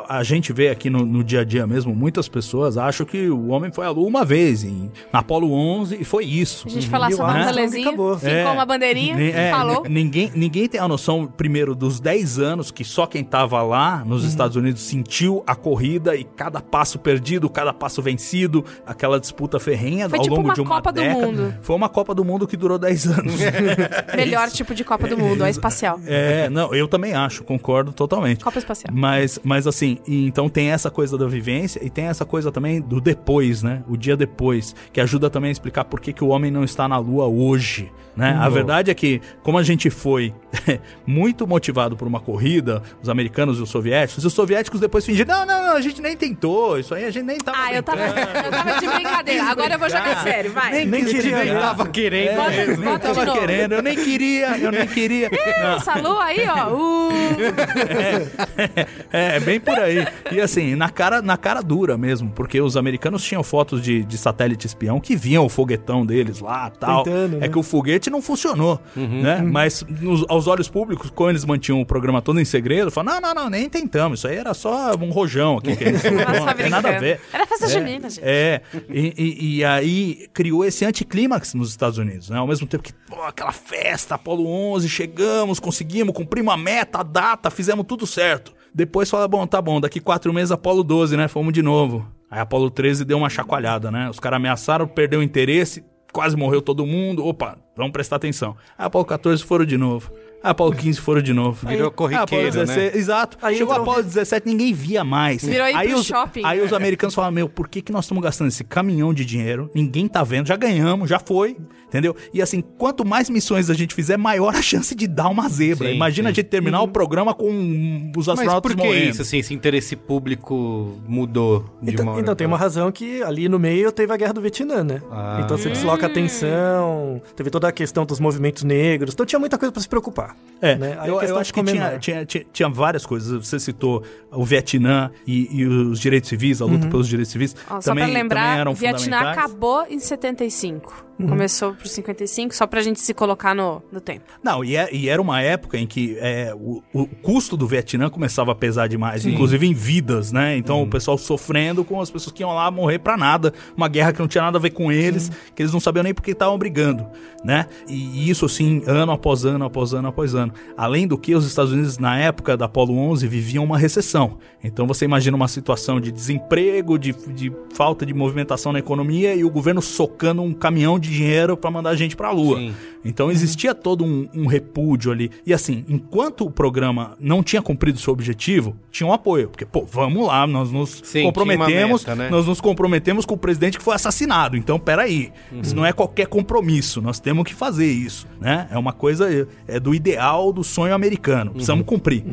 a 0.08 0.22
gente 0.22 0.52
vê 0.52 0.68
aqui 0.68 0.88
no, 0.90 1.04
no 1.04 1.22
dia 1.24 1.40
a 1.40 1.44
dia 1.44 1.66
mesmo, 1.66 1.94
muitas 1.94 2.28
pessoas 2.28 2.76
acham 2.76 3.06
que 3.06 3.28
o 3.28 3.48
homem 3.48 3.70
foi 3.72 3.86
à 3.86 3.90
lua 3.90 4.06
uma 4.06 4.24
vez, 4.24 4.62
em, 4.64 4.90
na 5.12 5.20
Apolo 5.20 5.52
11, 5.52 5.96
e 6.00 6.04
foi 6.04 6.24
isso. 6.24 6.66
A 6.66 6.70
gente 6.70 6.88
foi 6.88 6.98
lá 6.98 7.08
E 7.10 7.14
só 7.14 7.22
eu 7.22 7.26
dar 7.26 7.54
um 7.54 7.80
acabou. 7.80 8.18
ficou 8.18 8.30
É. 8.30 8.50
uma 8.50 8.66
bandeirinha, 8.66 9.16
é, 9.20 9.50
falou. 9.50 9.84
ni- 9.88 10.02
Ninguém, 10.02 10.32
ninguém 10.34 10.68
tem 10.68 10.80
a 10.80 10.88
noção, 10.88 11.26
primeiro, 11.26 11.74
dos 11.74 12.00
10 12.00 12.38
anos 12.38 12.70
que 12.70 12.84
só 12.84 13.06
quem 13.06 13.22
tava 13.24 13.62
lá 13.62 14.00
Uhum. 14.02 14.08
nos 14.10 14.24
Estados 14.24 14.56
Unidos 14.56 14.82
sentiu 14.82 15.42
a 15.46 15.54
corrida 15.54 16.14
e 16.16 16.24
cada 16.24 16.60
passo 16.60 16.98
perdido, 16.98 17.48
cada 17.48 17.72
passo 17.72 18.02
vencido, 18.02 18.64
aquela 18.86 19.18
disputa 19.20 19.58
ferrenha 19.60 20.08
Foi 20.08 20.18
ao 20.18 20.22
tipo 20.24 20.34
longo 20.36 20.48
uma 20.48 20.54
de 20.54 20.60
uma 20.60 20.68
Copa 20.76 20.92
do 20.92 21.00
década. 21.00 21.26
Mundo. 21.26 21.54
Foi 21.62 21.76
uma 21.76 21.88
Copa 21.88 22.14
do 22.14 22.24
Mundo 22.24 22.46
que 22.46 22.56
durou 22.56 22.78
10 22.78 23.06
anos. 23.06 23.34
Melhor 24.16 24.50
tipo 24.50 24.74
de 24.74 24.84
Copa 24.84 25.06
do 25.08 25.16
Mundo, 25.16 25.42
a 25.44 25.50
espacial. 25.50 26.00
é, 26.06 26.48
não, 26.50 26.74
eu 26.74 26.88
também 26.88 27.12
acho, 27.14 27.44
concordo 27.44 27.92
totalmente. 27.92 28.42
Copa 28.44 28.58
espacial. 28.58 28.92
Mas, 28.94 29.38
mas 29.42 29.66
assim, 29.66 29.91
e 30.06 30.26
então 30.26 30.48
tem 30.48 30.70
essa 30.70 30.90
coisa 30.90 31.16
da 31.18 31.26
vivência 31.26 31.80
e 31.84 31.90
tem 31.90 32.06
essa 32.06 32.24
coisa 32.24 32.50
também 32.52 32.80
do 32.80 33.00
depois, 33.00 33.62
né? 33.62 33.82
O 33.88 33.96
dia 33.96 34.16
depois, 34.16 34.74
que 34.92 35.00
ajuda 35.00 35.28
também 35.30 35.48
a 35.48 35.52
explicar 35.52 35.84
por 35.84 36.00
que, 36.00 36.12
que 36.12 36.24
o 36.24 36.28
homem 36.28 36.50
não 36.50 36.64
está 36.64 36.86
na 36.88 36.98
Lua 36.98 37.26
hoje, 37.26 37.90
né? 38.16 38.36
A 38.40 38.48
verdade 38.48 38.90
é 38.90 38.94
que, 38.94 39.20
como 39.42 39.58
a 39.58 39.62
gente 39.62 39.90
foi 39.90 40.32
muito 41.06 41.46
motivado 41.46 41.96
por 41.96 42.06
uma 42.06 42.20
corrida, 42.20 42.82
os 43.02 43.08
americanos 43.08 43.58
e 43.58 43.62
os 43.62 43.70
soviéticos, 43.70 44.24
e 44.24 44.26
os 44.26 44.32
soviéticos 44.32 44.80
depois 44.80 45.04
fingiram, 45.04 45.34
não, 45.34 45.46
não, 45.46 45.62
não, 45.68 45.76
a 45.76 45.80
gente 45.80 46.00
nem 46.02 46.16
tentou, 46.16 46.78
isso 46.78 46.94
aí 46.94 47.04
a 47.04 47.10
gente 47.10 47.24
nem 47.24 47.38
tava 47.38 47.56
Ah, 47.58 47.74
eu 47.74 47.82
tava, 47.82 48.02
brincando." 48.02 48.38
eu 48.46 48.50
tava 48.50 48.80
de 48.80 48.86
brincadeira. 48.88 49.44
Agora 49.44 49.74
eu 49.74 49.78
vou 49.78 49.88
jogar 49.90 50.22
sério, 50.22 50.52
vai. 50.52 50.84
Nem 50.84 51.04
queria. 51.04 51.38
Nem 51.38 51.54
né? 51.54 51.60
tava 51.60 51.88
querendo. 51.88 52.36
Bota- 52.36 52.52
É, 52.52 52.66
nem 52.66 52.76
bota 52.76 52.98
de 53.08 53.14
tava 53.14 53.24
novo. 53.24 53.40
querendo, 53.40 53.72
eu 53.72 53.82
nem 53.82 53.96
queria, 53.96 54.58
eu 54.58 54.72
nem 54.72 54.86
queria. 54.86 55.30
Não. 55.30 55.76
Essa 55.76 55.94
lua 55.98 56.24
aí, 56.24 56.46
ó. 56.48 56.74
Uh, 56.74 57.12
É, 59.12 59.40
bem 59.40 59.60
por 59.60 59.78
aí. 59.82 60.06
E 60.30 60.40
assim, 60.40 60.74
na 60.74 60.88
cara, 60.88 61.20
na 61.22 61.36
cara 61.36 61.60
dura 61.62 61.96
mesmo, 61.98 62.30
porque 62.30 62.60
os 62.60 62.76
americanos 62.76 63.22
tinham 63.24 63.42
fotos 63.42 63.82
de, 63.82 64.04
de 64.04 64.16
satélite 64.18 64.66
espião 64.66 65.00
que 65.00 65.14
viam 65.16 65.44
o 65.44 65.48
foguetão 65.48 66.04
deles 66.06 66.40
lá 66.40 66.70
tal. 66.70 67.02
Tentando, 67.04 67.36
É 67.36 67.40
né? 67.40 67.48
que 67.48 67.58
o 67.58 67.62
foguete 67.62 68.08
não 68.10 68.22
funcionou, 68.22 68.80
né? 68.96 69.42
Mas 69.42 69.84
nos- 70.00 70.24
aos 70.28 70.46
olhos 70.46 70.68
públicos, 70.68 71.10
quando 71.10 71.30
eles 71.30 71.44
mantinham 71.44 71.80
o 71.80 71.86
programa 71.86 72.22
todo 72.22 72.40
em 72.40 72.44
segredo, 72.44 72.90
falaram, 72.90 73.20
não, 73.20 73.34
não, 73.34 73.42
não, 73.44 73.50
nem 73.50 73.68
tentamos, 73.68 74.20
isso 74.20 74.28
aí 74.28 74.36
era 74.36 74.54
só 74.54 74.92
um 74.96 75.10
rojão 75.10 75.58
aqui 75.58 75.76
que 75.76 75.84
Nossa, 75.90 76.10
não 76.46 76.54
tem 76.54 76.70
nada 76.70 76.88
a 76.96 76.98
ver. 76.98 77.20
Era 77.32 77.46
festa 77.46 77.66
É, 77.66 77.68
junina, 77.68 78.08
gente. 78.10 78.24
É, 78.24 78.60
e, 78.88 79.14
e- 79.18 79.56
e 79.58 79.64
aí 79.64 80.28
criou 80.32 80.64
esse 80.64 80.84
anticlímax 80.84 81.54
nos 81.54 81.70
Estados 81.70 81.98
Unidos, 81.98 82.30
né? 82.30 82.38
Ao 82.38 82.46
mesmo 82.46 82.66
tempo 82.66 82.82
que, 82.82 82.92
pô, 82.92 83.22
aquela 83.22 83.52
festa, 83.52 84.14
Apolo 84.14 84.46
11, 84.46 84.88
chegamos, 84.88 85.58
conseguimos, 85.60 86.14
cumprimos 86.14 86.52
a 86.52 86.56
meta, 86.56 87.00
a 87.00 87.02
data, 87.02 87.50
fizemos 87.50 87.84
tudo 87.86 88.06
certo. 88.06 88.52
Depois 88.74 89.10
fala, 89.10 89.28
bom, 89.28 89.46
tá 89.46 89.60
bom, 89.60 89.80
daqui 89.80 90.00
quatro 90.00 90.32
meses 90.32 90.50
Apolo 90.50 90.82
12, 90.82 91.16
né? 91.16 91.28
Fomos 91.28 91.52
de 91.52 91.62
novo. 91.62 92.06
Aí 92.30 92.40
Apolo 92.40 92.70
13 92.70 93.04
deu 93.04 93.18
uma 93.18 93.28
chacoalhada, 93.28 93.90
né? 93.90 94.08
Os 94.08 94.18
caras 94.18 94.38
ameaçaram, 94.38 94.86
perdeu 94.88 95.20
o 95.20 95.22
interesse, 95.22 95.84
quase 96.12 96.36
morreu 96.36 96.62
todo 96.62 96.86
mundo. 96.86 97.26
Opa, 97.26 97.58
vamos 97.76 97.92
prestar 97.92 98.16
atenção. 98.16 98.56
Aí 98.78 98.86
Apolo 98.86 99.04
14 99.04 99.44
foram 99.44 99.66
de 99.66 99.76
novo. 99.76 100.10
Aí 100.42 100.50
Apolo 100.50 100.74
15 100.74 101.00
foram 101.00 101.22
de 101.22 101.32
novo. 101.32 101.66
Virou 101.68 101.88
Aí, 101.88 101.94
corriqueiro, 101.94 102.50
16, 102.50 102.94
Exato. 102.96 103.38
Aí 103.42 103.56
Chegou 103.56 103.74
entrou- 103.74 103.90
Apolo 103.90 104.02
17, 104.06 104.46
ninguém 104.46 104.72
via 104.72 105.04
mais. 105.04 105.42
Virou 105.44 105.66
ir 105.68 105.74
aí 105.74 105.88
pro 105.88 105.98
os, 105.98 106.06
shopping. 106.06 106.42
Aí 106.44 106.60
os 106.60 106.72
americanos 106.72 107.14
falam, 107.14 107.30
meu, 107.30 107.48
por 107.48 107.68
que, 107.68 107.80
que 107.82 107.92
nós 107.92 108.04
estamos 108.04 108.22
gastando 108.22 108.48
esse 108.48 108.64
caminhão 108.64 109.14
de 109.14 109.24
dinheiro? 109.24 109.70
Ninguém 109.74 110.08
tá 110.08 110.22
vendo, 110.24 110.46
já 110.48 110.56
ganhamos, 110.56 111.08
já 111.08 111.18
foi, 111.18 111.56
entendeu? 111.88 112.16
E 112.34 112.42
assim, 112.42 112.60
quanto 112.78 113.04
mais 113.04 113.30
missões 113.30 113.70
a 113.70 113.74
gente 113.74 113.94
fizer, 113.94 114.16
maior 114.16 114.54
a 114.54 114.62
chance 114.62 114.94
de 114.94 115.06
dar 115.06 115.28
uma 115.28 115.48
zebra. 115.48 115.88
Sim, 115.88 115.94
Imagina 115.94 116.28
sim. 116.28 116.32
a 116.32 116.34
gente 116.34 116.46
terminar 116.48 116.82
o 116.82 116.88
programa 116.88 117.32
com 117.34 118.10
os 118.16 118.26
Mas 118.26 118.38
astronautas 118.38 118.72
por 118.72 118.80
que 118.80 118.86
morrendo. 118.86 119.10
isso, 119.10 119.22
assim, 119.22 119.38
esse 119.38 119.54
interesse 119.54 119.94
público 119.94 121.00
mudou 121.06 121.64
de 121.82 121.92
Então, 121.92 122.06
uma 122.08 122.20
então 122.20 122.34
tem 122.34 122.46
uma 122.46 122.56
razão 122.56 122.90
que 122.90 123.22
ali 123.22 123.48
no 123.48 123.58
meio 123.58 123.92
teve 123.92 124.12
a 124.12 124.16
guerra 124.16 124.32
do 124.32 124.40
Vietnã, 124.40 124.82
né? 124.82 125.00
Ah. 125.10 125.40
Então 125.44 125.56
você 125.56 125.68
desloca 125.70 126.06
a 126.06 126.08
atenção, 126.10 127.20
teve 127.36 127.50
toda 127.50 127.68
a 127.68 127.72
questão 127.72 128.04
dos 128.04 128.18
movimentos 128.20 128.62
negros, 128.64 129.14
então 129.14 129.24
tinha 129.26 129.38
muita 129.38 129.56
coisa 129.58 129.70
pra 129.72 129.80
se 129.80 129.88
preocupar. 129.88 130.31
É, 130.62 130.76
né? 130.76 130.96
Aí 131.00 131.08
a 131.10 131.12
eu, 131.12 131.20
eu 131.20 131.38
acho 131.38 131.52
que 131.52 131.60
ficou 131.60 131.74
tinha, 131.74 131.98
tinha, 131.98 132.24
tinha, 132.24 132.46
tinha 132.52 132.68
várias 132.68 133.04
coisas. 133.04 133.44
Você 133.44 133.58
citou 133.58 134.04
o 134.30 134.44
Vietnã 134.44 135.10
e, 135.26 135.48
e 135.50 135.66
os 135.66 135.98
direitos 135.98 136.28
civis, 136.28 136.62
a 136.62 136.64
luta 136.64 136.86
pelos 136.86 137.08
direitos 137.08 137.32
civis. 137.32 137.56
Ó, 137.68 137.80
só 137.80 137.90
também, 137.90 138.04
pra 138.04 138.06
também 138.06 138.22
lembrar, 138.22 138.58
eram 138.58 138.72
Vietnã 138.72 139.32
acabou 139.32 139.84
em 139.90 139.98
75. 139.98 141.04
Começou 141.18 141.74
por 141.74 141.86
55, 141.86 142.54
só 142.54 142.66
pra 142.66 142.80
gente 142.82 142.98
se 143.00 143.14
colocar 143.14 143.54
no, 143.54 143.82
no 143.92 144.00
tempo. 144.00 144.22
Não, 144.42 144.64
e, 144.64 144.76
é- 144.76 144.92
e 144.92 145.08
era 145.08 145.20
uma 145.22 145.40
época 145.40 145.78
em 145.78 145.86
que 145.86 146.16
é, 146.18 146.52
o, 146.54 146.82
o 146.92 147.06
custo 147.06 147.56
do 147.56 147.66
Vietnã 147.66 148.10
começava 148.10 148.50
a 148.52 148.54
pesar 148.54 148.88
demais, 148.88 149.24
inclusive 149.24 149.66
em 149.66 149.72
vidas, 149.74 150.32
né? 150.32 150.56
Então 150.56 150.82
o 150.82 150.86
pessoal 150.88 151.16
sofrendo 151.16 151.84
com 151.84 152.00
as 152.00 152.10
pessoas 152.10 152.32
que 152.32 152.42
iam 152.42 152.52
lá 152.54 152.70
morrer 152.70 152.98
pra 152.98 153.16
nada, 153.16 153.52
uma 153.76 153.88
guerra 153.88 154.12
que 154.12 154.18
não 154.20 154.26
tinha 154.26 154.42
nada 154.42 154.58
a 154.58 154.60
ver 154.60 154.70
com 154.70 154.90
eles, 154.90 155.30
que 155.54 155.62
eles 155.62 155.72
não 155.72 155.78
sabiam 155.80 156.02
nem 156.02 156.12
por 156.14 156.22
que 156.22 156.32
estavam 156.32 156.58
brigando, 156.58 157.06
né? 157.44 157.66
E 157.86 158.28
isso 158.28 158.44
assim, 158.46 158.82
ano 158.86 159.12
após 159.12 159.44
ano, 159.44 159.64
após 159.64 159.92
ano, 159.94 160.08
após 160.08 160.34
ano. 160.34 160.52
Além 160.76 161.06
do 161.06 161.16
que 161.16 161.34
os 161.34 161.46
Estados 161.46 161.72
Unidos 161.72 161.98
na 161.98 162.18
época 162.18 162.56
da 162.56 162.64
Apollo 162.64 162.96
11 162.96 163.28
viviam 163.28 163.62
uma 163.64 163.78
recessão. 163.78 164.38
Então 164.64 164.86
você 164.86 165.04
imagina 165.04 165.36
uma 165.36 165.48
situação 165.48 166.00
de 166.00 166.10
desemprego, 166.10 166.98
de, 166.98 167.12
de 167.32 167.52
falta 167.74 168.04
de 168.04 168.12
movimentação 168.14 168.72
na 168.72 168.78
economia 168.78 169.34
e 169.34 169.44
o 169.44 169.50
governo 169.50 169.80
socando 169.82 170.42
um 170.42 170.52
caminhão 170.52 170.98
de 171.02 171.10
dinheiro 171.10 171.56
pra 171.56 171.70
mandar 171.70 171.94
gente 171.94 172.16
pra 172.16 172.30
lua. 172.30 172.58
Sim. 172.58 172.74
Então 173.04 173.30
existia 173.30 173.74
todo 173.74 174.04
um, 174.04 174.28
um 174.34 174.46
repúdio 174.46 175.10
ali. 175.10 175.30
E 175.44 175.52
assim, 175.52 175.84
enquanto 175.88 176.44
o 176.46 176.50
programa 176.50 177.16
não 177.18 177.42
tinha 177.42 177.60
cumprido 177.60 177.98
seu 177.98 178.12
objetivo, 178.12 178.76
tinha 178.90 179.06
um 179.06 179.12
apoio. 179.12 179.48
Porque, 179.48 179.66
pô, 179.66 179.84
vamos 179.84 180.26
lá, 180.26 180.46
nós 180.46 180.70
nos 180.70 181.00
Sim, 181.04 181.24
comprometemos. 181.24 182.02
meta, 182.04 182.14
né? 182.14 182.28
Nós 182.30 182.46
nos 182.46 182.60
comprometemos 182.60 183.26
com 183.26 183.34
o 183.34 183.38
presidente 183.38 183.76
que 183.78 183.84
foi 183.84 183.94
assassinado. 183.94 184.56
Então, 184.56 184.78
peraí. 184.78 185.32
Isso 185.60 185.74
não 185.74 185.84
é 185.84 185.92
qualquer 185.92 186.26
compromisso. 186.26 187.02
Nós 187.02 187.18
temos 187.18 187.44
que 187.44 187.54
fazer 187.54 187.90
isso. 187.90 188.26
né? 188.40 188.68
É 188.70 188.78
uma 188.78 188.92
coisa 188.92 189.28
é 189.66 189.80
do 189.80 189.94
ideal 189.94 190.52
do 190.52 190.62
sonho 190.62 190.94
americano. 190.94 191.50
Precisamos 191.52 191.84
cumprir. 191.84 192.24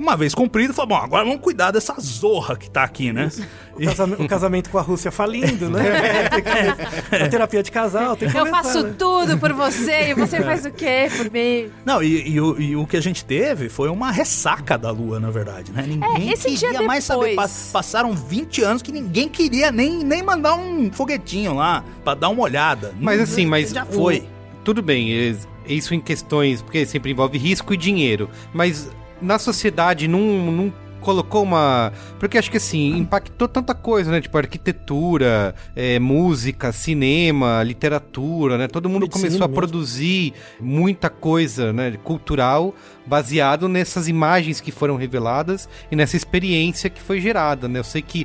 Uma 0.00 0.16
vez 0.16 0.34
cumprido, 0.34 0.72
falou, 0.72 0.88
bom, 0.88 1.04
agora 1.04 1.24
vamos 1.26 1.40
cuidar 1.42 1.70
dessa 1.72 1.94
zorra 2.00 2.56
que 2.56 2.70
tá 2.70 2.82
aqui, 2.84 3.12
né? 3.12 3.30
O 3.74 3.84
casamento, 3.84 4.22
o 4.22 4.28
casamento 4.28 4.70
com 4.70 4.78
a 4.78 4.80
Rússia 4.82 5.10
falindo, 5.10 5.68
né? 5.68 5.82
Tem 6.32 6.42
que- 6.42 7.16
a 7.22 7.28
terapia 7.28 7.62
de 7.62 7.70
casal, 7.70 8.16
tem 8.16 8.28
que 8.30 8.34
Eu 8.36 8.46
começar, 8.46 8.62
faço 8.64 8.82
né? 8.82 8.94
tudo 8.98 9.36
por 9.36 9.52
você 9.52 10.10
e 10.10 10.14
você 10.14 10.40
faz 10.42 10.64
o 10.64 10.70
quê 10.70 11.10
por 11.14 11.30
mim? 11.30 11.68
Não, 11.84 12.02
e, 12.02 12.30
e 12.30 12.40
o, 12.40 12.58
e 12.58 12.76
o 12.76 12.86
que 12.86 12.96
a 12.96 13.00
gente 13.02 13.22
teve 13.24 13.68
foi 13.68 13.90
uma 13.90 14.10
ressaca 14.10 14.78
da 14.78 14.90
Lua, 14.90 15.20
na 15.20 15.30
verdade, 15.30 15.70
né? 15.70 15.84
Ninguém 15.86 16.30
É, 16.30 16.32
esse 16.32 16.48
queria 16.50 16.70
dia 16.78 16.82
mais 16.82 17.04
saber. 17.04 17.36
passaram 17.70 18.14
20 18.14 18.62
anos 18.62 18.80
que 18.82 18.90
ninguém 18.92 19.28
queria 19.28 19.70
nem, 19.70 20.02
nem 20.02 20.22
mandar 20.22 20.54
um 20.54 20.90
foguetinho 20.90 21.52
lá 21.54 21.84
pra 22.02 22.14
dar 22.14 22.30
uma 22.30 22.42
olhada. 22.42 22.94
Mas 22.98 23.18
Não- 23.18 23.24
assim, 23.24 23.44
mas 23.44 23.70
Já 23.70 23.84
o- 23.84 23.92
foi. 23.92 24.26
tudo 24.64 24.80
bem, 24.80 25.12
é- 25.12 25.36
isso 25.66 25.94
em 25.94 26.00
questões, 26.00 26.62
porque 26.62 26.86
sempre 26.86 27.12
envolve 27.12 27.36
risco 27.36 27.74
e 27.74 27.76
dinheiro. 27.76 28.30
Mas 28.52 28.88
na 29.20 29.38
sociedade 29.38 30.08
não, 30.08 30.20
não 30.52 30.72
colocou 31.00 31.42
uma. 31.42 31.92
Porque 32.18 32.38
acho 32.38 32.50
que 32.50 32.58
assim, 32.58 32.96
impactou 32.96 33.48
tanta 33.48 33.74
coisa, 33.74 34.10
né? 34.10 34.20
Tipo, 34.20 34.38
arquitetura, 34.38 35.54
é, 35.74 35.98
música, 35.98 36.72
cinema, 36.72 37.62
literatura, 37.62 38.56
né? 38.56 38.68
Todo 38.68 38.88
mundo 38.88 39.02
Medicina 39.02 39.26
começou 39.26 39.44
a 39.44 39.48
mesmo. 39.48 39.54
produzir 39.60 40.34
muita 40.60 41.08
coisa, 41.10 41.72
né? 41.72 41.92
Cultural, 42.04 42.74
baseado 43.10 43.68
nessas 43.68 44.06
imagens 44.06 44.60
que 44.60 44.70
foram 44.70 44.94
reveladas 44.94 45.68
e 45.90 45.96
nessa 45.96 46.16
experiência 46.16 46.88
que 46.88 47.00
foi 47.02 47.20
gerada, 47.20 47.66
né? 47.68 47.80
Eu 47.80 47.84
sei 47.84 48.00
que 48.00 48.24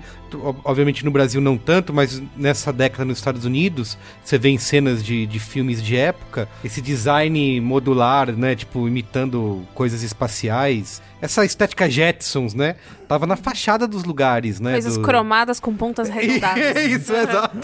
obviamente 0.64 1.04
no 1.06 1.12
Brasil 1.12 1.40
não 1.40 1.58
tanto, 1.58 1.94
mas 1.94 2.22
nessa 2.36 2.72
década 2.74 3.06
nos 3.06 3.18
Estados 3.18 3.46
Unidos, 3.46 3.98
você 4.24 4.38
vê 4.38 4.50
em 4.50 4.58
cenas 4.58 5.02
de, 5.04 5.26
de 5.26 5.40
filmes 5.40 5.82
de 5.82 5.96
época, 5.96 6.48
esse 6.64 6.82
design 6.82 7.62
modular, 7.62 8.32
né, 8.34 8.54
tipo, 8.54 8.86
imitando 8.86 9.66
coisas 9.74 10.04
espaciais, 10.04 11.02
essa 11.22 11.46
estética 11.46 11.90
Jetsons, 11.90 12.54
né, 12.54 12.76
tava 13.08 13.26
na 13.26 13.38
fachada 13.38 13.88
dos 13.88 14.04
lugares, 14.04 14.60
né. 14.60 14.74
Coisas 14.74 14.98
do- 14.98 15.04
cromadas 15.04 15.60
com 15.62 15.74
pontas 15.74 16.10
arredondadas. 16.12 16.76
Isso, 16.86 17.16
exato. 17.16 17.58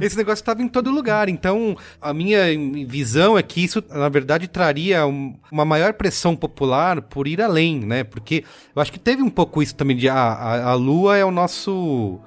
Esse 0.00 0.16
negócio 0.16 0.42
estava 0.42 0.60
em 0.62 0.68
todo 0.68 0.90
lugar. 0.90 1.28
Então, 1.28 1.76
a 2.02 2.12
minha 2.12 2.40
visão 2.88 3.38
é 3.38 3.42
que 3.42 3.62
isso, 3.62 3.84
na 3.88 4.08
verdade, 4.08 4.48
traria 4.48 5.06
um- 5.06 5.34
uma 5.52 5.64
maior 5.64 5.92
pressão 5.92 6.34
popular 6.34 6.65
por 7.02 7.26
ir 7.28 7.40
além, 7.40 7.80
né? 7.80 8.04
Porque 8.04 8.44
eu 8.74 8.82
acho 8.82 8.92
que 8.92 8.98
teve 8.98 9.22
um 9.22 9.30
pouco 9.30 9.62
isso 9.62 9.74
também 9.74 9.96
de 9.96 10.08
ah, 10.08 10.14
a, 10.16 10.70
a 10.70 10.74
Lua 10.74 11.16
é 11.16 11.24
o 11.24 11.30
nosso. 11.30 12.18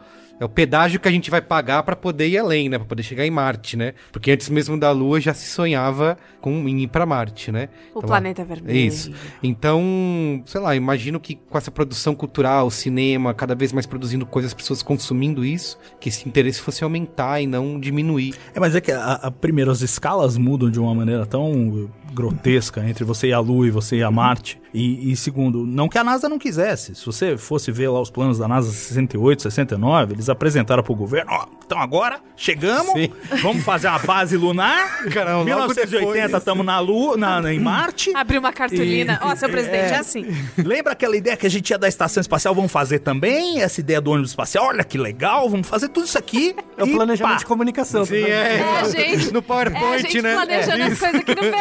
É 0.41 0.45
o 0.45 0.47
pedágio 0.47 1.01
que 1.01 1.07
a 1.09 1.11
gente 1.11 1.29
vai 1.29 1.41
pagar 1.41 1.83
para 1.83 1.97
poder 1.97 2.29
ir 2.29 2.37
além, 2.37 2.69
né? 2.69 2.77
Pra 2.77 2.87
poder 2.87 3.03
chegar 3.03 3.25
em 3.25 3.29
Marte, 3.29 3.75
né? 3.75 3.93
Porque 4.09 4.31
antes 4.31 4.47
mesmo 4.47 4.79
da 4.79 4.89
Lua 4.89 5.19
já 5.19 5.33
se 5.33 5.45
sonhava 5.49 6.17
com 6.39 6.49
em 6.65 6.79
ir 6.83 6.87
pra 6.87 7.05
Marte, 7.05 7.51
né? 7.51 7.67
O 7.93 7.97
Então, 7.97 8.07
planeta 8.07 8.45
vermelho. 8.45 8.77
isso. 8.79 9.11
Então, 9.43 10.41
sei 10.45 10.61
lá, 10.61 10.73
imagino 10.77 11.19
que 11.19 11.35
com 11.35 11.57
essa 11.57 11.69
produção 11.69 12.15
cultural, 12.15 12.71
cinema, 12.71 13.33
cada 13.33 13.53
vez 13.53 13.73
mais 13.73 13.85
produzindo 13.85 14.25
coisas, 14.25 14.51
as 14.51 14.53
pessoas 14.53 14.81
consumindo 14.81 15.43
isso, 15.43 15.77
que 15.99 16.07
esse 16.07 16.25
interesse 16.29 16.61
fosse 16.61 16.85
aumentar 16.85 17.41
e 17.41 17.45
não 17.45 17.77
diminuir. 17.77 18.33
É, 18.55 18.61
mas 18.61 18.73
é 18.75 18.79
que, 18.79 18.93
a, 18.93 19.15
a- 19.15 19.31
primeiro, 19.31 19.69
as 19.71 19.81
escalas 19.81 20.37
mudam 20.37 20.71
de 20.71 20.79
uma 20.79 20.95
maneira 20.95 21.25
tão 21.25 21.89
grotesca 22.11 22.83
entre 22.87 23.03
você 23.03 23.27
e 23.27 23.33
a 23.33 23.39
Lua 23.39 23.67
e 23.67 23.71
você 23.71 23.97
e 23.97 24.03
a 24.03 24.11
Marte. 24.11 24.59
E, 24.73 25.11
e 25.11 25.15
segundo, 25.15 25.65
não 25.65 25.89
que 25.89 25.97
a 25.97 26.03
NASA 26.03 26.29
não 26.29 26.37
quisesse. 26.37 26.93
Se 26.93 27.03
você 27.05 27.35
fosse 27.37 27.71
ver 27.71 27.89
lá 27.89 27.99
os 27.99 28.11
planos 28.11 28.37
da 28.37 28.47
NASA 28.47 28.71
68, 28.71 29.41
69, 29.43 30.13
eles 30.13 30.29
apresentaram 30.29 30.83
pro 30.83 30.93
governo, 30.93 31.31
ó, 31.33 31.47
então 31.65 31.79
agora 31.79 32.19
chegamos, 32.37 32.93
Sim. 32.93 33.11
vamos 33.41 33.63
fazer 33.63 33.87
uma 33.87 33.97
base 33.99 34.37
lunar. 34.37 35.03
Caramba, 35.09 35.37
logo 35.39 35.45
1980 35.45 36.13
depois. 36.13 36.33
estamos 36.41 36.65
na 36.65 36.79
Lua, 36.79 37.17
na, 37.17 37.41
na- 37.41 37.53
em 37.53 37.59
Marte. 37.59 38.11
Abriu 38.15 38.39
uma 38.39 38.53
cartolina. 38.53 39.19
Ó, 39.23 39.35
seu 39.35 39.49
presidente, 39.49 39.91
é, 39.91 39.95
é. 39.95 39.97
assim. 39.97 40.25
Lembra 40.57 40.93
aquela 40.93 41.17
ideia 41.17 41.35
que 41.35 41.47
a 41.47 41.49
gente 41.49 41.69
ia 41.71 41.77
da 41.77 41.87
estação 41.87 42.21
espacial? 42.21 42.53
Vamos 42.53 42.71
fazer 42.71 42.99
também 42.99 43.61
essa 43.61 43.79
ideia 43.79 43.99
do 43.99 44.11
ônibus 44.11 44.31
espacial? 44.31 44.65
Olha 44.67 44.83
que 44.83 44.97
legal, 44.97 45.49
vamos 45.49 45.67
fazer 45.67 45.89
tudo 45.89 46.05
isso 46.05 46.17
aqui. 46.17 46.55
É 46.77 46.83
o 46.83 46.87
planejamento 46.91 47.33
pá. 47.33 47.39
de 47.39 47.45
comunicação. 47.45 48.05
tá 48.05 48.11
vendo? 48.11 48.27
É, 48.27 48.85
gente. 48.85 49.31
No 49.33 49.39
É, 49.39 49.39
a 49.39 49.41
PowerPoint, 49.41 50.01
gente 50.03 50.21
né? 50.21 50.33
planejando 50.35 50.83
as 50.83 50.99
coisas 50.99 51.21
aqui 51.21 51.35
no 51.35 51.51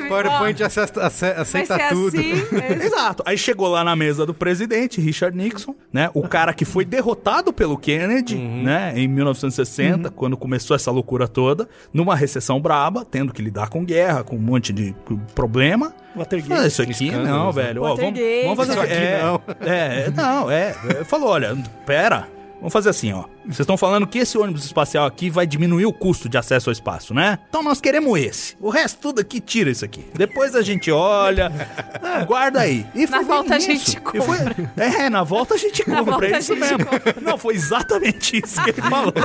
B9. 0.00 0.08
PowerPoint 0.08 0.62
aceita, 0.62 1.06
aceita 1.06 1.76
ser 1.76 1.88
tudo. 1.88 2.18
assim. 2.18 2.32
é. 2.56 2.86
Exato. 2.86 3.22
Aí 3.26 3.36
chegou 3.36 3.68
lá 3.68 3.84
na 3.84 3.94
mesa 3.94 4.24
do 4.24 4.34
presidente, 4.34 5.00
Richard 5.00 5.36
Nixon, 5.36 5.74
né? 5.92 6.10
O 6.14 6.26
cara 6.26 6.52
que 6.52 6.64
foi 6.64 6.84
derrotado 6.84 7.52
pelo 7.52 7.76
Kennedy, 7.76 8.36
né? 8.36 8.92
Em 8.96 9.08
1960, 9.08 10.10
quando 10.10 10.36
começou 10.36 10.74
essa 10.74 10.90
loucura 10.90 11.28
toda, 11.28 11.68
numa 11.92 12.14
recessão 12.14 12.60
braba, 12.60 13.04
tendo 13.04 13.32
que 13.32 13.42
lidar 13.42 13.68
com 13.68 13.84
guerra, 13.84 14.24
com 14.24 14.36
um 14.36 14.40
monte 14.40 14.72
de 14.72 14.94
problema. 15.34 15.94
Watergate. 16.16 16.60
Ah, 16.60 16.66
isso 16.66 16.82
aqui 16.82 16.92
Escândalos, 16.92 17.28
não, 17.28 17.46
né? 17.46 17.52
velho. 17.52 17.82
Ó, 17.82 17.94
vamos, 17.94 18.18
vamos 18.44 18.56
fazer 18.56 18.72
Isso 18.72 18.80
aqui 18.80 18.92
é, 18.92 19.22
não. 19.22 19.40
É, 19.60 20.10
não, 20.10 20.50
é. 20.50 20.74
é, 20.88 21.04
Falou, 21.04 21.30
olha, 21.30 21.56
pera. 21.86 22.28
Vamos 22.58 22.72
fazer 22.72 22.88
assim, 22.90 23.12
ó. 23.12 23.24
Vocês 23.48 23.60
estão 23.60 23.76
falando 23.78 24.06
que 24.06 24.18
esse 24.18 24.36
ônibus 24.36 24.64
espacial 24.64 25.06
aqui 25.06 25.30
vai 25.30 25.46
diminuir 25.46 25.86
o 25.86 25.92
custo 25.92 26.28
de 26.28 26.36
acesso 26.36 26.68
ao 26.68 26.72
espaço, 26.72 27.14
né? 27.14 27.38
Então 27.48 27.62
nós 27.62 27.80
queremos 27.80 28.18
esse. 28.20 28.56
O 28.60 28.68
resto 28.68 28.98
tudo 29.00 29.20
aqui 29.20 29.40
tira 29.40 29.70
isso 29.70 29.84
aqui. 29.84 30.04
Depois 30.14 30.54
a 30.54 30.60
gente 30.62 30.90
olha, 30.90 31.50
ah, 32.02 32.24
guarda 32.24 32.60
aí. 32.60 32.84
E 32.94 33.06
Na 33.06 33.22
volta 33.22 33.56
a 33.56 33.58
gente 33.58 33.96
E 34.14 34.20
foi- 34.20 34.38
É, 34.76 35.08
na 35.08 35.22
volta 35.22 35.54
a 35.54 35.56
gente 35.56 35.88
Na 35.88 35.96
compra, 35.98 36.12
volta 36.12 36.26
é 36.26 36.34
a 36.34 36.38
isso 36.38 36.54
gente 36.54 36.60
mesmo. 36.60 36.84
compra. 36.86 37.14
Não, 37.22 37.38
foi 37.38 37.54
exatamente 37.54 38.42
isso 38.44 38.62
que 38.62 38.70
ele 38.70 38.82
falou. 38.82 39.12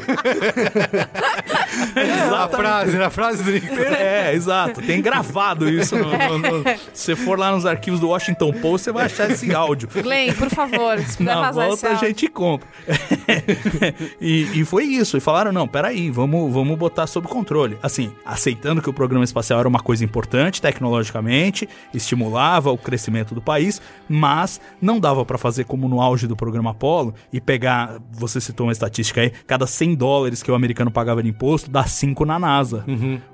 A 2.33 2.47
frase, 2.49 2.97
a 3.01 3.09
frase 3.09 3.43
do 3.43 3.51
Nick. 3.51 3.67
É, 3.79 4.33
exato. 4.33 4.81
Tem 4.81 5.01
gravado 5.01 5.67
isso. 5.69 5.95
No, 5.97 6.05
no- 6.11 6.37
no- 6.39 6.63
Se 6.93 7.13
você 7.13 7.15
for 7.15 7.37
lá 7.39 7.51
nos 7.51 7.65
arquivos 7.65 7.99
do 7.99 8.09
Washington 8.09 8.51
Post, 8.53 8.85
você 8.85 8.91
vai 8.91 9.05
achar 9.05 9.29
esse 9.31 9.53
áudio. 9.53 9.89
Glenn, 9.93 10.33
por 10.33 10.49
favor, 10.49 10.99
se 10.99 11.17
puder 11.17 11.35
Na 11.35 11.41
vazar 11.41 11.67
esse 11.69 11.81
volta 11.81 11.87
a 11.87 11.91
áudio. 11.91 12.07
gente 12.07 12.27
compra. 12.27 12.67
e, 14.19 14.61
e 14.61 14.65
foi 14.65 14.85
isso. 14.85 15.17
E 15.17 15.19
falaram, 15.19 15.51
não, 15.51 15.67
peraí, 15.67 16.09
vamos, 16.09 16.51
vamos 16.53 16.77
botar 16.77 17.07
sob 17.07 17.27
controle. 17.27 17.77
Assim, 17.81 18.11
aceitando 18.25 18.81
que 18.81 18.89
o 18.89 18.93
programa 18.93 19.23
espacial 19.23 19.59
era 19.59 19.67
uma 19.67 19.79
coisa 19.79 20.03
importante 20.03 20.61
tecnologicamente, 20.61 21.67
estimulava 21.93 22.71
o 22.71 22.77
crescimento 22.77 23.33
do 23.33 23.41
país, 23.41 23.81
mas 24.07 24.59
não 24.81 24.99
dava 24.99 25.25
pra 25.25 25.37
fazer 25.37 25.63
como 25.65 25.87
no 25.87 26.01
auge 26.01 26.27
do 26.27 26.35
programa 26.35 26.71
Apollo 26.71 27.13
e 27.31 27.39
pegar, 27.41 27.99
você 28.11 28.39
citou 28.41 28.67
uma 28.67 28.71
estatística 28.73 29.21
aí, 29.21 29.31
cada 29.47 29.65
100 29.67 29.95
dólares 29.95 30.43
que 30.43 30.51
o 30.51 30.55
americano 30.55 30.91
pagava 30.91 31.21
de 31.23 31.29
imposto, 31.29 31.69
dá 31.69 31.83
5 31.85 32.25
na 32.25 32.37
NASA. 32.39 32.85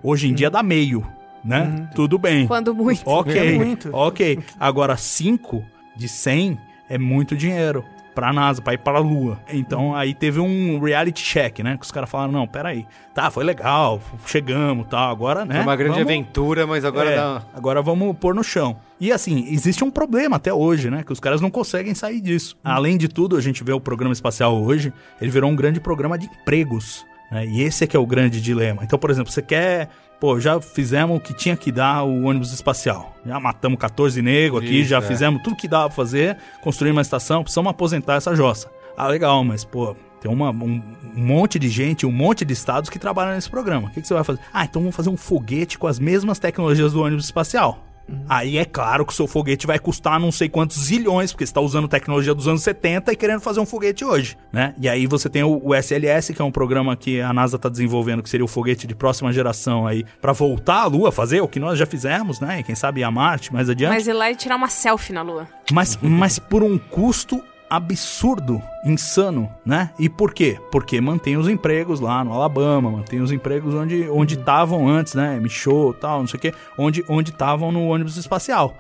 Hoje 0.04 0.28
em 0.28 0.34
dia 0.34 0.50
dá 0.50 0.62
meio. 0.64 1.06
Né? 1.44 1.90
Tudo 1.96 2.18
bem. 2.18 2.46
Quando 2.48 2.76
muito. 2.76 3.02
Ok, 3.06 3.38
É 3.38 3.58
muito. 3.58 3.90
ok. 3.94 4.40
Agora, 4.60 4.98
5 4.98 5.64
de 5.96 6.10
100 6.10 6.58
é 6.90 6.98
muito 6.98 7.36
dinheiro 7.36 7.84
pra 8.14 8.34
NASA, 8.34 8.62
pra 8.62 8.74
ir 8.74 8.78
pra 8.80 9.00
Lua. 9.00 9.40
Então, 9.52 9.96
aí 9.96 10.14
teve 10.14 10.40
um 10.40 10.80
reality 10.80 11.24
check, 11.24 11.60
né? 11.60 11.78
Que 11.78 11.86
os 11.86 11.92
caras 11.92 12.10
falaram, 12.10 12.32
não, 12.32 12.48
peraí. 12.48 12.86
Tá, 13.14 13.30
foi 13.32 13.44
legal, 13.44 14.02
chegamos 14.26 14.88
tal, 14.88 15.10
agora, 15.12 15.46
né? 15.46 15.60
É 15.60 15.62
uma 15.62 15.76
grande 15.76 15.96
vamos- 15.96 16.08
aventura, 16.12 16.66
mas 16.68 16.86
agora 16.86 17.10
é, 17.10 17.16
dá. 17.16 17.42
agora 17.54 17.82
vamos 17.82 18.16
pôr 18.18 18.34
no 18.36 18.44
chão. 18.44 18.78
E 19.00 19.12
assim, 19.12 19.46
existe 19.50 19.84
um 19.84 19.92
problema 19.92 20.36
até 20.36 20.54
hoje, 20.54 20.90
né? 20.90 21.04
Que 21.04 21.12
os 21.14 21.20
caras 21.20 21.40
não 21.42 21.50
conseguem 21.50 21.94
sair 21.96 22.20
disso. 22.22 22.58
Além 22.64 22.98
de 22.98 23.08
tudo, 23.08 23.38
a 23.38 23.42
gente 23.42 23.64
vê 23.64 23.72
o 23.72 23.80
programa 23.80 24.14
espacial 24.14 24.62
hoje, 24.62 24.92
ele 25.22 25.32
virou 25.32 25.50
um 25.50 25.56
grande 25.56 25.80
programa 25.80 26.18
de 26.18 26.26
empregos. 26.28 27.06
Né? 27.32 27.46
E 27.46 27.62
esse 27.62 27.84
é 27.84 27.88
que 27.88 27.96
é 27.96 28.00
o 28.00 28.06
grande 28.06 28.42
dilema. 28.42 28.84
Então, 28.84 28.98
por 28.98 29.10
exemplo, 29.10 29.32
você 29.32 29.42
quer. 29.42 29.90
Pô, 30.20 30.38
já 30.38 30.60
fizemos 30.60 31.16
o 31.16 31.20
que 31.20 31.34
tinha 31.34 31.56
que 31.56 31.72
dar 31.72 32.04
o 32.04 32.24
ônibus 32.24 32.52
espacial. 32.52 33.16
Já 33.26 33.40
matamos 33.40 33.80
14 33.80 34.22
negros 34.22 34.62
aqui, 34.62 34.82
Isso, 34.82 34.90
já 34.90 34.98
é. 34.98 35.02
fizemos 35.02 35.42
tudo 35.42 35.56
que 35.56 35.66
dava 35.66 35.86
pra 35.86 35.96
fazer, 35.96 36.36
construímos 36.62 36.98
uma 36.98 37.02
estação, 37.02 37.42
precisamos 37.42 37.70
aposentar 37.70 38.16
essa 38.16 38.36
jossa. 38.36 38.70
Ah, 38.98 39.08
legal, 39.08 39.46
mas, 39.46 39.64
pô, 39.64 39.96
tem 40.20 40.30
uma, 40.30 40.50
um, 40.50 40.84
um 41.16 41.26
monte 41.26 41.58
de 41.58 41.70
gente, 41.70 42.06
um 42.06 42.12
monte 42.12 42.44
de 42.44 42.52
estados 42.52 42.90
que 42.90 43.00
trabalham 43.00 43.34
nesse 43.34 43.50
programa. 43.50 43.88
O 43.88 43.92
que, 43.92 44.02
que 44.02 44.08
você 44.08 44.14
vai 44.14 44.26
fazer? 44.26 44.42
Ah, 44.54 44.66
então 44.66 44.82
vamos 44.82 44.96
fazer 44.96 45.10
um 45.10 45.16
foguete 45.16 45.78
com 45.78 45.88
as 45.88 46.00
mesmas 46.00 46.38
tecnologias 46.38 46.92
do 46.92 47.02
ônibus 47.02 47.24
espacial. 47.24 47.86
Aí 48.28 48.58
é 48.58 48.66
claro 48.66 49.06
que 49.06 49.14
o 49.14 49.16
seu 49.16 49.28
foguete 49.28 49.66
vai 49.66 49.80
custar 49.80 50.20
não 50.20 50.32
sei 50.32 50.50
quantos 50.50 50.78
zilhões, 50.86 51.32
porque 51.32 51.46
você 51.46 51.50
está 51.50 51.62
usando 51.62 51.88
tecnologia 51.88 52.34
dos 52.34 52.48
anos 52.48 52.62
70 52.62 53.12
e 53.12 53.16
querendo 53.16 53.42
fazer 53.42 53.60
um 53.60 53.66
foguete 53.66 54.06
hoje, 54.06 54.38
né? 54.52 54.74
E 54.80 54.88
aí 54.88 55.08
você 55.08 55.30
tem 55.30 55.44
o, 55.44 55.62
o 55.64 55.76
SLS, 55.76 56.34
que 56.34 56.42
é 56.42 56.46
um 56.46 56.52
programa 56.52 56.96
que 56.96 57.22
a 57.22 57.34
NASA 57.34 57.56
está 57.56 57.70
desenvolvendo, 57.70 58.22
que 58.22 58.30
seria 58.30 58.46
o 58.46 58.48
foguete 58.48 58.88
de 58.88 58.96
próxima 58.96 59.32
geração 59.32 59.88
aí, 59.88 60.06
para 60.22 60.34
voltar 60.34 60.82
à 60.82 60.86
Lua, 60.86 61.12
fazer 61.12 61.42
o 61.42 61.48
que 61.48 61.60
nós 61.60 61.78
já 61.78 61.86
fizemos, 61.86 62.40
né? 62.40 62.60
E 62.60 62.64
quem 62.64 62.76
sabe 62.76 63.04
a 63.04 63.12
Marte 63.12 63.54
mais 63.54 63.70
adiante. 63.70 63.94
Mas 63.94 64.08
ir 64.08 64.14
lá 64.14 64.32
e 64.32 64.36
tirar 64.36 64.56
uma 64.56 64.70
selfie 64.70 65.14
na 65.14 65.22
lua. 65.22 65.48
Mas, 65.72 65.98
mas 66.02 66.40
por 66.40 66.64
um 66.64 66.78
custo 66.78 67.44
absurdo, 67.70 68.62
insano, 68.84 69.50
né? 69.66 69.92
E 70.00 70.10
por 70.10 70.34
quê? 70.34 70.60
Porque 70.72 71.00
mantém 71.00 71.38
os 71.38 71.48
empregos 71.48 72.00
lá 72.00 72.24
no 72.24 72.34
Alabama, 72.34 72.90
mantém 72.90 73.22
os 73.22 73.32
empregos 73.32 73.74
onde 73.74 74.10
onde 74.10 74.36
estavam 74.36 74.88
antes, 74.88 75.14
né? 75.14 75.40
Michou, 75.40 75.94
tal, 75.94 76.20
não 76.20 76.28
sei 76.28 76.38
o 76.38 76.42
quê, 76.42 76.54
onde 76.78 77.04
onde 77.08 77.32
estavam 77.32 77.72
no 77.72 77.88
ônibus 77.88 78.18
espacial. 78.18 78.76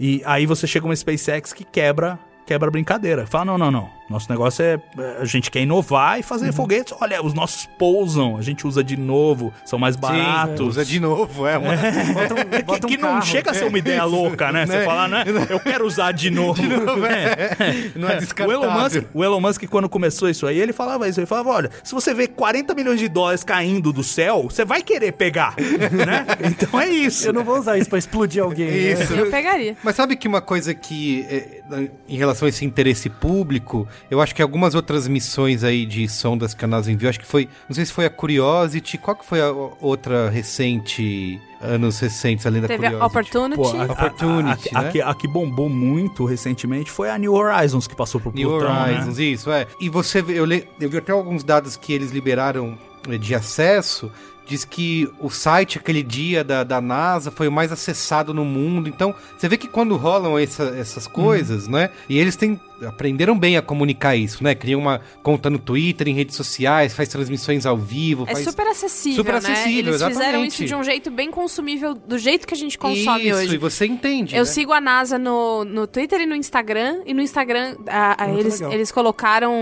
E 0.00 0.22
aí 0.24 0.46
você 0.46 0.66
chega 0.66 0.86
uma 0.86 0.96
SpaceX 0.96 1.52
que 1.52 1.64
quebra 1.64 2.18
quebra 2.46 2.68
a 2.68 2.70
brincadeira. 2.70 3.26
Fala, 3.26 3.44
não, 3.44 3.58
não, 3.58 3.70
não. 3.70 3.95
Nosso 4.08 4.30
negócio 4.30 4.62
é. 4.64 4.78
é, 4.98 5.16
A 5.20 5.24
gente 5.24 5.50
quer 5.50 5.60
inovar 5.60 6.18
e 6.20 6.22
fazer 6.22 6.52
foguetes. 6.52 6.94
Olha, 7.00 7.22
os 7.24 7.34
nossos 7.34 7.66
pousam, 7.78 8.36
a 8.36 8.42
gente 8.42 8.66
usa 8.66 8.82
de 8.84 8.96
novo, 8.96 9.52
são 9.64 9.78
mais 9.78 9.96
baratos. 9.96 10.58
Sim, 10.58 10.68
usa 10.68 10.84
de 10.84 11.00
novo, 11.00 11.46
é 11.46 11.58
uma... 11.58 11.72
Bota 12.14 12.34
um, 12.34 12.38
É 12.54 12.62
bota 12.62 12.80
que, 12.80 12.86
um 12.86 12.88
que 12.90 12.96
não 12.96 13.08
carro. 13.14 13.26
chega 13.26 13.50
a 13.50 13.54
ser 13.54 13.64
uma 13.64 13.78
ideia 13.78 14.04
louca, 14.04 14.52
né? 14.52 14.64
Você 14.66 14.78
Né? 14.78 14.84
fala, 14.84 15.08
né? 15.08 15.24
Eu 15.50 15.58
quero 15.60 15.86
usar 15.86 16.12
de 16.12 16.30
novo. 16.30 16.60
É. 17.06 17.90
Não 17.94 18.08
é 18.08 18.16
o, 18.16 18.18
descartável. 18.20 18.62
Elon 18.62 18.80
Musk, 18.80 19.02
o 19.12 19.24
Elon 19.24 19.40
Musk, 19.40 19.64
quando 19.66 19.88
começou 19.88 20.28
isso 20.28 20.46
aí, 20.46 20.58
ele 20.58 20.72
falava 20.72 21.08
isso. 21.08 21.18
Ele 21.18 21.26
falava, 21.26 21.50
olha, 21.50 21.70
se 21.82 21.94
você 21.94 22.14
vê 22.14 22.26
40 22.26 22.74
milhões 22.74 23.00
de 23.00 23.08
dólares 23.08 23.42
caindo 23.42 23.92
do 23.92 24.02
céu, 24.04 24.44
você 24.44 24.64
vai 24.64 24.82
querer 24.82 25.12
pegar, 25.12 25.54
né? 25.58 26.26
Então 26.44 26.80
é 26.80 26.88
isso. 26.88 27.26
Eu 27.26 27.32
não 27.32 27.44
vou 27.44 27.58
usar 27.58 27.76
isso 27.78 27.88
pra 27.88 27.98
explodir 27.98 28.42
alguém. 28.42 28.70
né? 28.70 28.76
Isso. 28.92 29.12
Eu 29.14 29.30
pegaria. 29.30 29.76
Mas 29.82 29.96
sabe 29.96 30.16
que 30.16 30.28
uma 30.28 30.40
coisa 30.40 30.74
que, 30.74 31.26
é, 31.28 31.62
em 32.08 32.16
relação 32.16 32.46
a 32.46 32.48
esse 32.48 32.64
interesse 32.64 33.08
público, 33.08 33.86
eu 34.10 34.20
acho 34.20 34.34
que 34.34 34.42
algumas 34.42 34.74
outras 34.74 35.08
missões 35.08 35.64
aí 35.64 35.86
de 35.86 36.08
sondas 36.08 36.54
que 36.54 36.64
a 36.64 36.68
NASA 36.68 36.90
enviou, 36.90 37.10
acho 37.10 37.20
que 37.20 37.26
foi, 37.26 37.48
não 37.68 37.74
sei 37.74 37.84
se 37.84 37.92
foi 37.92 38.06
a 38.06 38.10
Curiosity, 38.10 38.98
qual 38.98 39.16
que 39.16 39.24
foi 39.24 39.40
a 39.40 39.50
outra 39.80 40.28
recente, 40.30 41.40
anos 41.60 41.98
recentes 41.98 42.46
além 42.46 42.60
da 42.60 42.68
Teve 42.68 42.86
a 42.86 42.90
Curiosity? 42.90 43.18
Opportunity. 43.18 43.56
Pô, 43.56 43.80
a, 43.80 43.84
Opportunity, 43.84 44.70
a, 44.74 44.78
a, 44.78 44.82
né? 44.82 44.88
a 44.88 44.92
que, 44.92 45.00
a 45.02 45.14
que 45.14 45.28
bombou 45.28 45.68
muito 45.68 46.24
recentemente 46.24 46.90
foi 46.90 47.10
a 47.10 47.18
New 47.18 47.34
Horizons, 47.34 47.86
que 47.86 47.96
passou 47.96 48.20
pro 48.20 48.32
New 48.32 48.48
Plutão, 48.48 48.72
né? 48.72 48.94
Horizons, 48.94 49.18
isso, 49.18 49.50
é. 49.50 49.66
E 49.80 49.88
você, 49.88 50.24
eu, 50.28 50.44
le, 50.44 50.68
eu 50.80 50.88
vi 50.88 50.98
até 50.98 51.12
alguns 51.12 51.42
dados 51.42 51.76
que 51.76 51.92
eles 51.92 52.10
liberaram 52.10 52.78
eh, 53.08 53.18
de 53.18 53.34
acesso, 53.34 54.10
diz 54.46 54.64
que 54.64 55.08
o 55.18 55.28
site 55.28 55.78
aquele 55.78 56.02
dia 56.02 56.44
da, 56.44 56.62
da 56.62 56.80
NASA 56.80 57.30
foi 57.30 57.48
o 57.48 57.52
mais 57.52 57.72
acessado 57.72 58.32
no 58.32 58.44
mundo. 58.44 58.88
Então, 58.88 59.14
você 59.36 59.48
vê 59.48 59.56
que 59.56 59.66
quando 59.68 59.96
rolam 59.96 60.38
essa- 60.38 60.74
essas 60.78 61.06
coisas, 61.06 61.66
né? 61.68 61.90
E 62.08 62.16
eles 62.18 62.36
têm 62.36 62.60
aprenderam 62.86 63.38
bem 63.38 63.56
a 63.56 63.62
comunicar 63.62 64.14
isso, 64.16 64.44
né? 64.44 64.54
Criam 64.54 64.78
uma 64.78 65.00
conta 65.22 65.48
no 65.48 65.58
Twitter, 65.58 66.08
em 66.08 66.12
redes 66.14 66.36
sociais, 66.36 66.94
faz 66.94 67.08
transmissões 67.08 67.64
ao 67.64 67.76
vivo, 67.76 68.24
É 68.28 68.32
faz 68.32 68.44
super 68.44 68.66
acessível, 68.66 69.16
Super 69.16 69.32
né? 69.32 69.38
acessível, 69.38 69.78
Eles 69.94 70.02
fizeram 70.02 70.10
exatamente. 70.10 70.52
isso 70.52 70.64
de 70.66 70.74
um 70.74 70.84
jeito 70.84 71.10
bem 71.10 71.30
consumível, 71.30 71.94
do 71.94 72.18
jeito 72.18 72.46
que 72.46 72.52
a 72.52 72.56
gente 72.56 72.76
consome 72.78 73.28
isso, 73.28 73.38
hoje. 73.38 73.54
e 73.54 73.58
você 73.58 73.86
entende, 73.86 74.34
Eu 74.36 74.40
né? 74.40 74.44
sigo 74.44 74.72
a 74.74 74.80
NASA 74.80 75.18
no, 75.18 75.64
no 75.64 75.86
Twitter 75.86 76.20
e 76.20 76.26
no 76.26 76.34
Instagram. 76.36 77.00
E 77.06 77.14
no 77.14 77.22
Instagram, 77.22 77.76
a- 77.88 78.24
a- 78.24 78.30
eles, 78.30 78.60
legal. 78.60 78.72
eles 78.74 78.92
colocaram, 78.92 79.52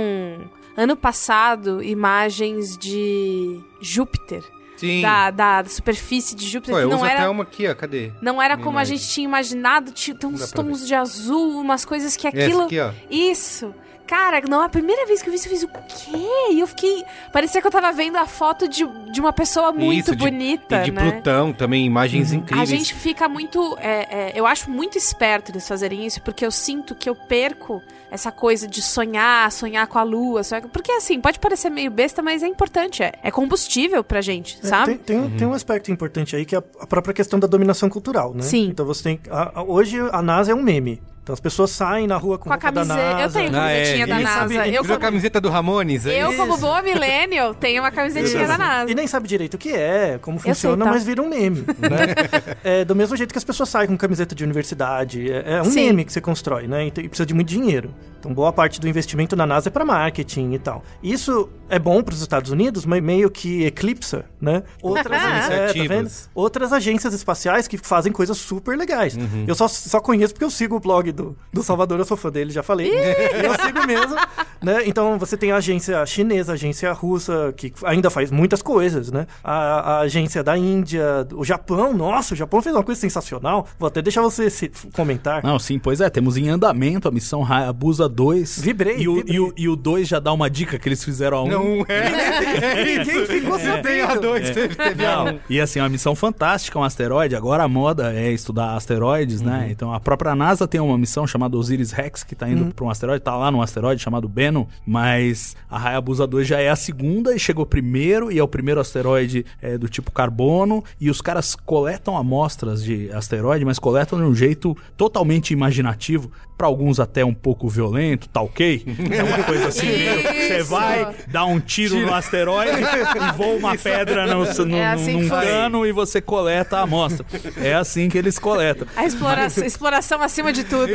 ano 0.77 0.97
passado, 0.97 1.81
imagens 1.85 2.77
de 2.77 3.61
Júpiter. 3.81 4.43
Sim. 4.85 5.03
Da, 5.03 5.31
da 5.31 5.65
superfície 5.65 6.35
de 6.35 6.47
Júpiter. 6.49 6.75
Pô, 6.75 6.81
que 6.81 6.85
eu 6.85 6.99
não 6.99 7.07
era, 7.07 7.21
até 7.21 7.29
uma 7.29 7.43
aqui, 7.43 7.67
ó, 7.67 7.75
cadê? 7.75 8.13
não 8.21 8.41
era 8.41 8.57
como 8.57 8.71
a 8.71 8.83
imagem. 8.83 8.97
gente 8.97 9.11
tinha 9.11 9.25
imaginado. 9.25 9.93
Tinha 9.93 10.15
tem 10.15 10.29
uns 10.29 10.51
tons 10.51 10.87
de 10.87 10.95
azul, 10.95 11.61
umas 11.61 11.85
coisas 11.85 12.17
que 12.17 12.27
aquilo... 12.27 12.65
aqui. 12.65 12.77
Isso. 13.11 13.75
Cara, 14.07 14.43
não, 14.49 14.61
a 14.61 14.69
primeira 14.69 15.07
vez 15.07 15.23
que 15.23 15.29
eu 15.29 15.33
vi 15.33 15.39
isso, 15.39 15.49
eu 15.49 15.53
fiz 15.53 15.63
o 15.63 15.69
quê? 15.69 16.51
E 16.53 16.61
eu 16.61 16.67
fiquei... 16.67 17.03
Parecia 17.33 17.61
que 17.61 17.67
eu 17.67 17.71
tava 17.71 17.91
vendo 17.91 18.17
a 18.17 18.27
foto 18.27 18.69
de, 18.69 18.87
de 19.11 19.21
uma 19.21 19.33
pessoa 19.33 19.73
muito 19.73 20.01
Isso, 20.01 20.17
de- 20.17 20.25
bonita, 20.25 20.83
E 20.83 20.85
de 20.85 20.91
né? 20.93 21.11
Plutão 21.13 21.53
também, 21.53 21.87
imagens 21.87 22.31
A 22.33 22.37
incríveis. 22.37 22.69
gente 22.69 22.95
fica 22.95 23.29
muito. 23.29 23.77
é, 23.81 24.07
é, 24.11 24.33
eu 24.35 24.47
acho 24.47 24.71
muito 24.71 24.99
esperto 24.99 25.51
eles 25.51 25.67
fazerem 25.67 26.05
isso, 26.05 26.21
porque 26.23 26.45
eu 26.45 26.51
sinto 26.51 26.95
que 26.95 27.09
eu 27.09 27.15
perco 27.15 27.83
essa 28.11 28.31
coisa 28.31 28.69
de 28.69 28.81
sonhar, 28.83 29.51
sonhar 29.51 29.87
com 29.87 29.99
a 29.99 30.03
lua. 30.03 30.45
sonhar- 30.45 30.69
Porque 30.69 30.93
assim, 30.93 31.21
pode 31.21 31.39
parecer 31.39 31.71
meio 31.71 31.91
besta, 31.91 32.23
mas 32.23 32.43
é 32.43 32.47
importante. 32.47 33.03
É, 33.03 33.13
é 33.23 33.31
combustível 33.31 34.05
pra 34.05 34.21
gente, 34.21 34.59
É, 34.63 34.67
sabe? 34.67 34.97
Tem, 34.99 35.19
tem, 35.23 35.31
tem 35.39 35.47
um 35.47 35.53
aspecto 35.55 35.91
importante 35.91 36.37
aí 36.37 36.45
que 36.45 36.55
é 36.55 36.59
a- 36.59 36.65
a 36.81 36.87
própria 36.87 37.15
questão 37.15 37.39
da 37.41 37.47
dominação 37.47 37.89
cultural, 37.89 38.35
né? 38.35 38.43
Sim. 38.43 38.67
Então 38.69 38.85
você 38.85 39.03
tem. 39.03 39.21
a- 39.31 39.61
a- 39.61 39.63
hoje 39.63 39.99
a 40.13 40.21
NASA 40.23 40.53
é 40.53 40.55
um 40.55 40.63
meme. 40.63 41.01
Então 41.25 41.33
as 41.33 41.41
pessoas 41.41 41.71
saem 41.71 42.07
na 42.07 42.19
rua 42.19 42.37
com, 42.37 42.45
Com 42.45 42.51
a 42.51 42.53
roupa 42.53 42.71
da 42.71 42.81
camiseta. 42.85 43.11
Eu 43.13 43.17
NASA. 43.17 43.39
tenho 43.41 43.57
Ah, 43.57 43.71
é, 43.71 43.75
camisetinha 43.77 44.07
da 44.07 44.21
NASA. 44.21 44.39
sabe- 44.41 44.55
eu, 44.55 44.61
Viu 44.71 44.81
a 44.83 44.85
como, 44.85 45.01
camiseta 45.01 45.41
do 45.41 45.49
Ramones? 45.49 46.05
É 46.07 46.23
eu, 46.23 46.29
isso? 46.29 46.37
como 46.39 46.59
boa 46.59 46.83
millennial, 46.83 47.55
tenho 47.55 47.83
uma 47.83 47.91
camisetinha 47.91 48.47
da 48.47 48.59
NASA. 48.59 48.91
E 48.91 48.95
nem 48.95 49.07
sabe 49.07 49.27
direito 49.27 49.55
o 49.55 49.59
que 49.59 49.71
é, 49.73 50.19
como 50.21 50.39
sei, 50.39 50.53
funciona, 50.53 50.85
tá? 50.85 50.91
mas 50.91 51.03
vira 51.03 51.23
um 51.23 51.29
meme. 51.31 51.61
Né? 51.79 52.55
é, 52.63 52.85
do 52.85 52.95
mesmo 52.95 53.17
jeito 53.17 53.33
que 53.33 53.39
as 53.39 53.45
pessoas 53.45 53.71
saem 53.71 53.89
com 53.89 53.97
camiseta 53.97 54.35
de 54.35 54.45
universidade. 54.45 55.33
É, 55.33 55.55
é 55.55 55.63
um 55.63 55.65
Sim. 55.65 55.87
meme 55.87 56.05
que 56.05 56.13
você 56.13 56.21
constrói, 56.21 56.67
né? 56.69 56.85
E, 56.85 56.89
e 56.89 57.09
precisa 57.09 57.25
de 57.25 57.33
muito 57.33 57.49
dinheiro. 57.49 57.95
Então, 58.21 58.33
boa 58.35 58.53
parte 58.53 58.79
do 58.79 58.87
investimento 58.87 59.35
na 59.35 59.47
NASA 59.47 59.71
é 59.71 59.73
para 59.73 59.85
marketing 59.85 60.53
e 60.53 60.59
tal. 60.59 60.85
Isso 61.03 61.49
é 61.69 61.79
bom 61.79 62.03
para 62.03 62.15
os 62.15 62.21
Estados 62.21 62.51
Unidos, 62.51 62.85
mas 62.87 63.03
meio 63.03 63.31
que 63.31 63.65
eclipsa, 63.65 64.25
né? 64.41 64.63
Outras, 64.83 65.21
é, 65.51 65.73
tá. 65.89 66.29
Outras 66.35 66.73
agências 66.73 67.15
espaciais 67.15 67.67
que 67.69 67.79
fazem 67.79 68.13
coisas 68.13 68.37
super 68.37 68.77
legais. 68.77 69.17
Uhum. 69.17 69.45
Eu 69.47 69.55
só, 69.55 69.67
só 69.69 70.01
conheço 70.01 70.33
porque 70.35 70.45
eu 70.45 70.51
sigo 70.51 70.77
o 70.77 70.81
blog 70.81 71.11
do, 71.13 71.37
do 71.53 71.63
Salvador, 71.63 71.99
eu 71.99 72.05
sou 72.05 72.17
fã 72.17 72.31
dele, 72.31 72.51
já 72.51 72.63
falei. 72.63 72.91
eu 72.91 73.55
sigo 73.65 73.87
mesmo. 73.87 74.17
Né? 74.63 74.83
Então 74.87 75.19
você 75.19 75.37
tem 75.37 75.53
a 75.53 75.57
agência 75.57 76.05
chinesa, 76.07 76.53
a 76.53 76.55
agência 76.55 76.93
russa, 76.93 77.53
que 77.57 77.73
ainda 77.85 78.09
faz 78.11 78.31
muitas 78.31 78.63
coisas, 78.63 79.11
né? 79.11 79.27
A, 79.43 79.53
a 79.55 80.01
agência 80.01 80.43
da 80.43 80.57
Índia, 80.57 81.27
o 81.35 81.45
Japão, 81.45 81.93
nossa, 81.93 82.35
o 82.35 82.37
Japão 82.37 82.63
fez 82.63 82.75
uma 82.75 82.83
coisa 82.83 83.01
sensacional. 83.01 83.67
Vou 83.79 83.87
até 83.89 84.01
deixar 84.01 84.23
você 84.23 84.49
se- 84.49 84.71
comentar. 84.95 85.43
Não, 85.43 85.59
sim, 85.59 85.79
pois 85.79 86.01
é, 86.01 86.09
temos 86.09 86.37
em 86.37 86.49
andamento 86.49 87.07
a 87.09 87.11
missão 87.11 87.45
Hayabusa 87.45 88.09
2. 88.09 88.61
Vibrei, 88.61 88.99
E 88.99 89.09
o, 89.09 89.15
vibrei. 89.17 89.37
E 89.37 89.41
o, 89.41 89.53
e 89.57 89.69
o 89.69 89.77
2 89.77 90.09
já 90.09 90.19
dá 90.19 90.33
uma 90.33 90.49
dica 90.49 90.79
que 90.79 90.89
eles 90.89 91.05
fizeram 91.05 91.39
a 91.39 91.43
1. 91.43 91.49
Não 91.49 91.64
é. 91.89 92.85
Ninguém 92.85 93.27
ficou 93.27 93.59
Tem 93.59 93.71
a 94.01 94.07
sabendo. 94.09 94.21
dois, 94.21 94.51
teve, 94.51 94.75
teve 94.75 95.07
a 95.07 95.23
um. 95.23 95.25
Não, 95.25 95.41
e 95.49 95.61
assim, 95.61 95.79
é 95.79 95.83
uma 95.83 95.89
missão 95.89 96.15
fantástica, 96.15 96.79
um 96.79 96.83
asteroide. 96.83 97.35
Agora 97.37 97.63
a 97.63 97.69
moda 97.69 98.13
é 98.15 98.31
estudar 98.31 98.75
asteroides, 98.75 99.41
né? 99.41 99.69
Então 99.71 99.93
a 99.93 100.01
própria 100.01 100.35
NASA 100.35 100.67
tem 100.67 100.81
uma 100.81 100.99
missão 100.99 101.27
chamada 101.27 101.57
Osiris 101.57 101.93
Rex, 101.93 102.23
que 102.23 102.35
tá 102.35 102.49
indo 102.49 102.75
pra 102.75 102.85
um 102.85 102.91
asteroide, 102.91 103.23
tá 103.23 103.37
lá 103.37 103.51
num 103.51 103.63
asteroide 103.63 104.03
chamado 104.03 104.29
Bennu, 104.29 104.69
mas 104.87 105.57
a 105.71 105.79
Hayabusa 105.89 106.27
2 106.27 106.47
já 106.47 106.61
é 106.61 106.69
a 106.69 106.77
segunda 106.77 107.35
e 107.35 107.39
chegou 107.39 107.67
primeiro, 107.67 108.31
e 108.31 108.39
é 108.39 108.43
o 108.43 108.49
primeiro 108.49 108.81
asteroide 108.81 109.45
é, 109.61 109.77
do 109.79 109.89
tipo 109.89 110.11
carbono, 110.11 110.83
e 111.01 111.11
os 111.11 111.21
caras 111.21 111.55
coletam 111.55 112.17
amostras 112.17 112.83
de 112.83 113.11
asteroide, 113.13 113.65
mas 113.65 113.79
coletam 113.79 114.19
de 114.19 114.25
um 114.25 114.35
jeito 114.35 114.77
totalmente 114.97 115.53
imaginativo, 115.53 116.31
pra 116.57 116.67
alguns 116.67 117.01
até 117.01 117.25
um 117.25 117.35
pouco 117.35 117.69
violento, 117.69 118.29
tá 118.29 118.41
ok? 118.41 118.85
É 119.11 119.23
uma 119.23 119.43
coisa 119.43 119.69
assim, 119.69 119.87
meio, 119.91 120.23
você 120.23 120.63
vai, 120.63 121.15
dá 121.27 121.44
um 121.47 121.61
tiro 121.61 122.01
no 122.01 122.13
asteroide 122.15 122.81
e 122.81 123.33
voa 123.37 123.57
uma 123.57 123.77
pedra 123.79 124.27
no, 124.27 124.45
no, 124.45 124.77
É 124.77 124.87
assim 124.87 125.23
num 125.23 125.29
cano 125.29 125.87
e 125.87 125.93
você 125.93 126.21
coleta 126.21 126.79
a 126.79 126.83
amostra. 126.83 127.27
É 127.57 127.75
assim 127.75 128.09
que 128.09 128.19
eles 128.19 128.39
coletam. 128.39 128.87
A 128.97 129.05
exploração, 129.05 129.65
exploração 129.65 130.23
acima 130.23 130.53
de 130.53 130.65
tudo. 130.65 130.93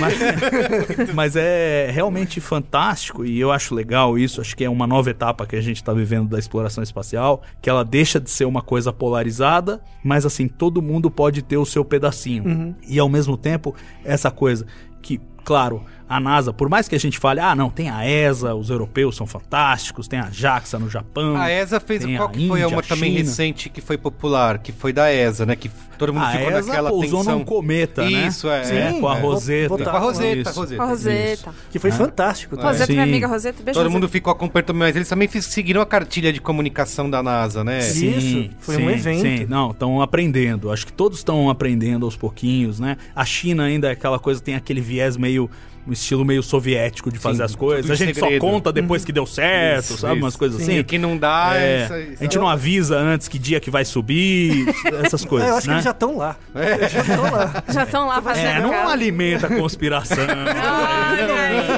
Mas, 0.00 1.14
mas 1.14 1.36
é 1.36 1.90
realmente 1.90 2.40
fantástico 2.40 3.24
e 3.24 3.38
eu 3.38 3.50
acho 3.50 3.74
legal 3.74 4.18
isso. 4.18 4.40
Acho 4.40 4.56
que 4.56 4.64
é 4.64 4.70
uma 4.70 4.86
nova 4.86 5.10
etapa 5.10 5.46
que 5.46 5.56
a 5.56 5.60
gente 5.60 5.76
está 5.76 5.92
vivendo 5.92 6.28
da 6.28 6.38
exploração 6.38 6.82
espacial, 6.82 7.42
que 7.62 7.70
ela 7.70 7.84
deixa 7.84 8.20
de 8.20 8.30
ser 8.30 8.44
uma 8.44 8.62
coisa 8.62 8.92
polarizada, 8.92 9.80
mas 10.02 10.26
assim, 10.26 10.48
todo 10.48 10.82
mundo 10.82 11.10
pode 11.10 11.42
ter 11.42 11.56
o 11.56 11.64
seu 11.64 11.84
pedacinho. 11.84 12.76
E 12.86 12.98
ao 12.98 13.08
mesmo 13.08 13.36
tempo, 13.36 13.74
essa 14.04 14.30
coisa 14.30 14.66
que, 15.02 15.20
claro, 15.44 15.84
a 16.08 16.20
NASA, 16.20 16.52
por 16.52 16.68
mais 16.68 16.86
que 16.88 16.94
a 16.94 16.98
gente 17.00 17.18
fale, 17.18 17.40
ah, 17.40 17.54
não, 17.54 17.68
tem 17.68 17.90
a 17.90 18.08
ESA, 18.08 18.54
os 18.54 18.70
europeus 18.70 19.16
são 19.16 19.26
fantásticos, 19.26 20.06
tem 20.06 20.18
a 20.18 20.28
JAXA 20.30 20.78
no 20.78 20.88
Japão. 20.88 21.36
A 21.36 21.50
ESA 21.50 21.80
fez 21.80 22.04
tem 22.04 22.16
qual 22.16 22.28
a 22.28 22.30
que 22.32 22.46
foi 22.46 22.60
Índia, 22.60 22.68
uma 22.68 22.80
a 22.80 22.82
também 22.82 23.10
China. 23.16 23.24
recente 23.24 23.68
que 23.68 23.80
foi 23.80 23.98
popular, 23.98 24.58
que 24.58 24.70
foi 24.72 24.92
da 24.92 25.12
ESA, 25.12 25.44
né? 25.44 25.56
Que 25.56 25.68
todo 25.98 26.12
mundo 26.14 26.24
A 26.24 26.30
ficou 26.30 26.50
ESA 26.52 26.66
naquela 26.68 26.90
pousou 26.90 27.18
tensão. 27.20 27.38
num 27.40 27.44
cometa, 27.44 28.04
né? 28.08 28.26
Isso, 28.28 28.48
é. 28.48 28.60
É, 28.60 28.92
Sim, 28.92 29.00
com 29.00 29.08
a 29.08 29.16
é. 29.16 29.20
Roseta. 29.20 29.68
Botar- 29.68 29.90
Com 29.90 29.96
a 29.96 30.00
Roseta, 30.00 30.50
Isso. 30.50 30.60
Roseta. 30.60 30.76
Com 30.76 30.82
a 30.82 30.86
Roseta. 30.86 31.54
Que 31.72 31.78
foi 31.78 31.90
fantástico. 31.90 32.56
tá? 32.56 32.62
Roseta, 32.68 32.92
minha 32.92 33.04
Sim. 33.04 33.10
amiga 33.10 33.26
Roseta. 33.26 33.62
Beijo, 33.62 33.74
Todo 33.78 33.84
Roseta. 33.86 33.92
mundo 34.00 34.08
ficou 34.08 34.32
acompanhando, 34.32 34.74
mas 34.74 34.94
eles 34.94 35.08
também 35.08 35.28
seguiram 35.28 35.80
a 35.80 35.86
cartilha 35.86 36.32
de 36.32 36.40
comunicação 36.40 37.10
da 37.10 37.22
NASA, 37.22 37.64
né? 37.64 37.80
Sim. 37.80 38.16
Isso, 38.16 38.50
foi 38.60 38.76
um 38.76 38.90
evento. 38.90 39.22
Sim, 39.22 39.46
não, 39.48 39.72
estão 39.72 40.00
aprendendo. 40.00 40.70
Acho 40.70 40.86
que 40.86 40.92
todos 40.92 41.18
estão 41.18 41.50
aprendendo 41.50 42.04
aos 42.06 42.16
pouquinhos, 42.16 42.78
né? 42.78 42.96
A 43.14 43.24
China 43.24 43.64
ainda 43.64 43.88
é 43.88 43.92
aquela 43.92 44.18
coisa, 44.20 44.40
tem 44.40 44.54
aquele 44.54 44.80
viés 44.80 45.16
meio. 45.16 45.50
Um 45.86 45.92
estilo 45.92 46.24
meio 46.24 46.42
soviético 46.42 47.12
de 47.12 47.18
fazer 47.18 47.38
Sim, 47.38 47.42
as 47.44 47.54
coisas. 47.54 47.90
A 47.90 47.94
gente 47.94 48.14
segredo. 48.14 48.40
só 48.42 48.50
conta 48.50 48.72
depois 48.72 49.04
que 49.04 49.12
deu 49.12 49.24
certo, 49.24 49.84
Isso, 49.84 49.98
sabe? 49.98 50.14
isso. 50.14 50.24
Umas 50.24 50.34
coisas 50.36 50.58
Sim, 50.58 50.72
assim. 50.72 50.80
o 50.80 50.84
que 50.84 50.98
não 50.98 51.16
dá, 51.16 51.52
É, 51.54 51.84
isso 51.84 51.92
aí, 51.92 52.16
a 52.20 52.22
gente 52.24 52.38
não 52.38 52.48
avisa 52.48 52.98
antes 52.98 53.28
que 53.28 53.38
dia 53.38 53.60
que 53.60 53.70
vai 53.70 53.84
subir, 53.84 54.66
essas 55.04 55.24
coisas. 55.24 55.48
É, 55.48 55.52
eu 55.52 55.56
acho 55.56 55.66
né? 55.68 55.72
que 55.74 55.76
eles 55.76 55.84
já 55.84 55.90
estão 55.92 56.16
lá. 56.16 56.36
Eles 56.54 56.92
já 56.92 57.00
estão 57.00 57.22
lá. 57.30 57.64
Já 57.76 57.82
estão 57.84 58.06
lá 58.06 58.22
fazendo. 58.22 58.46
É, 58.46 58.60
não 58.60 58.70
cara. 58.70 58.88
alimenta 58.90 59.46
a 59.46 59.50
conspiração. 59.56 60.16
Olha 60.18 61.34
aí. 61.34 61.76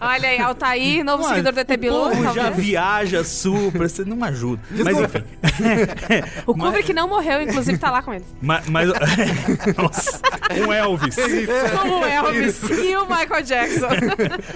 Olha 0.00 0.28
aí, 0.28 0.38
Altair, 0.40 1.04
novo 1.04 1.22
Mano, 1.22 1.34
seguidor 1.34 1.52
do 1.52 1.60
ET 1.60 1.70
o 1.70 1.78
Bilu. 1.78 2.10
povo 2.10 2.34
já 2.34 2.50
viaja 2.50 3.24
super, 3.24 3.88
você 3.88 4.04
não 4.04 4.22
ajuda. 4.24 4.60
Mas 4.70 4.98
enfim. 4.98 5.22
O 6.46 6.54
Kubrick 6.54 6.92
não 6.92 7.08
morreu, 7.08 7.40
inclusive 7.42 7.78
tá 7.78 7.90
lá 7.90 8.02
com 8.02 8.12
ele. 8.14 8.24
Mas. 8.40 8.66
mas 8.68 8.88
nossa, 9.76 10.20
um 10.66 10.72
Elvis. 10.72 11.16
Como 11.80 12.00
o 12.00 12.04
Elvis 12.04 12.60
e 12.62 12.96
o 12.96 13.05
Michael 13.06 13.42
Jackson. 13.44 13.88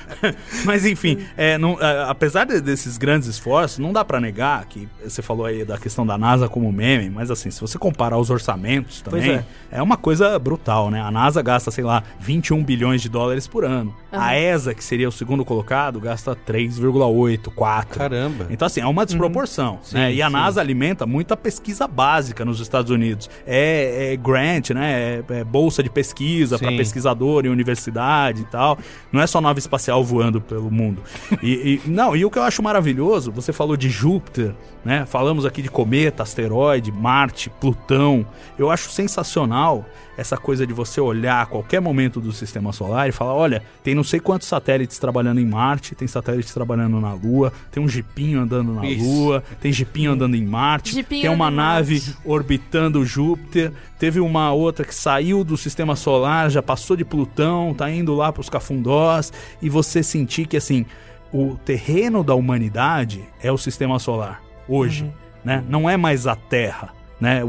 Mas 0.65 0.85
enfim, 0.85 1.27
é, 1.37 1.57
não- 1.59 1.81
é, 1.81 2.05
apesar 2.09 2.45
de- 2.45 2.61
desses 2.61 2.99
grandes 2.99 3.29
esforços, 3.29 3.79
não 3.79 3.93
dá 3.93 4.05
pra 4.05 4.21
negar 4.21 4.65
que 4.67 4.89
você 5.03 5.23
falou 5.23 5.47
aí 5.47 5.65
da 5.65 5.79
questão 5.79 6.07
da 6.07 6.17
NASA 6.19 6.49
como 6.49 6.71
meme, 6.73 7.11
mas 7.11 7.31
assim, 7.31 7.51
se 7.51 7.61
você 7.61 7.79
comparar 7.79 8.19
os 8.19 8.31
orçamentos 8.31 9.01
também, 9.01 9.33
é. 9.33 9.45
é. 9.71 9.83
uma 9.83 9.97
coisa 9.97 10.39
brutal, 10.39 10.91
né? 10.91 11.01
A 11.01 11.11
NASA 11.11 11.43
gasta, 11.43 11.71
sei 11.71 11.85
lá, 11.85 12.03
21 12.19 12.63
bilhões 12.65 13.01
de 13.03 13.09
dólares 13.09 13.47
por 13.47 13.65
ano. 13.65 13.95
A 14.13 14.37
ESA, 14.37 14.75
que 14.75 14.83
seria 14.83 15.09
o 15.09 15.13
segundo 15.13 15.45
colocado, 15.45 16.01
gasta 16.01 16.35
3,8, 16.35 17.49
4. 17.55 17.99
Caramba. 17.99 18.47
Então, 18.51 18.67
assim, 18.67 18.81
é 18.81 18.87
uma 18.87 19.05
desproporção. 19.07 19.79
né? 19.93 20.13
E 20.13 20.21
a 20.23 20.27
sim. 20.27 20.33
NASA 20.33 20.61
alimenta 20.61 21.07
muita 21.07 21.37
pesquisa 21.37 21.87
básica 21.87 22.45
nos 22.45 22.61
Estados 22.61 22.91
Unidos. 22.91 23.29
É, 23.47 24.13
é 24.13 24.17
grant, 24.17 24.71
né? 24.71 25.23
É, 25.29 25.41
é 25.41 25.45
bolsa 25.45 25.83
de 25.83 25.91
pesquisa 25.91 26.59
para 26.59 26.71
Sim. 26.71 26.77
pesquisador 26.77 27.45
em 27.47 27.49
universidade 27.49 28.43
e 28.43 28.45
tal. 28.47 28.79
Não 29.13 29.21
é 29.21 29.27
só 29.27 29.41
nave 29.41 29.59
espacial 29.61 30.03
voando 30.05 30.41
pelo 30.41 30.71
mundo. 30.71 31.03
E, 31.43 31.81
e- 31.87 31.89
não, 31.89 32.15
e 32.15 32.25
o 32.25 32.31
que 32.31 32.39
eu 32.39 32.43
acho 32.43 32.63
maravilhoso, 32.63 33.31
você 33.33 33.53
falou 33.53 33.75
de 33.77 33.89
Júpiter, 33.89 34.55
né? 34.85 35.07
Falamos 35.07 35.47
aqui 35.47 35.63
de 35.63 35.71
cometa, 35.71 36.23
asteroide, 36.23 36.93
Marte, 36.93 37.49
Plutão. 37.49 38.27
Eu 38.59 38.71
acho 38.71 38.91
sensacional 38.91 39.87
essa 40.21 40.37
coisa 40.37 40.67
de 40.67 40.75
você 40.75 41.01
olhar 41.01 41.41
a 41.41 41.47
qualquer 41.47 41.81
momento 41.81 42.21
do 42.21 42.31
sistema 42.31 42.73
solar 42.73 43.09
e 43.09 43.13
falar: 43.13 43.35
olha, 43.35 43.63
tem 43.83 43.95
não 43.95 44.05
sei 44.05 44.21
quantos 44.21 44.47
satélites 44.47 44.99
trabalhando 44.99 45.41
em 45.41 45.47
Marte, 45.47 45.95
tem 45.95 46.07
satélites 46.07 46.53
trabalhando 46.53 47.01
na 47.01 47.15
Lua, 47.15 47.51
tem 47.73 47.83
um 47.83 47.89
jipinho 47.89 48.41
andando 48.41 48.75
na 48.75 48.87
Isso. 48.87 49.03
Lua, 49.03 49.43
tem 49.61 49.73
jipinho 49.73 50.13
andando 50.13 50.37
em 50.37 50.45
Marte, 50.45 50.93
Jipinho 50.93 51.23
tem 51.23 51.31
uma 51.31 51.51
nave 51.51 51.95
Marte. 51.95 52.19
orbitando 52.23 53.05
Júpiter, 53.05 53.73
teve 53.99 54.21
uma 54.21 54.53
outra 54.53 54.85
que 54.85 54.95
saiu 54.95 55.43
do 55.43 55.57
sistema 55.57 55.97
solar, 55.97 56.51
já 56.51 56.63
passou 56.63 56.97
de 56.97 57.05
Plutão, 57.05 57.73
tá 57.73 57.91
indo 57.91 58.15
lá 58.15 58.31
para 58.31 58.43
os 58.43 58.51
cafundós, 58.51 59.33
e 59.63 59.71
você 59.71 60.03
sentir 60.03 60.47
que 60.47 60.57
assim 60.59 60.85
o 61.33 61.57
terreno 61.65 62.23
da 62.23 62.35
humanidade 62.35 63.25
é 63.43 63.51
o 63.51 63.57
sistema 63.57 63.99
solar 63.99 64.43
hoje, 64.69 65.11
né? 65.43 65.65
Não 65.67 65.89
é 65.89 65.97
mais 65.97 66.27
a 66.27 66.37
Terra. 66.37 67.00
Né? 67.21 67.43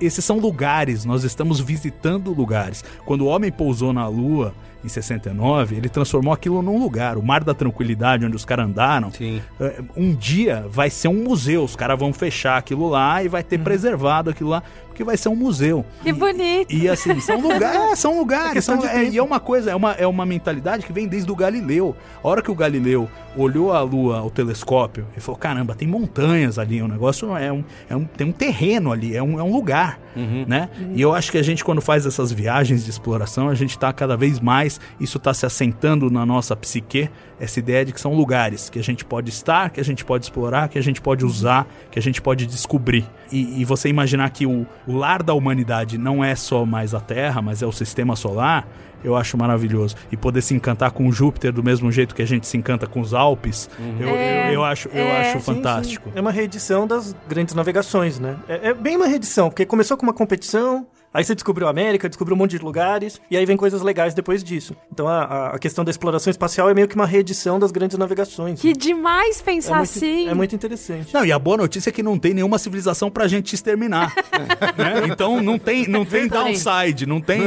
Esses 0.00 0.24
são 0.24 0.38
lugares, 0.38 1.04
nós 1.04 1.24
estamos 1.24 1.60
visitando 1.60 2.32
lugares. 2.32 2.82
Quando 3.04 3.22
o 3.22 3.26
homem 3.26 3.52
pousou 3.52 3.92
na 3.92 4.08
Lua 4.08 4.54
em 4.82 4.88
69, 4.88 5.76
ele 5.76 5.88
transformou 5.88 6.32
aquilo 6.32 6.62
num 6.62 6.78
lugar, 6.80 7.18
o 7.18 7.22
Mar 7.22 7.42
da 7.42 7.52
Tranquilidade, 7.52 8.24
onde 8.24 8.36
os 8.36 8.44
caras 8.44 8.66
andaram. 8.66 9.10
Sim. 9.12 9.42
É, 9.60 9.80
Um 9.96 10.14
dia 10.14 10.66
vai 10.70 10.88
ser 10.88 11.08
um 11.08 11.24
museu, 11.24 11.64
os 11.64 11.74
caras 11.76 11.98
vão 11.98 12.12
fechar 12.12 12.56
aquilo 12.56 12.88
lá 12.88 13.22
e 13.22 13.28
vai 13.28 13.42
ter 13.42 13.58
preservado 13.58 14.30
aquilo 14.30 14.50
lá, 14.50 14.62
porque 14.98 15.04
vai 15.04 15.16
ser 15.16 15.28
um 15.28 15.36
museu. 15.36 15.84
Que 16.02 16.12
bonito. 16.12 16.74
E 16.74 16.88
assim, 16.88 17.20
são 17.20 17.40
lugares, 17.40 17.92
é, 17.92 17.96
são 17.96 18.18
lugares. 18.18 18.52
questão 18.52 18.80
são- 18.80 18.90
de 18.90 18.96
é, 18.96 19.08
e 19.08 19.16
é 19.16 19.22
uma 19.22 19.38
coisa, 19.38 19.70
é 19.70 19.74
uma, 19.76 19.92
é 19.92 20.06
uma 20.06 20.26
mentalidade 20.26 20.84
que 20.84 20.92
vem 20.92 21.06
desde 21.06 21.30
o 21.30 21.36
Galileu. 21.36 21.94
A 22.22 22.26
hora 22.26 22.42
que 22.42 22.50
o 22.50 22.54
Galileu 22.54 23.08
olhou 23.36 23.72
a 23.72 23.80
Lua 23.80 24.18
ao 24.18 24.28
telescópio, 24.30 25.06
ele 25.12 25.20
falou: 25.20 25.38
caramba, 25.38 25.76
tem 25.76 25.86
montanhas 25.86 26.58
ali, 26.58 26.82
o 26.82 26.88
negócio 26.88 27.36
é 27.36 27.52
um, 27.52 27.64
é 27.88 27.94
um, 27.94 28.04
tem 28.04 28.26
um 28.26 28.32
terreno 28.32 28.90
ali, 28.90 29.14
é 29.16 29.22
um, 29.22 29.38
é 29.38 29.42
um 29.42 29.52
lugar. 29.52 30.00
Né? 30.48 30.68
E 30.96 31.00
eu 31.00 31.14
acho 31.14 31.30
que 31.30 31.38
a 31.38 31.42
gente, 31.44 31.62
quando 31.64 31.80
faz 31.80 32.04
essas 32.04 32.32
viagens 32.32 32.82
de 32.84 32.90
exploração, 32.90 33.48
a 33.48 33.54
gente 33.54 33.70
está 33.70 33.92
cada 33.92 34.16
vez 34.16 34.40
mais, 34.40 34.80
isso 34.98 35.16
está 35.16 35.32
se 35.32 35.46
assentando 35.46 36.10
na 36.10 36.26
nossa 36.26 36.56
psique, 36.56 37.08
essa 37.40 37.58
ideia 37.58 37.84
de 37.84 37.92
que 37.92 38.00
são 38.00 38.14
lugares 38.14 38.68
que 38.68 38.78
a 38.78 38.82
gente 38.82 39.04
pode 39.04 39.30
estar, 39.30 39.70
que 39.70 39.80
a 39.80 39.84
gente 39.84 40.04
pode 40.04 40.24
explorar, 40.24 40.68
que 40.68 40.78
a 40.78 40.82
gente 40.82 41.00
pode 41.00 41.24
usar, 41.24 41.66
que 41.90 41.98
a 41.98 42.02
gente 42.02 42.20
pode 42.20 42.46
descobrir. 42.46 43.06
E, 43.30 43.60
e 43.60 43.64
você 43.64 43.88
imaginar 43.88 44.30
que 44.30 44.46
o, 44.46 44.66
o 44.86 44.96
lar 44.96 45.22
da 45.22 45.34
humanidade 45.34 45.98
não 45.98 46.24
é 46.24 46.34
só 46.34 46.64
mais 46.64 46.94
a 46.94 47.00
Terra, 47.00 47.40
mas 47.40 47.62
é 47.62 47.66
o 47.66 47.72
sistema 47.72 48.16
solar, 48.16 48.66
eu 49.04 49.14
acho 49.16 49.36
maravilhoso. 49.36 49.94
E 50.10 50.16
poder 50.16 50.42
se 50.42 50.54
encantar 50.54 50.90
com 50.90 51.10
Júpiter 51.12 51.52
do 51.52 51.62
mesmo 51.62 51.90
jeito 51.92 52.14
que 52.14 52.22
a 52.22 52.26
gente 52.26 52.46
se 52.46 52.56
encanta 52.56 52.86
com 52.86 53.00
os 53.00 53.14
Alpes, 53.14 53.70
eu, 54.00 54.08
É, 54.08 54.48
eu, 54.48 54.54
eu 54.54 54.64
acho, 54.64 54.88
eu 54.88 55.04
é. 55.04 55.20
acho 55.20 55.38
Sim, 55.38 55.54
fantástico. 55.54 56.08
sim. 56.08 56.18
É 56.18 56.20
uma 56.20 56.32
reedição 56.32 56.86
das 56.86 57.14
grandes 57.28 57.54
navegações, 57.54 58.18
né? 58.18 58.36
É, 58.48 58.70
é 58.70 58.74
bem 58.74 58.96
uma 58.96 59.06
reedição, 59.06 59.48
porque 59.50 59.64
começou 59.64 59.96
com 59.96 60.04
uma 60.04 60.12
competição, 60.12 60.86
aí 61.18 61.24
você 61.24 61.34
descobriu 61.34 61.66
a 61.66 61.70
América, 61.70 62.08
descobriu 62.08 62.34
um 62.36 62.38
monte 62.38 62.52
de 62.56 62.64
lugares, 62.64 63.20
e 63.30 63.36
aí 63.36 63.44
vem 63.44 63.56
coisas 63.56 63.82
legais 63.82 64.14
depois 64.14 64.44
disso. 64.44 64.76
Então 64.92 65.08
a, 65.08 65.48
a- 65.54 65.58
questão 65.58 65.84
da 65.84 65.90
exploração 65.90 66.30
espacial 66.30 66.70
é 66.70 66.74
meio 66.74 66.86
que 66.86 66.94
uma 66.94 67.06
reedição 67.06 67.58
das 67.58 67.72
grandes 67.72 67.98
navegações. 67.98 68.60
Que 68.60 68.72
demais 68.72 69.40
é 69.40 69.44
pensar 69.44 69.76
muito, 69.78 69.90
assim. 69.90 70.28
é 70.28 70.34
muito 70.34 70.54
interessante. 70.54 71.12
Não, 71.12 71.24
e 71.24 71.32
a 71.32 71.38
boa 71.38 71.56
notícia 71.56 71.90
é 71.90 71.92
que 71.92 72.02
não 72.02 72.18
tem 72.18 72.32
nenhuma 72.34 72.58
civilização 72.58 73.10
pra 73.10 73.26
gente 73.26 73.52
exterminar. 73.54 74.14
né? 74.78 75.08
Então 75.10 75.42
não 75.42 75.58
tem, 75.58 75.88
não 75.88 76.04
tem 76.04 76.28
downside, 76.28 77.04
não 77.06 77.20
tem, 77.20 77.40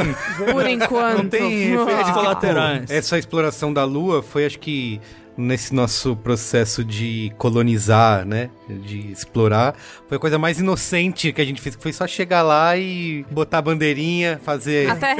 Por 0.52 0.68
enquanto. 0.68 1.18
não 1.24 1.30
tem 1.30 1.74
efeitos 1.74 2.12
colaterais. 2.12 2.92
Essa 2.92 3.18
exploração 3.18 3.74
da 3.74 3.84
Lua 3.86 4.22
foi, 4.22 4.46
acho 4.46 4.60
que, 4.60 5.00
nesse 5.38 5.74
nosso 5.74 6.16
processo 6.16 6.84
de 6.84 7.32
colonizar, 7.38 8.26
né? 8.26 8.50
De 8.68 9.12
explorar, 9.12 9.76
foi 10.08 10.18
a 10.18 10.20
coisa 10.20 10.38
mais 10.38 10.60
inocente 10.60 11.32
que 11.32 11.42
a 11.42 11.46
gente 11.46 11.62
fez, 11.62 11.76
que 11.76 11.84
foi 11.84 11.94
só 11.94 12.08
chegar 12.08 12.42
lá 12.42 12.78
e 12.78 13.26
botar 13.32 13.60
a 13.60 13.62
bandeirinha, 13.62 14.40
fazer. 14.44 14.90
Até 14.90 15.16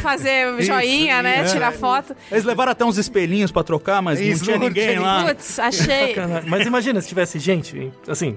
fazer 0.00 0.60
joinha, 0.62 1.22
né? 1.22 1.40
é. 1.40 1.44
Tirar 1.44 1.72
foto. 1.72 2.14
Eles 2.30 2.44
levaram 2.44 2.72
até 2.72 2.84
uns 2.84 2.98
espelhinhos 2.98 3.50
pra 3.50 3.62
trocar, 3.62 4.00
mas 4.02 4.20
Isso, 4.20 4.38
não 4.38 4.44
tinha 4.44 4.58
não 4.58 4.66
ninguém 4.68 4.88
tinha 4.88 5.00
lá. 5.00 5.24
Putz, 5.24 5.58
achei. 5.58 6.14
Mas 6.46 6.66
imagina 6.66 7.00
se 7.00 7.08
tivesse 7.08 7.38
gente, 7.38 7.92
assim, 8.08 8.36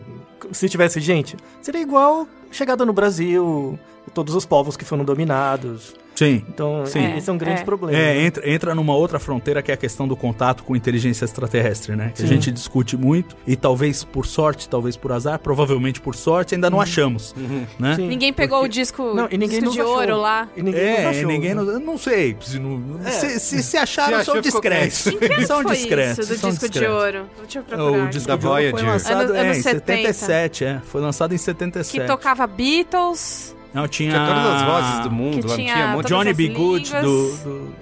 se 0.51 0.67
tivesse 0.67 0.99
gente, 0.99 1.35
seria 1.61 1.81
igual 1.81 2.27
chegada 2.51 2.85
no 2.85 2.93
Brasil, 2.93 3.77
todos 4.13 4.33
os 4.35 4.45
povos 4.45 4.75
que 4.75 4.85
foram 4.85 5.03
dominados. 5.03 5.95
Sim. 6.19 6.43
Então, 6.49 6.85
Sim. 6.85 7.15
esse 7.15 7.29
é 7.29 7.33
um 7.33 7.37
grande 7.37 7.61
É. 7.61 7.63
problema. 7.63 7.97
É, 7.97 8.13
né? 8.15 8.25
entra, 8.25 8.49
entra 8.51 8.75
numa 8.75 8.93
outra 8.93 9.19
fronteira 9.19 9.61
que 9.61 9.71
é 9.71 9.73
a 9.73 9.77
questão 9.77 10.05
do 10.05 10.17
contato 10.17 10.63
com 10.65 10.75
inteligência 10.75 11.23
extraterrestre, 11.23 11.95
né? 11.95 12.11
Que 12.13 12.23
a 12.23 12.27
Sim. 12.27 12.33
gente 12.33 12.51
discute 12.51 12.97
muito 12.97 13.37
e 13.47 13.55
talvez 13.55 14.03
por 14.03 14.25
sorte, 14.25 14.67
talvez 14.67 14.97
por 14.97 15.13
azar, 15.13 15.39
provavelmente 15.39 16.01
por 16.01 16.13
sorte, 16.15 16.55
ainda 16.55 16.69
não 16.69 16.81
achamos, 16.81 17.33
né? 17.79 17.95
Sim. 17.95 18.07
Ninguém 18.09 18.33
pegou 18.33 18.61
o 18.63 18.67
disco, 18.67 19.13
Não, 19.13 19.29
e 19.31 19.37
ninguém 19.37 19.59
disco 19.61 19.73
de 19.73 19.79
achou. 19.79 19.95
ouro 19.95 20.17
lá. 20.17 20.49
E 20.57 20.61
ninguém 20.61 20.81
É, 20.81 21.05
achou, 21.05 21.27
ninguém. 21.29 21.55
né? 21.55 21.63
não- 21.63 21.71
eu 21.71 21.79
não 21.79 21.97
sei. 21.97 22.35
Se, 22.41 22.59
não- 22.59 22.99
se, 23.09 23.39
se, 23.39 23.63
se 23.63 23.77
acharam, 23.77 24.19
Se 24.19 24.25
são 24.25 24.41
discretos. 24.41 25.07
Ano 25.07 25.47
São 25.47 25.63
discretos. 25.63 26.19
isso, 26.19 26.33
do 26.33 26.37
são 26.39 26.49
disco 26.49 26.65
de 26.65 26.71
discretos. 26.71 26.97
ouro? 27.01 27.29
Deixa 27.43 27.59
eu 27.59 27.63
procurar. 27.63 28.05
O 28.05 28.09
disco 28.09 28.27
Da 28.27 28.35
de 28.35 28.45
ouro 28.45 28.59
foi 28.59 28.71
Voyager. 28.71 28.89
lançado 28.91 29.21
Anos- 29.21 29.35
é, 29.35 29.39
anos 29.39 29.57
em 29.57 29.61
70. 29.61 30.13
77, 30.13 30.65
é. 30.65 30.81
Foi 30.85 30.99
lançado 31.01 31.33
em 31.33 31.37
77. 31.37 32.01
Que 32.01 32.05
tocava 32.07 32.45
Beatles, 32.45 33.55
Não, 33.73 33.87
tinha... 33.87 34.11
Tinha 34.11 34.25
todas 34.25 34.45
as 34.45 34.61
vozes 34.63 34.99
do 35.03 35.11
mundo 35.11 35.41
Que 35.41 35.47
lá, 35.47 35.49
não 35.49 35.55
tinha 35.55 35.73
tinha 35.73 35.85
um 35.87 35.91
monte 35.91 36.07
Johnny 36.07 36.33
B. 36.33 36.49
Good 36.49 36.91
do... 36.91 37.37
do... 37.37 37.75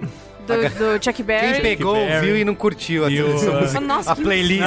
do, 0.56 0.96
do 0.96 1.04
Chuck 1.04 1.22
Berry. 1.22 1.52
Quem 1.52 1.62
pegou, 1.62 1.94
Berry. 1.94 2.14
ouviu 2.14 2.36
e 2.38 2.44
não 2.44 2.54
curtiu 2.54 3.04
a. 3.04 3.10
Nossa, 3.80 4.12
a 4.12 4.16
que 4.16 4.22
playlist. 4.22 4.62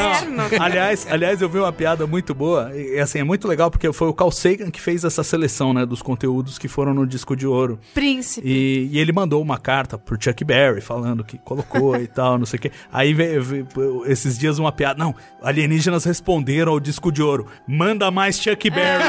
aliás, 0.60 1.08
aliás, 1.10 1.42
eu 1.42 1.50
vi 1.50 1.60
uma 1.60 1.72
piada 1.72 2.06
muito 2.06 2.34
boa. 2.34 2.72
E 2.76 3.00
assim, 3.00 3.20
é 3.20 3.24
muito 3.24 3.48
legal 3.48 3.72
porque 3.72 3.92
foi 3.92 4.08
o 4.08 4.14
Carl 4.14 4.32
Sagan 4.32 4.70
que 4.70 4.80
fez 4.80 5.04
essa 5.04 5.24
seleção, 5.24 5.74
né, 5.74 5.86
dos 5.86 6.02
conteúdos 6.02 6.58
que 6.58 6.68
foram 6.68 6.94
no 6.94 7.06
disco 7.08 7.36
de 7.36 7.48
ouro. 7.48 7.80
Príncipe. 7.94 8.48
E, 8.48 8.90
e 8.92 9.00
ele 9.00 9.12
mandou 9.12 9.42
uma 9.42 9.58
carta 9.58 9.98
pro 9.98 10.18
Chuck 10.22 10.44
Berry 10.44 10.82
falando 10.82 11.24
que 11.24 11.38
colocou 11.38 11.96
e 11.96 12.08
tal, 12.08 12.38
não 12.38 12.46
sei 12.46 12.58
o 12.58 12.62
quê. 12.62 12.72
Aí 12.92 13.14
veio, 13.14 13.44
veio 13.44 13.68
esses 14.06 14.38
dias 14.38 14.60
uma 14.60 14.72
piada. 14.72 15.00
Não, 15.00 15.16
alienígenas 15.42 16.04
responderam 16.06 16.72
ao 16.72 16.80
disco 16.80 17.12
de 17.12 17.22
ouro. 17.22 17.48
Manda 17.68 18.12
mais 18.12 18.40
Chuck 18.40 18.70
Berry. 18.70 19.04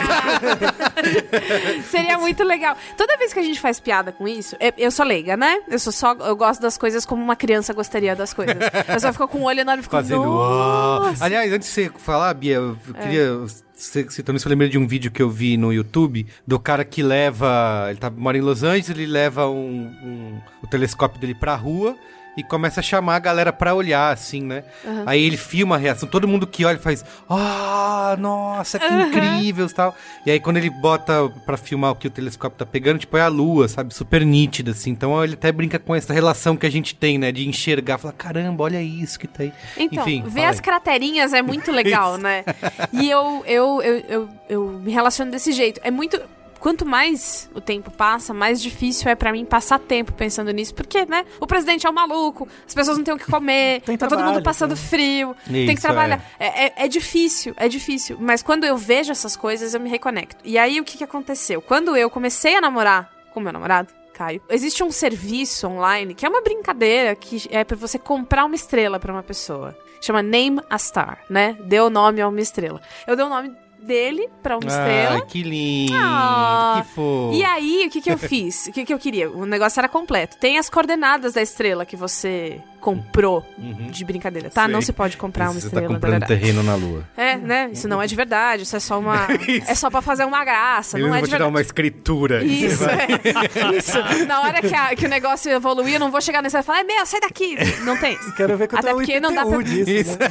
Seria 1.91 2.18
muito 2.18 2.43
legal. 2.45 2.77
Toda 2.97 3.16
vez 3.16 3.33
que 3.33 3.39
a 3.39 3.43
gente 3.43 3.61
faz 3.61 3.79
piada 3.81 4.12
com 4.12 4.27
isso, 4.27 4.57
eu, 4.61 4.73
eu 4.79 4.91
sou 4.91 5.05
leiga, 5.05 5.37
né? 5.37 5.61
Eu 5.68 5.79
sou 5.79 5.93
só, 5.93 6.12
eu 6.14 6.37
gosto 6.37 6.61
das 6.63 6.79
coisas 6.79 7.05
como 7.05 7.23
uma 7.23 7.37
criança 7.37 7.73
gostaria 7.75 8.17
das 8.17 8.33
coisas. 8.33 8.57
Eu 8.89 9.01
só 9.01 9.13
fico 9.13 9.29
com 9.29 9.39
o 9.41 9.43
olho 9.45 9.61
enorme 9.61 9.81
e 9.81 9.83
fico 9.83 9.95
Fazendo. 9.95 10.23
Nossa. 10.25 11.25
Aliás, 11.25 11.53
antes 11.53 11.69
de 11.69 11.75
você 11.75 11.91
falar, 11.99 12.33
Bia, 12.35 12.55
eu 12.57 12.77
queria. 13.01 13.37
Você 13.75 14.09
citando 14.11 14.37
isso, 14.37 14.47
eu 14.47 14.51
lembrei 14.51 14.69
de 14.69 14.79
um 14.79 14.87
vídeo 14.87 15.11
que 15.11 15.21
eu 15.21 15.29
vi 15.29 15.57
no 15.57 15.73
YouTube 15.73 16.27
do 16.47 16.59
cara 16.59 16.85
que 16.85 17.03
leva. 17.03 17.87
Ele 17.91 17.99
tá, 17.99 18.09
mora 18.09 18.39
em 18.39 18.41
Los 18.41 18.63
Angeles, 18.63 18.89
ele 18.91 19.07
leva 19.07 19.49
um, 19.49 19.87
um- 20.03 20.41
o 20.63 20.67
telescópio 20.69 21.21
dele 21.21 21.35
pra 21.35 21.55
rua 21.57 21.97
e 22.37 22.43
começa 22.43 22.80
a 22.80 22.83
chamar 22.83 23.16
a 23.16 23.18
galera 23.18 23.53
pra 23.53 23.74
olhar, 23.74 24.12
assim, 24.12 24.43
né? 24.43 24.64
Aí 25.07 25.22
ele 25.22 25.37
filma 25.37 25.76
a 25.76 25.78
reação, 25.78 26.09
todo 26.09 26.26
mundo 26.26 26.47
que 26.47 26.64
olha 26.64 26.78
faz. 26.78 27.05
Ah, 27.28 28.16
nossa, 28.18 28.78
que 28.78 28.87
incrível 28.87 29.66
e 29.66 29.72
tal. 29.72 29.95
E 30.24 30.30
aí 30.30 30.41
quando 30.41 30.57
ele 30.57 30.70
bota 30.70 31.28
pra 31.45 31.57
filmar 31.57 31.91
o 31.93 31.95
que 31.95 32.07
o 32.07 32.11
telescópio 32.11 32.59
tá 32.59 32.66
pegando, 32.66 32.99
tipo, 32.99 33.16
é 33.16 33.22
a 33.22 33.28
lua, 33.28 33.68
sabe? 33.68 33.93
Super 33.95 34.24
nítida, 34.24 34.70
assim. 34.70 34.91
Então 34.91 35.22
ele 35.22 35.35
até 35.35 35.53
brinca 35.53 35.78
com 35.78 35.95
essa 35.95 36.12
relação 36.12 36.57
que 36.57 36.66
a 36.66 36.70
gente 36.70 36.95
tem, 36.95 37.18
né? 37.18 37.30
De 37.33 37.49
enxergar, 37.49 37.99
falar, 37.99 38.14
caramba, 38.14 38.64
olha 38.64 38.80
isso 38.83 39.18
que 39.18 39.26
tá 39.26 39.43
aí. 39.43 39.53
Então, 39.76 40.03
Enfim, 40.03 40.24
ver 40.26 40.45
as 40.45 40.57
aí. 40.57 40.62
craterinhas 40.62 41.33
é 41.33 41.43
muito 41.43 41.70
legal, 41.70 42.16
né? 42.18 42.45
E 42.93 43.11
eu, 43.11 43.43
eu, 43.47 43.83
eu, 43.83 44.05
eu, 44.09 44.28
eu 44.49 44.68
me 44.83 44.93
relaciono 44.93 45.30
desse 45.30 45.53
jeito. 45.53 45.80
É 45.85 45.91
muito. 45.91 46.20
Quanto 46.63 46.87
mais 46.87 47.51
o 47.57 47.61
tempo 47.61 47.91
passa, 47.91 48.33
mais 48.33 48.63
difícil 48.63 49.11
é 49.11 49.17
pra 49.17 49.33
mim 49.33 49.45
passar 49.45 49.81
tempo 49.81 50.13
pensando 50.13 50.53
nisso. 50.53 50.73
Porque, 50.73 51.05
né? 51.05 51.25
O 51.41 51.47
presidente 51.47 51.89
é 51.89 51.91
um 51.91 51.93
maluco, 51.93 52.47
as 52.65 52.73
pessoas 52.73 52.97
não 52.97 53.03
têm 53.03 53.13
o 53.13 53.19
que 53.19 53.29
comer, 53.29 53.81
Tem 53.81 53.99
tá 53.99 54.07
todo 54.07 54.19
mundo 54.19 54.27
trabalho, 54.27 54.45
passando 54.45 54.71
né? 54.71 54.77
frio, 54.77 55.35
tem 55.45 55.67
que 55.67 55.73
Isso, 55.73 55.83
trabalhar. 55.83 56.25
É. 56.39 56.67
É, 56.67 56.85
é 56.85 56.89
difícil, 56.89 57.53
é 57.57 57.69
difícil. 57.69 58.17
Mas 58.21 58.45
quando 58.45 58.63
eu 58.63 58.77
vejo 58.77 59.11
essas 59.11 59.35
coisas, 59.35 59.75
eu 59.75 59.81
me 59.81 59.91
reconecto. 59.91 60.37
E 60.45 60.57
aí, 60.57 60.79
o 60.79 60.85
que, 60.85 60.99
que 60.99 61.03
aconteceu? 61.03 61.61
Quando 61.61 61.97
eu 61.97 62.09
comecei 62.09 62.55
a 62.55 62.61
namorar 62.61 63.11
com 63.35 63.41
meu 63.41 63.53
namorado, 63.53 63.93
Caio, 64.15 64.41
existe 64.49 64.85
um 64.85 64.93
serviço 64.93 65.67
online 65.67 66.15
que 66.15 66.25
é 66.25 66.29
uma 66.29 66.43
brincadeira 66.43 67.17
que 67.17 67.43
é 67.51 67.65
pra 67.65 67.77
você 67.77 67.99
comprar 67.99 68.45
uma 68.45 68.55
estrela 68.55 69.01
pra 69.01 69.13
uma 69.13 69.25
pessoa. 69.25 69.77
Chama 70.01 70.23
Name 70.23 70.61
a 70.71 70.79
Star, 70.79 71.25
né? 71.29 71.57
O 71.85 71.91
nome 71.91 72.21
a 72.21 72.29
uma 72.29 72.41
estrela. 72.41 72.81
Eu 73.05 73.17
dei 73.17 73.25
o 73.25 73.29
nome 73.29 73.53
dele 73.83 74.28
pra 74.43 74.57
uma 74.57 74.66
estrela. 74.68 75.14
Ai, 75.16 75.22
que 75.22 75.43
lindo, 75.43 75.93
Ah. 75.97 76.83
que 76.83 76.95
fofo. 76.95 77.30
E 77.35 77.45
aí, 77.45 77.85
o 77.87 77.91
que, 77.91 78.01
que 78.01 78.11
eu 78.11 78.18
fiz? 78.18 78.66
O 78.66 78.72
que, 78.72 78.85
que 78.85 78.93
eu 78.95 78.99
queria? 78.99 79.30
O 79.30 79.45
negócio 79.47 79.78
era 79.80 79.89
completo. 79.89 80.37
Tem 80.39 80.59
as 80.59 80.68
coordenadas 80.70 81.35
da 81.35 81.43
estrela 81.43 81.85
que 81.85 81.97
você 81.97 82.61
comprou 82.80 83.47
de 83.91 84.05
brincadeira, 84.05 84.51
tá? 84.51 84.64
Sei. 84.64 84.72
Não 84.72 84.80
se 84.83 84.93
pode 84.93 85.16
comprar 85.16 85.45
uma 85.51 85.53
Você 85.61 85.66
estrela. 85.66 85.87
tá 85.87 85.95
comprando 85.95 86.12
tarará. 86.22 86.26
terreno 86.26 86.64
na 86.64 86.74
lua. 86.74 87.09
É, 87.16 87.37
né? 87.37 87.70
Isso 87.72 87.87
não 87.87 88.03
é 88.03 88.07
de 88.09 88.16
verdade, 88.16 88.64
isso 88.64 88.74
é 88.74 88.80
só 88.80 88.99
uma. 88.99 89.28
é 89.68 89.74
só 89.76 89.89
pra 89.89 90.03
fazer 90.03 90.24
uma 90.24 90.45
graça, 90.45 90.97
Ele 90.97 91.03
não 91.05 91.11
não 91.11 91.16
é 91.16 91.20
vai 91.20 91.28
de 91.28 91.35
te 91.35 91.39
dar 91.39 91.47
uma 91.47 91.61
escritura. 91.61 92.43
Isso, 92.45 92.83
é. 92.85 93.76
Isso. 93.76 94.26
Na 94.26 94.41
hora 94.41 94.61
que, 94.61 94.74
a- 94.74 94.97
que 94.97 95.07
o 95.07 95.09
negócio 95.09 95.51
evoluir, 95.53 95.95
eu 95.95 96.01
não 96.01 96.11
vou 96.11 96.20
chegar 96.20 96.43
nesse 96.43 96.59
e 96.59 96.62
falar, 96.64 96.80
é 96.80 96.85
meu, 96.85 97.07
sai 97.07 97.20
daqui. 97.20 97.57
Não 97.85 97.97
tem 97.97 98.14
isso. 98.14 98.35
Quero 98.35 98.57
ver 98.57 98.66
quanto 98.66 98.80
Até 98.80 98.91
é 98.91 98.95
o 98.95 98.97
porque 98.97 99.20
não 99.20 99.33
dá 99.33 99.47
pra- 99.47 99.62
disso, 99.62 100.18
né? 100.18 100.28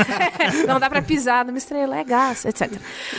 não 0.66 0.80
dá 0.80 0.88
pra 0.88 1.02
pisar 1.02 1.44
numa 1.44 1.58
estrela, 1.58 1.98
é 1.98 2.04
gás, 2.04 2.46
etc. 2.46 2.70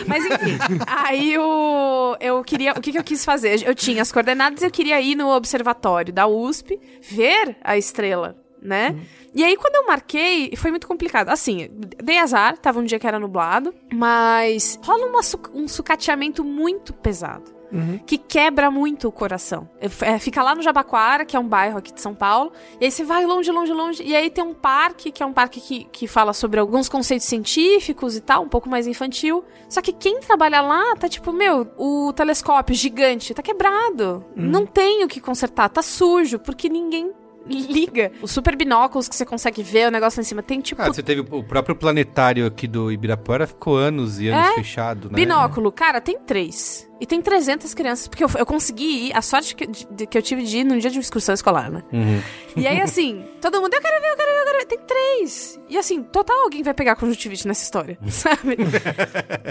Mas 0.08 0.26
enfim, 0.26 0.58
aí 0.88 1.38
o, 1.38 2.16
eu 2.20 2.44
queria. 2.44 2.72
O 2.74 2.82
que, 2.82 2.92
que 2.92 2.98
eu 2.98 3.04
quis 3.04 3.24
fazer? 3.24 3.66
Eu 3.66 3.76
tinha 3.76 4.02
as 4.02 4.12
coordenadas 4.12 4.62
e 4.62 4.66
eu 4.66 4.72
queria 4.72 5.00
ir 5.02 5.16
no 5.16 5.30
observatório 5.30 6.14
da 6.14 6.28
USP 6.28 6.80
ver 7.02 7.58
a 7.64 7.78
estrela, 7.78 8.36
né? 8.62 8.96
E 9.34 9.44
aí, 9.44 9.56
quando 9.56 9.76
eu 9.76 9.88
marquei, 9.88 10.54
foi 10.58 10.72
muito 10.72 10.88
complicado. 10.88 11.30
Assim, 11.30 11.70
dei 12.04 12.18
azar, 12.18 12.58
tava 12.58 12.80
um 12.80 12.84
dia 12.84 13.00
que 13.00 13.08
era 13.08 13.18
nublado, 13.18 13.74
mas 13.94 14.78
rola 14.84 15.06
uma 15.06 15.22
um 15.54 15.68
sucateamento 15.68 16.44
muito 16.44 16.94
pesado. 16.94 17.61
Que 18.06 18.18
quebra 18.18 18.70
muito 18.70 19.08
o 19.08 19.12
coração. 19.12 19.70
É, 20.02 20.20
fica 20.20 20.44
lá 20.44 20.56
no 20.56 20.62
Jabaquara, 20.62 21.26
que 21.26 21.36
é 21.36 21.40
um 21.40 21.48
bairro 21.48 21.78
aqui 21.78 21.94
de 21.94 22.02
São 22.02 22.14
Paulo, 22.14 22.52
e 22.80 22.86
aí 22.86 22.92
você 22.92 23.04
vai 23.04 23.26
longe, 23.26 23.52
longe, 23.52 23.74
longe, 23.74 24.04
e 24.04 24.16
aí 24.16 24.30
tem 24.30 24.44
um 24.44 24.54
parque, 24.54 25.12
que 25.12 25.24
é 25.24 25.26
um 25.26 25.34
parque 25.34 25.60
que, 25.60 25.84
que 25.86 26.08
fala 26.08 26.34
sobre 26.34 26.60
alguns 26.60 26.90
conceitos 26.90 27.28
científicos 27.28 28.16
e 28.16 28.22
tal, 28.22 28.44
um 28.44 28.50
pouco 28.50 28.70
mais 28.70 28.88
infantil. 28.88 29.44
Só 29.70 29.82
que 29.82 29.94
quem 29.94 30.20
trabalha 30.20 30.62
lá 30.62 30.96
tá 30.96 31.08
tipo, 31.08 31.32
meu, 31.32 31.68
o 31.78 32.12
telescópio 32.14 32.76
gigante 32.76 33.34
tá 33.34 33.42
quebrado. 33.42 34.26
Não 34.36 34.66
tem 34.66 35.04
o 35.04 35.08
que 35.08 35.22
consertar, 35.22 35.70
tá 35.70 35.82
sujo, 35.82 36.40
porque 36.40 36.70
ninguém 36.70 37.12
liga. 37.48 38.12
Os 38.22 38.32
super 38.32 38.56
binóculos 38.56 39.08
que 39.08 39.16
você 39.16 39.26
consegue 39.26 39.62
ver 39.64 39.88
o 39.88 39.92
negócio 39.92 40.20
lá 40.20 40.22
em 40.22 40.26
cima 40.26 40.42
tem 40.44 40.60
tipo. 40.62 40.82
Ah, 40.82 40.88
você 40.88 41.02
teve 41.04 41.22
o 41.22 41.44
próprio 41.44 41.76
planetário 41.76 42.46
aqui 42.46 42.68
do 42.68 42.92
Ibirapuera, 42.92 43.48
ficou 43.48 43.78
anos 43.78 44.20
e 44.20 44.28
anos 44.30 44.52
É? 44.52 44.54
fechado, 44.56 45.10
né? 45.10 45.16
Binóculo, 45.16 45.72
cara, 45.72 46.00
tem 46.02 46.18
três. 46.20 46.90
E 47.00 47.06
tem 47.08 47.20
300 47.20 47.74
crianças. 47.74 48.08
Porque 48.08 48.24
eu, 48.24 48.30
eu 48.38 48.46
consegui 48.46 49.08
ir. 49.08 49.18
A 49.18 49.24
sorte 49.24 49.56
que, 49.56 49.66
de- 49.66 50.06
que 50.06 50.16
eu 50.16 50.22
tive 50.22 50.44
de 50.44 50.60
ir 50.60 50.64
num 50.64 50.78
dia 50.78 50.92
de 50.92 51.00
excursão 51.00 51.34
escolar, 51.34 51.72
né? 51.72 51.82
Uhum. 51.92 52.22
E 52.56 52.68
aí, 52.68 52.80
assim, 52.80 53.26
todo 53.42 53.60
mundo, 53.60 53.74
eu 53.74 53.82
quero 53.82 54.00
ver, 54.00 54.12
eu 54.12 54.16
quero 54.18 54.32
ver, 54.32 54.40
eu 54.40 54.46
quero 54.46 54.58
ver. 54.60 54.66
Tem 54.66 54.78
três. 54.86 55.60
E 55.68 55.78
assim, 55.80 56.04
total 56.04 56.44
alguém 56.44 56.62
vai 56.62 56.76
pegar 56.76 56.96
conjuntivite 56.96 57.48
nessa 57.48 57.64
história, 57.64 57.98
sabe? 58.08 58.56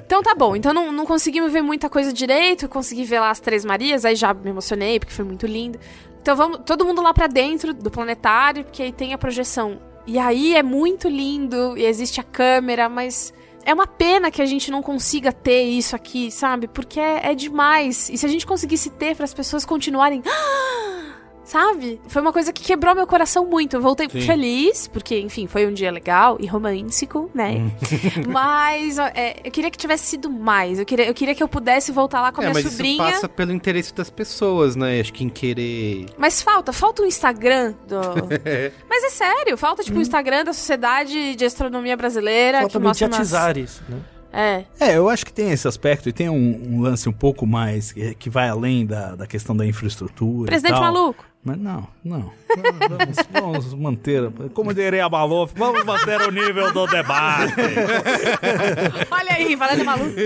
então 0.04 0.22
tá 0.22 0.34
bom. 0.34 0.54
Então 0.54 0.72
não, 0.72 0.92
não 0.92 1.04
conseguimos 1.04 1.52
ver 1.52 1.62
muita 1.62 1.88
coisa 1.90 2.12
direito. 2.12 2.68
Consegui 2.68 3.04
ver 3.04 3.18
lá 3.20 3.30
as 3.30 3.40
Três 3.40 3.64
Marias. 3.64 4.04
Aí 4.04 4.14
já 4.14 4.32
me 4.32 4.50
emocionei, 4.50 4.98
porque 5.00 5.12
foi 5.12 5.24
muito 5.24 5.44
lindo. 5.46 5.78
Então 6.20 6.36
vamos, 6.36 6.60
todo 6.66 6.84
mundo 6.84 7.02
lá 7.02 7.14
pra 7.14 7.26
dentro 7.26 7.72
do 7.72 7.90
planetário, 7.90 8.64
porque 8.64 8.82
aí 8.82 8.92
tem 8.92 9.14
a 9.14 9.18
projeção. 9.18 9.80
E 10.06 10.18
aí 10.18 10.54
é 10.54 10.62
muito 10.62 11.08
lindo, 11.08 11.76
e 11.76 11.84
existe 11.84 12.20
a 12.20 12.24
câmera, 12.24 12.88
mas 12.88 13.32
é 13.64 13.72
uma 13.72 13.86
pena 13.86 14.30
que 14.30 14.42
a 14.42 14.46
gente 14.46 14.70
não 14.70 14.82
consiga 14.82 15.32
ter 15.32 15.62
isso 15.62 15.94
aqui, 15.94 16.30
sabe? 16.30 16.66
Porque 16.68 16.98
é, 16.98 17.30
é 17.30 17.34
demais. 17.34 18.08
E 18.10 18.18
se 18.18 18.26
a 18.26 18.28
gente 18.28 18.46
conseguisse 18.46 18.90
ter 18.90 19.14
para 19.14 19.24
as 19.24 19.34
pessoas 19.34 19.64
continuarem. 19.64 20.22
Sabe? 21.50 22.00
Foi 22.06 22.22
uma 22.22 22.32
coisa 22.32 22.52
que 22.52 22.62
quebrou 22.62 22.94
meu 22.94 23.08
coração 23.08 23.44
muito. 23.44 23.74
Eu 23.74 23.80
voltei 23.80 24.08
Sim. 24.08 24.20
feliz, 24.20 24.86
porque, 24.86 25.18
enfim, 25.18 25.48
foi 25.48 25.66
um 25.66 25.72
dia 25.72 25.90
legal 25.90 26.36
e 26.38 26.46
romântico, 26.46 27.28
né? 27.34 27.54
Hum. 27.56 27.70
mas 28.30 28.98
é, 29.00 29.40
eu 29.42 29.50
queria 29.50 29.68
que 29.68 29.76
tivesse 29.76 30.04
sido 30.06 30.30
mais. 30.30 30.78
Eu 30.78 30.86
queria, 30.86 31.06
eu 31.08 31.12
queria 31.14 31.34
que 31.34 31.42
eu 31.42 31.48
pudesse 31.48 31.90
voltar 31.90 32.20
lá 32.20 32.30
com 32.30 32.40
a 32.40 32.44
É, 32.44 32.50
minha 32.50 32.54
mas 32.62 32.70
sobrinha. 32.72 33.02
isso 33.02 33.12
passa 33.14 33.28
pelo 33.28 33.50
interesse 33.52 33.92
das 33.92 34.08
pessoas, 34.08 34.76
né? 34.76 35.00
Acho 35.00 35.12
que 35.12 35.24
em 35.24 35.28
querer... 35.28 36.06
Mas 36.16 36.40
falta, 36.40 36.72
falta 36.72 37.02
o 37.02 37.06
Instagram 37.06 37.74
do. 37.88 37.96
Mas 38.88 39.02
é 39.04 39.10
sério, 39.10 39.56
falta 39.56 39.82
Hum. 39.82 39.84
tipo 39.86 39.98
o 39.98 40.02
Instagram 40.02 40.44
da 40.44 40.52
Sociedade 40.52 41.34
de 41.34 41.44
Astronomia 41.44 41.96
Brasileira 41.96 42.60
Falta 42.60 42.78
que 42.78 42.84
mostra 42.84 43.06
umas- 43.08 43.18
mediatizar 43.18 43.58
isso, 43.58 43.82
né? 43.88 43.98
É. 44.32 44.64
É, 44.78 44.96
eu 44.96 45.08
acho 45.08 45.26
que 45.26 45.32
tem 45.32 45.50
esse 45.50 45.66
aspecto 45.66 46.08
e 46.08 46.12
tem 46.12 46.28
um, 46.28 46.76
um 46.76 46.80
lance 46.80 47.08
um 47.08 47.12
pouco 47.12 47.46
mais 47.46 47.92
que, 47.92 48.14
que 48.14 48.30
vai 48.30 48.48
além 48.48 48.86
da, 48.86 49.16
da 49.16 49.26
questão 49.26 49.56
da 49.56 49.66
infraestrutura. 49.66 50.46
Presidente 50.46 50.80
maluco. 50.80 51.24
Mas 51.42 51.58
não, 51.58 51.88
não. 52.04 52.30
Vamos, 52.54 53.16
vamos 53.32 53.74
manter, 53.74 54.30
como 54.52 54.74
diria 54.74 55.06
a 55.06 55.08
Maluf, 55.08 55.54
vamos 55.56 55.84
manter 55.84 56.20
o 56.20 56.30
nível 56.30 56.70
do 56.70 56.86
debate. 56.86 57.54
Olha 59.10 59.32
aí, 59.32 59.56
falando 59.56 59.82
maluco. 59.82 60.12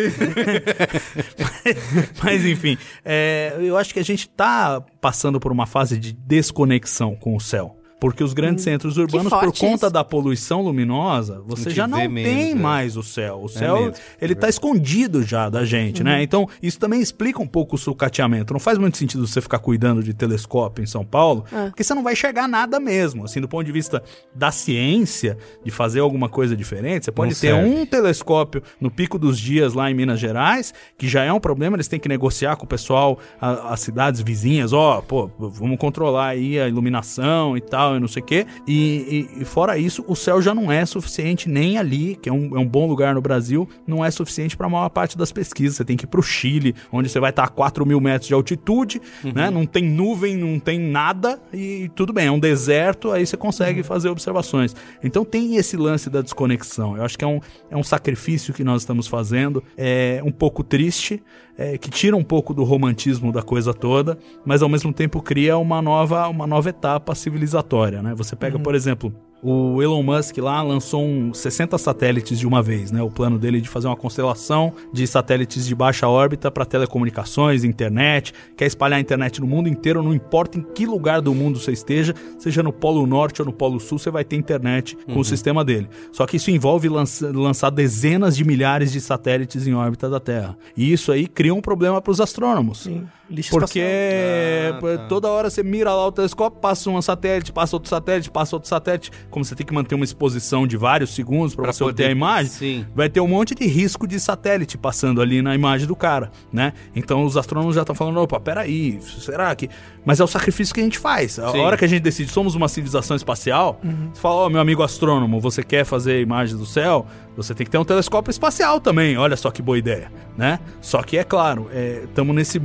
Mas 2.23 2.45
enfim, 2.45 2.77
é, 3.05 3.57
eu 3.61 3.77
acho 3.77 3.95
que 3.95 4.01
a 4.01 4.05
gente 4.05 4.29
tá 4.29 4.83
passando 5.01 5.39
por 5.39 5.53
uma 5.53 5.67
fase 5.67 5.99
de 5.99 6.13
desconexão 6.13 7.15
com 7.15 7.37
o 7.37 7.41
céu. 7.41 7.77
Porque 8.01 8.23
os 8.23 8.35
grandes 8.35 8.65
centros 8.65 8.99
urbanos, 8.99 9.31
por 9.33 9.53
conta 9.57 9.87
isso. 9.87 9.91
da 9.91 10.05
poluição 10.05 10.61
luminosa, 10.61 11.43
você 11.47 11.71
já 11.71 11.87
não 11.87 11.99
tem 11.99 12.09
menos, 12.09 12.53
é. 12.53 12.55
mais 12.55 12.97
o 12.97 13.03
céu. 13.03 13.41
O 13.43 13.49
céu, 13.49 13.77
mesmo, 13.77 13.95
ele 14.21 14.35
tá 14.35 14.49
escondido 14.49 15.23
já 15.23 15.49
da 15.49 15.65
gente, 15.65 16.03
né? 16.05 16.23
Então, 16.23 16.47
isso 16.63 16.79
também 16.79 17.01
explica 17.01 17.41
um 17.43 17.47
pouco 17.47 17.77
o 17.77 17.79
sucateamento. 17.79 18.53
Não 18.53 18.61
faz 18.61 18.77
muito 18.79 18.99
sentido 18.99 19.27
você 19.27 19.41
ficar 19.41 19.59
cuidando 19.59 20.03
de 20.03 20.13
telescópio 20.13 20.83
em 20.83 20.87
São 20.87 21.05
Paulo, 21.05 21.45
porque 21.69 21.83
você 21.83 21.95
não 21.95 22.03
vai 22.03 22.13
enxergar 22.13 22.47
nada 22.47 22.79
mesmo. 22.79 23.25
Assim, 23.25 23.41
do 23.41 23.49
ponto 23.49 23.65
de 23.65 23.73
vista 23.73 24.03
da 24.35 24.51
ciência, 24.51 25.39
de 25.65 25.71
fazer 25.71 26.01
alguma 26.01 26.29
coisa 26.29 26.57
diferente, 26.57 27.05
você 27.07 27.13
pode 27.13 27.33
Não 27.33 27.41
ter 27.41 27.49
serve. 27.55 27.69
um 27.71 27.87
telescópio 27.87 28.63
no 28.81 28.91
pico 28.91 29.19
dos 29.19 29.39
dias 29.39 29.73
lá 29.73 29.91
em 29.91 29.95
Minas 29.95 30.21
Gerais, 30.21 30.75
que 30.99 31.09
já 31.09 31.23
é 31.23 31.33
um 31.33 31.41
problema, 31.41 31.77
eles 31.77 31.89
têm 31.89 32.01
que 32.01 32.09
negociar 32.09 32.57
com 32.57 32.65
o 32.65 32.69
pessoal, 32.69 33.19
a- 33.41 33.73
as 33.73 33.81
cidades 33.81 34.21
vizinhas, 34.21 34.73
ó, 34.73 35.01
pô, 35.01 35.31
vamos 35.39 35.79
controlar 35.79 36.27
aí 36.29 36.59
a 36.61 36.69
iluminação 36.69 37.57
e 37.57 37.61
tal, 37.61 37.84
e 37.97 38.01
não 38.01 38.09
sei 38.09 38.23
o 38.23 38.25
quê. 38.25 38.47
E, 38.67 39.29
e- 39.37 39.43
e 39.43 39.45
fora 39.45 39.77
isso, 39.79 40.05
o 40.07 40.15
céu 40.17 40.41
já 40.41 40.55
não 40.55 40.71
é 40.71 40.85
suficiente 40.87 41.49
nem 41.49 41.79
ali, 41.79 42.17
que 42.17 42.29
é 42.29 42.33
um, 42.33 42.57
é 42.57 42.59
um 42.61 42.67
bom 42.67 42.87
lugar 42.87 43.15
no 43.15 43.21
Brasil, 43.21 43.69
não 43.87 44.05
é 44.05 44.11
suficiente 44.11 44.57
para 44.57 44.67
a 44.67 44.71
maior 44.71 44.89
parte 44.89 45.17
das 45.19 45.31
pesquisas. 45.33 45.77
Você 45.77 45.85
tem 45.85 45.97
que 45.97 46.05
ir 46.05 46.09
pro 46.09 46.23
Chile, 46.23 46.75
onde 46.93 47.09
você 47.09 47.21
vai 47.21 47.31
estar 47.31 47.45
a 47.45 47.49
4 47.49 47.85
mil 47.87 48.01
metros 48.01 48.29
de 48.29 48.35
altitude, 48.35 49.01
né? 49.35 49.51
Não 49.51 49.67
tem 49.67 49.83
nuvem, 49.85 50.37
não 50.37 50.59
tem 50.59 50.79
nada, 50.79 51.41
e 51.53 51.91
tudo 51.95 52.13
bem, 52.13 52.27
é 52.27 52.31
um 52.31 52.39
deserto, 52.39 53.11
aí 53.11 53.27
você 53.27 53.37
consegue 53.37 53.83
fazer 53.83 54.09
observações. 54.09 54.75
Então 55.03 55.25
tem 55.25 55.57
esse 55.57 55.77
lance 55.77 56.09
da 56.09 56.21
desconexão. 56.23 56.97
Eu 56.97 57.05
acho 57.05 57.19
que 57.19 57.25
é 57.25 57.29
um, 57.29 57.41
é 57.71 57.77
um 57.77 57.83
sacrifício 57.83 58.53
que 58.55 58.63
nós 58.65 58.83
estamos 58.83 59.07
fazendo, 59.07 59.63
é 59.77 60.21
um 60.25 60.31
pouco 60.33 60.63
triste, 60.63 61.23
é, 61.57 61.79
que 61.79 61.89
tira 61.91 62.17
um 62.17 62.25
pouco 62.25 62.53
do 62.53 62.65
romantismo 62.65 63.31
da 63.33 63.41
coisa 63.43 63.73
toda, 63.73 64.19
mas 64.45 64.61
ao 64.63 64.69
mesmo 64.69 64.93
tempo 64.93 65.23
cria 65.23 65.57
uma 65.57 65.81
nova, 65.81 66.27
uma 66.29 66.47
nova 66.47 66.69
etapa 66.69 67.15
civilizatória, 67.15 67.74
né? 68.03 68.15
Você 68.15 68.37
pega, 68.37 68.59
por 68.59 68.75
exemplo, 68.75 69.15
o 69.45 69.83
Elon 69.83 70.03
Musk 70.03 70.39
lá 70.39 70.63
lançou 70.63 71.05
um 71.05 71.35
60 71.35 71.77
satélites 71.77 72.39
de 72.39 72.47
uma 72.47 72.63
vez, 72.63 72.91
né? 72.91 73.03
O 73.03 73.11
plano 73.11 73.39
dele 73.39 73.61
de 73.61 73.69
fazer 73.69 73.87
uma 73.87 73.97
constelação 73.97 74.73
de 74.93 75.07
satélites 75.07 75.67
de 75.67 75.75
baixa 75.75 76.09
órbita 76.09 76.51
para 76.51 76.65
telecomunicações, 76.65 77.63
internet, 77.65 78.33
quer 78.57 78.67
espalhar 78.67 78.97
a 78.99 79.01
internet 79.01 79.41
no 79.41 79.47
mundo 79.47 79.69
inteiro, 79.69 80.03
não 80.03 80.15
importa 80.15 80.59
em 80.59 80.63
que 80.63 80.87
lugar 80.87 81.21
do 81.21 81.35
mundo 81.35 81.59
você 81.61 81.73
esteja, 81.73 82.15
seja 82.39 82.63
no 82.63 82.73
Polo 82.73 83.07
Norte 83.07 83.43
ou 83.43 83.47
no 83.47 83.53
Polo 83.53 83.79
Sul, 83.79 83.99
você 83.99 84.11
vai 84.11 84.25
ter 84.25 84.37
internet 84.37 84.97
com 85.13 85.19
o 85.21 85.25
sistema 85.25 85.65
dele. 85.65 85.89
Só 86.11 86.27
que 86.27 86.37
isso 86.39 86.51
envolve 86.51 86.89
lança- 86.89 87.31
lançar 87.33 87.71
dezenas 87.71 88.37
de 88.37 88.45
milhares 88.45 88.91
de 88.93 89.01
satélites 89.01 89.67
em 89.67 89.75
órbita 89.75 90.09
da 90.09 90.19
Terra. 90.21 90.57
E 90.77 90.91
isso 90.93 91.13
aí 91.13 91.27
cria 91.27 91.55
um 91.55 91.61
problema 91.61 92.01
para 92.01 92.11
os 92.11 92.21
astrônomos. 92.21 92.85
Sim, 92.85 93.07
lixo 93.29 93.51
Porque 93.51 93.81
é, 93.83 94.73
Ah, 94.75 94.81
tá. 94.99 95.07
toda 95.07 95.29
hora 95.29 95.51
você 95.51 95.63
mira 95.63 95.93
lá 95.93 96.07
o 96.07 96.13
telescópio, 96.13 96.61
passa 96.61 96.89
um 96.91 97.01
satélite, 97.03 97.53
passa 97.53 97.77
outro 97.77 97.89
satélite, 97.91 98.31
passa 98.31 98.57
outro 98.57 98.69
satélite. 98.69 99.11
Como 99.35 99.45
você 99.45 99.57
tem 99.57 99.67
que 99.67 99.75
manter 99.75 99.97
uma 99.97 100.05
exposição 100.05 100.65
de 100.65 100.77
vários 100.77 101.13
segundos 101.13 101.57
para 101.57 101.73
você 101.73 102.05
a 102.05 102.09
imagem, 102.09 102.53
Sim. 102.53 102.87
vai 102.95 103.09
ter 103.09 103.19
um 103.19 103.27
monte 103.27 103.53
de 103.53 103.67
risco 103.67 104.07
de 104.07 104.21
satélite 104.21 104.79
passando 104.79 105.21
ali 105.21 105.43
na 105.43 105.57
imagem 105.57 105.89
do 105.89 105.97
cara, 105.97 106.31
né? 106.53 106.73
Então 106.95 107.25
os 107.25 107.37
astrônomos 107.37 107.75
já 107.75 107.81
estão 107.81 107.97
falando, 107.97 108.21
opa, 108.21 108.39
peraí, 108.39 109.01
será 109.03 109.53
que... 109.57 109.69
Mas 110.05 110.21
é 110.21 110.25
o 110.25 110.29
sacrifício 110.29 110.73
que 110.73 110.81
a 110.81 110.85
gente 110.85 111.01
faz. 111.01 111.41
A 111.41 111.51
Sim. 111.51 111.59
hora 111.59 111.77
que 111.77 111.85
a 111.85 111.89
gente 111.89 112.03
decide, 112.03 112.31
somos 112.31 112.55
uma 112.55 112.69
civilização 112.69 113.17
espacial, 113.17 113.81
você 114.13 114.21
fala, 114.21 114.37
ó, 114.37 114.49
meu 114.49 114.61
amigo 114.61 114.85
astrônomo, 114.85 115.41
você 115.41 115.65
quer 115.65 115.85
fazer 115.85 116.21
imagens 116.21 116.57
do 116.57 116.65
céu? 116.65 117.05
Você 117.37 117.53
tem 117.57 117.65
que 117.65 117.73
ter 117.73 117.79
um 117.79 117.85
telescópio 117.85 118.31
espacial 118.31 118.81
também, 118.81 119.19
olha 119.19 119.35
só 119.35 119.51
que 119.51 119.61
boa 119.61 119.77
ideia, 119.77 120.13
né? 120.39 120.61
Só 120.81 121.03
que, 121.03 121.19
é 121.19 121.25
claro, 121.25 121.69
estamos 122.05 122.37
nesse 122.37 122.61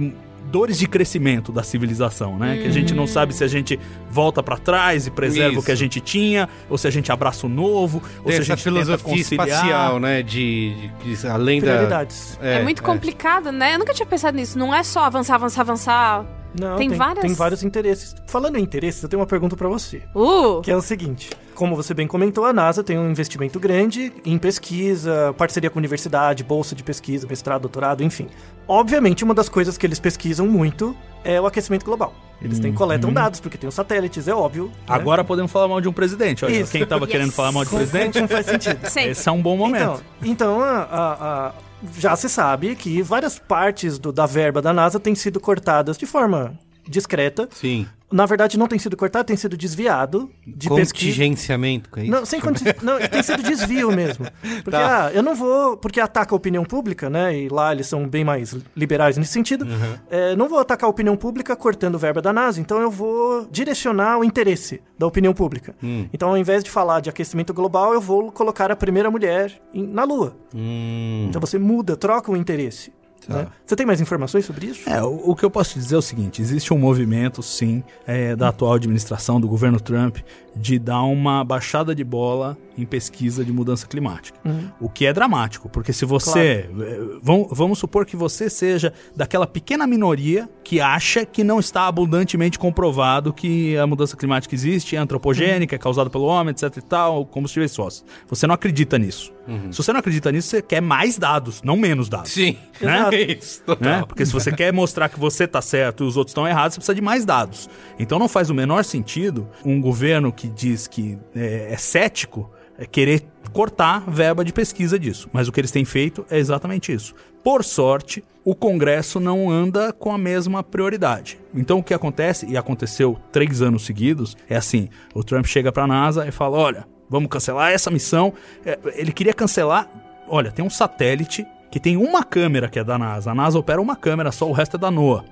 dores 0.50 0.78
de 0.80 0.88
crescimento 0.88 1.52
da 1.52 1.64
civilização, 1.64 2.38
né? 2.38 2.58
Que 2.58 2.68
a 2.68 2.72
gente 2.72 2.94
não 2.94 3.06
sabe 3.08 3.34
se 3.34 3.44
a 3.44 3.48
gente 3.48 3.80
volta 4.10 4.42
pra 4.42 4.58
trás 4.58 5.08
e 5.08 5.12
preserva 5.12 5.52
Isso. 5.52 5.60
o 5.62 5.64
que 5.64 5.72
a 5.72 5.76
gente 5.76 6.00
tinha, 6.02 6.50
ou 6.70 6.78
se 6.78 6.88
a 6.88 6.92
gente 6.92 7.12
abraça 7.12 7.46
o 7.46 7.50
novo, 7.50 8.02
ou 8.20 8.26
Tem 8.26 8.34
se 8.34 8.38
a 8.40 8.42
essa 8.42 8.56
gente 8.56 8.64
filosofia 8.64 9.16
espacial, 9.16 10.00
né? 10.00 10.22
De, 10.24 10.74
de- 11.04 11.16
de- 11.16 11.28
além 11.28 11.62
da... 11.62 11.68
Prioridades. 11.74 12.38
É, 12.42 12.64
muito 12.64 12.82
complicado, 12.84 13.52
né? 13.52 13.76
Eu 13.76 13.80
nunca 13.80 13.94
tinha 13.94 14.06
pensado 14.06 14.36
nisso. 14.36 14.58
Não 14.58 14.74
é 14.74 14.84
só 14.84 15.04
avançar, 15.06 15.36
avançar, 15.36 15.62
avançar. 15.62 16.39
Não, 16.58 16.78
Tem 16.78 16.90
tem, 16.90 16.98
várias- 16.98 17.22
tem 17.26 17.34
vários 17.34 17.64
interesses. 17.64 18.16
Falando 18.28 18.58
em 18.58 18.62
interesses, 18.62 19.04
eu 19.04 19.10
tenho 19.10 19.20
uma 19.20 19.28
pergunta 19.28 19.56
pra 19.56 19.68
você. 19.68 20.02
Uh! 20.16 20.62
Que 20.62 20.72
é 20.72 20.76
o 20.76 20.82
seguinte: 20.82 21.30
como 21.54 21.76
você 21.76 21.94
bem 21.94 22.08
comentou, 22.08 22.46
a 22.46 22.52
NASA 22.54 22.84
tem 22.84 22.98
um 22.98 23.10
investimento 23.10 23.60
grande 23.60 24.12
em 24.26 24.38
pesquisa, 24.38 25.34
parceria 25.38 25.70
com 25.70 25.78
universidade, 25.78 26.44
bolsa 26.44 26.74
de 26.76 26.84
pesquisa, 26.84 27.28
mestrado, 27.28 27.62
doutorado, 27.62 28.04
enfim. 28.04 28.28
Obviamente, 28.68 29.24
uma 29.24 29.34
das 29.34 29.48
coisas 29.50 29.78
que 29.78 29.86
eles 29.86 30.00
pesquisam 30.00 30.48
muito 30.48 30.96
é 31.24 31.40
o 31.40 31.46
aquecimento 31.46 31.86
global. 31.86 32.14
Eles 32.42 32.58
têm, 32.58 32.74
coletam 32.74 33.12
dados, 33.12 33.40
porque 33.42 33.58
tem 33.58 33.68
os 33.68 33.76
satélites, 33.76 34.28
é 34.28 34.34
óbvio. 34.34 34.68
né? 34.68 34.72
Agora 34.88 35.24
podemos 35.26 35.52
falar 35.52 35.68
mal 35.68 35.82
de 35.82 35.90
um 35.90 35.94
presidente. 35.94 36.46
Olha, 36.46 36.62
Isso. 36.62 36.72
quem 36.72 36.86
tava 36.86 37.04
Yes. 37.04 37.12
querendo 37.12 37.32
falar 37.34 37.52
mal 37.52 37.66
de 37.66 37.70
presidente, 37.70 38.22
Não 38.22 38.28
faz 38.30 38.46
sentido. 38.46 38.88
Sempre. 38.90 39.12
esse 39.12 39.28
é 39.28 39.32
um 39.32 39.42
bom 39.42 39.58
momento. 39.58 40.02
Então, 40.24 40.58
então 40.58 40.62
a- 40.62 40.84
a- 40.84 41.48
a- 41.48 41.52
já 41.98 42.16
se 42.16 42.28
sabe 42.30 42.76
que 42.76 43.02
várias 43.02 43.40
partes 43.40 43.98
do- 43.98 44.12
da 44.12 44.26
verba 44.26 44.62
da 44.62 44.74
NASA 44.74 45.00
têm 45.00 45.16
sido 45.16 45.40
cortadas 45.40 45.98
de 45.98 46.06
forma 46.06 46.58
discreta. 46.90 47.48
Sim. 47.52 47.88
Na 48.12 48.26
verdade, 48.26 48.58
não 48.58 48.66
tem 48.68 48.80
sido 48.80 48.98
cortado, 48.98 49.26
tem 49.26 49.38
sido 49.38 49.56
desviado 49.56 50.32
de 50.48 50.68
pesquisa. 50.68 51.12
Contingenciamento, 51.12 51.90
é 51.96 52.02
isso? 52.04 52.12
Não, 52.12 52.26
sem 52.26 52.40
conti- 52.42 52.64
não, 52.82 52.98
tem 53.08 53.22
sido 53.22 53.44
desvio 53.44 53.92
mesmo. 53.96 54.26
Porque, 54.64 54.72
Tá. 54.72 55.06
ah, 55.06 55.12
eu 55.14 55.22
não 55.22 55.36
vou. 55.36 55.78
Porque 55.78 56.00
ataca 56.02 56.34
a 56.34 56.36
opinião 56.36 56.66
pública, 56.66 57.08
né? 57.08 57.38
E 57.38 57.50
lá 57.50 57.72
eles 57.72 57.86
são 57.86 58.08
bem 58.08 58.24
mais 58.24 58.56
liberais 58.76 59.16
nesse 59.16 59.32
sentido. 59.32 59.68
É, 60.10 60.36
não 60.36 60.50
vou 60.50 60.58
atacar 60.58 60.88
a 60.88 60.90
opinião 60.90 61.16
pública 61.16 61.56
cortando 61.56 62.00
verba 62.00 62.20
da 62.20 62.34
NASA, 62.34 62.60
então 62.60 62.82
eu 62.82 62.90
vou 62.90 63.48
direcionar 63.52 64.18
o 64.18 64.24
interesse 64.24 64.82
da 64.98 65.06
opinião 65.06 65.32
pública. 65.34 65.76
Então, 66.12 66.30
ao 66.30 66.38
invés 66.38 66.64
de 66.64 66.72
falar 66.72 67.02
de 67.02 67.12
aquecimento 67.12 67.54
global, 67.54 67.94
eu 67.94 68.02
vou 68.02 68.32
colocar 68.32 68.72
a 68.72 68.76
primeira 68.76 69.12
mulher 69.12 69.54
na 69.72 70.04
Lua. 70.04 70.36
Hum, 70.56 71.28
Então 71.30 71.40
você 71.40 71.60
muda, 71.60 71.96
troca 71.96 72.32
o 72.32 72.36
interesse. 72.36 72.92
Né? 73.28 73.48
Você 73.66 73.76
tem 73.76 73.86
mais 73.86 74.00
informações 74.00 74.46
sobre 74.46 74.68
isso? 74.68 74.90
É, 74.90 75.04
o, 75.04 75.32
o 75.32 75.36
que 75.36 75.44
eu 75.44 75.50
posso 75.50 75.74
te 75.74 75.80
dizer 75.80 75.96
é 75.96 75.98
o 75.98 76.02
seguinte: 76.02 76.42
existe 76.42 76.74
um 76.74 76.78
movimento, 76.78 77.42
sim, 77.44 77.84
é, 78.06 78.36
da 78.36 78.50
atual 78.50 78.74
administração, 78.74 79.40
do 79.42 79.48
governo 79.48 79.80
Trump, 79.80 80.18
de 80.56 80.80
dar 80.80 81.04
uma 81.04 81.44
baixada 81.44 81.94
de 81.96 82.04
bola 82.04 82.58
em 82.78 82.86
pesquisa 82.86 83.44
de 83.44 83.52
mudança 83.52 83.86
climática. 83.88 84.40
O 84.80 84.90
que 84.90 85.06
é 85.06 85.14
dramático, 85.14 85.70
porque 85.70 85.92
se 85.92 86.06
você. 86.06 86.70
eh, 86.80 87.00
vamos, 87.22 87.48
vamos 87.52 87.80
supor 87.80 88.06
que 88.06 88.16
você 88.16 88.50
seja 88.50 88.94
daquela 89.16 89.46
pequena 89.46 89.86
minoria 89.86 90.50
que 90.64 90.80
acha 90.80 91.26
que 91.26 91.44
não 91.44 91.60
está 91.60 91.88
abundantemente 91.88 92.58
comprovado 92.58 93.34
que 93.34 93.76
a 93.78 93.86
mudança 93.86 94.16
climática 94.16 94.54
existe, 94.56 94.96
é 94.96 95.00
antropogênica, 95.00 95.76
é 95.76 95.80
causada 95.80 96.10
pelo 96.10 96.26
homem, 96.26 96.52
etc 96.52 96.78
e 96.78 96.82
tal, 96.82 97.26
combustíveis 97.26 97.76
fósseis. 97.76 98.06
Você 98.28 98.48
não 98.48 98.56
acredita 98.56 98.98
nisso. 98.98 99.34
Se 99.72 99.78
você 99.78 99.92
não 99.92 100.00
acredita 100.00 100.32
nisso, 100.32 100.50
você 100.50 100.62
quer 100.62 100.82
mais 100.82 101.18
dados, 101.18 101.62
não 101.64 101.78
menos 101.78 102.10
dados. 102.10 102.32
Sim. 102.32 102.58
Né? 102.82 103.10
Isso, 103.40 103.62
total. 103.64 104.00
né? 104.00 104.06
Porque 104.06 104.26
se 104.26 104.34
você 104.34 104.52
quer 104.56 104.74
mostrar 104.74 105.10
que 105.10 105.20
você 105.20 105.48
tá 105.48 105.62
certo 105.62 106.04
e 106.04 106.08
os 106.08 106.18
outros 106.18 106.32
estão 106.32 106.48
errados, 106.48 106.76
você 106.76 106.80
precisa 106.80 106.96
de 106.96 107.02
mais 107.02 107.26
dados. 107.26 107.70
Então 107.98 108.20
não 108.20 108.28
faz 108.28 108.50
o 108.50 108.54
menor 108.54 108.84
sentido 108.84 109.48
um 109.66 109.80
governo 109.82 110.32
que 110.32 110.48
diz 110.48 110.88
que 110.88 111.18
é, 111.36 111.74
é 111.74 111.78
cético 111.78 112.52
é 112.80 112.86
querer 112.86 113.26
cortar 113.52 114.10
verba 114.10 114.44
de 114.46 114.54
pesquisa 114.54 114.98
disso. 114.98 115.28
Mas 115.34 115.50
o 115.50 115.52
que 115.52 115.60
eles 115.60 115.70
têm 115.72 115.84
feito 115.84 116.26
é 116.30 116.40
exatamente 116.40 116.94
isso. 116.94 117.14
Por 117.44 117.64
sorte, 117.64 118.24
o 118.44 118.56
Congresso 118.56 119.20
não 119.20 119.50
anda 119.52 119.92
com 119.92 120.12
a 120.12 120.18
mesma 120.18 120.64
prioridade. 120.64 121.38
Então 121.54 121.80
o 121.80 121.84
que 121.84 121.94
acontece, 121.94 122.46
e 122.46 122.56
aconteceu 122.56 123.20
três 123.32 123.62
anos 123.62 123.86
seguidos, 123.86 124.38
é 124.50 124.56
assim: 124.56 124.88
o 125.14 125.24
Trump 125.24 125.46
chega 125.46 125.72
pra 125.72 125.86
NASA 125.86 126.26
e 126.26 126.32
fala: 126.32 126.58
olha, 126.58 126.88
vamos 127.10 127.30
cancelar 127.30 127.72
essa 127.72 127.90
missão. 127.90 128.34
É, 128.66 128.78
Ele 128.96 129.12
queria 129.12 129.34
cancelar. 129.34 129.88
Olha, 130.28 130.52
tem 130.52 130.64
um 130.64 130.70
satélite 130.70 131.46
que 131.72 131.80
tem 131.80 131.98
uma 131.98 132.24
câmera 132.24 132.68
que 132.70 132.80
é 132.80 132.84
da 132.84 132.98
NASA. 132.98 133.32
A 133.32 133.36
NASA 133.36 133.58
opera 133.58 133.82
uma 133.82 133.96
câmera 133.96 134.32
só, 134.32 134.48
o 134.48 134.52
resto 134.52 134.76
é 134.76 134.80
da 134.80 134.92
NOAA. 134.92 135.24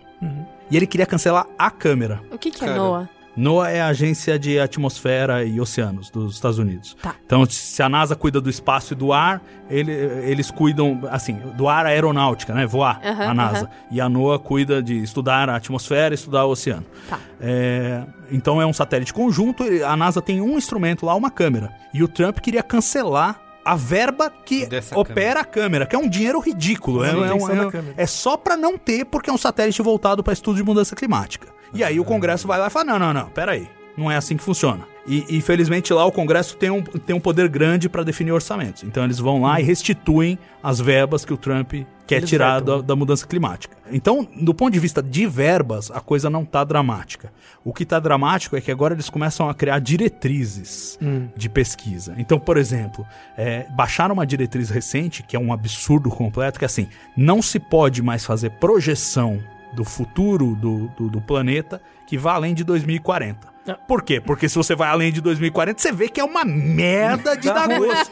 E 0.69 0.75
ele 0.75 0.87
queria 0.87 1.05
cancelar 1.05 1.45
a 1.57 1.69
câmera. 1.71 2.21
O 2.31 2.37
que, 2.37 2.51
que 2.51 2.63
é 2.63 2.67
Cara. 2.67 2.79
NOAA? 2.79 3.09
NOAA 3.37 3.69
é 3.69 3.81
a 3.81 3.87
agência 3.87 4.37
de 4.39 4.59
atmosfera 4.59 5.43
e 5.45 5.61
oceanos 5.61 6.09
dos 6.09 6.33
Estados 6.35 6.57
Unidos. 6.57 6.97
Tá. 7.01 7.15
Então, 7.25 7.45
se 7.45 7.81
a 7.83 7.87
NASA 7.87 8.15
cuida 8.15 8.41
do 8.41 8.49
espaço 8.49 8.93
e 8.93 8.95
do 8.95 9.13
ar, 9.13 9.41
ele- 9.69 9.91
eles 9.91 10.49
cuidam, 10.49 10.99
assim, 11.11 11.33
do 11.55 11.69
ar 11.69 11.85
aeronáutica, 11.85 12.53
né? 12.53 12.65
Voar, 12.65 12.99
Aham, 13.05 13.29
a 13.29 13.33
NASA. 13.33 13.57
aham. 13.65 13.69
E 13.91 14.01
a 14.01 14.09
NOAA 14.09 14.39
cuida 14.39 14.81
de 14.81 15.01
estudar 15.01 15.49
a 15.49 15.55
atmosfera 15.55 16.13
e 16.13 16.15
estudar 16.15 16.45
o 16.45 16.49
oceano. 16.51 16.85
Tá. 17.09 17.19
É, 17.39 18.03
então 18.31 18.61
é 18.61 18.65
um 18.65 18.73
satélite 18.73 19.13
conjunto, 19.13 19.63
a 19.85 19.95
NASA 19.95 20.21
tem 20.21 20.41
um 20.41 20.57
instrumento 20.57 21.05
lá, 21.05 21.13
uma 21.15 21.29
câmera. 21.29 21.71
E 21.93 22.01
o 22.03 22.07
Trump 22.07 22.39
queria 22.39 22.63
cancelar 22.63 23.39
a 23.63 23.75
verba 23.75 24.31
que 24.45 24.65
Dessa 24.65 24.97
opera 24.97 25.41
a 25.41 25.45
câmera, 25.45 25.85
que 25.85 25.95
é 25.95 25.99
um 25.99 26.07
dinheiro 26.09 26.39
ridículo. 26.39 27.03
É, 27.03 27.11
Sim, 27.11 27.23
é, 27.23 27.27
tem 27.27 27.41
um- 27.41 27.67
é- 27.67 27.71
câmera. 27.71 27.93
é 27.97 28.05
só 28.07 28.37
pra 28.37 28.55
não 28.57 28.77
ter, 28.77 29.05
porque 29.05 29.29
é 29.29 29.33
um 29.33 29.37
satélite 29.37 29.81
voltado 29.81 30.23
pra 30.23 30.31
estudo 30.33 30.55
de 30.55 30.63
mudança 30.63 30.95
climática. 30.95 31.49
E 31.73 31.83
aí 31.83 31.99
o 31.99 32.05
Congresso 32.05 32.47
vai 32.47 32.59
lá 32.59 32.67
e 32.67 32.69
fala: 32.69 32.85
não, 32.85 32.99
não, 32.99 33.13
não, 33.13 33.29
peraí. 33.29 33.69
Não 33.97 34.11
é 34.11 34.15
assim 34.15 34.37
que 34.37 34.43
funciona. 34.43 34.85
E, 35.07 35.37
e, 35.37 35.41
felizmente 35.41 35.91
lá 35.91 36.05
o 36.05 36.11
Congresso 36.11 36.55
tem 36.57 36.69
um, 36.69 36.83
tem 36.83 37.15
um 37.15 37.19
poder 37.19 37.47
grande 37.47 37.89
pra 37.89 38.03
definir 38.03 38.31
orçamentos. 38.31 38.83
Então 38.83 39.03
eles 39.03 39.17
vão 39.17 39.41
lá 39.41 39.59
e 39.59 39.63
restituem 39.63 40.37
as 40.61 40.79
verbas 40.79 41.25
que 41.25 41.33
o 41.33 41.37
Trump 41.37 41.73
quer 42.05 42.17
Eles 42.17 42.29
tirar 42.29 42.61
da, 42.61 42.81
da 42.81 42.95
mudança 42.95 43.25
climática. 43.25 43.75
Então, 43.91 44.27
do 44.39 44.53
ponto 44.53 44.71
de 44.71 44.79
vista 44.79 45.01
de 45.01 45.25
verbas, 45.25 45.89
a 45.91 45.99
coisa 45.99 46.29
não 46.29 46.45
tá 46.45 46.63
dramática. 46.63 47.31
O 47.63 47.73
que 47.73 47.85
tá 47.85 47.99
dramático 47.99 48.55
é 48.55 48.61
que 48.61 48.71
agora 48.71 48.93
eles 48.93 49.09
começam 49.09 49.49
a 49.49 49.53
criar 49.53 49.79
diretrizes 49.79 50.97
de 51.35 51.49
pesquisa. 51.49 52.13
Então, 52.17 52.39
por 52.39 52.57
exemplo, 52.57 53.05
é, 53.37 53.65
baixaram 53.71 54.13
uma 54.13 54.27
diretriz 54.27 54.69
recente, 54.69 55.23
que 55.23 55.35
é 55.35 55.39
um 55.39 55.51
absurdo 55.51 56.09
completo, 56.09 56.59
que 56.59 56.65
é 56.65 56.67
assim, 56.67 56.87
não 57.15 57.41
se 57.41 57.59
pode 57.59 58.01
mais 58.01 58.25
fazer 58.25 58.51
projeção 58.51 59.41
do 59.77 59.83
futuro 59.83 60.55
do, 60.55 60.87
do, 60.97 61.07
do 61.07 61.21
planeta 61.21 61.79
que 62.07 62.17
vá 62.17 62.33
além 62.33 62.55
de 62.55 62.63
2040. 62.63 63.47
Ah. 63.67 63.75
Por 63.75 64.01
quê? 64.01 64.19
Porque 64.19 64.49
se 64.49 64.55
você 64.55 64.75
vai 64.75 64.89
além 64.89 65.11
de 65.11 65.21
2040, 65.21 65.79
você 65.79 65.91
vê 65.91 66.09
que 66.09 66.19
é 66.19 66.23
uma 66.23 66.43
merda 66.43 67.37
de 67.37 67.45
dar 67.53 67.67
gosto. 67.67 68.09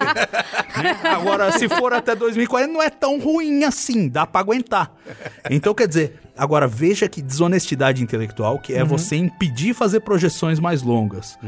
Agora, 1.04 1.52
se 1.58 1.68
for 1.68 1.92
até 1.92 2.16
2040, 2.16 2.72
não 2.72 2.84
é 2.84 2.90
tão 2.92 3.20
ruim 3.20 3.64
assim, 3.64 4.08
dá 4.08 4.28
pra 4.28 4.42
aguentar. 4.42 4.92
Então, 5.50 5.74
quer 5.74 5.88
dizer, 5.88 6.20
agora 6.38 6.68
veja 6.68 7.08
que 7.08 7.22
desonestidade 7.22 8.04
intelectual, 8.04 8.60
que 8.60 8.74
é 8.74 8.84
você 8.84 9.16
impedir 9.16 9.74
fazer 9.74 10.02
projeções 10.02 10.60
mais 10.60 10.84
longas. 10.84 11.40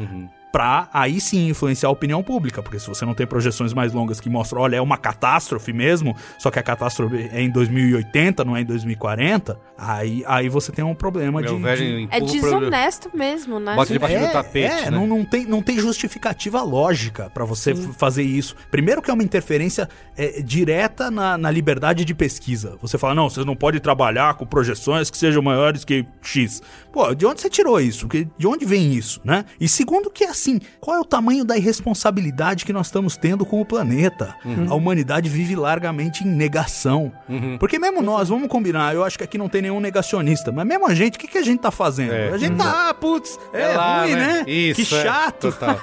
Pra 0.58 0.89
aí 0.91 1.22
sim 1.22 1.49
influenciar 1.49 1.88
a 1.88 1.91
opinião 1.91 2.24
pública, 2.24 2.64
porque 2.64 2.80
se 2.80 2.88
você 2.88 3.05
não 3.05 3.14
tem 3.14 3.28
projeções 3.28 3.74
mais 3.74 3.93
longas 3.93 4.20
que 4.20 4.28
mostram, 4.28 4.60
olha, 4.64 4.78
é 4.78 4.82
uma 4.82 4.97
catástrofe 4.97 5.72
mesmo, 5.72 6.16
só 6.39 6.49
que 6.49 6.58
a 6.58 6.64
catástrofe 6.64 7.30
é 7.32 7.43
em 7.43 7.51
2080, 7.51 8.43
não 8.43 8.58
é 8.58 8.62
em 8.62 8.66
2040, 8.66 9.55
aí, 9.78 10.24
aí 10.26 10.49
você 10.49 10.72
tem 10.72 10.84
um 10.84 10.95
problema 10.95 11.43
de, 11.43 11.49
É 11.49 11.51
o 11.51 11.60
velho 11.60 12.08
de- 12.08 12.08
É 12.10 12.20
desonesto 12.20 13.12
mesmo, 13.14 13.60
né? 13.60 13.76
Bota 13.76 13.93
debaixo 13.93 14.18
do 14.18 14.32
tapete, 14.32 14.88
é, 14.88 14.89
né? 14.89 14.97
não, 14.97 15.05
não, 15.05 15.24
tem, 15.24 15.45
não 15.45 15.62
tem 15.62 15.78
justificativa 15.78 16.64
lógica 16.64 17.30
pra 17.30 17.45
você 17.45 17.76
fazer 17.76 18.24
isso. 18.24 18.55
Primeiro 18.72 18.99
que 18.99 19.12
é 19.12 19.14
uma 19.14 19.22
interferência 19.22 19.88
é, 20.18 20.41
direta 20.41 21.12
na, 21.12 21.38
na 21.38 21.51
liberdade 21.51 22.03
de 22.03 22.16
pesquisa. 22.16 22.80
Você 22.82 22.97
fala, 22.97 23.14
não, 23.14 23.30
vocês 23.30 23.45
não 23.45 23.55
podem 23.55 23.80
trabalhar 23.80 24.34
com 24.34 24.45
projeções 24.47 25.12
que 25.12 25.18
sejam 25.20 25.43
maiores 25.43 25.86
que 25.86 26.03
X. 26.20 26.64
Pô, 26.91 27.14
de 27.14 27.28
onde 27.28 27.41
você 27.41 27.49
tirou 27.49 27.80
isso? 27.80 28.08
De 28.36 28.47
onde 28.47 28.66
vem 28.66 28.91
isso, 28.91 29.22
né? 29.24 29.45
E 29.60 29.68
segundo 29.68 30.10
que, 30.10 30.24
assim, 30.24 30.47
qual 30.80 30.98
é 30.98 31.00
o 31.00 31.06
tamanho 31.06 31.43
da 31.43 31.58
irresponsabilidade 31.58 32.66
que 32.66 32.72
nós 32.74 32.88
estamos 32.88 33.18
tendo 33.18 33.45
com 33.45 33.60
o 33.62 33.66
planeta? 33.66 34.36
A 34.70 34.74
humanidade 34.76 35.30
vive 35.30 35.56
largamente 35.56 36.24
em 36.24 36.28
negação. 36.28 37.12
Porque 37.60 37.78
mesmo 37.80 38.02
nós, 38.02 38.30
vamos 38.30 38.48
combinar, 38.48 38.93
eu 38.95 39.04
acho 39.04 39.18
que 39.18 39.24
aqui 39.24 39.38
não 39.38 39.50
tem 39.50 39.62
nenhum 39.62 39.80
negacionista, 39.80 40.52
mas 40.52 40.66
mesmo 40.66 40.88
a 40.88 40.93
gente, 40.93 41.16
o 41.16 41.20
que, 41.20 41.28
que 41.28 41.38
a 41.38 41.43
gente 41.43 41.60
tá 41.60 41.72
fazendo? 41.72 42.14
É. 42.14 42.30
A 42.30 42.38
gente 42.38 42.56
tá, 42.56 42.89
ah, 42.89 42.93
putz, 42.93 43.38
é, 43.54 43.62
É 43.74 43.78
lá, 43.78 44.02
ruim, 44.04 44.12
né? 44.16 44.28
né? 44.28 44.43
Isso, 44.52 44.76
que 44.89 44.95
é. 44.95 45.04
chato. 45.04 45.52
Total. 45.52 45.80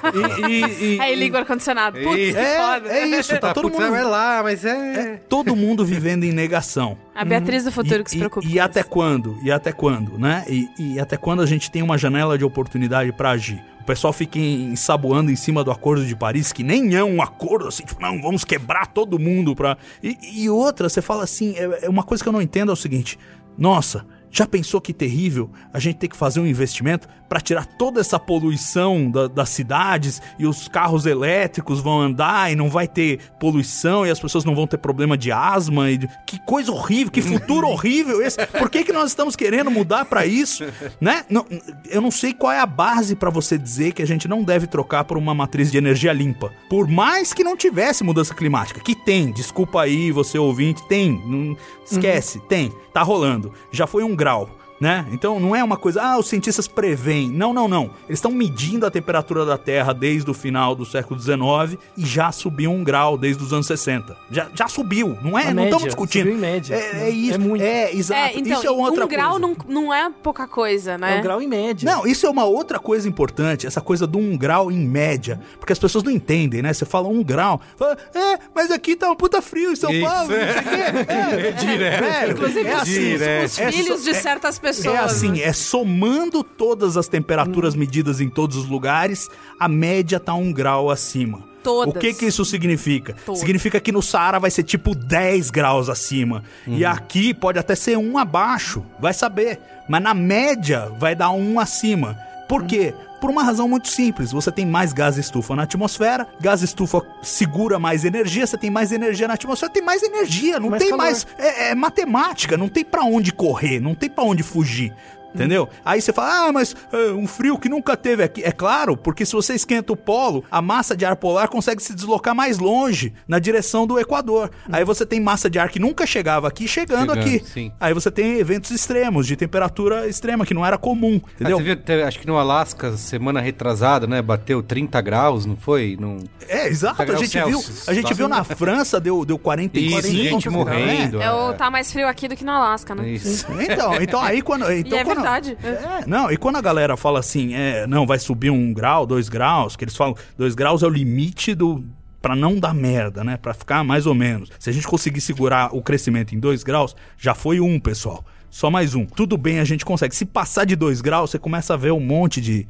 E, 0.49 0.53
e- 0.53 0.95
e- 0.95 0.99
Aí 1.01 1.15
liga 1.15 1.35
o 1.37 1.39
ar-condicionado. 1.39 1.99
Putz, 1.99 2.15
que 2.15 2.37
é, 2.37 2.57
foda. 2.57 2.89
é 2.89 3.07
isso, 3.07 3.33
tá, 3.33 3.39
Tá, 3.39 3.53
todo 3.53 3.69
putz, 3.69 3.83
mundo. 3.83 3.95
é 3.95 4.03
lá, 4.03 4.41
mas 4.43 4.63
é... 4.65 5.21
Todo 5.29 5.55
mundo 5.55 5.85
vivendo 5.85 6.23
em 6.23 6.31
negação. 6.31 6.97
A 7.13 7.23
Beatriz 7.23 7.63
do 7.63 7.71
futuro 7.71 8.01
E- 8.01 8.03
que 8.03 8.09
se 8.11 8.17
preocupa. 8.17 8.47
E, 8.47 8.59
até 8.59 8.83
quando? 8.83 9.37
E 9.43 9.51
até 9.51 9.71
quando, 9.71 10.17
né? 10.17 10.45
E, 10.49 10.67
e 10.77 10.99
até 10.99 11.17
quando 11.17 11.41
a 11.41 11.45
gente 11.45 11.69
tem 11.71 11.81
uma 11.81 11.97
janela 11.97 12.37
de 12.37 12.43
oportunidade 12.45 13.11
pra 13.11 13.31
agir? 13.31 13.61
O 13.85 13.93
pessoal 13.95 14.11
fica 14.11 14.39
ensaboando 14.39 15.29
em 15.29 15.35
cima 15.35 15.63
do 15.63 15.69
Acordo 15.69 16.03
de 16.03 16.15
Paris, 16.15 16.51
que 16.51 16.63
nem 16.63 16.95
é 16.95 17.03
um 17.03 17.21
acordo 17.21 17.67
assim, 17.67 17.85
tipo, 17.85 18.01
não, 18.01 18.19
vamos 18.19 18.43
quebrar 18.43 18.87
todo 18.87 19.19
mundo 19.19 19.55
pra. 19.55 19.77
E, 20.01 20.17
e 20.41 20.49
outra, 20.49 20.89
você 20.89 21.03
fala 21.03 21.23
assim, 21.23 21.53
é, 21.55 21.85
é 21.85 21.89
uma 21.89 22.01
coisa 22.01 22.23
que 22.23 22.27
eu 22.27 22.33
não 22.33 22.41
entendo 22.41 22.71
é 22.71 22.73
o 22.73 22.75
seguinte: 22.75 23.19
nossa. 23.55 24.03
Já 24.37 24.45
pensou 24.45 24.81
que 24.81 24.91
terrível 24.91 25.49
a 25.73 25.79
gente 25.79 25.95
ter 25.95 26.09
que 26.09 26.17
fazer 26.17 26.41
um 26.41 26.45
investimento 26.45 27.07
pra 27.29 27.39
tirar 27.39 27.65
toda 27.65 28.01
essa 28.01 28.19
poluição 28.19 29.09
da- 29.09 29.27
das 29.29 29.47
cidades 29.47 30.21
e 30.37 30.45
os 30.45 30.67
carros 30.67 31.05
elétricos 31.05 31.79
vão 31.79 32.01
andar 32.01 32.51
e 32.51 32.55
não 32.55 32.69
vai 32.69 32.85
ter 32.85 33.19
poluição 33.39 34.05
e 34.05 34.11
as 34.11 34.19
pessoas 34.19 34.43
não 34.43 34.53
vão 34.53 34.67
ter 34.67 34.77
problema 34.77 35.17
de 35.17 35.31
asma 35.31 35.89
e 35.89 35.97
de- 35.99 36.09
que 36.27 36.37
coisa 36.45 36.69
horrível, 36.69 37.11
que 37.13 37.21
futuro 37.21 37.65
horrível 37.69 38.21
esse. 38.21 38.37
Por 38.47 38.69
que, 38.69 38.83
que 38.83 38.91
nós 38.91 39.09
estamos 39.11 39.37
querendo 39.37 39.71
mudar 39.71 40.03
pra 40.03 40.25
isso, 40.25 40.65
né? 40.99 41.23
Não, 41.29 41.45
eu 41.89 42.01
não 42.01 42.11
sei 42.11 42.33
qual 42.33 42.51
é 42.51 42.59
a 42.59 42.65
base 42.65 43.15
pra 43.15 43.29
você 43.29 43.57
dizer 43.57 43.93
que 43.93 44.01
a 44.01 44.07
gente 44.07 44.27
não 44.27 44.43
deve 44.43 44.67
trocar 44.67 45.05
por 45.05 45.17
uma 45.17 45.33
matriz 45.33 45.71
de 45.71 45.77
energia 45.77 46.11
limpa. 46.11 46.51
Por 46.69 46.89
mais 46.89 47.31
que 47.33 47.41
não 47.41 47.55
tivesse 47.55 48.03
mudança 48.03 48.35
climática, 48.35 48.81
que 48.81 48.95
tem, 48.95 49.31
desculpa 49.31 49.81
aí 49.81 50.11
você 50.11 50.37
ouvinte, 50.37 50.85
tem, 50.89 51.13
não, 51.25 51.55
esquece, 51.89 52.39
tem, 52.49 52.69
tá 52.95 53.03
rolando. 53.03 53.51
Já 53.71 53.85
foi 53.85 54.05
um 54.05 54.15
grau. 54.15 54.49
Né? 54.85 55.03
Então 55.11 55.39
não 55.39 55.55
é 55.55 55.63
uma 55.63 55.77
coisa, 55.77 55.99
ah, 55.99 56.15
os 56.19 56.27
cientistas 56.27 56.67
preveem. 56.67 57.27
Não, 57.31 57.51
não, 57.51 57.67
não. 57.67 57.85
Eles 58.07 58.19
estão 58.19 58.29
medindo 58.29 58.85
a 58.85 58.91
temperatura 58.91 59.43
da 59.43 59.57
Terra 59.57 59.93
desde 59.93 60.29
o 60.29 60.33
final 60.33 60.75
do 60.75 60.85
século 60.85 61.19
XIX 61.19 61.81
e 61.97 62.05
já 62.05 62.31
subiu 62.31 62.69
um 62.69 62.83
grau 62.83 63.17
desde 63.17 63.41
os 63.43 63.51
anos 63.51 63.65
60. 63.65 64.15
Já, 64.29 64.47
já 64.53 64.67
subiu, 64.67 65.17
não 65.23 65.39
é? 65.39 65.45
A 65.45 65.45
não 65.47 65.63
média, 65.63 65.69
estamos 65.69 65.85
discutindo. 65.85 66.21
subiu 66.25 66.37
em 66.37 66.39
média. 66.39 66.75
É, 66.75 67.07
é 67.07 67.09
isso. 67.09 67.33
É 67.33 67.37
muito. 67.39 67.63
É, 67.63 67.91
exato. 67.95 68.21
É, 68.21 68.37
então, 68.39 68.53
isso 68.59 68.67
é 68.67 68.69
outra 68.69 69.05
um 69.05 69.07
grau 69.07 69.31
coisa. 69.39 69.47
não, 69.47 69.55
não 69.67 69.91
é 69.91 70.07
pouca 70.21 70.47
coisa, 70.47 70.99
né? 70.99 71.15
É 71.15 71.19
um 71.19 71.23
grau 71.23 71.41
em 71.41 71.47
média. 71.47 71.91
Não, 71.91 72.05
isso 72.05 72.27
é 72.27 72.29
uma 72.29 72.45
outra 72.45 72.77
coisa 72.77 73.09
importante, 73.09 73.65
essa 73.65 73.81
coisa 73.81 74.05
do 74.05 74.19
um 74.19 74.37
grau 74.37 74.71
em 74.71 74.87
média. 74.87 75.39
Porque 75.59 75.73
as 75.73 75.79
pessoas 75.79 76.03
não 76.03 76.11
entendem, 76.11 76.61
né? 76.61 76.71
Você 76.71 76.85
fala 76.85 77.07
um 77.07 77.23
grau, 77.23 77.59
fala, 77.75 77.97
é, 78.13 78.37
mas 78.53 78.69
aqui 78.69 78.95
tá 78.95 79.09
um 79.09 79.15
puta 79.15 79.41
frio 79.41 79.71
em 79.71 79.75
São 79.75 79.89
Isso, 79.91 80.05
Paulo, 80.07 80.29
não 80.29 80.35
sei 80.37 80.45
o 80.45 80.63
quê. 80.63 81.11
É, 81.11 81.51
Direto. 81.57 82.03
velho, 82.03 82.31
Inclusive, 82.33 82.67
é 82.69 82.75
os, 82.75 82.81
assim, 82.83 82.99
direto. 82.99 83.45
os 83.47 83.59
é 83.59 83.71
filhos 83.71 83.99
só- 83.99 84.03
de 84.03 84.09
é- 84.11 84.21
certas 84.21 84.59
pessoas. 84.59 84.74
É 84.83 84.97
assim, 84.97 85.31
né? 85.31 85.41
é 85.41 85.53
somando 85.53 86.43
todas 86.43 86.97
as 86.97 87.07
temperaturas 87.07 87.75
medidas 87.75 88.19
em 88.19 88.29
todos 88.29 88.57
os 88.57 88.65
lugares, 88.65 89.29
a 89.59 89.67
média 89.67 90.19
tá 90.19 90.33
um 90.33 90.51
grau 90.51 90.89
acima. 90.89 91.43
Todas. 91.63 91.95
O 91.95 91.97
que 91.97 92.13
que 92.13 92.25
isso 92.25 92.45
significa? 92.45 93.15
Todas. 93.25 93.39
Significa 93.39 93.79
que 93.79 93.91
no 93.91 94.01
Saara 94.01 94.39
vai 94.39 94.51
ser 94.51 94.61
tipo 94.61 94.93
10 94.93 95.49
graus 95.49 95.89
acima. 95.89 96.43
E 96.67 96.85
aqui 96.85 97.33
pode 97.33 97.57
até 97.57 97.73
ser 97.73 97.97
um 97.97 98.19
abaixo, 98.19 98.85
vai 98.99 99.13
saber. 99.13 99.59
Mas 99.89 100.01
na 100.01 100.13
média 100.13 100.91
vai 100.99 101.15
dar 101.15 101.31
um 101.31 101.59
acima. 101.59 102.15
Por 102.47 102.65
quê? 102.65 102.93
Por 103.25 103.31
uma 103.31 103.41
razão 103.41 103.67
muito 103.67 103.87
simples. 103.87 104.31
Você 104.31 104.51
tem 104.51 104.67
mais 104.67 104.93
gás 104.93 105.17
estufa 105.17 105.55
na 105.55 105.63
atmosfera, 105.63 106.27
gás 106.39 106.61
estufa 106.61 107.01
segura 107.23 107.79
mais 107.79 108.05
energia, 108.05 108.45
você 108.45 108.55
tem 108.55 108.69
mais 108.69 108.91
energia 108.91 109.27
na 109.27 109.33
atmosfera, 109.33 109.71
tem 109.71 109.81
mais 109.81 110.03
energia, 110.03 110.59
não 110.59 110.69
Mais 110.69 110.79
tem 110.83 110.91
calor. 110.91 111.03
mais. 111.03 111.25
É, 111.35 111.69
é 111.71 111.75
matemática, 111.75 112.55
não 112.55 112.69
tem 112.69 112.85
pra 112.85 113.03
onde 113.03 113.33
correr, 113.33 113.79
não 113.79 113.95
tem 113.95 114.11
pra 114.11 114.23
onde 114.23 114.43
fugir. 114.43 114.93
Entendeu? 115.35 115.69
Aí 115.83 116.01
você 116.01 116.11
fala, 116.13 116.47
ah, 116.47 116.51
mas 116.51 116.75
é, 116.91 117.11
um 117.11 117.27
frio 117.27 117.57
que 117.59 117.69
nunca 117.69 117.95
teve 117.95 118.23
aqui. 118.23 118.41
É 118.43 118.51
claro, 118.51 118.95
porque 118.97 119.25
se 119.25 119.33
você 119.33 119.53
esquenta 119.53 119.93
o 119.93 119.95
polo, 119.97 120.43
a 120.49 120.61
massa 120.61 120.95
de 120.95 121.05
ar 121.05 121.15
polar 121.15 121.47
consegue 121.49 121.81
se 121.83 121.93
deslocar 121.93 122.33
mais 122.33 122.57
longe, 122.57 123.13
na 123.27 123.37
direção 123.39 123.85
do 123.85 123.99
Equador. 123.99 124.49
Aí 124.71 124.83
você 124.83 125.05
tem 125.05 125.19
massa 125.19 125.49
de 125.49 125.59
ar 125.59 125.69
que 125.69 125.79
nunca 125.79 126.05
chegava 126.07 126.47
aqui, 126.47 126.67
chegando, 126.67 127.11
Chegando, 127.13 127.19
aqui. 127.19 127.43
sim. 127.45 127.71
Aí 127.79 127.93
você 127.93 128.09
tem 128.09 128.37
eventos 128.39 128.71
extremos, 128.71 129.27
de 129.27 129.35
temperatura 129.35 130.07
extrema, 130.07 130.45
que 130.45 130.53
não 130.53 130.65
era 130.65 130.77
comum. 130.77 131.19
Ah, 131.25 131.29
Entendeu? 131.35 131.57
você 131.57 131.63
viu, 131.63 131.75
teve- 131.77 132.03
acho 132.03 132.19
que 132.19 132.27
no 132.27 132.37
Alasca, 132.37 132.95
semana 132.97 133.41
retrasada, 133.41 134.07
né? 134.07 134.21
Bateu 134.21 134.63
30 134.63 135.01
graus, 135.01 135.45
não 135.45 135.57
foi? 135.57 135.97
Não... 135.99 136.17
É, 136.47 136.67
exato. 136.67 137.01
A 137.01 137.15
gente 137.15 137.37
viu, 137.43 137.61
a 137.87 137.93
gente 137.93 138.13
viu 138.13 138.27
na 138.27 138.43
França, 138.43 138.99
deu, 138.99 139.25
deu 139.25 139.37
45. 139.37 139.99
Isso, 139.99 140.09
gente 140.11 140.49
né? 140.49 140.55
morrendo. 140.55 141.21
É 141.21 141.31
o 141.31 141.53
tá 141.53 141.69
mais 141.69 141.91
frio 141.91 142.07
aqui 142.07 142.27
do 142.27 142.35
que 142.35 142.43
no 142.45 142.51
Alasca, 142.51 142.93
né? 142.95 143.07
Isso. 143.09 143.45
Então, 143.59 143.95
então 144.01 144.21
aí 144.21 144.41
quando. 144.41 144.71
Então, 144.71 144.97
e 144.97 145.01
é 145.01 145.03
quando- 145.03 145.17
verdade. 145.25 145.57
É, 145.63 146.07
não, 146.07 146.31
e 146.31 146.37
quando 146.37 146.57
a 146.57 146.61
galera 146.61 146.95
fala 146.95 147.19
assim, 147.19 147.53
é, 147.53 147.85
não, 147.87 148.05
vai 148.05 148.19
subir 148.19 148.49
um 148.49 148.73
grau, 148.73 149.05
dois 149.05 149.29
graus, 149.29 149.75
que 149.75 149.83
eles 149.83 149.95
falam, 149.95 150.15
dois 150.37 150.55
graus 150.55 150.83
é 150.83 150.87
o 150.87 150.89
limite 150.89 151.53
do. 151.53 151.83
Pra 152.21 152.35
não 152.35 152.59
dar 152.59 152.73
merda, 152.73 153.23
né? 153.23 153.37
Pra 153.37 153.53
ficar 153.53 153.83
mais 153.83 154.07
ou 154.07 154.15
menos. 154.15 154.49
Se 154.57 154.71
a 154.71 154.73
gente 154.73 154.87
conseguir 154.87 155.21
segurar 155.21 155.69
o 155.75 155.81
crescimento 155.83 156.33
em 156.33 156.39
dois 156.39 156.63
graus, 156.63 156.95
já 157.19 157.35
foi 157.35 157.59
um, 157.59 157.79
pessoal. 157.79 158.25
Só 158.55 158.71
mais 158.71 158.95
um. 158.95 159.05
Tudo 159.05 159.37
bem, 159.37 159.59
a 159.59 159.65
gente 159.65 159.83
consegue. 159.83 160.15
Se 160.15 160.23
passar 160.23 160.63
de 160.63 160.77
dois 160.77 161.01
graus, 161.01 161.31
você 161.31 161.37
começa 161.37 161.73
a 161.73 161.77
ver 161.77 161.91
um 161.91 161.99
monte 161.99 162.39
de. 162.39 162.65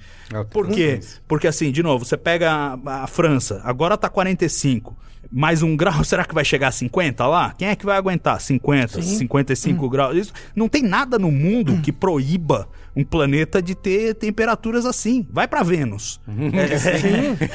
Por 0.49 0.67
quê? 0.67 0.99
Porque 1.27 1.47
assim, 1.47 1.71
de 1.71 1.83
novo, 1.83 2.03
você 2.03 2.17
pega 2.17 2.51
a, 2.83 3.03
a 3.03 3.05
França, 3.07 3.61
agora 3.63 3.95
tá 3.95 4.09
45. 4.09 4.97
Mais 5.31 5.61
um 5.61 5.75
grau, 5.77 6.03
será 6.03 6.25
que 6.25 6.33
vai 6.33 6.43
chegar 6.43 6.69
a 6.69 6.71
50 6.71 7.27
lá? 7.27 7.53
Quem 7.55 7.67
é 7.67 7.75
que 7.75 7.85
vai 7.85 7.97
aguentar? 7.97 8.41
50, 8.41 8.99
55 8.99 9.87
graus? 9.87 10.17
Isso, 10.17 10.33
não 10.55 10.67
tem 10.67 10.81
nada 10.81 11.19
no 11.19 11.29
mundo 11.29 11.79
que 11.83 11.91
proíba 11.91 12.67
um 12.95 13.03
planeta 13.03 13.61
de 13.61 13.75
ter 13.75 14.15
temperaturas 14.15 14.85
assim. 14.85 15.27
Vai 15.29 15.47
pra 15.47 15.63
Vênus. 15.63 16.19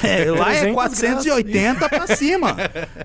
É, 0.03 0.23
é, 0.25 0.31
lá 0.31 0.53
é 0.53 0.61
300 0.61 0.75
480 0.75 1.89
pra 1.89 2.07
cima. 2.17 2.57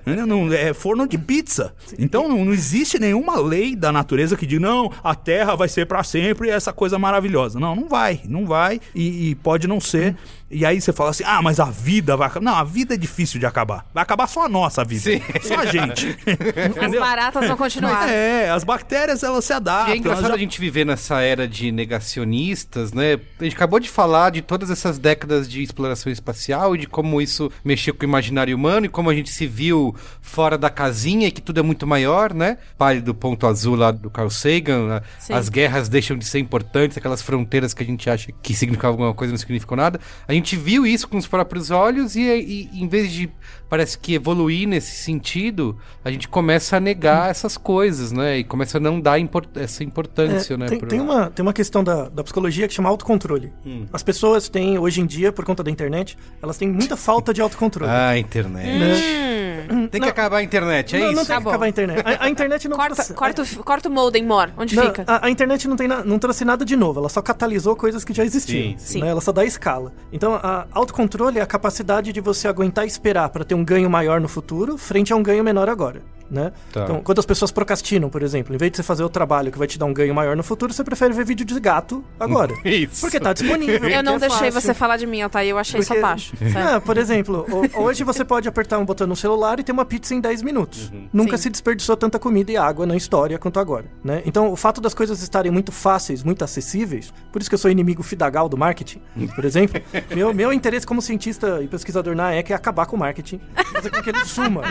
Não, 0.04 0.52
é 0.52 0.74
forno 0.74 1.06
de 1.06 1.16
pizza. 1.16 1.74
Então 1.98 2.28
não, 2.28 2.52
existe 2.52 2.98
nenhuma 2.98 3.40
lei 3.40 3.74
da 3.74 3.90
natureza 3.90 4.36
que 4.36 4.46
diga, 4.46 4.60
não, 4.60 4.92
a 5.02 5.14
Terra 5.14 5.54
vai 5.54 5.68
ser 5.68 5.86
pra 5.86 6.02
sempre 6.04 6.50
essa 6.50 6.72
coisa 6.72 6.98
maravilhosa. 6.98 7.58
Não, 7.58 7.74
não 7.74 7.88
vai, 7.88 8.20
não 8.28 8.46
vai 8.46 8.80
e, 8.94 9.30
e 9.30 9.34
pode 9.36 9.66
não 9.66 9.80
ser. 9.80 10.16
E 10.48 10.64
aí 10.64 10.80
você 10.80 10.92
fala 10.92 11.10
assim, 11.10 11.24
ah, 11.26 11.42
mas 11.42 11.58
a 11.58 11.64
vida 11.64 12.16
vai 12.16 12.28
acabar. 12.28 12.44
Não, 12.44 12.54
a 12.54 12.62
vida 12.62 12.94
é 12.94 12.96
difícil 12.96 13.40
de 13.40 13.46
acabar. 13.46 13.84
Vai 13.92 14.02
acabar 14.02 14.28
só 14.28 14.44
a 14.44 14.48
nossa 14.48 14.84
vida. 14.84 15.00
Sim. 15.02 15.20
Só 15.42 15.56
a 15.58 15.66
gente. 15.66 16.16
As 16.80 16.92
baratas 16.92 17.48
vão 17.48 17.56
continuar. 17.56 18.08
É, 18.08 18.48
as 18.50 18.62
bactérias 18.62 19.22
elas 19.24 19.44
se 19.44 19.52
E 19.52 19.56
adaptam. 19.56 19.86
é 19.86 19.90
elas 19.90 19.98
engraçado 19.98 20.28
já- 20.28 20.34
a 20.34 20.38
gente 20.38 20.60
viver 20.60 20.86
nessa 20.86 21.20
era 21.20 21.48
de 21.48 21.72
negacionistas, 21.72 22.92
né? 22.92 23.18
A 23.40 23.44
gente 23.44 23.56
acabou 23.56 23.80
de 23.80 23.88
falar 23.88 24.30
de 24.30 24.40
todas 24.42 24.70
essas 24.70 24.98
décadas 24.98 25.48
de 25.48 25.62
exploração 25.62 26.10
espacial 26.12 26.74
e 26.74 26.78
de 26.78 26.86
como 26.86 27.20
isso 27.20 27.50
mexeu 27.64 27.94
com 27.94 28.02
o 28.02 28.08
imaginário 28.08 28.56
humano 28.56 28.86
e 28.86 28.88
como 28.88 29.10
a 29.10 29.14
gente 29.14 29.30
se 29.30 29.46
viu 29.46 29.94
fora 30.20 30.56
da 30.56 30.70
casinha 30.70 31.28
e 31.28 31.30
que 31.32 31.40
tudo 31.42 31.60
é 31.60 31.62
muito 31.62 31.86
maior, 31.86 32.32
né? 32.32 32.58
Pai 32.78 33.00
do 33.00 33.14
ponto 33.14 33.46
azul 33.46 33.74
lá 33.76 33.90
do 33.90 34.10
Carl 34.10 34.30
Sagan, 34.30 35.02
Sim. 35.18 35.32
as 35.32 35.48
guerras 35.48 35.88
deixam 35.88 36.16
de 36.16 36.24
ser 36.24 36.38
importantes, 36.38 36.96
aquelas 36.96 37.20
fronteiras 37.22 37.74
que 37.74 37.82
a 37.82 37.86
gente 37.86 38.08
acha 38.08 38.30
que 38.42 38.54
significavam 38.54 38.92
alguma 38.94 39.14
coisa 39.14 39.32
não 39.32 39.38
significam 39.38 39.76
nada. 39.76 40.00
A 40.26 40.32
gente 40.36 40.56
viu 40.56 40.86
isso 40.86 41.08
com 41.08 41.16
os 41.18 41.26
próprios 41.26 41.70
olhos 41.70 42.14
e, 42.16 42.20
e 42.22 42.70
em 42.80 42.86
vez 42.88 43.10
de 43.12 43.28
parece 43.68 43.98
que 43.98 44.14
evoluir 44.14 44.68
nesse 44.68 44.92
sentido, 44.96 45.76
a 46.04 46.10
gente 46.10 46.28
começa 46.28 46.76
a 46.76 46.80
negar 46.80 47.28
essas 47.30 47.56
coisas, 47.56 48.12
né? 48.12 48.38
E 48.38 48.44
começa 48.44 48.78
a 48.78 48.80
não 48.80 49.00
dar 49.00 49.18
import- 49.18 49.56
essa 49.56 49.82
importância, 49.82 50.54
É, 50.54 50.56
né? 50.56 50.66
tem, 50.66 50.78
pro- 50.78 50.88
tem 50.88 51.00
uma, 51.00 51.30
tem 51.30 51.42
uma 51.42 51.52
questão 51.52 51.82
da, 51.82 52.08
da 52.08 52.22
psicologia 52.22 52.68
que 52.68 52.74
chama 52.74 52.88
autocontrole. 52.88 53.52
Hum. 53.66 53.86
As 53.92 54.02
pessoas 54.02 54.48
têm, 54.48 54.78
hoje 54.78 55.00
em 55.00 55.06
dia, 55.06 55.32
por 55.32 55.44
conta 55.44 55.62
da 55.64 55.70
internet, 55.70 56.16
elas 56.42 56.56
têm 56.56 56.68
muita 56.68 56.96
falta 56.96 57.34
de 57.34 57.40
autocontrole. 57.40 57.90
Ah, 57.98 58.16
internet. 58.18 58.68
Hum, 58.68 59.55
Tem 59.90 60.00
que 60.00 60.08
acabar 60.08 60.38
a 60.38 60.42
internet, 60.42 60.96
é 60.96 60.98
não, 61.00 61.06
não 61.06 61.12
isso? 61.12 61.26
tem 61.26 61.36
Tá 61.36 61.42
que 61.42 61.48
acabar 61.48 61.66
a 61.66 61.68
internet. 61.68 62.02
A, 62.06 62.24
a 62.24 62.28
internet 62.30 62.68
não 62.68 62.76
corta, 62.76 62.94
trouxe- 62.94 63.14
corta, 63.14 63.42
o- 63.42 63.64
corta 63.64 63.88
o 63.88 63.92
modem, 63.92 64.24
Mor. 64.24 64.50
Onde 64.56 64.74
não, 64.76 64.84
fica? 64.84 65.04
A, 65.06 65.26
a 65.26 65.30
internet 65.30 65.66
não, 65.68 65.76
tem 65.76 65.88
na- 65.88 66.04
não 66.04 66.18
trouxe 66.18 66.44
nada 66.44 66.64
de 66.64 66.76
novo, 66.76 67.00
ela 67.00 67.08
só 67.08 67.20
catalisou 67.22 67.74
coisas 67.76 68.04
que 68.04 68.12
já 68.12 68.24
existiam. 68.24 68.70
Sim, 68.70 68.74
sim. 68.78 69.00
né? 69.00 69.08
Ela 69.08 69.20
só 69.20 69.32
dá 69.32 69.44
escala. 69.44 69.92
Então, 70.12 70.34
a 70.34 70.66
autocontrole 70.72 71.38
é 71.38 71.42
a 71.42 71.46
capacidade 71.46 72.12
de 72.12 72.20
você 72.20 72.48
aguentar 72.48 72.84
e 72.84 72.88
esperar 72.88 73.28
para 73.28 73.44
ter 73.44 73.54
um 73.54 73.64
ganho 73.64 73.88
maior 73.90 74.20
no 74.20 74.28
futuro, 74.28 74.76
frente 74.78 75.12
a 75.12 75.16
um 75.16 75.22
ganho 75.22 75.42
menor 75.44 75.68
agora. 75.68 76.02
Né? 76.30 76.52
Tá. 76.72 76.82
Então, 76.84 77.00
quando 77.02 77.18
as 77.20 77.26
pessoas 77.26 77.52
procrastinam, 77.52 78.08
por 78.10 78.22
exemplo, 78.22 78.54
em 78.54 78.58
vez 78.58 78.70
de 78.72 78.76
você 78.78 78.82
fazer 78.82 79.04
o 79.04 79.08
trabalho 79.08 79.52
que 79.52 79.58
vai 79.58 79.66
te 79.68 79.78
dar 79.78 79.86
um 79.86 79.94
ganho 79.94 80.12
maior 80.14 80.36
no 80.36 80.42
futuro, 80.42 80.72
você 80.72 80.82
prefere 80.82 81.14
ver 81.14 81.24
vídeo 81.24 81.46
de 81.46 81.58
gato 81.60 82.04
agora. 82.18 82.52
Isso. 82.64 83.00
Porque 83.02 83.20
tá 83.20 83.32
disponível. 83.32 83.88
Eu 83.88 84.02
não 84.02 84.14
é 84.16 84.18
deixei 84.18 84.50
fácil. 84.50 84.60
você 84.60 84.74
falar 84.74 84.96
de 84.96 85.06
mim, 85.06 85.20
Altair. 85.22 85.48
Eu 85.50 85.58
achei 85.58 85.78
isso 85.80 85.88
Porque- 85.88 86.04
abaixo. 86.04 86.36
Sério. 86.36 86.56
Ah, 86.76 86.80
por 86.80 86.96
exemplo, 86.98 87.46
ho- 87.48 87.82
hoje 87.84 88.02
você 88.02 88.24
pode 88.24 88.48
apertar 88.48 88.78
um 88.78 88.84
botão 88.84 89.06
no 89.06 89.14
celular 89.14 89.60
e 89.60 89.62
ter 89.62 89.70
uma 89.72 89.84
pizza 89.84 90.14
em 90.14 90.20
10 90.20 90.42
minutos. 90.42 90.90
Nunca 91.12 91.36
Sim. 91.36 91.44
se 91.44 91.50
desperdiçou 91.50 91.96
tanta 91.96 92.18
comida 92.18 92.50
e 92.50 92.56
água 92.56 92.84
na 92.86 92.96
história 92.96 93.38
quanto 93.38 93.60
agora, 93.60 93.84
né? 94.02 94.22
Então, 94.26 94.50
o 94.50 94.56
fato 94.56 94.80
das 94.80 94.94
coisas 94.94 95.22
estarem 95.22 95.52
muito 95.52 95.70
fáceis, 95.70 96.22
muito 96.24 96.42
acessíveis, 96.42 97.12
por 97.32 97.40
isso 97.40 97.48
que 97.48 97.54
eu 97.54 97.58
sou 97.58 97.70
inimigo 97.70 98.02
fidagal 98.02 98.48
do 98.48 98.56
marketing, 98.56 99.00
por 99.34 99.44
exemplo, 99.44 99.80
meu, 100.14 100.34
meu 100.34 100.52
interesse 100.52 100.86
como 100.86 101.00
cientista 101.00 101.60
e 101.62 101.68
pesquisador 101.68 102.14
na 102.16 102.34
ECA 102.34 102.52
é 102.54 102.56
acabar 102.56 102.86
com 102.86 102.96
o 102.96 102.98
marketing, 102.98 103.40
fazer 103.72 103.90
com 103.90 104.02
que 104.02 104.10
ele 104.10 104.24
suma. 104.24 104.62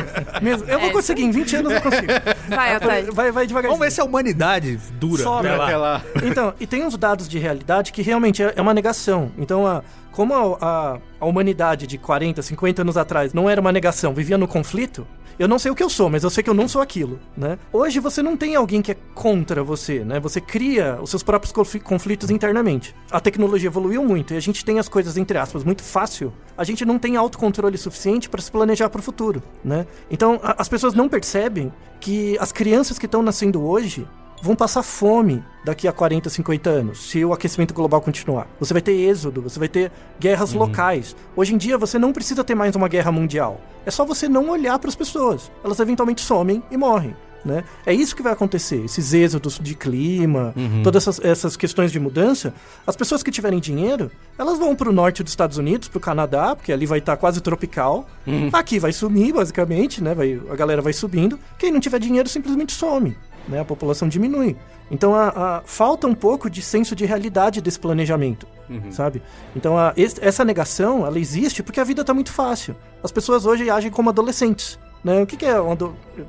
Mesmo. 0.41 0.68
Eu 0.68 0.80
vou 0.80 0.89
É, 0.89 0.91
conseguir, 0.91 1.24
em 1.24 1.32
20 1.32 1.45
anos 1.54 1.74
eu 1.74 1.82
consigo. 1.82 2.08
Vai, 2.48 2.74
Altair. 2.74 3.14
Vai, 3.14 3.32
vai 3.32 3.46
devagar. 3.46 3.70
Vamos 3.70 3.86
ver 3.86 3.91
se 3.91 4.00
a 4.00 4.06
humanidade 4.06 4.80
dura. 4.93 5.22
Sobe 5.22 5.50
até 5.50 5.76
lá. 5.76 6.02
Então, 6.24 6.54
e 6.60 6.66
tem 6.66 6.84
uns 6.84 6.98
dados 6.98 7.28
de 7.28 7.38
realidade 7.38 7.91
que 7.91 8.02
realmente 8.02 8.41
é 8.41 8.54
é 8.56 8.62
uma 8.62 8.74
negação. 8.74 9.32
Então, 9.38 9.68
a, 9.68 9.84
como 10.12 10.34
a, 10.34 10.58
a, 10.66 10.98
a 11.20 11.26
humanidade 11.26 11.86
de 11.86 11.98
40, 11.98 12.41
50 12.41 12.82
anos 12.82 12.96
atrás 12.98 13.34
não 13.34 13.50
era 13.50 13.60
uma 13.60 13.72
negação, 13.72 14.14
vivia 14.14 14.38
no 14.38 14.48
conflito, 14.48 15.06
eu 15.38 15.47
não 15.47 15.59
sei 15.59 15.71
o 15.71 15.75
que 15.75 15.83
eu 15.83 15.89
sou, 15.89 16.09
mas 16.09 16.23
eu 16.23 16.29
sei 16.29 16.43
que 16.43 16.49
eu 16.49 16.53
não 16.53 16.67
sou 16.67 16.81
aquilo, 16.81 17.19
né? 17.36 17.57
Hoje 17.73 17.99
você 17.99 18.21
não 18.23 18.38
tem 18.38 18.55
alguém 18.55 18.81
que 18.81 18.91
é 18.91 18.97
contra 19.13 19.63
você, 19.63 20.03
né? 20.03 20.19
Você 20.19 20.39
cria 20.39 20.97
os 21.01 21.09
seus 21.09 21.23
próprios 21.23 21.51
confli- 21.51 21.79
conflitos 21.79 22.29
internamente. 22.29 22.95
A 23.11 23.19
tecnologia 23.19 23.67
evoluiu 23.67 24.03
muito 24.03 24.33
e 24.33 24.38
a 24.38 24.39
gente 24.39 24.63
tem 24.63 24.79
as 24.79 24.88
coisas, 24.88 25.17
entre 25.17 25.38
aspas, 25.38 25.63
muito 25.63 25.83
fácil. 25.83 26.31
A 26.57 26.63
gente 26.63 26.86
não 26.86 26.97
tem 26.97 27.15
autocontrole 27.17 27.77
suficiente 27.77 28.29
para 28.29 28.41
se 28.41 28.51
planejar 28.51 28.89
para 28.89 28.99
o 28.99 29.03
futuro, 29.03 29.41
né? 29.63 29.86
Então, 30.09 30.39
a- 30.41 30.55
as 30.57 30.69
pessoas 30.69 30.93
não 30.93 31.09
percebem 31.09 31.71
que 31.99 32.38
as 32.39 32.51
crianças 32.51 32.97
que 32.99 33.05
estão 33.05 33.21
nascendo 33.21 33.63
hoje 33.65 34.07
vão 34.41 34.55
passar 34.55 34.83
fome 34.83 35.43
daqui 35.63 35.88
a 35.88 35.91
40, 35.91 36.29
50 36.29 36.69
anos, 36.69 37.09
se 37.09 37.25
o 37.25 37.33
aquecimento 37.33 37.73
global 37.73 38.01
continuar. 38.01 38.47
Você 38.59 38.73
vai 38.73 38.81
ter 38.81 38.93
êxodo, 38.93 39.41
você 39.41 39.57
vai 39.57 39.67
ter 39.67 39.91
guerras 40.19 40.53
locais. 40.53 41.15
Hoje 41.36 41.53
em 41.53 41.57
dia 41.57 41.77
você 41.77 41.97
não 41.97 42.13
precisa 42.13 42.43
ter 42.43 42.55
mais 42.55 42.75
uma 42.75 42.88
guerra 42.88 43.11
mundial. 43.11 43.59
É 43.86 43.91
só 43.91 44.05
você 44.05 44.27
não 44.27 44.49
olhar 44.49 44.77
para 44.77 44.89
as 44.89 44.95
pessoas. 44.95 45.51
Elas 45.63 45.79
eventualmente 45.79 46.21
somem 46.21 46.63
e 46.69 46.77
morrem. 46.77 47.15
Né? 47.43 47.63
É 47.86 47.93
isso 47.93 48.15
que 48.15 48.23
vai 48.23 48.33
acontecer, 48.33 48.83
esses 48.83 49.13
êxodos 49.13 49.59
de 49.61 49.75
clima, 49.75 50.51
todas 50.83 51.03
essas, 51.03 51.23
essas 51.23 51.55
questões 51.55 51.91
de 51.91 51.99
mudança. 51.99 52.51
As 52.88 52.95
pessoas 52.95 53.21
que 53.21 53.29
tiverem 53.29 53.59
dinheiro, 53.59 54.09
elas 54.36 54.57
vão 54.57 54.75
para 54.75 54.89
o 54.89 54.91
norte 54.91 55.21
dos 55.21 55.31
Estados 55.31 55.59
Unidos, 55.59 55.88
para 55.88 55.99
o 55.99 56.01
Canadá, 56.01 56.55
porque 56.55 56.73
ali 56.73 56.88
vai 56.88 56.97
estar 56.97 57.15
quase 57.17 57.41
tropical. 57.41 58.07
Aqui 58.51 58.79
vai 58.79 58.91
sumir, 58.91 59.31
basicamente, 59.31 60.03
né? 60.03 60.15
Vai, 60.15 60.41
a 60.49 60.55
galera 60.55 60.81
vai 60.81 60.91
subindo. 60.91 61.39
Quem 61.59 61.71
não 61.71 61.79
tiver 61.79 61.99
dinheiro 61.99 62.27
simplesmente 62.27 62.73
some 62.73 63.15
né? 63.48 63.60
A 63.60 63.66
população 63.66 64.08
diminui. 64.08 64.56
Então 64.91 65.14
a, 65.16 65.28
a- 65.30 65.62
falta 65.66 66.06
um 66.08 66.14
pouco 66.14 66.50
de 66.50 66.62
senso 66.62 66.96
de 66.96 67.06
realidade 67.06 67.62
desse 67.62 67.80
planejamento, 67.80 68.48
sabe? 68.91 69.22
Então 69.56 69.78
a- 69.78 69.93
es- 69.98 70.20
essa 70.22 70.43
negação, 70.46 71.06
ela 71.06 71.20
existe 71.20 71.62
porque 71.64 71.80
a 71.80 71.84
vida 71.84 72.02
está 72.02 72.14
muito 72.14 72.32
fácil. 72.32 72.76
As 73.04 73.12
pessoas 73.12 73.46
hoje 73.46 73.70
agem 73.70 73.89
como 73.91 74.10
adolescentes. 74.10 74.80
Né? 75.06 75.22
O 75.22 75.28
que, 75.28 75.38
que 75.38 75.45
é? 75.45 75.53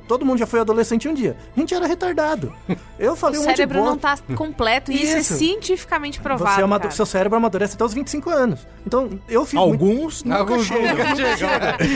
Todo 0.07 0.23
mundo 0.27 0.39
já 0.39 0.45
foi 0.47 0.61
adolescente 0.61 1.09
um 1.09 1.15
dia. 1.15 1.35
A 1.57 1.59
gente 1.59 1.73
era 1.75 1.87
retardado. 1.87 2.53
Eu 2.99 3.15
O 3.15 3.17
falei 3.17 3.39
um 3.41 3.43
monte 3.45 3.53
de 3.53 3.57
cérebro 3.57 3.83
não 3.83 3.97
tá 3.97 4.19
completo 4.35 4.93
e 4.93 5.03
isso, 5.03 5.17
é 5.17 5.23
cientificamente 5.23 6.21
provado. 6.21 6.55
Você 6.57 6.61
amado- 6.63 6.93
seu 6.93 7.07
cérebro 7.07 7.39
amadurece 7.39 7.75
até 7.75 7.83
os 7.85 7.95
25 7.95 8.29
anos. 8.29 8.67
Então, 8.87 9.09
eu 9.31 9.47
fiz 9.47 9.59
muito- 9.59 9.73
Alguns 9.83 10.23
nunca 10.25 10.39
Alguns 10.41 10.67
chegam. 10.67 10.95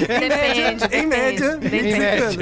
Depende, 0.09 0.95
em 0.97 1.07
média, 1.07 1.57
depende. 1.57 1.93
25 1.93 2.24
anos. 2.24 2.37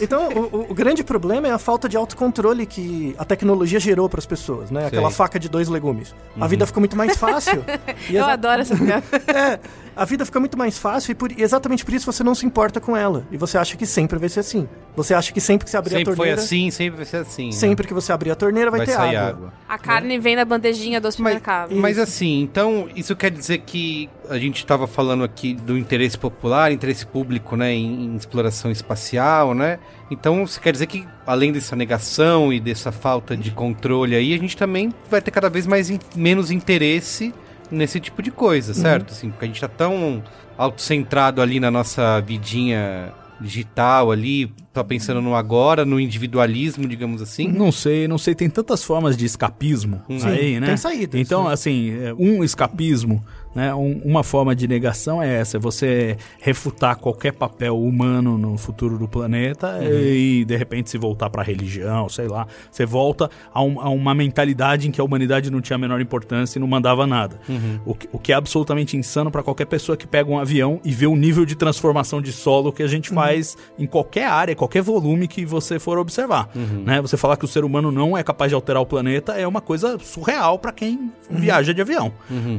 Então, 0.00 0.28
o, 0.30 0.40
o- 0.56 0.66
o 0.70 0.74
grande 0.74 1.04
problema 1.04 1.46
é 1.46 1.52
a 1.52 1.58
falta 1.58 1.88
de 1.88 1.96
autocontrole 1.96 2.66
que 2.66 3.14
a 3.18 3.24
tecnologia 3.24 3.78
gerou 3.78 4.08
para 4.08 4.18
as 4.18 4.26
pessoas, 4.26 4.70
né? 4.70 4.86
Aquela 4.86 5.08
Sei. 5.10 5.16
faca 5.16 5.38
de 5.38 5.48
dois 5.48 5.68
legumes. 5.68 6.14
A 6.40 6.46
vida 6.48 6.66
ficou 6.66 6.80
muito 6.80 6.96
mais 6.96 7.16
fácil. 7.16 7.64
E 8.10 8.16
Eu 8.16 8.22
exa- 8.22 8.32
adoro 8.32 8.60
essa 8.62 8.76
piada. 8.76 9.04
É, 9.28 9.58
a 9.96 10.04
vida 10.04 10.24
fica 10.24 10.40
muito 10.40 10.56
mais 10.58 10.78
fácil 10.78 11.12
e 11.12 11.14
por- 11.14 11.30
e 11.32 11.42
exatamente 11.42 11.84
por 11.84 11.94
isso 11.94 12.10
você 12.10 12.22
não 12.24 12.34
se 12.34 12.44
importa 12.46 12.80
com 12.80 12.96
ela. 12.96 13.26
E 13.30 13.36
você 13.36 13.56
acha 13.58 13.76
que 13.76 13.86
sempre 13.86 14.18
vai 14.18 14.28
ser 14.28 14.40
assim. 14.40 14.68
Você 14.96 15.12
acha 15.14 15.32
que 15.32 15.40
sempre 15.40 15.64
que 15.64 15.70
você 15.70 15.76
abrir 15.76 15.90
Sempre 15.90 16.02
a 16.02 16.06
foi 16.06 16.16
torneira... 16.16 16.40
assim, 16.40 16.70
sempre 16.70 16.96
vai 16.96 17.04
ser 17.04 17.16
assim. 17.18 17.46
né? 17.46 17.52
Sempre 17.52 17.86
que 17.86 17.94
você 17.94 18.12
abrir 18.12 18.30
a 18.30 18.34
torneira 18.36 18.70
vai, 18.70 18.78
vai 18.78 18.86
ter 18.86 18.92
sair 18.92 19.16
água. 19.16 19.30
água. 19.30 19.52
A 19.68 19.78
carne 19.78 20.18
vem 20.18 20.36
na 20.36 20.44
bandejinha 20.44 21.00
do 21.00 21.04
Mas, 21.06 21.14
supermercado. 21.16 21.74
mas 21.76 21.98
assim, 21.98 22.40
então 22.42 22.88
isso 22.94 23.14
quer 23.16 23.30
dizer 23.30 23.58
que 23.58 24.08
a 24.28 24.38
gente 24.38 24.56
estava 24.58 24.86
falando 24.86 25.24
aqui 25.24 25.54
do 25.54 25.76
interesse 25.76 26.16
popular, 26.16 26.70
interesse 26.72 27.04
público, 27.06 27.56
né, 27.56 27.72
em, 27.72 28.04
em 28.06 28.16
exploração 28.16 28.70
espacial, 28.70 29.54
né? 29.54 29.78
Então 30.10 30.42
isso 30.44 30.60
quer 30.60 30.72
dizer 30.72 30.86
que 30.86 31.06
além 31.26 31.50
dessa 31.52 31.74
negação 31.74 32.52
e 32.52 32.60
dessa 32.60 32.92
falta 32.92 33.36
de 33.36 33.50
controle 33.50 34.14
aí, 34.14 34.32
a 34.34 34.38
gente 34.38 34.56
também 34.56 34.92
vai 35.10 35.20
ter 35.20 35.30
cada 35.30 35.48
vez 35.50 35.66
mais 35.66 35.90
in- 35.90 35.98
menos 36.14 36.50
interesse 36.50 37.34
nesse 37.74 38.00
tipo 38.00 38.22
de 38.22 38.30
coisa, 38.30 38.72
certo? 38.74 39.12
Assim, 39.12 39.30
porque 39.30 39.44
a 39.44 39.48
gente 39.48 39.60
tá 39.60 39.68
tão 39.68 40.22
autocentrado 40.56 41.42
ali 41.42 41.60
na 41.60 41.70
nossa 41.70 42.20
vidinha 42.20 43.12
digital 43.40 44.10
ali, 44.12 44.52
tá 44.72 44.82
pensando 44.84 45.20
no 45.20 45.34
agora, 45.34 45.84
no 45.84 45.98
individualismo, 46.00 46.86
digamos 46.86 47.20
assim. 47.20 47.48
Não 47.48 47.70
sei, 47.72 48.06
não 48.08 48.16
sei, 48.16 48.34
tem 48.34 48.48
tantas 48.48 48.82
formas 48.82 49.16
de 49.16 49.26
escapismo 49.26 50.00
aí, 50.24 50.60
né? 50.60 50.68
tem 50.68 50.76
saídas, 50.76 51.20
Então, 51.20 51.44
né? 51.44 51.52
assim, 51.52 51.90
é, 52.00 52.14
um 52.14 52.42
escapismo, 52.44 53.22
né? 53.54 53.74
um- 53.74 54.00
uma 54.04 54.22
forma 54.22 54.54
de 54.54 54.66
negação 54.68 55.22
é 55.22 55.34
essa, 55.40 55.58
você 55.58 56.16
refutar 56.40 56.96
qualquer 56.96 57.32
papel 57.32 57.78
humano 57.80 58.36
no 58.38 58.56
futuro 58.58 58.98
do 58.98 59.06
planeta 59.08 59.78
e, 59.82 60.44
de 60.44 60.56
repente, 60.56 60.90
se 60.90 60.98
voltar 60.98 61.30
pra 61.30 61.42
religião, 61.42 62.08
sei 62.08 62.28
lá. 62.28 62.46
Você 62.70 62.84
volta 62.86 63.30
a, 63.52 63.62
um- 63.62 63.80
a 63.80 63.88
uma 63.88 64.14
mentalidade 64.14 64.88
em 64.88 64.90
que 64.90 65.00
a 65.00 65.04
humanidade 65.04 65.50
não 65.50 65.60
tinha 65.60 65.76
a 65.76 65.78
menor 65.78 66.00
importância 66.00 66.58
e 66.58 66.60
não 66.60 66.66
mandava 66.66 67.06
nada. 67.06 67.38
O, 67.84 67.94
que, 67.94 68.08
o 68.12 68.18
que 68.18 68.32
é 68.32 68.34
absolutamente 68.34 68.96
insano 68.96 69.30
pra 69.30 69.42
qualquer 69.42 69.66
pessoa 69.66 69.96
que 69.96 70.06
pega 70.06 70.30
um 70.30 70.38
avião 70.38 70.80
e 70.84 70.90
vê 70.92 71.06
o 71.06 71.16
nível 71.16 71.44
de 71.44 71.54
transformação 71.54 72.20
de 72.20 72.32
solo 72.32 72.72
que 72.72 72.82
a 72.82 72.86
gente 72.88 73.10
faz 73.10 73.56
em 73.78 73.86
qualquer 73.86 74.26
área, 74.26 74.54
qualquer 74.54 74.82
volume 74.82 75.28
que 75.28 75.44
você 75.44 75.78
for 75.78 75.98
observar. 75.98 76.48
Né? 76.84 77.00
Você 77.00 77.16
falar 77.16 77.36
que 77.36 77.44
o 77.44 77.48
ser 77.48 77.64
humano 77.64 77.90
não 77.92 78.16
é 78.16 78.22
capaz 78.22 78.50
de 78.50 78.54
alterar 78.54 78.82
o 78.82 78.86
planeta 78.86 79.32
é 79.34 79.46
uma 79.46 79.60
coisa 79.60 79.98
surreal 79.98 80.58
pra 80.58 80.72
quem 80.72 81.12
viaja 81.30 81.72
de 81.72 81.80
avião. 81.80 82.12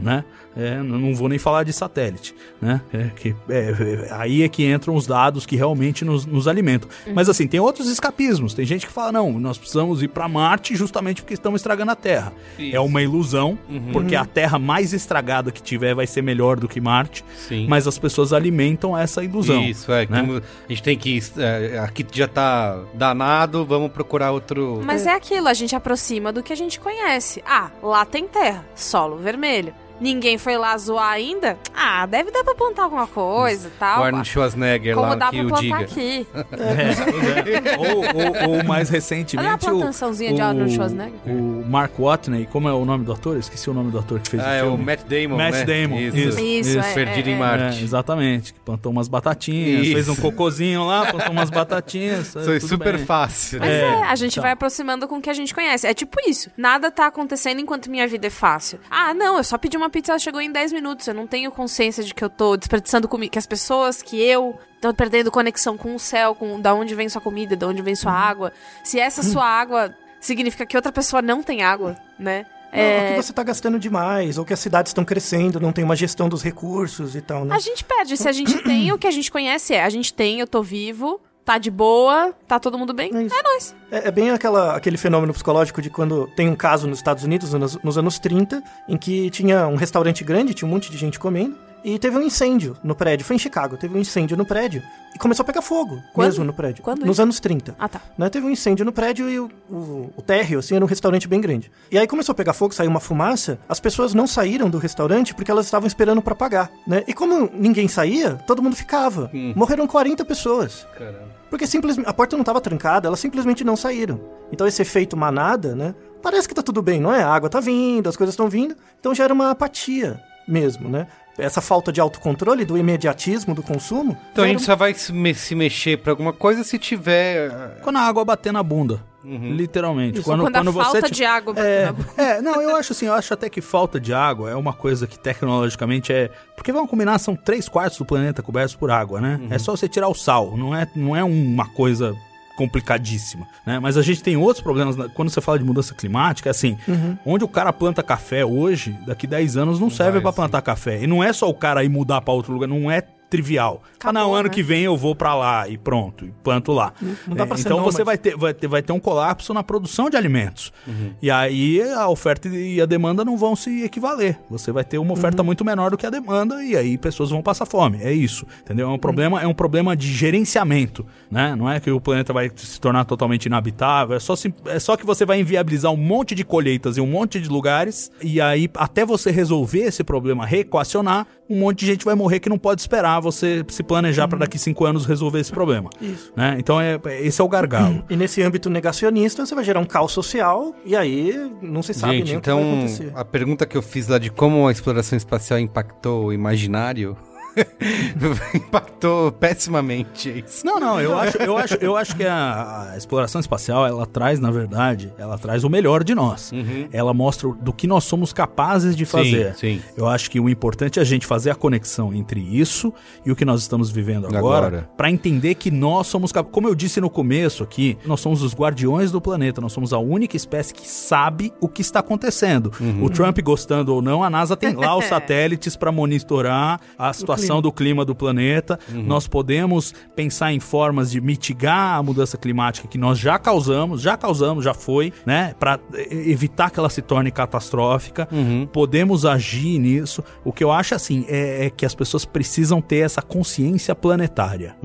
Né? 0.04 0.24
É, 0.56 0.82
não 0.82 1.14
vou 1.14 1.28
nem 1.28 1.38
falar 1.38 1.64
de 1.64 1.74
satélite. 1.74 2.34
Né? 2.62 2.82
É, 2.94 3.10
que, 3.16 3.36
é, 3.50 3.60
é, 3.60 4.08
aí 4.12 4.44
é 4.44 4.48
que 4.48 4.66
entram 4.66 4.96
os 4.96 5.06
dados 5.06 5.46
que 5.46 5.56
realmente 5.56 6.06
nos, 6.06 6.26
nos 6.26 6.48
alimentam. 6.48 6.90
Mas 7.14 7.28
assim, 7.28 7.48
tem 7.48 7.60
outros 7.60 7.90
escapismos. 7.90 8.54
Tem 8.54 8.66
gente 8.66 8.88
que 8.88 8.92
fala, 8.92 9.12
não, 9.12 9.40
nós 9.40 9.58
precisamos 9.58 10.02
ir 10.02 10.08
pra 10.08 10.28
Marte 10.28 10.76
justamente 10.76 11.22
porque 11.22 11.34
estamos 11.34 11.60
estragando 11.60 11.92
a 11.92 11.96
Terra. 11.96 12.32
Isso. 12.58 12.76
É 12.76 12.80
uma 12.80 13.02
ilusão, 13.02 13.58
porque 13.92 14.16
a 14.16 14.26
Terra 14.26 14.58
mais 14.58 14.94
estragada 14.94 15.52
que 15.52 15.62
tiver 15.62 15.94
vai 15.94 16.08
ser 16.08 16.22
melhor 16.22 16.58
do 16.58 16.68
que 16.68 16.80
Marte. 16.80 17.24
Sim. 17.36 17.68
Mas 17.68 17.88
as 17.88 17.98
pessoas 17.98 18.32
alimentam 18.32 18.98
essa 18.98 19.24
ilusão. 19.24 19.64
Isso, 19.64 19.92
é. 19.92 20.06
né? 20.08 20.42
A 20.68 20.72
gente 20.72 20.84
tem 20.84 20.98
que. 20.98 21.22
é, 21.38 21.80
aqui 21.80 22.06
já 22.14 22.28
tá 22.28 22.82
danado, 22.94 23.66
vamos 23.66 23.92
procurar 23.92 24.32
outro. 24.32 24.82
Mas 24.86 25.06
é 25.06 25.14
aquilo, 25.14 25.48
a 25.48 25.54
gente 25.54 25.76
aproxima 25.76 26.32
do 26.32 26.42
que 26.42 26.54
a 26.54 26.56
gente 26.56 26.80
conhece. 26.80 27.44
Ah, 27.46 27.72
lá 27.84 28.06
tem 28.06 28.28
terra, 28.28 28.66
solo 28.76 29.18
vermelho. 29.18 29.74
Ninguém 30.00 30.38
foi 30.38 30.58
lá 30.58 30.78
zoar 30.78 31.12
ainda? 31.14 31.58
Ah, 31.74 32.06
deve 32.06 32.30
dar 32.32 32.44
pra 32.44 32.54
plantar 32.56 32.84
alguma 32.84 33.08
coisa 33.08 33.68
e 33.68 33.72
o 33.72 33.74
tal. 33.80 34.04
Arnold 34.04 34.28
Schwarzenegger 34.28 34.96
Como 34.96 35.08
lá 35.08 35.16
dá 35.16 35.30
que 35.30 35.38
pra 35.38 35.46
o 35.46 35.50
plantar 35.50 35.62
diga. 35.64 35.78
aqui? 35.84 36.28
É, 36.56 37.74
é. 37.74 37.78
ou, 37.78 38.50
ou- 38.52 38.58
ou 38.58 38.64
mais 38.64 38.90
recentemente. 38.90 39.38
Olha 39.48 39.54
a 39.54 39.56
o- 39.56 39.60
plantaçãozinha 39.80 40.34
de 40.34 40.42
o- 40.42 40.44
Arnold 40.46 40.74
Schwarzenegger. 40.74 41.14
O 41.26 41.66
Mark 41.68 41.94
Watney, 42.00 42.46
como 42.52 42.68
é 42.68 42.74
o 42.74 42.84
nome 42.86 43.06
do 43.06 43.14
ator? 43.14 43.34
Eu 43.36 43.40
esqueci 43.40 43.70
o 43.70 43.74
nome 43.74 43.92
do 43.92 44.00
ator 44.00 44.20
que 44.20 44.30
fez 44.30 44.44
Ah, 44.44 44.48
o 44.48 44.52
é 44.54 44.64
o 44.64 44.68
filme. 44.70 44.84
Matt 44.86 45.02
Damon. 45.04 45.38
Matt 45.38 45.54
né? 45.54 45.64
Damon, 45.66 46.00
isso. 46.00 46.40
Isso, 46.40 46.80
é, 46.80 46.94
Perdido 46.94 47.30
é, 47.30 47.32
em 47.32 47.36
é. 47.36 47.40
Marte. 47.40 47.80
É, 47.80 47.84
exatamente. 47.84 48.54
Que 48.54 48.60
plantou 48.60 48.92
umas 48.92 49.08
batatinhas, 49.08 49.84
Isso. 49.86 49.94
fez 49.94 50.10
um 50.10 50.16
cocôzinho 50.16 50.86
lá, 50.86 51.06
plantou 51.12 51.32
umas 51.32 51.50
batatinhas. 51.50 52.34
Foi 52.34 52.60
super 52.60 52.98
bem. 52.98 53.06
fácil. 53.06 53.60
Mas 53.60 53.70
é, 53.70 54.04
a 54.04 54.16
gente 54.16 54.34
então. 54.34 54.42
vai 54.44 54.52
aproximando 54.52 55.08
com 55.08 55.18
o 55.18 55.22
que 55.22 55.30
a 55.30 55.34
gente 55.34 55.54
conhece. 55.54 55.88
É 55.88 55.94
tipo 55.94 56.18
isso. 56.28 56.50
Nada 56.58 56.92
tá 56.92 57.08
acontecendo 57.08 57.60
enquanto 57.62 57.90
minha 57.90 58.08
vida 58.08 58.28
é 58.28 58.30
fácil. 58.30 58.80
Ah, 58.90 59.14
não, 59.14 59.38
eu 59.38 59.44
só 59.44 59.58
pedi 59.58 59.78
uma 59.78 59.85
pizza, 59.90 60.12
ela 60.12 60.20
chegou 60.20 60.42
em 60.42 60.52
10 60.52 60.74
minutos. 60.74 61.08
Eu 61.08 61.14
não 61.14 61.28
tenho 61.28 61.52
consciência 61.52 62.04
de 62.04 62.14
que 62.14 62.24
eu 62.24 62.30
tô 62.30 62.58
desperdiçando 62.58 63.08
comida. 63.08 63.32
Que 63.32 63.40
as 63.40 63.48
pessoas, 63.48 64.02
que 64.02 64.22
eu, 64.22 64.58
tô 64.82 64.94
perdendo 64.94 65.32
conexão 65.32 65.78
com 65.78 65.96
o 65.96 66.00
céu, 66.00 66.36
com 66.36 66.60
da 66.60 66.74
onde 66.74 66.94
vem 66.96 67.10
sua 67.10 67.22
comida, 67.22 67.56
de 67.56 67.66
onde 67.66 67.82
vem 67.82 67.96
sua 67.96 68.12
água. 68.12 68.52
Se 68.84 69.00
essa 69.00 69.24
sua 69.24 69.46
água 69.46 69.96
significa 70.20 70.66
que 70.66 70.76
outra 70.76 70.92
pessoa 70.92 71.22
não 71.22 71.42
tem 71.42 71.64
água, 71.64 71.98
né? 72.20 72.46
Não, 72.74 72.82
ou 72.82 72.88
É, 72.88 73.12
que 73.12 73.24
você 73.24 73.32
tá 73.32 73.44
gastando 73.44 73.80
demais, 73.80 74.38
ou 74.38 74.44
que 74.44 74.54
as 74.54 74.60
cidades 74.60 74.90
estão 74.90 75.06
crescendo, 75.06 75.60
não 75.60 75.72
tem 75.72 75.84
uma 75.84 75.96
gestão 75.96 76.28
dos 76.28 76.44
recursos 76.44 77.16
e 77.16 77.22
tal, 77.22 77.46
né? 77.46 77.56
A 77.56 77.60
gente 77.60 77.84
perde. 77.84 78.18
Se 78.18 78.28
a 78.28 78.34
gente 78.34 78.58
tem, 78.64 78.92
o 78.92 78.98
que 78.98 79.08
a 79.08 79.12
gente 79.12 79.32
conhece 79.32 79.74
é: 79.74 79.84
a 79.84 79.90
gente 79.90 80.14
tem, 80.14 80.40
eu 80.40 80.48
tô 80.48 80.62
vivo, 80.62 81.22
tá 81.46 81.60
de 81.60 81.70
boa, 81.70 82.34
tá 82.48 82.60
todo 82.60 82.78
mundo 82.78 82.94
bem. 82.94 83.12
É. 83.14 83.24
É 83.26 83.44
nóis. 83.44 83.76
É, 83.92 84.08
é 84.08 84.12
bem 84.12 84.32
aquela, 84.32 84.76
aquele 84.76 84.98
fenômeno 84.98 85.32
psicológico 85.32 85.82
de 85.82 85.90
quando 85.92 86.28
tem 86.36 86.50
um 86.50 86.56
caso 86.56 86.88
nos 86.88 86.98
Estados 86.98 87.24
Unidos, 87.24 87.54
nos, 87.54 87.82
nos 87.82 87.98
anos 87.98 88.18
30, 88.18 88.62
em 88.90 88.98
que 88.98 89.30
tinha 89.30 89.68
um 89.68 89.76
restaurante 89.76 90.24
grande, 90.24 90.56
tinha 90.56 90.68
um 90.68 90.72
monte 90.72 90.92
de 90.92 90.98
gente 90.98 91.20
comendo, 91.20 91.56
e 91.84 92.00
teve 92.00 92.18
um 92.18 92.22
incêndio 92.24 92.76
no 92.84 92.96
prédio. 92.96 93.24
Foi 93.24 93.36
em 93.36 93.40
Chicago, 93.40 93.78
teve 93.78 93.96
um 93.96 94.02
incêndio 94.02 94.36
no 94.36 94.44
prédio, 94.44 94.82
e 95.14 95.20
começou 95.20 95.44
a 95.44 95.46
pegar 95.46 95.62
fogo 95.62 96.02
Quando? 96.14 96.26
mesmo 96.26 96.44
no 96.44 96.52
prédio. 96.52 96.84
Quando 96.84 97.02
nos 97.02 97.12
isso? 97.12 97.22
anos 97.22 97.40
30. 97.40 97.76
Ah, 97.78 97.88
tá. 97.88 98.02
né, 98.18 98.28
teve 98.28 98.48
um 98.48 98.50
incêndio 98.50 98.84
no 98.84 98.92
prédio 98.92 99.30
e 99.30 99.40
o, 99.40 99.52
o, 99.70 100.12
o 100.18 100.22
térreo, 100.24 100.58
assim, 100.58 100.76
era 100.76 100.84
um 100.84 100.88
restaurante 100.88 101.28
bem 101.28 101.40
grande. 101.40 101.72
E 101.92 101.98
aí 102.00 102.08
começou 102.08 102.34
a 102.34 102.36
pegar 102.36 102.54
fogo, 102.54 102.74
saiu 102.74 102.90
uma 102.90 103.00
fumaça, 103.00 103.60
as 103.70 103.80
pessoas 103.80 104.16
não 104.16 104.26
saíram 104.26 104.68
do 104.68 104.80
restaurante 104.80 105.36
porque 105.36 105.52
elas 105.52 105.66
estavam 105.66 105.86
esperando 105.86 106.24
pra 106.24 106.34
pagar, 106.34 106.72
né? 106.88 107.04
E 107.08 107.14
como 107.14 107.52
ninguém 107.54 107.88
saía, 107.88 108.34
todo 108.48 108.64
mundo 108.64 108.76
ficava. 108.76 109.30
Morreram 109.56 109.86
40 109.86 110.26
pessoas. 110.26 110.88
Caramba. 110.98 111.35
Porque 111.50 111.68
simplesmente 111.68 112.08
a 112.08 112.14
porta 112.14 112.36
não 112.36 112.42
estava 112.42 112.60
trancada, 112.60 113.08
elas 113.08 113.20
simplesmente 113.20 113.64
não 113.64 113.76
saíram. 113.76 114.20
Então 114.52 114.68
esse 114.68 114.82
efeito 114.82 115.16
manada, 115.16 115.76
né? 115.76 115.94
Parece 116.22 116.48
que 116.48 116.56
tá 116.56 116.64
tudo 116.64 116.82
bem, 116.82 117.00
não 117.00 117.14
é? 117.14 117.22
A 117.22 117.30
água 117.30 117.50
tá 117.50 117.60
vindo, 117.60 118.10
as 118.10 118.18
coisas 118.18 118.34
estão 118.34 118.50
vindo, 118.50 118.76
então 119.00 119.14
gera 119.14 119.34
uma 119.34 119.52
apatia 119.52 120.20
mesmo, 120.48 120.90
né? 120.90 121.08
Essa 121.38 121.60
falta 121.62 121.92
de 121.92 122.00
autocontrole, 122.00 122.64
do 122.66 122.78
imediatismo 122.78 123.54
do 123.54 123.62
consumo. 123.62 124.18
Então 124.32 124.44
a 124.44 124.48
gente 124.48 124.62
só 124.64 124.76
vai 124.76 124.94
se, 124.94 125.12
me- 125.12 125.34
se 125.36 125.54
mexer 125.56 125.98
pra 125.98 126.12
alguma 126.14 126.32
coisa 126.32 126.64
se 126.64 126.80
tiver. 126.80 127.52
ah, 127.52 127.72
Quando 127.82 127.98
a 127.98 128.02
água 128.02 128.24
bater 128.24 128.54
na 128.54 128.64
bunda. 128.64 129.02
Literalmente. 129.28 130.20
Isso. 130.20 130.24
Quando, 130.30 130.42
Quando, 130.42 130.54
quando 130.54 130.68
a 130.70 130.72
você 130.72 130.84
falta 131.02 131.02
ti- 131.08 131.16
de 131.16 131.26
água 131.26 131.54
bateu 131.54 131.70
É, 131.70 131.94
é, 132.18 132.42
não, 132.42 132.62
eu 132.62 132.76
acho 132.76 132.94
assim, 132.94 133.08
eu 133.08 133.14
acho 133.14 133.34
até 133.34 133.50
que 133.50 133.60
falta 133.60 134.00
de 134.00 134.14
água 134.14 134.50
é 134.52 134.56
uma 134.56 134.72
coisa 134.74 135.08
que 135.08 135.18
tecnologicamente 135.18 136.14
é. 136.14 136.30
Porque 136.56 136.72
vamos 136.72 136.90
combinar, 136.90 137.18
são 137.20 137.36
três 137.36 137.68
quartos 137.68 137.98
do 137.98 138.06
planeta 138.06 138.44
cobertos 138.44 138.76
por 138.76 138.92
água, 138.92 139.20
né? 139.20 139.40
É 139.50 139.58
só 139.58 139.76
você 139.76 139.90
tirar 139.90 140.08
o 140.10 140.14
sal, 140.14 140.56
não 140.56 140.76
é, 140.76 140.88
não 140.96 141.16
é 141.16 141.24
uma 141.24 141.68
coisa 141.70 142.16
complicadíssima, 142.56 143.48
né? 143.66 143.80
Mas 143.80 143.98
a 143.98 144.02
gente 144.02 144.22
tem 144.24 144.36
outros 144.38 144.62
problemas, 144.62 144.96
na- 144.96 145.10
quando 145.10 145.30
você 145.30 145.42
fala 145.42 145.58
de 145.60 145.66
mudança 145.66 145.94
climática, 145.94 146.50
é 146.50 146.52
assim, 146.52 146.78
onde 147.26 147.44
o 147.44 147.48
cara 147.48 147.72
planta 147.74 148.02
café 148.04 148.46
hoje, 148.46 148.98
daqui 149.06 149.28
10 149.28 149.58
anos 149.58 149.80
não 149.80 149.90
serve 149.90 150.14
vai, 150.14 150.22
pra 150.22 150.32
sim. 150.32 150.36
plantar 150.38 150.62
café. 150.62 151.04
E 151.04 151.08
não 151.08 151.24
é 151.24 151.32
só 151.34 151.50
o 151.50 151.54
cara 151.54 151.84
ir 151.84 151.90
mudar 151.90 152.22
pra 152.22 152.34
outro 152.34 152.54
lugar, 152.54 152.68
não 152.68 152.90
é 152.90 153.04
trivial. 153.36 153.82
Ah, 154.04 154.12
não, 154.14 154.22
Acabou, 154.22 154.36
ano 154.36 154.44
né? 154.50 154.54
que 154.54 154.62
vem 154.64 154.84
eu 154.84 154.96
vou 154.96 155.16
pra 155.16 155.34
lá 155.34 155.68
e 155.68 155.78
pronto, 155.78 156.26
e 156.26 156.32
planto 156.44 156.72
lá. 156.72 156.94
não 157.28 157.36
dá 157.36 157.44
É, 157.44 157.46
pra 157.48 157.58
ser 157.58 157.64
então 157.68 157.78
você 157.84 158.00
nômade. 158.00 158.04
vai 158.06 158.18
ter, 158.18 158.38
vai, 158.38 158.54
ter, 158.54 158.68
vai 158.68 158.82
ter 158.84 158.94
um 158.94 159.00
colapso 159.00 159.52
na 159.54 159.64
produção 159.64 160.10
de 160.10 160.16
alimentos. 160.18 160.72
Uhum. 160.88 161.12
E 161.22 161.32
aí 161.32 161.82
a 161.82 162.08
oferta 162.08 162.48
e 162.48 162.80
a 162.80 162.86
demanda 162.86 163.26
não 163.26 163.36
vão 163.36 163.56
se 163.56 163.84
equivaler. 163.84 164.38
Você 164.50 164.72
vai 164.72 164.84
ter 164.84 164.98
uma 165.00 165.14
oferta 165.14 165.42
Uhum. 165.42 165.46
muito 165.48 165.66
menor 165.66 165.90
do 165.92 165.98
que 165.98 166.06
a 166.06 166.10
demanda 166.12 166.64
e 166.64 166.78
aí 166.78 166.98
pessoas 166.98 167.32
vão 167.32 167.42
passar 167.42 167.66
fome. 167.66 167.98
É 168.02 168.12
isso. 168.14 168.46
Entendeu? 168.62 168.86
É 168.86 168.90
Uhum. 168.90 168.96
um 168.96 169.00
problema, 169.00 169.42
é 169.42 169.48
um 169.48 169.54
problema 169.54 169.96
de 169.96 170.08
gerenciamento, 170.14 171.06
né? 171.32 171.56
Não 171.56 171.70
é 171.70 171.80
que 171.80 171.90
o 171.90 172.00
planeta 172.00 172.32
vai 172.32 172.52
se 172.56 172.80
tornar 172.80 173.06
totalmente 173.06 173.46
inabitável, 173.48 174.16
é 174.16 174.20
só, 174.20 174.36
sim- 174.36 174.54
é 174.68 174.78
só 174.80 174.96
que 174.96 175.06
você 175.06 175.26
vai 175.26 175.40
inviabilizar 175.40 175.92
um 175.92 175.98
monte 175.98 176.36
de 176.36 176.44
colheitas 176.46 176.98
em 176.98 177.02
um 177.02 177.08
monte 177.08 177.40
de 177.42 177.50
lugares 177.50 178.12
e 178.22 178.40
aí 178.40 178.70
até 178.76 179.04
você 179.04 179.32
resolver 179.32 179.80
esse 179.80 180.04
problema, 180.04 180.46
reequacionar, 180.46 181.26
um 181.50 181.60
monte 181.60 181.80
de 181.80 181.86
gente 181.88 182.06
vai 182.06 182.16
morrer 182.16 182.40
que 182.40 182.50
não 182.50 182.58
pode 182.58 182.82
esperar 182.82 183.20
você 183.26 183.66
se 183.68 183.84
planejar 183.84 184.28
para 184.28 184.40
daqui 184.40 184.58
cinco 184.58 184.86
anos 184.86 185.06
resolver 185.06 185.40
esse 185.40 185.52
problema. 185.52 185.90
Isso. 186.00 186.32
Né? 186.36 186.56
Então 186.60 186.80
é, 186.80 187.00
esse 187.22 187.42
é 187.42 187.44
o 187.44 187.50
gargalo. 187.50 188.04
E 188.10 188.16
nesse 188.16 188.42
âmbito 188.42 188.70
negacionista, 188.70 189.46
você 189.46 189.56
vai 189.56 189.64
gerar 189.64 189.80
um 189.80 189.86
caos 189.86 190.12
social 190.12 190.74
e 190.86 190.96
aí 190.96 191.52
não 191.62 191.82
se 191.82 191.94
sabe 191.94 192.18
Gente, 192.20 192.28
nem 192.28 192.38
o 192.38 192.42
que 192.42 192.50
vai 192.50 192.60
então 192.62 192.74
acontecer. 192.78 193.12
a 193.16 193.26
pergunta 193.26 193.66
que 193.66 193.76
eu 193.76 193.82
fiz 193.82 194.08
lá 194.08 194.18
de 194.18 194.30
como 194.30 194.68
a 194.68 194.72
exploração 194.72 195.18
espacial 195.18 195.60
impactou 195.60 196.26
o 196.26 196.34
imaginário 196.34 197.18
impactou 198.54 199.32
pessimamente. 199.32 200.30
é 200.30 200.40
isso. 200.40 200.66
Não, 200.66 200.80
não, 200.80 201.00
eu 201.00 201.18
acho, 201.18 201.38
eu 201.38 201.58
acho, 201.58 201.74
eu 201.76 201.98
acho 201.98 202.16
que 202.16 202.24
a, 202.26 202.92
a 202.92 202.98
exploração 202.98 203.40
espacial, 203.40 203.86
ela 203.86 204.06
traz, 204.06 204.40
na 204.40 204.52
verdade, 204.52 205.12
ela 205.18 205.38
traz 205.38 205.64
o 205.64 205.70
melhor 205.70 206.04
de 206.04 206.14
nós. 206.14 206.52
Ela 206.92 207.14
mostra 207.14 207.50
do 207.50 207.74
que 207.74 207.88
nós 207.88 208.04
somos 208.04 208.34
capazes 208.34 208.96
de 208.96 209.06
fazer. 209.06 209.48
Uhum. 209.48 209.54
sim. 209.54 209.82
Eu 209.96 210.08
acho 210.08 210.30
que 210.30 210.40
o 210.40 210.50
importante 210.50 211.00
é 211.00 211.02
a 211.02 211.06
gente 211.06 211.26
fazer 211.26 211.50
a 211.50 211.56
conexão 211.56 212.14
entre 212.14 212.40
isso 212.40 212.94
e 213.26 213.32
o 213.32 213.36
que 213.36 213.46
nós 213.46 213.62
estamos 213.62 213.90
vivendo 213.90 214.26
agora, 214.28 214.68
Agora. 214.68 214.90
para 214.98 215.10
entender 215.10 215.56
que 215.56 215.72
nós 215.72 216.08
somos 216.08 216.32
capazes. 216.32 216.54
Como 216.54 216.68
eu 216.68 216.76
disse 216.76 217.00
no 217.00 217.10
começo 217.10 217.64
aqui, 217.64 217.98
nós 218.06 218.20
somos 218.20 218.42
os 218.42 218.54
guardiões 218.54 219.12
do 219.12 219.22
planeta, 219.22 219.62
nós 219.62 219.74
somos 219.74 219.94
a 219.94 220.00
única 220.00 220.36
espécie 220.36 220.74
que 220.74 220.88
sabe 220.88 221.54
o 221.60 221.68
que 221.68 221.82
está 221.82 222.00
acontecendo. 222.00 222.72
Uhum. 222.80 223.04
O 223.04 223.10
Trump 223.10 223.40
gostando 223.42 223.94
ou 223.94 224.02
não, 224.02 224.24
a 224.24 224.30
NASA 224.30 224.56
tem 224.56 224.74
lá 224.74 224.98
os 224.98 225.06
satélites 225.16 225.76
para 225.76 225.92
monitorar 225.92 226.80
a 226.98 227.14
situação 227.14 227.45
alteração 227.46 227.62
do 227.62 227.72
clima 227.72 228.04
do 228.04 228.16
planeta. 228.16 228.80
Nós 228.90 229.28
podemos 229.28 229.94
pensar 230.16 230.52
em 230.52 230.60
formas 230.60 231.12
de 231.12 231.22
mitigar 231.22 231.98
a 231.98 232.04
mudança 232.04 232.38
climática 232.38 232.88
que 232.88 232.98
nós 232.98 233.18
já 233.18 233.38
causamos, 233.38 234.02
já 234.02 234.18
causamos, 234.18 234.64
já 234.64 234.74
foi, 234.74 235.14
né? 235.26 235.54
Para 235.60 235.80
evitar 236.10 236.72
que 236.72 236.80
ela 236.80 236.90
se 236.90 237.02
torne 237.02 237.32
catastrófica. 237.32 238.28
Podemos 238.72 239.26
agir 239.26 239.80
nisso. 239.80 240.24
O 240.44 240.52
que 240.52 240.64
eu 240.64 240.72
acho 240.72 240.96
assim 240.96 241.26
é, 241.28 241.66
é 241.66 241.70
que 241.70 241.86
as 241.86 241.96
pessoas 241.96 242.26
precisam 242.26 242.82
ter 242.82 242.98
essa 242.98 243.22
consciência 243.22 243.96
planetária. 243.96 244.76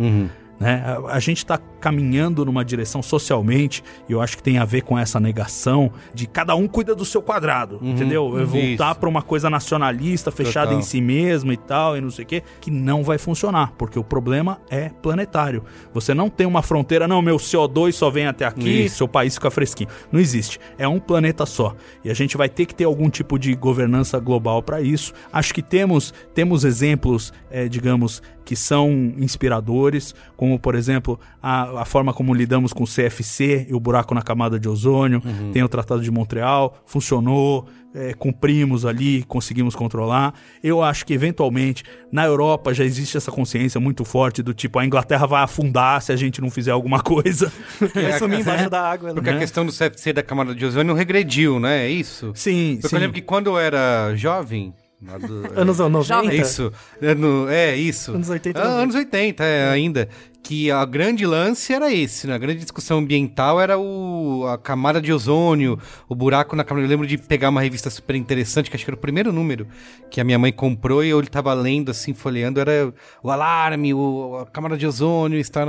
Né? 0.61 0.85
A, 0.85 1.15
a 1.15 1.19
gente 1.19 1.39
está 1.39 1.59
caminhando 1.81 2.45
numa 2.45 2.63
direção 2.63 3.03
socialmente, 3.03 3.83
e 4.07 4.13
eu 4.13 4.21
acho 4.21 4.37
que 4.37 4.43
tem 4.43 4.59
a 4.59 4.65
ver 4.67 4.83
com 4.83 4.99
essa 4.99 5.19
negação 5.19 5.91
de 6.13 6.27
cada 6.27 6.55
um 6.55 6.69
cuida 6.69 6.95
do 6.95 7.05
seu 7.07 7.23
quadrado, 7.23 7.81
entendeu? 7.83 8.39
É 8.39 8.45
voltar 8.45 8.95
para 8.97 9.09
uma 9.09 9.23
coisa 9.23 9.49
nacionalista, 9.49 10.31
fechada 10.31 10.67
Total. 10.67 10.81
em 10.81 10.83
si 10.83 11.01
mesma 11.01 11.55
e 11.55 11.57
tal, 11.57 11.97
e 11.97 12.01
não 12.03 12.11
sei 12.11 12.25
o 12.25 12.29
quê, 12.29 12.43
que 12.61 12.71
não 12.71 13.03
vai 13.03 13.17
funcionar, 13.17 13.73
porque 13.79 13.99
o 13.99 14.05
problema 14.05 14.61
é 14.69 14.91
planetário. 14.91 15.65
Você 15.95 16.13
não 16.13 16.29
tem 16.29 16.47
uma 16.47 16.63
fronteira, 16.63 17.09
não, 17.09 17.23
meu 17.23 17.39
CO2 17.39 17.93
só 17.93 18.11
vem 18.11 18.27
até 18.27 18.45
aqui, 18.45 18.85
Isso. 18.85 18.99
seu 18.99 19.09
país 19.09 19.35
fica 19.35 19.51
fresquinho. 19.51 19.89
Não 20.13 20.21
existe. 20.21 20.61
É 20.77 20.87
um 20.87 21.01
planeta 21.01 21.47
só. 21.47 21.75
E 22.05 22.11
a 22.11 22.15
gente 22.15 22.37
vai 22.37 22.49
ter 22.49 22.67
que 22.67 22.75
ter 22.75 22.85
algum 22.85 23.09
tipo 23.09 23.39
de 23.39 23.55
governança 23.55 24.19
global 24.19 24.63
para 24.63 24.83
isso. 24.83 25.15
Acho 25.33 25.55
que 25.55 25.63
temos, 25.63 26.13
temos 26.35 26.65
exemplos, 26.65 27.33
eh, 27.51 27.69
digamos, 27.69 28.23
que 28.51 28.57
são 28.57 29.15
inspiradores, 29.17 30.13
como, 30.37 30.59
por 30.59 30.75
exemplo, 30.75 31.21
a, 31.41 31.83
a 31.83 31.85
forma 31.85 32.13
como 32.13 32.35
lidamos 32.35 32.73
com 32.73 32.83
o 32.83 32.85
CFC 32.85 33.69
e 33.71 33.75
o 33.75 33.79
buraco 33.79 34.13
na 34.13 34.23
camada 34.23 34.59
de 34.59 34.69
ozônio. 34.69 35.23
Tem 35.53 35.63
o 35.63 35.69
Tratado 35.69 36.03
de 36.03 36.11
Montreal, 36.11 36.77
funcionou, 36.85 37.69
eh, 37.95 38.13
cumprimos 38.19 38.85
ali, 38.85 39.23
conseguimos 39.23 39.77
controlar. 39.77 40.35
Eu 40.65 40.83
acho 40.83 41.07
que, 41.07 41.15
eventualmente, 41.15 41.85
na 42.11 42.25
Europa 42.25 42.75
já 42.75 42.85
existe 42.85 43.17
essa 43.17 43.31
consciência 43.31 43.81
muito 43.81 44.05
forte 44.05 44.43
do 44.43 44.53
tipo, 44.53 44.81
a 44.81 44.85
Inglaterra 44.85 45.29
vai 45.29 45.45
afundar 45.45 46.03
se 46.03 46.11
a 46.11 46.17
gente 46.17 46.41
não 46.41 46.51
fizer 46.51 46.73
alguma 46.73 46.99
coisa. 47.05 47.53
Vai 47.95 48.19
sumir 48.19 48.41
embaixo 48.41 48.69
da 48.69 48.83
água. 48.83 49.11
né? 49.11 49.15
Porque 49.15 49.31
a 49.31 49.39
questão 49.39 49.65
do 49.65 49.71
CFC 49.71 50.13
da 50.13 50.25
camada 50.25 50.57
de 50.57 50.67
ozônio 50.67 50.93
regrediu, 50.93 51.61
né? 51.61 51.87
É 51.87 51.89
isso? 51.89 52.33
Sim, 52.35 52.79
Porque 52.81 52.89
sim. 52.89 52.97
eu 52.97 53.01
lembro 53.01 53.15
que 53.15 53.23
quando 53.23 53.47
eu 53.47 53.57
era 53.61 54.13
jovem. 54.17 54.75
Lá 55.07 55.19
do- 55.19 55.61
Anos 55.61 55.79
90. 55.79 56.05
Jovem. 56.07 56.31
É 56.31 56.35
isso. 56.35 56.73
É, 57.01 57.15
no- 57.15 57.49
é 57.49 57.77
isso. 57.77 58.13
Anos 58.13 58.29
80, 58.29 58.59
Ah, 58.61 58.65
90. 58.65 58.83
anos 58.83 58.95
80, 58.95 59.45
é, 59.45 59.69
ainda. 59.71 60.09
Que 60.43 60.71
a 60.71 60.85
grande 60.85 61.27
lance 61.27 61.73
era 61.73 61.93
esse, 61.93 62.27
né? 62.27 62.35
A 62.35 62.39
grande 62.39 62.61
discussão 62.61 62.99
ambiental 62.99 63.61
era 63.61 63.79
o, 63.79 64.47
a 64.49 64.57
camada 64.59 65.01
de 65.01 65.13
ozônio, 65.13 65.79
o 66.09 66.15
buraco 66.15 66.57
na 66.57 66.65
camada. 66.65 66.87
Eu 66.87 66.91
lembro 66.91 67.07
de 67.07 67.19
pegar 67.19 67.51
uma 67.51 67.61
revista 67.61 67.91
super 67.91 68.17
interessante, 68.17 68.71
que 68.71 68.75
acho 68.77 68.85
que 68.85 68.91
era 68.91 68.97
o 68.97 69.01
primeiro 69.01 69.33
número 69.33 69.69
que 70.11 70.21
a 70.21 70.25
minha 70.25 70.39
mãe 70.39 70.51
comprou 70.51 71.05
e 71.05 71.11
eu 71.11 71.25
tava 71.27 71.53
lendo, 71.53 71.91
assim, 71.91 72.15
folheando. 72.15 72.59
Era 72.59 72.93
o 73.23 73.31
alarme, 73.31 73.93
o, 73.95 74.39
a 74.43 74.47
camada 74.47 74.77
de 74.77 74.87
ozônio, 74.87 75.39
está. 75.39 75.65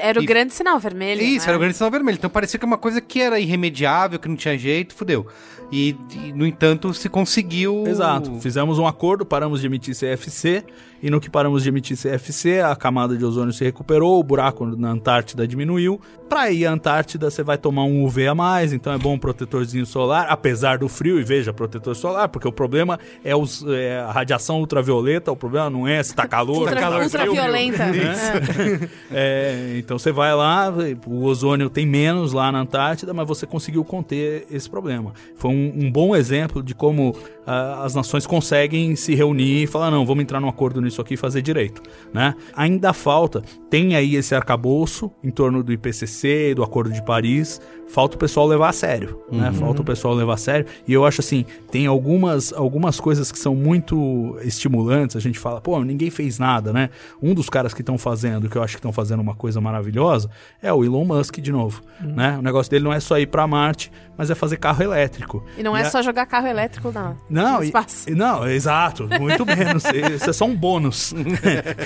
Era 0.00 0.18
o 0.18 0.22
E- 0.22 0.26
grande 0.26 0.52
sinal 0.52 0.78
vermelho. 0.78 1.22
Isso, 1.22 1.46
né? 1.46 1.50
era 1.50 1.56
o 1.56 1.60
grande 1.60 1.76
sinal 1.76 1.90
vermelho. 1.90 2.16
Então 2.16 2.28
parecia 2.28 2.58
que 2.58 2.64
é 2.64 2.68
uma 2.68 2.78
coisa 2.78 3.00
que 3.00 3.20
era 3.20 3.38
irremediável, 3.38 4.18
que 4.18 4.28
não 4.28 4.36
tinha 4.36 4.58
jeito, 4.58 4.92
fudeu. 4.94 5.26
E, 5.72 5.96
e, 6.26 6.32
no 6.32 6.44
entanto, 6.44 6.92
se 6.92 7.08
conseguiu. 7.08 7.84
Exato. 7.86 8.40
Fizemos 8.40 8.76
um 8.78 8.86
acordo, 8.88 9.24
paramos 9.24 9.60
de 9.60 9.66
emitir 9.66 9.94
CFC, 9.94 10.64
e 11.02 11.10
no 11.10 11.20
que 11.20 11.30
paramos 11.30 11.62
de 11.62 11.68
emitir 11.68 11.96
CFC, 11.96 12.60
a 12.60 12.76
camada 12.76 13.16
de 13.16 13.24
ozônio 13.24 13.52
se 13.52 13.64
recuperou, 13.64 14.18
o 14.18 14.22
buraco 14.22 14.66
na 14.66 14.90
Antártida 14.90 15.46
diminuiu. 15.46 16.00
Pra 16.28 16.50
ir 16.50 16.64
à 16.64 16.72
Antártida, 16.72 17.28
você 17.28 17.42
vai 17.42 17.58
tomar 17.58 17.84
um 17.84 18.04
UV 18.04 18.28
a 18.28 18.34
mais, 18.34 18.72
então 18.72 18.92
é 18.92 18.98
bom 18.98 19.14
um 19.14 19.18
protetorzinho 19.18 19.84
solar, 19.84 20.26
apesar 20.28 20.78
do 20.78 20.88
frio, 20.88 21.18
e 21.18 21.24
veja, 21.24 21.52
protetor 21.52 21.96
solar, 21.96 22.28
porque 22.28 22.46
o 22.46 22.52
problema 22.52 23.00
é, 23.24 23.34
os, 23.34 23.64
é 23.66 23.98
a 23.98 24.12
radiação 24.12 24.60
ultravioleta, 24.60 25.32
o 25.32 25.36
problema 25.36 25.68
não 25.68 25.88
é 25.88 26.00
se 26.02 26.14
tá 26.14 26.28
calor, 26.28 26.58
Ultra, 26.58 26.74
tá 26.74 26.80
calor, 26.80 27.02
ultraviolenta. 27.02 27.84
É, 29.12 29.76
então 29.78 29.98
você 29.98 30.12
vai 30.12 30.34
lá, 30.34 30.72
o 31.06 31.24
ozônio 31.24 31.68
tem 31.68 31.84
menos 31.84 32.32
lá 32.32 32.52
na 32.52 32.60
Antártida, 32.60 33.12
mas 33.12 33.26
você 33.26 33.46
conseguiu 33.46 33.84
conter 33.84 34.46
esse 34.50 34.68
problema. 34.68 35.12
Foi 35.34 35.50
um, 35.50 35.72
um 35.76 35.90
bom 35.90 36.14
exemplo 36.14 36.62
de 36.62 36.74
como 36.74 37.16
ah, 37.46 37.82
as 37.84 37.94
nações 37.94 38.26
conseguem 38.26 38.94
se 38.94 39.14
reunir 39.14 39.64
e 39.64 39.66
falar, 39.66 39.90
não, 39.90 40.06
vamos 40.06 40.22
entrar 40.22 40.38
num 40.38 40.48
acordo 40.48 40.80
nisso 40.90 41.00
aqui 41.00 41.14
e 41.14 41.16
fazer 41.16 41.40
direito. 41.42 41.80
Né? 42.12 42.34
Ainda 42.54 42.92
falta, 42.92 43.42
tem 43.70 43.94
aí 43.96 44.16
esse 44.16 44.34
arcabouço 44.34 45.10
em 45.22 45.30
torno 45.30 45.62
do 45.62 45.72
IPCC, 45.72 46.54
do 46.54 46.62
Acordo 46.62 46.92
de 46.92 47.02
Paris, 47.02 47.60
falta 47.88 48.16
o 48.16 48.18
pessoal 48.18 48.46
levar 48.46 48.68
a 48.68 48.72
sério, 48.72 49.20
né? 49.32 49.50
Falta 49.52 49.82
o 49.82 49.84
pessoal 49.84 50.14
levar 50.14 50.34
a 50.34 50.36
sério. 50.36 50.64
E 50.86 50.92
eu 50.92 51.04
acho 51.04 51.20
assim, 51.20 51.44
tem 51.72 51.86
algumas, 51.86 52.52
algumas 52.52 53.00
coisas 53.00 53.32
que 53.32 53.38
são 53.38 53.54
muito 53.54 54.38
estimulantes. 54.42 55.16
A 55.16 55.20
gente 55.20 55.38
fala, 55.40 55.60
pô, 55.60 55.82
ninguém 55.84 56.08
fez 56.10 56.38
nada, 56.38 56.72
né? 56.72 56.90
Um 57.20 57.34
dos 57.34 57.48
caras 57.48 57.74
que 57.74 57.82
estão 57.82 57.98
fazendo, 57.98 58.48
que 58.48 58.56
eu 58.56 58.62
acho 58.62 58.74
que 58.74 58.78
estão 58.78 58.92
fazendo 58.92 59.20
uma 59.20 59.34
coisa 59.34 59.60
maravilhosa, 59.60 60.30
é 60.62 60.72
o 60.72 60.84
Elon 60.84 61.04
Musk 61.04 61.38
de 61.38 61.50
novo, 61.50 61.82
né? 62.00 62.36
O 62.38 62.42
negócio 62.42 62.70
dele 62.70 62.84
não 62.84 62.92
é 62.92 63.00
só 63.00 63.18
ir 63.18 63.26
pra 63.26 63.46
Marte, 63.46 63.90
mas 64.16 64.30
é 64.30 64.34
fazer 64.36 64.56
carro 64.58 64.82
elétrico. 64.84 65.44
E 65.58 65.62
não 65.62 65.76
é 65.76 65.82
a- 65.82 65.90
só 65.90 66.00
jogar 66.02 66.26
carro 66.26 66.46
elétrico 66.46 66.92
na, 66.92 67.16
não, 67.28 67.62
e- 67.64 67.72
e- 68.06 68.14
não, 68.14 68.46
exato, 68.48 69.08
muito 69.18 69.44
menos. 69.44 69.82
Isso 70.14 70.30
é 70.30 70.32
só 70.32 70.44
um 70.44 70.54
bônus. 70.54 70.79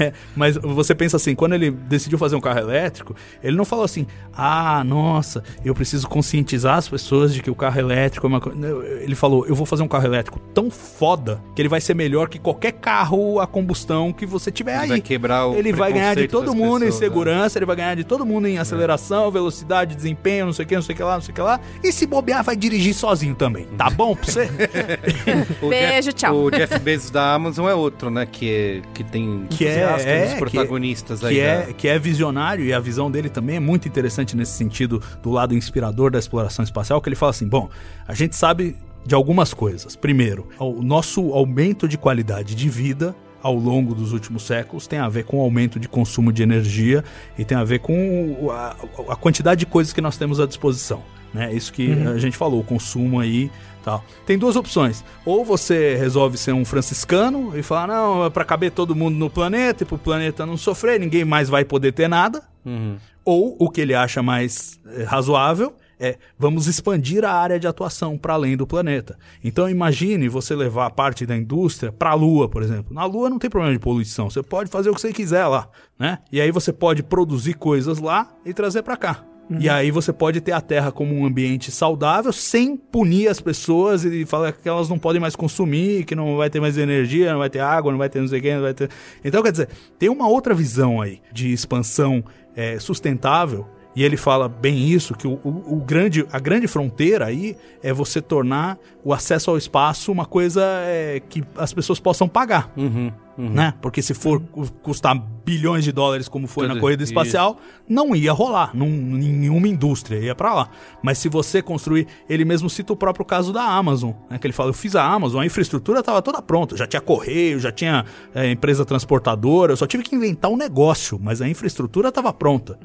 É, 0.00 0.12
mas 0.34 0.56
você 0.56 0.94
pensa 0.94 1.16
assim, 1.16 1.34
quando 1.34 1.54
ele 1.54 1.70
decidiu 1.70 2.18
fazer 2.18 2.34
um 2.36 2.40
carro 2.40 2.58
elétrico, 2.58 3.14
ele 3.42 3.56
não 3.56 3.64
falou 3.64 3.84
assim: 3.84 4.06
"Ah, 4.32 4.82
nossa, 4.84 5.42
eu 5.64 5.74
preciso 5.74 6.08
conscientizar 6.08 6.76
as 6.78 6.88
pessoas 6.88 7.32
de 7.34 7.42
que 7.42 7.50
o 7.50 7.54
carro 7.54 7.78
elétrico 7.78 8.26
é 8.26 8.28
uma 8.28 8.40
coisa". 8.40 8.58
Ele 9.00 9.14
falou: 9.14 9.46
"Eu 9.46 9.54
vou 9.54 9.66
fazer 9.66 9.82
um 9.82 9.88
carro 9.88 10.06
elétrico 10.06 10.38
tão 10.52 10.70
foda 10.70 11.42
que 11.54 11.62
ele 11.62 11.68
vai 11.68 11.80
ser 11.80 11.94
melhor 11.94 12.28
que 12.28 12.38
qualquer 12.38 12.72
carro 12.72 13.40
a 13.40 13.46
combustão 13.46 14.12
que 14.12 14.26
você 14.26 14.50
tiver 14.50 14.72
Ele 14.74 14.82
aí". 14.82 14.88
vai 14.88 15.00
quebrar 15.00 15.46
o 15.46 15.54
Ele 15.54 15.72
vai 15.72 15.92
ganhar 15.92 16.14
de 16.16 16.28
todo 16.28 16.54
mundo 16.54 16.82
em 16.82 16.86
pessoas, 16.86 17.00
né? 17.00 17.06
segurança, 17.08 17.58
ele 17.58 17.66
vai 17.66 17.76
ganhar 17.76 17.94
de 17.94 18.04
todo 18.04 18.24
mundo 18.26 18.46
em 18.48 18.58
aceleração, 18.58 19.30
velocidade, 19.30 19.94
desempenho, 19.94 20.46
não 20.46 20.52
sei 20.52 20.64
o 20.64 20.68
que, 20.68 20.74
não 20.74 20.82
sei 20.82 20.94
o 20.94 20.96
que 20.96 21.02
lá, 21.02 21.14
não 21.14 21.20
sei 21.22 21.32
o 21.32 21.34
que 21.34 21.40
lá. 21.42 21.60
E 21.82 21.92
se 21.92 22.06
bobear, 22.06 22.42
vai 22.44 22.56
dirigir 22.56 22.94
sozinho 22.94 23.34
também. 23.34 23.66
Tá 23.76 23.88
bom 23.90 24.14
pra 24.14 24.24
você? 24.30 24.48
Beijo, 25.68 26.10
Jeff, 26.10 26.12
tchau. 26.14 26.36
O 26.36 26.50
Jeff 26.50 26.78
Bezos 26.78 27.10
da 27.10 27.34
Amazon 27.34 27.68
é 27.68 27.74
outro, 27.74 28.10
né? 28.10 28.26
Que, 28.26 28.82
que 28.92 29.02
tem 29.04 29.46
que 29.50 29.66
é, 29.66 29.70
entusiasta, 29.70 30.08
um 30.08 30.12
é 30.12 30.24
dos 30.26 30.34
protagonistas 30.34 31.20
que, 31.20 31.26
aí. 31.26 31.34
que 31.34 31.40
é, 31.40 31.66
da- 31.66 31.72
que 31.72 31.88
é 31.88 31.98
visionário 31.98 32.64
e 32.64 32.72
a 32.72 32.80
visão 32.80 33.10
dele 33.10 33.28
também 33.28 33.56
é 33.56 33.60
muito 33.60 33.88
interessante 33.88 34.36
nesse 34.36 34.52
sentido 34.52 35.00
do 35.22 35.30
lado 35.30 35.54
inspirador 35.54 36.10
da 36.10 36.18
exploração 36.18 36.62
espacial, 36.64 37.00
que 37.00 37.08
ele 37.08 37.16
fala 37.16 37.30
assim, 37.30 37.48
bom, 37.48 37.68
a 38.06 38.14
gente 38.14 38.36
sabe 38.36 38.76
de 39.06 39.14
algumas 39.14 39.52
coisas. 39.52 39.94
Primeiro, 39.96 40.48
o 40.58 40.82
nosso 40.82 41.32
aumento 41.32 41.86
de 41.86 41.98
qualidade 41.98 42.54
de 42.54 42.68
vida 42.68 43.14
ao 43.42 43.54
longo 43.54 43.94
dos 43.94 44.12
últimos 44.12 44.44
séculos 44.46 44.86
tem 44.86 44.98
a 44.98 45.08
ver 45.08 45.24
com 45.24 45.36
o 45.38 45.42
aumento 45.42 45.78
de 45.78 45.86
consumo 45.86 46.32
de 46.32 46.42
energia 46.42 47.04
e 47.38 47.44
tem 47.44 47.58
a 47.58 47.64
ver 47.64 47.80
com 47.80 48.48
a, 48.50 48.74
a 49.10 49.16
quantidade 49.16 49.58
de 49.60 49.66
coisas 49.66 49.92
que 49.92 50.00
nós 50.00 50.16
temos 50.16 50.40
à 50.40 50.46
disposição. 50.46 51.02
Né? 51.34 51.52
Isso 51.52 51.70
que 51.72 51.92
a 51.92 52.16
gente 52.16 52.36
falou, 52.36 52.60
o 52.60 52.64
consumo 52.64 53.20
aí 53.20 53.50
tal. 53.84 54.04
Tem 54.24 54.38
duas 54.38 54.56
opções. 54.56 55.04
Ou 55.24 55.44
você 55.44 55.94
resolve 55.96 56.38
ser 56.38 56.52
um 56.52 56.64
franciscano 56.64 57.52
e 57.56 57.62
falar, 57.62 57.86
não, 57.86 58.24
é 58.24 58.30
pra 58.30 58.44
caber 58.44 58.72
todo 58.72 58.96
mundo 58.96 59.16
no 59.16 59.28
planeta 59.28 59.82
e 59.82 59.86
pro 59.86 59.98
planeta 59.98 60.46
não 60.46 60.56
sofrer, 60.56 60.98
ninguém 60.98 61.24
mais 61.24 61.48
vai 61.48 61.64
poder 61.64 61.92
ter 61.92 62.08
nada. 62.08 62.42
Uhum. 62.64 62.96
Ou 63.24 63.56
o 63.58 63.70
que 63.70 63.80
ele 63.80 63.94
acha 63.94 64.22
mais 64.22 64.80
eh, 64.86 65.04
razoável 65.04 65.74
é 65.98 66.18
vamos 66.38 66.66
expandir 66.66 67.24
a 67.24 67.32
área 67.32 67.58
de 67.58 67.66
atuação 67.66 68.18
para 68.18 68.34
além 68.34 68.56
do 68.56 68.66
planeta. 68.66 69.16
Então 69.42 69.68
imagine 69.68 70.28
você 70.28 70.54
levar 70.54 70.90
parte 70.90 71.24
da 71.24 71.36
indústria 71.36 71.92
para 71.92 72.10
a 72.10 72.14
Lua, 72.14 72.48
por 72.48 72.62
exemplo. 72.62 72.92
Na 72.92 73.04
Lua 73.04 73.30
não 73.30 73.38
tem 73.38 73.48
problema 73.48 73.72
de 73.72 73.80
poluição, 73.80 74.28
você 74.28 74.42
pode 74.42 74.70
fazer 74.70 74.90
o 74.90 74.94
que 74.94 75.00
você 75.00 75.12
quiser 75.12 75.46
lá, 75.46 75.68
né? 75.98 76.18
E 76.32 76.40
aí 76.40 76.50
você 76.50 76.72
pode 76.72 77.02
produzir 77.02 77.54
coisas 77.54 77.98
lá 77.98 78.28
e 78.44 78.52
trazer 78.52 78.82
para 78.82 78.96
cá. 78.96 79.24
E 79.60 79.68
aí 79.68 79.90
você 79.90 80.12
pode 80.12 80.40
ter 80.40 80.52
a 80.52 80.60
Terra 80.60 80.90
como 80.90 81.14
um 81.14 81.26
ambiente 81.26 81.70
saudável 81.70 82.32
sem 82.32 82.76
punir 82.76 83.28
as 83.28 83.40
pessoas 83.40 84.04
e 84.04 84.24
falar 84.24 84.52
que 84.52 84.68
elas 84.68 84.88
não 84.88 84.98
podem 84.98 85.20
mais 85.20 85.36
consumir, 85.36 86.04
que 86.04 86.14
não 86.14 86.36
vai 86.38 86.48
ter 86.48 86.60
mais 86.60 86.78
energia, 86.78 87.30
não 87.32 87.38
vai 87.38 87.50
ter 87.50 87.60
água, 87.60 87.92
não 87.92 87.98
vai 87.98 88.08
ter 88.08 88.20
não 88.20 88.28
sei 88.28 88.38
o 88.38 88.42
que, 88.42 88.54
não 88.54 88.62
vai 88.62 88.74
ter... 88.74 88.88
Então, 89.24 89.42
quer 89.42 89.50
dizer, 89.52 89.68
tem 89.98 90.08
uma 90.08 90.26
outra 90.28 90.54
visão 90.54 91.00
aí 91.00 91.20
de 91.32 91.52
expansão 91.52 92.24
eh, 92.56 92.78
sustentável 92.78 93.66
e 93.96 94.02
ele 94.02 94.16
fala 94.16 94.48
bem 94.48 94.88
isso, 94.88 95.14
que 95.14 95.26
o, 95.26 95.34
o- 95.44 95.74
o 95.74 95.76
grande, 95.76 96.26
a 96.32 96.38
grande 96.40 96.66
fronteira 96.66 97.26
aí 97.26 97.54
é 97.82 97.92
você 97.92 98.20
tornar 98.20 98.76
o 99.04 99.12
acesso 99.12 99.50
ao 99.50 99.58
espaço 99.58 100.10
uma 100.10 100.26
coisa 100.26 100.62
eh, 100.86 101.20
que 101.28 101.44
as 101.56 101.72
pessoas 101.72 102.00
possam 102.00 102.26
pagar. 102.26 102.72
Uhum, 102.76 103.12
Né? 103.36 103.74
Porque 103.82 104.00
se 104.00 104.14
for 104.14 104.40
cu- 104.40 104.70
custar 104.82 105.14
bilhões 105.44 105.82
de 105.84 105.90
dólares 105.92 106.28
como 106.28 106.46
foi 106.46 106.66
Tudo 106.66 106.74
na 106.76 106.80
corrida 106.80 107.02
isso. 107.02 107.12
espacial, 107.12 107.58
não 107.88 108.14
ia 108.14 108.32
rolar, 108.32 108.70
nenhuma 108.74 109.68
indústria 109.68 110.18
ia 110.18 110.34
pra 110.34 110.54
lá. 110.54 110.68
Mas 111.02 111.18
se 111.18 111.28
você 111.28 111.60
construir, 111.60 112.06
ele 112.28 112.44
mesmo 112.44 112.70
cita 112.70 112.92
o 112.92 112.96
próprio 112.96 113.24
caso 113.24 113.52
da 113.52 113.62
Amazon, 113.62 114.12
né? 114.30 114.38
que 114.38 114.46
ele 114.46 114.54
fala, 114.54 114.70
eu 114.70 114.74
fiz 114.74 114.94
a 114.96 115.04
Amazon, 115.04 115.40
a 115.42 115.46
infraestrutura 115.46 116.00
estava 116.00 116.22
toda 116.22 116.40
pronta, 116.40 116.76
já 116.76 116.86
tinha 116.86 117.00
correio, 117.00 117.58
já 117.58 117.72
tinha 117.72 118.04
é, 118.34 118.50
empresa 118.50 118.84
transportadora, 118.84 119.72
eu 119.72 119.76
só 119.76 119.86
tive 119.86 120.02
que 120.02 120.14
inventar 120.14 120.50
um 120.50 120.56
negócio, 120.56 121.18
mas 121.22 121.40
a 121.42 121.48
infraestrutura 121.48 122.08
estava 122.10 122.32
pronta. 122.32 122.78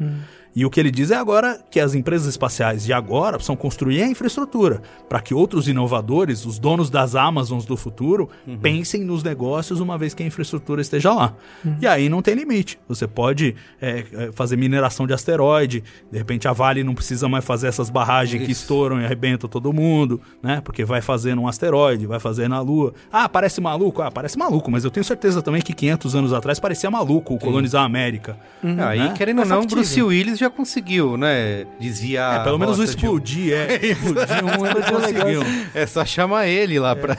E 0.56 0.66
o 0.66 0.70
que 0.72 0.80
ele 0.80 0.90
diz 0.90 1.12
é 1.12 1.16
agora 1.16 1.60
que 1.70 1.80
as 1.80 1.94
empresas 1.94 2.28
espaciais 2.28 2.84
de 2.84 2.92
agora 2.92 3.38
precisam 3.38 3.56
construir 3.56 4.02
a 4.02 4.08
infraestrutura 4.08 4.82
para 5.08 5.22
que 5.22 5.32
outros 5.32 5.68
inovadores, 5.68 6.44
os 6.44 6.58
donos 6.58 6.90
das 6.90 7.14
Amazons 7.16 7.66
do 7.66 7.78
futuro, 7.78 8.28
pensem 8.60 9.04
nos 9.04 9.22
negócios 9.22 9.80
uma 9.80 9.96
vez 9.96 10.16
que 10.16 10.24
a 10.24 10.26
infraestrutura 10.26 10.39
esteja 10.42 11.14
lá. 11.14 11.34
E 11.82 11.88
aí 11.88 12.10
não 12.10 12.22
tem 12.22 12.36
limite. 12.36 12.80
Você 12.88 13.08
pode 13.08 13.56
é, 13.82 14.06
é, 14.14 14.32
fazer 14.32 14.56
mineração 14.56 15.08
de 15.08 15.14
asteroide, 15.14 15.84
de 16.12 16.18
repente 16.18 16.48
a 16.48 16.54
Vale 16.54 16.84
não 16.84 16.94
precisa 16.96 17.28
mais 17.28 17.44
fazer 17.46 17.68
essas 17.68 17.90
barragens 17.90 18.44
que 18.46 18.52
Isso. 18.52 18.62
estouram 18.62 19.02
e 19.02 19.06
arrebentam 19.06 19.50
todo 19.50 19.72
mundo, 19.74 20.22
né? 20.42 20.62
Porque 20.64 20.84
vai 20.86 21.02
fazer 21.02 21.36
num 21.36 21.48
asteroide, 21.48 22.06
vai 22.06 22.20
fazer 22.20 22.48
na 22.48 22.60
Lua. 22.62 22.94
Ah, 23.12 23.28
parece 23.28 23.62
maluco? 23.62 24.02
Ah, 24.02 24.12
parece 24.12 24.38
maluco, 24.38 24.70
mas 24.70 24.84
eu 24.84 24.92
tenho 24.92 25.04
certeza 25.04 25.42
também 25.42 25.62
que 25.62 25.74
500 25.74 26.16
anos 26.16 26.34
atrás 26.34 26.60
parecia 26.60 26.90
maluco 26.90 27.38
colonizar 27.38 27.84
a 27.84 27.86
América. 27.86 28.38
Aí, 28.64 29.00
né? 29.00 29.14
querendo 29.16 29.40
ou 29.40 29.46
É 29.46 29.48
não, 29.48 29.62
factível. 29.62 29.78
Bruce 29.84 30.02
Willis 30.02 30.38
já 30.38 30.50
conseguiu, 30.50 31.18
né? 31.18 31.66
Dizia. 31.80 32.22
É, 32.22 32.44
pelo 32.44 32.58
menos 32.60 32.80
o 32.80 32.84
explodir, 32.84 33.54
é. 33.54 33.76
Explodir 33.90 34.46
um, 34.46 34.66
ele 34.66 34.84
conseguiu. 34.92 35.42
É 35.74 35.86
só 35.86 36.06
chamar 36.06 36.48
ele 36.48 36.80
lá 36.80 36.96
pra. 36.96 37.18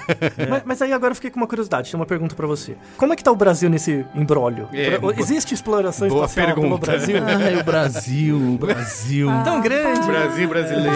Mas, 0.48 0.62
mas 0.64 0.82
aí 0.82 0.92
agora 0.92 1.12
eu 1.12 1.14
fiquei 1.16 1.30
com 1.30 1.40
uma 1.40 1.46
curiosidade, 1.46 1.90
tem 1.90 1.98
uma 1.98 2.06
pergunta 2.06 2.34
pra 2.34 2.46
você. 2.46 2.76
Como 2.96 3.09
é 3.12 3.16
que 3.16 3.24
tá 3.24 3.30
o 3.32 3.36
Brasil 3.36 3.68
nesse 3.70 4.04
embrólio? 4.14 4.68
É, 4.72 4.98
Existe 5.20 5.54
exploração 5.54 6.08
boa 6.08 6.26
espacial 6.26 6.54
pelo 6.54 6.60
pergunta. 6.62 6.86
Brasil? 6.86 7.16
Ai, 7.26 7.56
o 7.60 7.64
Brasil, 7.64 8.36
o 8.36 8.58
Brasil. 8.58 9.28
Tão 9.44 9.60
grande. 9.60 10.06
Brasil 10.06 10.48
brasileiro. 10.48 10.90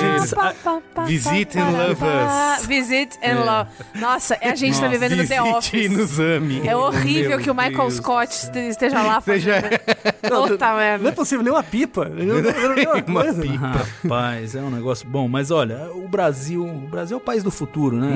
Visit 1.06 1.58
and 1.58 1.70
love 1.70 2.02
us. 2.04 2.66
Visit 2.66 3.18
and 3.22 3.44
love. 3.44 3.70
Nossa, 3.94 4.36
é 4.40 4.50
a 4.50 4.54
gente 4.54 4.74
tá 4.74 4.86
Nossa, 4.86 4.98
vivendo 4.98 5.16
no 5.20 5.26
The 5.28 5.42
Office. 5.42 5.72
e 5.74 5.88
nos 5.88 6.18
ame. 6.18 6.66
É 6.66 6.76
horrível 6.76 7.30
Meu 7.30 7.38
que 7.40 7.50
o 7.50 7.54
Michael 7.54 7.76
Deus. 7.76 7.94
Scott 7.94 8.32
este- 8.34 8.58
esteja 8.68 9.02
lá 9.02 9.20
Seja- 9.20 9.60
fazendo. 9.60 10.48
Puta 10.48 10.66
Não 10.66 10.80
é 10.80 10.98
merda. 10.98 11.12
possível, 11.12 11.44
nem 11.44 11.52
uma 11.52 11.62
pipa. 11.62 12.10
Eu 12.16 12.36
uma 13.04 13.04
Uma 13.06 13.22
coisa. 13.22 13.42
pipa. 13.42 13.86
Rapaz, 14.02 14.54
é 14.54 14.60
um 14.60 14.70
negócio 14.70 15.06
bom. 15.06 15.28
Mas 15.28 15.50
olha, 15.50 15.88
o 15.94 16.08
Brasil, 16.08 16.64
o 16.64 16.88
Brasil 16.88 17.16
é 17.16 17.20
o 17.20 17.22
país 17.22 17.42
do 17.42 17.50
futuro, 17.50 17.96
né? 17.96 18.08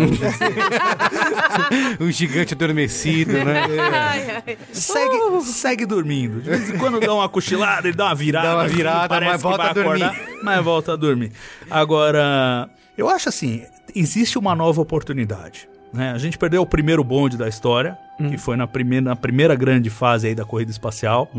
Um 2.01 2.11
gigante 2.11 2.55
adormecido, 2.55 3.33
né? 3.33 3.65
Ai, 3.93 4.43
ai. 4.47 4.59
segue, 4.73 5.43
segue 5.44 5.86
dormindo. 5.86 6.40
De 6.40 6.51
vez 6.51 6.70
em 6.70 6.78
quando 6.78 7.01
dá 7.01 7.12
uma 7.15 7.28
cochilada, 7.28 7.89
ele 7.89 7.97
dá 7.97 8.06
uma 8.06 8.15
virada. 8.15 8.48
Dá 8.48 8.55
uma 8.56 8.62
assim, 8.65 8.74
virada, 8.77 9.09
parece 9.09 9.32
mas 9.32 9.36
que 9.36 9.43
volta 9.43 9.59
vai 9.59 9.70
a 9.70 9.73
dormir. 9.73 10.02
acordar, 10.05 10.27
mas 10.43 10.65
volta 10.65 10.93
a 10.93 10.97
dormir. 10.97 11.32
Agora, 11.70 12.69
eu 12.97 13.09
acho 13.09 13.28
assim, 13.28 13.62
existe 13.94 14.39
uma 14.39 14.55
nova 14.55 14.81
oportunidade. 14.81 15.69
Né? 15.93 16.12
A 16.12 16.19
gente 16.19 16.36
perdeu 16.36 16.60
o 16.62 16.66
primeiro 16.66 17.02
bonde 17.02 17.36
da 17.36 17.48
história, 17.48 17.97
que 18.19 18.36
foi 18.36 18.56
na 18.56 18.66
primeira, 18.66 19.05
na 19.05 19.16
primeira 19.16 19.55
grande 19.55 19.89
fase 19.90 20.27
aí 20.27 20.35
da 20.35 20.44
corrida 20.44 20.70
espacial. 20.70 21.31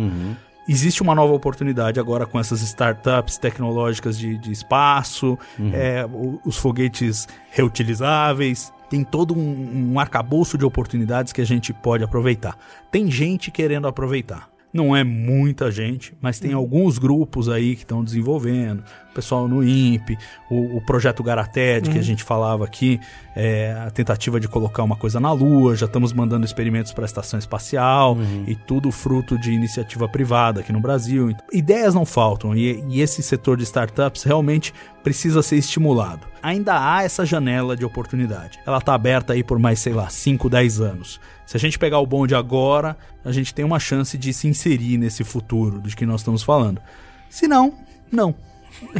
Existe 0.67 1.01
uma 1.01 1.15
nova 1.15 1.33
oportunidade 1.33 1.99
agora 1.99 2.27
com 2.27 2.39
essas 2.39 2.61
startups 2.61 3.37
tecnológicas 3.39 4.17
de, 4.17 4.37
de 4.37 4.51
espaço, 4.51 5.37
é, 5.73 6.05
o- 6.05 6.39
os 6.45 6.57
foguetes 6.57 7.27
reutilizáveis. 7.49 8.71
Tem 8.89 9.03
todo 9.03 9.37
um, 9.37 9.93
um 9.93 9.99
arcabouço 9.99 10.57
de 10.57 10.65
oportunidades 10.65 11.31
que 11.31 11.41
a 11.41 11.45
gente 11.45 11.71
pode 11.73 12.03
aproveitar. 12.03 12.57
Tem 12.91 13.09
gente 13.09 13.51
querendo 13.51 13.87
aproveitar. 13.87 14.49
Não 14.71 14.95
é 14.95 15.03
muita 15.03 15.71
gente, 15.71 16.13
mas 16.21 16.39
tem 16.39 16.53
alguns 16.53 16.99
grupos 16.99 17.49
aí 17.49 17.75
que 17.75 17.81
estão 17.81 18.03
desenvolvendo. 18.03 18.83
O 19.11 19.13
pessoal 19.13 19.47
no 19.47 19.63
INPE, 19.63 20.17
o, 20.49 20.77
o 20.77 20.81
projeto 20.81 21.23
Garated, 21.23 21.89
que 21.89 21.97
a 21.97 22.01
gente 22.01 22.23
falava 22.23 22.63
aqui, 22.63 22.99
é, 23.35 23.73
a 23.87 23.89
tentativa 23.89 24.39
de 24.39 24.47
colocar 24.47 24.83
uma 24.83 24.95
coisa 24.95 25.19
na 25.19 25.31
Lua, 25.31 25.75
já 25.75 25.85
estamos 25.85 26.13
mandando 26.13 26.45
experimentos 26.45 26.93
para 26.93 27.05
a 27.05 27.07
estação 27.07 27.39
espacial 27.39 28.17
e 28.45 28.55
tudo 28.55 28.91
fruto 28.91 29.37
de 29.37 29.51
iniciativa 29.51 30.07
privada 30.07 30.59
aqui 30.59 30.71
no 30.71 30.79
Brasil. 30.79 31.35
Ideias 31.51 31.93
não 31.93 32.05
faltam 32.05 32.55
e, 32.55 32.83
e 32.89 33.01
esse 33.01 33.23
setor 33.23 33.57
de 33.57 33.63
startups 33.63 34.23
realmente 34.23 34.73
precisa 35.03 35.41
ser 35.41 35.55
estimulado. 35.55 36.27
Ainda 36.41 36.73
há 36.79 37.03
essa 37.03 37.25
janela 37.25 37.75
de 37.75 37.85
oportunidade. 37.85 38.59
Ela 38.65 38.77
está 38.77 38.93
aberta 38.93 39.33
aí 39.33 39.43
por 39.43 39.57
mais, 39.59 39.79
sei 39.79 39.93
lá, 39.93 40.09
5, 40.09 40.49
10 40.49 40.81
anos. 40.81 41.19
Se 41.45 41.57
a 41.57 41.59
gente 41.59 41.79
pegar 41.79 41.99
o 41.99 42.05
bonde 42.05 42.35
agora, 42.35 42.95
a 43.23 43.31
gente 43.31 43.53
tem 43.53 43.65
uma 43.65 43.79
chance 43.79 44.17
de 44.17 44.33
se 44.33 44.47
inserir 44.47 44.97
nesse 44.97 45.23
futuro 45.23 45.81
de 45.81 45.95
que 45.95 46.05
nós 46.05 46.21
estamos 46.21 46.43
falando. 46.43 46.81
Se 47.29 47.47
não, 47.47 47.73
não. 48.11 48.35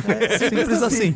É 0.07 0.37
simples 0.37 0.83
assim. 0.83 1.13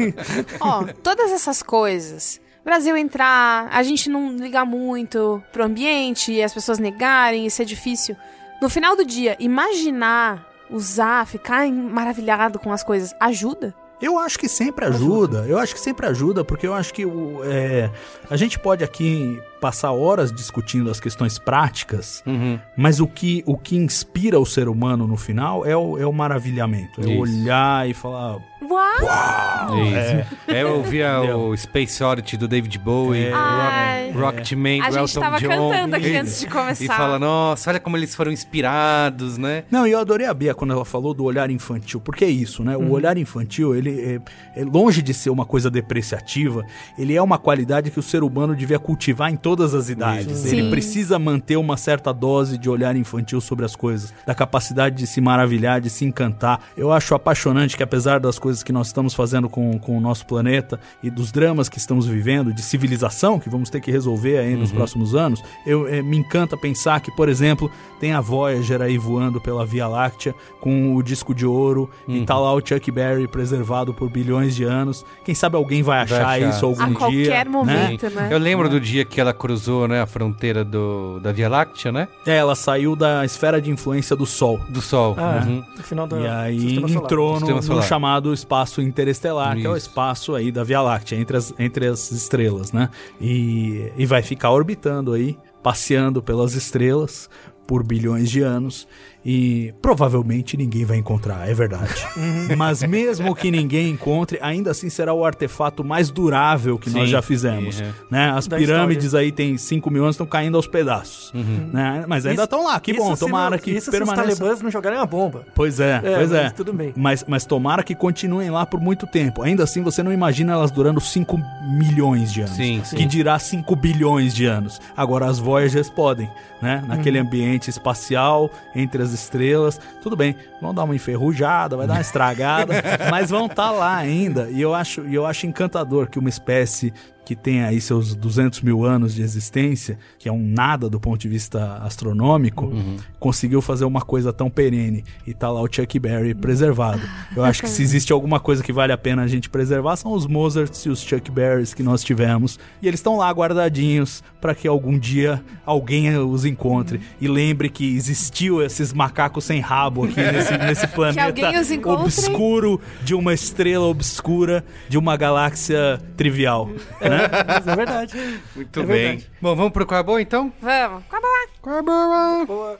Ó, 0.60 0.86
todas 1.02 1.32
essas 1.32 1.62
coisas. 1.62 2.40
Brasil 2.64 2.96
entrar, 2.96 3.68
a 3.72 3.84
gente 3.84 4.10
não 4.10 4.38
ligar 4.38 4.66
muito 4.66 5.44
pro 5.52 5.66
ambiente, 5.66 6.42
as 6.42 6.54
pessoas 6.54 6.80
negarem, 6.80 7.46
isso 7.46 7.62
é 7.62 7.66
difícil. 7.66 8.16
No 8.62 8.70
final 8.70 8.96
do 8.96 9.04
dia, 9.04 9.36
imaginar, 9.40 10.48
usar, 10.70 11.28
ficar 11.28 11.68
maravilhado 11.68 12.58
com 12.60 12.72
as 12.72 12.82
coisas, 12.82 13.14
ajuda? 13.20 13.76
Eu 14.02 14.18
acho 14.18 14.40
que 14.40 14.48
sempre 14.48 14.86
ajuda. 14.86 15.46
Eu 15.48 15.58
acho 15.58 15.74
que 15.74 15.80
sempre 15.80 16.06
ajuda, 16.08 16.44
porque 16.44 16.68
eu 16.68 16.74
acho 16.74 16.94
que 16.94 17.06
o, 17.06 17.42
é, 17.44 17.90
a 18.30 18.36
gente 18.36 18.60
pode 18.60 18.84
aqui 18.84 19.42
passar 19.64 19.94
horas 19.94 20.30
discutindo 20.30 20.92
as 20.92 21.00
questões 21.00 21.40
práticas, 21.40 22.22
Uhum. 22.28 22.60
mas 22.76 23.00
o 23.00 23.08
que, 23.08 23.42
o 23.46 23.58
que 23.58 23.78
inspira 23.78 24.38
o 24.38 24.46
ser 24.46 24.68
humano 24.68 25.08
no 25.08 25.16
final 25.16 25.66
é 25.66 25.76
o, 25.78 25.98
é 25.98 26.06
o 26.06 26.12
maravilhamento. 26.12 27.00
É 27.00 27.06
Isso. 27.10 27.22
olhar 27.22 27.90
e 27.90 27.94
falar. 27.94 28.40
Uau! 28.62 29.78
É, 29.78 30.26
é, 30.48 30.64
eu 30.64 30.76
ouvia 30.78 31.20
o 31.36 31.56
Space 31.56 32.04
Oddity 32.04 32.36
do 32.38 32.48
David 32.48 32.78
Bowie, 32.80 33.32
Ai. 33.34 34.12
Rock, 34.12 34.20
Rocketman 34.38 34.82
A 34.82 34.86
gente 34.92 35.00
Elton 35.16 35.20
tava 35.20 35.40
John. 35.40 35.48
cantando 35.50 35.96
aqui 35.96 36.08
E- 36.08 36.18
antes 36.18 36.40
de 36.42 36.48
começar. 36.48 36.84
E 36.84 36.88
fala, 36.88 37.18
nossa, 37.20 37.70
olha 37.70 37.80
como 37.80 37.96
eles 37.98 38.14
foram 38.16 38.32
inspirados, 38.32 39.38
né? 39.38 39.64
Não, 39.70 39.86
e 39.88 39.92
eu 39.92 40.00
adorei 40.00 40.28
a 40.28 40.34
Bia 40.34 40.54
quando 40.54 40.72
ela 40.72 40.86
falou 40.86 41.14
do 41.14 41.24
olhar 41.24 41.50
infantil, 41.50 42.00
porque 42.02 42.26
é 42.26 42.30
isso, 42.30 42.64
né? 42.64 42.76
O 42.78 42.92
olhar 42.92 43.18
infantil, 43.18 43.76
ele 43.76 44.22
é, 44.56 44.62
é 44.62 44.64
longe 44.66 45.02
de 45.02 45.14
ser 45.14 45.30
uma 45.30 45.46
coisa 45.46 45.70
depreciativa, 45.70 46.66
ele 46.98 47.16
é 47.16 47.22
uma 47.22 47.38
qualidade 47.38 47.92
que 47.92 48.00
o 48.00 48.04
ser 48.04 48.24
humano 48.24 48.56
devia 48.56 48.80
cultivar 48.80 49.30
em 49.32 49.36
todas 49.54 49.76
as 49.76 49.88
idades. 49.88 50.40
Sim. 50.40 50.58
Ele 50.58 50.70
precisa 50.72 51.20
manter 51.20 51.58
uma 51.58 51.78
certa 51.78 52.12
dose 52.12 52.58
de 52.58 52.68
olhar 52.68 52.96
infantil 52.96 53.40
sobre 53.40 53.64
as 53.64 53.76
coisas, 53.76 54.12
da 54.26 54.34
capacidade 54.34 54.96
de 54.96 55.06
se 55.06 55.22
maravilhar, 55.22 55.80
de 55.80 55.92
se 55.92 56.04
encantar. 56.04 56.60
Eu 56.76 56.92
acho 56.92 57.14
apaixonante 57.14 57.78
que 57.78 57.84
apesar 57.84 58.20
das 58.20 58.40
coisas 58.40 58.64
que 58.64 58.72
nós 58.72 58.88
estamos 58.88 59.14
fazendo 59.14 59.48
com, 59.48 59.78
com 59.78 59.96
o 59.96 60.02
nosso 60.02 60.26
planeta 60.26 60.80
e 61.04 61.10
dos 61.12 61.32
dramas 61.32 61.70
que 61.70 61.78
estamos 61.78 62.08
vivendo, 62.08 62.52
de 62.52 62.64
civilização 62.64 63.40
que 63.40 63.48
vamos 63.48 63.70
ter 63.70 63.80
que 63.80 63.92
resolver 63.92 64.40
aí 64.40 64.56
nos 64.56 64.72
próximos 64.72 65.14
anos, 65.14 65.44
eu 65.68 65.88
eh, 65.88 66.02
me 66.02 66.18
encanta 66.18 66.58
pensar 66.58 67.00
que, 67.00 67.16
por 67.16 67.30
exemplo, 67.30 67.70
tem 68.00 68.14
a 68.14 68.22
Voyager 68.22 68.82
aí 68.82 68.98
voando 68.98 69.40
pela 69.40 69.66
Via 69.66 69.88
Láctea 69.88 70.34
com 70.60 70.96
o 70.96 71.04
disco 71.04 71.36
de 71.36 71.46
ouro 71.46 71.90
e 72.08 72.26
tá 72.26 72.38
lá 72.40 72.54
o 72.54 72.60
Chuck 72.66 72.90
Berry 72.92 73.28
preservado 73.28 73.94
por 73.94 74.10
bilhões 74.10 74.56
de 74.56 74.64
anos. 74.64 75.06
Quem 75.24 75.36
sabe 75.36 75.56
alguém 75.56 75.84
vai 75.84 76.00
achar, 76.00 76.26
achar. 76.26 76.40
isso 76.40 76.66
algum 76.66 76.82
A 76.82 76.88
dia. 76.88 76.96
qualquer 76.98 77.46
né? 77.46 77.52
momento, 77.52 78.10
né? 78.10 78.30
Eu 78.32 78.40
lembro 78.40 78.68
do 78.68 78.80
dia 78.80 79.06
que 79.06 79.22
ela 79.22 79.33
cruzou 79.34 79.88
né, 79.88 80.02
a 80.02 80.06
fronteira 80.06 80.64
do, 80.64 81.20
da 81.20 81.32
Via 81.32 81.50
Láctea, 81.50 81.92
né? 81.92 82.08
É, 82.26 82.38
ela 82.38 82.56
saiu 82.56 82.96
da 82.96 83.26
esfera 83.26 83.62
de 83.62 83.70
influência 83.72 84.16
do 84.16 84.26
Sol. 84.26 84.60
Do 84.70 84.82
Sol. 84.82 85.16
Ah, 85.18 85.44
Uhum. 85.46 85.64
no 85.78 85.84
final 85.84 86.08
da 86.08 86.20
E 86.20 86.28
aí 86.28 86.76
entrou 86.78 87.40
no, 87.40 87.62
no 87.62 87.82
chamado 87.82 88.34
espaço 88.34 88.82
interestelar, 88.82 89.56
que 89.58 89.66
é 89.66 89.70
o 89.70 89.76
Isso. 89.76 89.88
espaço 89.90 90.36
aí 90.36 90.52
da 90.52 90.64
Via 90.64 90.82
Láctea, 90.82 91.18
entre 91.18 91.36
as, 91.38 91.54
entre 91.60 91.88
as 91.88 92.12
estrelas, 92.12 92.72
né? 92.72 92.90
E, 93.20 93.92
e 93.98 94.06
vai 94.06 94.22
ficar 94.22 94.52
orbitando 94.52 95.14
aí, 95.14 95.38
passeando 95.62 96.22
pelas 96.22 96.54
estrelas 96.56 97.30
por 97.66 97.84
bilhões 97.84 98.30
de 98.30 98.42
anos. 98.42 98.88
E 99.26 99.74
provavelmente 99.82 100.58
ninguém 100.58 100.84
vai 100.84 100.98
encontrar, 100.98 101.50
é 101.50 101.54
verdade. 101.54 101.94
Mas 102.58 102.84
mesmo 102.84 103.34
que 103.34 103.50
ninguém 103.50 103.90
encontre, 103.92 104.38
ainda 104.42 104.72
assim 104.72 104.90
será 104.90 105.14
o 105.14 105.24
artefato 105.24 105.84
mais 105.84 106.10
durável 106.10 106.78
que 106.78 106.90
nós 106.90 107.04
Sim. 107.04 107.08
já 107.12 107.22
fizemos. 107.22 107.80
Uhum. 107.80 107.88
Né? 108.12 108.32
As 108.36 108.48
Da 108.48 108.58
pirâmides 108.58 109.16
aí 109.16 109.32
tem 109.32 109.58
5 109.58 109.90
mil 109.90 110.04
anos, 110.04 110.16
estão 110.16 110.26
caindo 110.28 110.58
aos 110.58 110.68
pedaços. 110.68 111.32
Né? 111.34 112.04
Mas 112.08 112.26
ainda 112.26 112.44
estão 112.44 112.66
lá, 112.66 112.80
que 112.80 112.92
isso 112.92 113.00
bom, 113.02 113.16
tomara 113.16 113.52
não- 113.56 113.60
que 113.64 113.72
Isso 113.72 113.86
se 113.86 113.90
os 113.92 113.98
permaneça. 113.98 114.38
talibãs 114.38 114.62
não 114.62 114.70
jogarem 114.70 115.00
a 115.00 115.06
bomba. 115.06 115.46
Pois 115.56 115.80
é, 115.80 116.02
É, 116.04 116.16
pois 116.16 116.32
é. 116.34 116.50
tudo 116.50 116.74
bem. 116.74 116.94
Mas, 116.96 117.24
mas 117.28 117.46
tomara 117.46 117.82
que 117.82 117.96
continuem 117.96 118.50
lá 118.50 118.66
por 118.66 118.80
muito 118.82 119.08
tempo. 119.08 119.42
Ainda 119.42 119.64
assim, 119.64 119.82
você 119.82 120.04
não 120.04 120.12
imagina 120.12 120.52
elas 120.54 120.70
durando 120.70 121.00
5 121.00 121.40
milhões 121.78 122.32
de 122.34 122.42
anos. 122.42 122.56
Sim, 122.56 122.82
sim. 122.84 122.96
Que 122.98 123.06
dirá 123.06 123.40
5 123.40 123.74
bilhões 123.76 124.34
de 124.34 124.46
anos. 124.46 124.82
Agora, 124.98 125.28
as 125.28 125.40
Voyagers 125.40 125.90
podem, 125.90 126.30
né? 126.62 126.84
Naquele 126.88 127.20
ambiente 127.20 127.70
espacial, 127.70 128.52
entre 128.76 129.02
as 129.02 129.13
estrelas. 129.14 129.80
Tudo 130.02 130.16
bem, 130.16 130.36
vão 130.62 130.74
dar 130.74 130.84
uma 130.84 130.96
enferrujada, 130.96 131.78
vai 131.78 131.88
dar 131.88 131.94
uma 131.94 132.02
estragada, 132.02 132.74
mas 133.10 133.30
vão 133.30 133.46
estar 133.46 133.72
lá 133.72 133.96
ainda. 133.96 134.50
E 134.50 134.62
eu 134.62 134.74
acho, 134.74 135.02
eu 135.02 135.26
acho 135.26 135.48
encantador 135.48 136.10
que 136.10 136.20
uma 136.20 136.30
espécie 136.30 136.94
que 137.26 137.36
tem 137.36 137.64
aí 137.64 137.80
seus 137.80 138.16
200 138.16 138.62
mil 138.62 138.84
anos 138.86 139.14
de 139.14 139.22
existência, 139.22 139.98
que 140.20 140.28
é 140.28 140.32
um 140.32 140.44
nada 140.44 140.90
do 140.90 141.00
ponto 141.00 141.20
de 141.22 141.30
vista 141.30 141.78
astronômico, 141.84 142.72
conseguiu 143.20 143.62
fazer 143.62 143.86
uma 143.86 144.02
coisa 144.02 144.34
tão 144.34 144.50
perene 144.50 145.04
e 145.26 145.34
tá 145.34 145.50
lá 145.50 145.62
o 145.62 145.68
Chuck 145.72 145.98
Berry 146.00 146.34
preservado. 146.34 147.02
Eu 147.36 147.44
acho 147.44 147.62
que 147.62 147.70
se 147.70 147.82
existe 147.82 148.12
alguma 148.12 148.40
coisa 148.40 148.64
que 148.64 148.74
vale 148.74 148.92
a 148.92 148.98
pena 148.98 149.24
a 149.24 149.28
gente 149.28 149.50
preservar 149.50 149.96
são 149.96 150.12
os 150.12 150.28
Mozarts 150.28 150.86
e 150.86 150.90
os 150.90 151.02
Chuck 151.02 151.32
Berrys 151.32 151.74
que 151.74 151.84
nós 151.84 152.04
tivemos 152.04 152.60
e 152.82 152.88
eles 152.88 153.00
estão 153.00 153.18
lá 153.18 153.32
guardadinhos 153.32 154.24
para 154.42 154.54
que 154.54 154.68
algum 154.68 154.98
dia 154.98 155.44
alguém 155.66 156.16
os 156.18 156.46
encontre 156.46 157.00
e 157.22 157.28
lembre 157.28 157.70
que 157.70 157.96
existiu 157.96 158.62
esses 158.62 158.92
macacos 158.92 159.46
sem 159.46 159.60
rabo 159.60 160.06
aqui 160.06 160.16
nesse, 160.32 160.58
nesse 160.58 160.88
planeta 160.88 161.26
alguém 161.26 161.58
os 161.60 161.72
encontre. 161.72 162.04
obscuro 162.04 162.82
de 163.04 163.16
uma 163.16 163.34
estrela 163.34 163.86
obscura 163.86 164.64
de 164.90 164.98
uma 164.98 165.16
galáxia 165.16 166.02
trivial. 166.18 166.70
né? 167.02 167.13
Né? 167.18 167.30
Mas 167.48 167.68
é 167.68 167.76
verdade. 167.76 168.40
Muito 168.56 168.80
É 168.80 168.84
bem. 168.84 168.96
verdade. 168.98 169.32
Bom, 169.42 169.56
vamos 169.56 169.72
pro 169.74 169.86
qual 169.86 170.00
é 170.00 170.04
boa 170.04 170.22
então? 170.22 170.52
Vamos. 170.62 171.04
Acaba 171.08 171.28
lá. 171.28 171.48
Qual 171.62 171.78
é 171.78 171.82
boa? 171.82 172.46
Boa. 172.46 172.78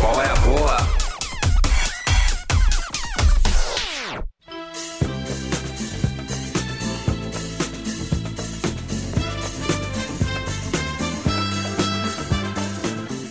Qual 0.00 0.22
é 0.22 0.30
a 0.30 0.34
boa? 0.36 0.76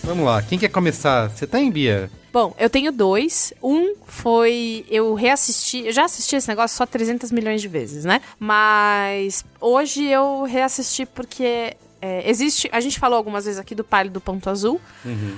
Vamos 0.03 0.25
lá, 0.25 0.41
quem 0.41 0.57
quer 0.57 0.69
começar? 0.69 1.29
Você 1.29 1.45
tá 1.45 1.59
em 1.59 1.69
Bia? 1.69 2.09
Bom, 2.31 2.53
eu 2.59 2.69
tenho 2.69 2.91
dois. 2.91 3.53
Um 3.63 3.95
foi. 4.05 4.85
Eu 4.89 5.13
reassisti. 5.13 5.85
Eu 5.85 5.91
já 5.91 6.05
assisti 6.05 6.35
esse 6.35 6.47
negócio 6.47 6.77
só 6.77 6.85
300 6.85 7.31
milhões 7.31 7.61
de 7.61 7.67
vezes, 7.67 8.05
né? 8.05 8.21
Mas 8.39 9.43
hoje 9.59 10.05
eu 10.05 10.43
reassisti 10.43 11.05
porque. 11.05 11.75
é, 12.01 12.29
existe. 12.29 12.69
A 12.71 12.79
gente 12.79 12.99
falou 12.99 13.17
algumas 13.17 13.45
vezes 13.45 13.59
aqui 13.59 13.73
do 13.73 13.83
Pálido 13.83 14.21
Ponto 14.21 14.49
Azul. 14.49 14.79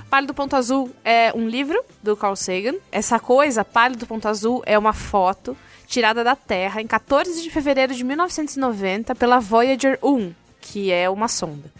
Pálido 0.10 0.34
Ponto 0.34 0.56
Azul 0.56 0.90
é 1.06 1.32
um 1.36 1.48
livro 1.48 1.82
do 2.04 2.18
Carl 2.18 2.36
Sagan. 2.36 2.76
Essa 2.92 3.20
coisa, 3.20 3.64
Pálido 3.64 4.06
Ponto 4.06 4.28
Azul, 4.28 4.62
é 4.66 4.78
uma 4.78 4.94
foto 4.94 5.56
tirada 5.88 6.24
da 6.24 6.36
Terra 6.36 6.82
em 6.82 6.88
14 6.88 7.42
de 7.42 7.50
fevereiro 7.50 7.96
de 7.96 8.04
1990 8.04 9.16
pela 9.16 9.40
Voyager 9.40 9.98
1, 10.04 10.34
que 10.62 10.92
é 10.92 11.10
uma 11.10 11.28
sonda. 11.28 11.72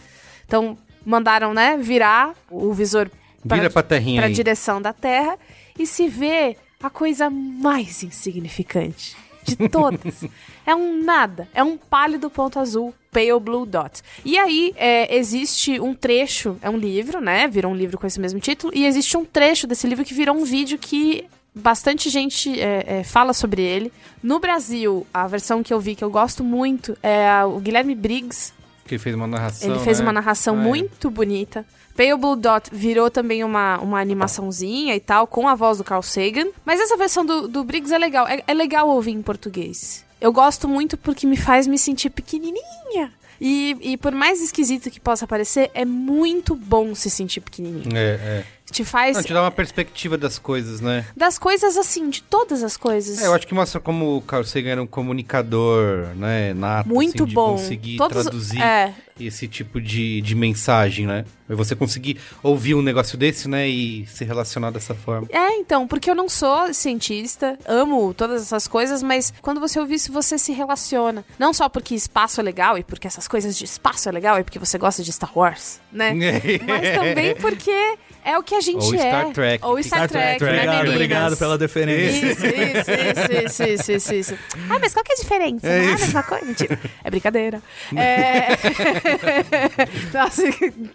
Então, 0.46 0.76
mandaram, 1.04 1.54
né, 1.54 1.76
virar 1.76 2.34
o 2.50 2.72
visor 2.72 3.08
Vira 3.44 3.70
pra 3.70 3.82
terrinha 3.82 4.20
para 4.20 4.28
aí. 4.28 4.32
direção 4.34 4.80
da 4.82 4.92
Terra 4.92 5.38
e 5.78 5.86
se 5.86 6.08
vê 6.08 6.56
a 6.82 6.90
coisa 6.90 7.28
mais 7.30 8.02
insignificante 8.02 9.16
de 9.44 9.56
todas. 9.68 10.24
é 10.66 10.74
um 10.74 11.02
nada, 11.02 11.48
é 11.54 11.62
um 11.62 11.76
pálido 11.76 12.28
ponto 12.30 12.58
azul, 12.58 12.94
pale 13.10 13.38
blue 13.40 13.64
dot. 13.66 14.02
E 14.24 14.38
aí 14.38 14.72
é, 14.76 15.14
existe 15.16 15.80
um 15.80 15.94
trecho, 15.94 16.56
é 16.62 16.68
um 16.70 16.76
livro, 16.76 17.20
né? 17.20 17.48
Virou 17.48 17.72
um 17.72 17.74
livro 17.76 17.98
com 17.98 18.06
esse 18.06 18.20
mesmo 18.20 18.38
título 18.40 18.72
e 18.74 18.84
existe 18.86 19.16
um 19.16 19.24
trecho 19.24 19.66
desse 19.66 19.86
livro 19.86 20.04
que 20.04 20.14
virou 20.14 20.36
um 20.36 20.44
vídeo 20.44 20.78
que 20.78 21.24
bastante 21.54 22.08
gente 22.10 22.60
é, 22.60 22.84
é, 23.00 23.04
fala 23.04 23.32
sobre 23.32 23.62
ele. 23.62 23.92
No 24.22 24.38
Brasil, 24.38 25.06
a 25.12 25.26
versão 25.26 25.62
que 25.62 25.72
eu 25.72 25.80
vi 25.80 25.94
que 25.96 26.04
eu 26.04 26.10
gosto 26.10 26.44
muito 26.44 26.96
é 27.02 27.28
a- 27.28 27.46
o 27.46 27.58
Guilherme 27.58 27.94
Briggs 27.94 28.52
Que 28.86 28.98
fez 28.98 29.14
uma 29.16 29.26
narração. 29.26 29.70
ele 29.70 29.80
fez 29.80 29.98
né? 29.98 30.04
uma 30.06 30.12
narração 30.12 30.56
Ah, 30.56 30.60
é. 30.60 30.64
muito 30.64 31.10
bonita. 31.10 31.64
Pale 31.96 32.16
Blue 32.16 32.36
Dot 32.36 32.70
virou 32.72 33.10
também 33.10 33.44
uma, 33.44 33.78
uma 33.78 34.00
animaçãozinha 34.00 34.94
e 34.94 35.00
tal, 35.00 35.26
com 35.26 35.46
a 35.48 35.54
voz 35.54 35.78
do 35.78 35.84
Carl 35.84 36.02
Sagan. 36.02 36.46
Mas 36.64 36.80
essa 36.80 36.96
versão 36.96 37.24
do, 37.24 37.46
do 37.48 37.64
Briggs 37.64 37.92
é 37.94 37.98
legal. 37.98 38.26
É, 38.26 38.42
é 38.46 38.54
legal 38.54 38.88
ouvir 38.88 39.12
em 39.12 39.22
português. 39.22 40.04
Eu 40.20 40.32
gosto 40.32 40.68
muito 40.68 40.96
porque 40.96 41.26
me 41.26 41.36
faz 41.36 41.66
me 41.66 41.78
sentir 41.78 42.10
pequenininha. 42.10 43.12
E, 43.40 43.74
e 43.80 43.96
por 43.96 44.12
mais 44.12 44.40
esquisito 44.42 44.90
que 44.90 45.00
possa 45.00 45.26
parecer, 45.26 45.70
é 45.72 45.84
muito 45.84 46.54
bom 46.54 46.94
se 46.94 47.08
sentir 47.08 47.40
pequenininho. 47.40 47.96
É, 47.96 48.14
é. 48.20 48.44
Te 48.70 48.84
faz... 48.84 49.16
Não, 49.16 49.24
te 49.24 49.32
dá 49.32 49.42
uma 49.42 49.50
perspectiva 49.50 50.18
das 50.18 50.38
coisas, 50.38 50.80
né? 50.80 51.06
Das 51.16 51.38
coisas 51.38 51.76
assim, 51.78 52.10
de 52.10 52.22
todas 52.22 52.62
as 52.62 52.76
coisas. 52.76 53.20
É, 53.20 53.26
eu 53.26 53.34
acho 53.34 53.46
que 53.46 53.54
mostra 53.54 53.80
como 53.80 54.18
o 54.18 54.20
Carl 54.22 54.44
Sagan 54.44 54.68
era 54.70 54.82
um 54.82 54.86
comunicador, 54.86 56.08
né? 56.16 56.52
Nato, 56.52 56.88
Muito 56.88 57.22
assim, 57.22 57.28
de 57.28 57.34
bom. 57.34 57.52
conseguir 57.52 57.96
Todos- 57.96 58.22
traduzir 58.22 58.60
é. 58.62 58.94
esse 59.18 59.48
tipo 59.48 59.80
de, 59.80 60.20
de 60.20 60.34
mensagem, 60.34 61.06
né? 61.06 61.24
E 61.50 61.54
você 61.54 61.74
conseguir 61.74 62.18
ouvir 62.42 62.74
um 62.74 62.82
negócio 62.82 63.18
desse, 63.18 63.48
né? 63.48 63.68
E 63.68 64.06
se 64.06 64.24
relacionar 64.24 64.70
dessa 64.70 64.94
forma. 64.94 65.26
É, 65.30 65.56
então, 65.56 65.86
porque 65.86 66.10
eu 66.10 66.14
não 66.14 66.28
sou 66.28 66.72
cientista, 66.72 67.58
amo 67.66 68.14
todas 68.14 68.42
essas 68.42 68.68
coisas, 68.68 69.02
mas 69.02 69.32
quando 69.42 69.60
você 69.60 69.78
ouve 69.78 69.94
isso, 69.94 70.12
você 70.12 70.38
se 70.38 70.52
relaciona. 70.52 71.24
Não 71.38 71.52
só 71.52 71.68
porque 71.68 71.94
espaço 71.94 72.40
é 72.40 72.44
legal 72.44 72.78
e 72.78 72.84
porque 72.84 73.06
essas 73.06 73.26
coisas 73.26 73.56
de 73.56 73.64
espaço 73.64 74.08
é 74.08 74.12
legal 74.12 74.38
e 74.38 74.44
porque 74.44 74.58
você 74.58 74.78
gosta 74.78 75.02
de 75.02 75.12
Star 75.12 75.36
Wars, 75.36 75.80
né? 75.92 76.12
mas 76.66 76.96
também 76.96 77.34
porque 77.36 77.98
é 78.24 78.36
o 78.38 78.42
que 78.42 78.54
a 78.54 78.60
gente 78.60 78.84
Ou 78.84 78.94
é. 78.94 78.98
Star 78.98 79.32
Trek. 79.32 79.64
Ou 79.64 79.82
Star, 79.82 80.08
Trek, 80.08 80.44
né, 80.44 80.52
obrigado, 80.52 80.88
obrigado 80.90 81.36
pela 81.36 81.56
deferência. 81.56 82.32
Isso, 82.32 82.46
isso, 82.46 82.90
isso, 82.90 83.32
isso, 83.32 83.62
isso, 83.62 83.92
isso, 83.92 84.14
isso. 84.14 84.34
Ah, 84.68 84.78
mas 84.78 84.92
qual 84.92 85.04
que 85.04 85.12
é 85.12 85.14
a 85.14 85.18
diferença? 85.18 85.66
É 85.66 85.80
não 85.80 85.88
é 85.88 85.92
a 85.94 85.98
mesma 85.98 86.22
coisa? 86.22 86.44
Mentira. 86.44 86.80
É 87.02 87.10
brincadeira. 87.10 87.62
É... 87.96 88.48
Nossa, 90.12 90.42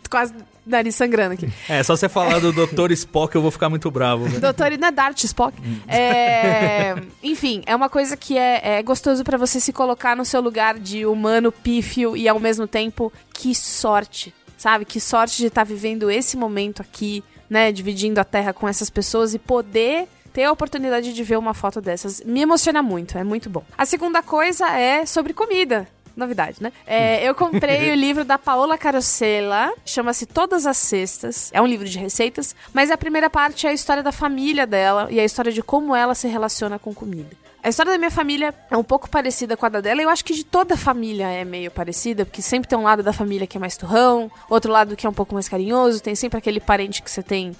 quase 0.10 0.34
nariz 0.65 0.95
sangrando 0.95 1.34
aqui. 1.34 1.51
É, 1.69 1.84
só 1.84 1.95
você 1.95 2.09
falar 2.09 2.39
do 2.39 2.51
Dr. 2.51 2.91
Spock 2.91 3.35
eu 3.35 3.41
vou 3.41 3.51
ficar 3.51 3.69
muito 3.69 3.91
bravo. 3.91 4.26
velho. 4.26 4.41
Doutor 4.41 4.77
não 4.77 4.88
é 4.88 4.91
Dart 4.91 5.23
Spock. 5.23 5.55
É, 5.88 6.95
enfim, 7.22 7.61
é 7.65 7.76
uma 7.76 7.89
coisa 7.89 8.17
que 8.17 8.38
é, 8.38 8.77
é 8.77 8.84
gostoso 8.84 9.23
pra 9.23 9.38
você 9.38 9.59
se 9.59 9.72
colocar 9.72 10.15
no 10.15 10.26
seu 10.26 10.41
lugar 10.41 10.80
de 10.80 11.05
humano 11.05 11.51
pífio 11.51 12.17
e 12.17 12.27
ao 12.27 12.39
mesmo 12.39 12.67
tempo, 12.67 13.13
que 13.34 13.53
sorte, 13.53 14.34
sabe? 14.57 14.85
Que 14.85 14.99
sorte 14.99 15.38
de 15.38 15.47
estar 15.47 15.63
vivendo 15.63 16.09
esse 16.09 16.35
momento 16.35 16.81
aqui, 16.81 17.23
né? 17.49 17.72
Dividindo 17.72 18.19
a 18.19 18.23
terra 18.23 18.53
com 18.53 18.67
essas 18.67 18.89
pessoas 18.89 19.34
e 19.34 19.39
poder 19.39 20.07
ter 20.34 20.43
a 20.43 20.51
oportunidade 20.51 21.13
de 21.13 21.23
ver 21.23 21.38
uma 21.38 21.53
foto 21.53 21.80
dessas. 21.80 22.22
Me 22.26 22.41
emociona 22.41 22.84
muito, 22.84 23.17
é 23.17 23.23
muito 23.23 23.49
bom. 23.49 23.63
A 23.77 23.85
segunda 23.85 24.22
coisa 24.22 24.67
é 24.69 25.05
sobre 25.05 25.34
comida. 25.34 25.88
Novidade, 26.15 26.57
né? 26.61 26.71
É, 26.87 27.27
eu 27.27 27.35
comprei 27.35 27.91
o 27.93 27.95
livro 27.95 28.23
da 28.23 28.37
Paola 28.37 28.77
Carosella, 28.77 29.73
chama-se 29.85 30.25
Todas 30.25 30.65
as 30.65 30.77
Cestas. 30.77 31.49
É 31.53 31.61
um 31.61 31.67
livro 31.67 31.87
de 31.87 31.99
receitas, 31.99 32.55
mas 32.73 32.89
a 32.89 32.97
primeira 32.97 33.29
parte 33.29 33.67
é 33.67 33.69
a 33.69 33.73
história 33.73 34.01
da 34.01 34.11
família 34.11 34.65
dela 34.65 35.07
e 35.11 35.19
a 35.19 35.25
história 35.25 35.51
de 35.51 35.61
como 35.61 35.95
ela 35.95 36.15
se 36.15 36.27
relaciona 36.27 36.79
com 36.79 36.93
comida. 36.93 37.35
A 37.65 37.69
história 37.69 37.91
da 37.91 37.97
minha 37.97 38.11
família 38.11 38.53
é 38.69 38.77
um 38.77 38.83
pouco 38.83 39.09
parecida 39.09 39.57
com 39.57 39.65
a 39.65 39.69
da 39.69 39.81
dela, 39.81 39.99
eu 39.99 40.07
acho 40.07 40.23
que 40.23 40.35
de 40.35 40.43
toda 40.43 40.75
a 40.75 40.77
família 40.77 41.27
é 41.27 41.43
meio 41.43 41.71
parecida, 41.71 42.23
porque 42.23 42.39
sempre 42.39 42.69
tem 42.69 42.77
um 42.77 42.83
lado 42.83 43.01
da 43.01 43.11
família 43.11 43.47
que 43.47 43.57
é 43.57 43.59
mais 43.59 43.75
turrão, 43.75 44.31
outro 44.47 44.71
lado 44.71 44.95
que 44.95 45.07
é 45.07 45.09
um 45.09 45.13
pouco 45.13 45.33
mais 45.33 45.49
carinhoso, 45.49 45.99
tem 45.99 46.13
sempre 46.13 46.37
aquele 46.37 46.59
parente 46.59 47.01
que 47.01 47.09
você 47.09 47.23
tem 47.23 47.55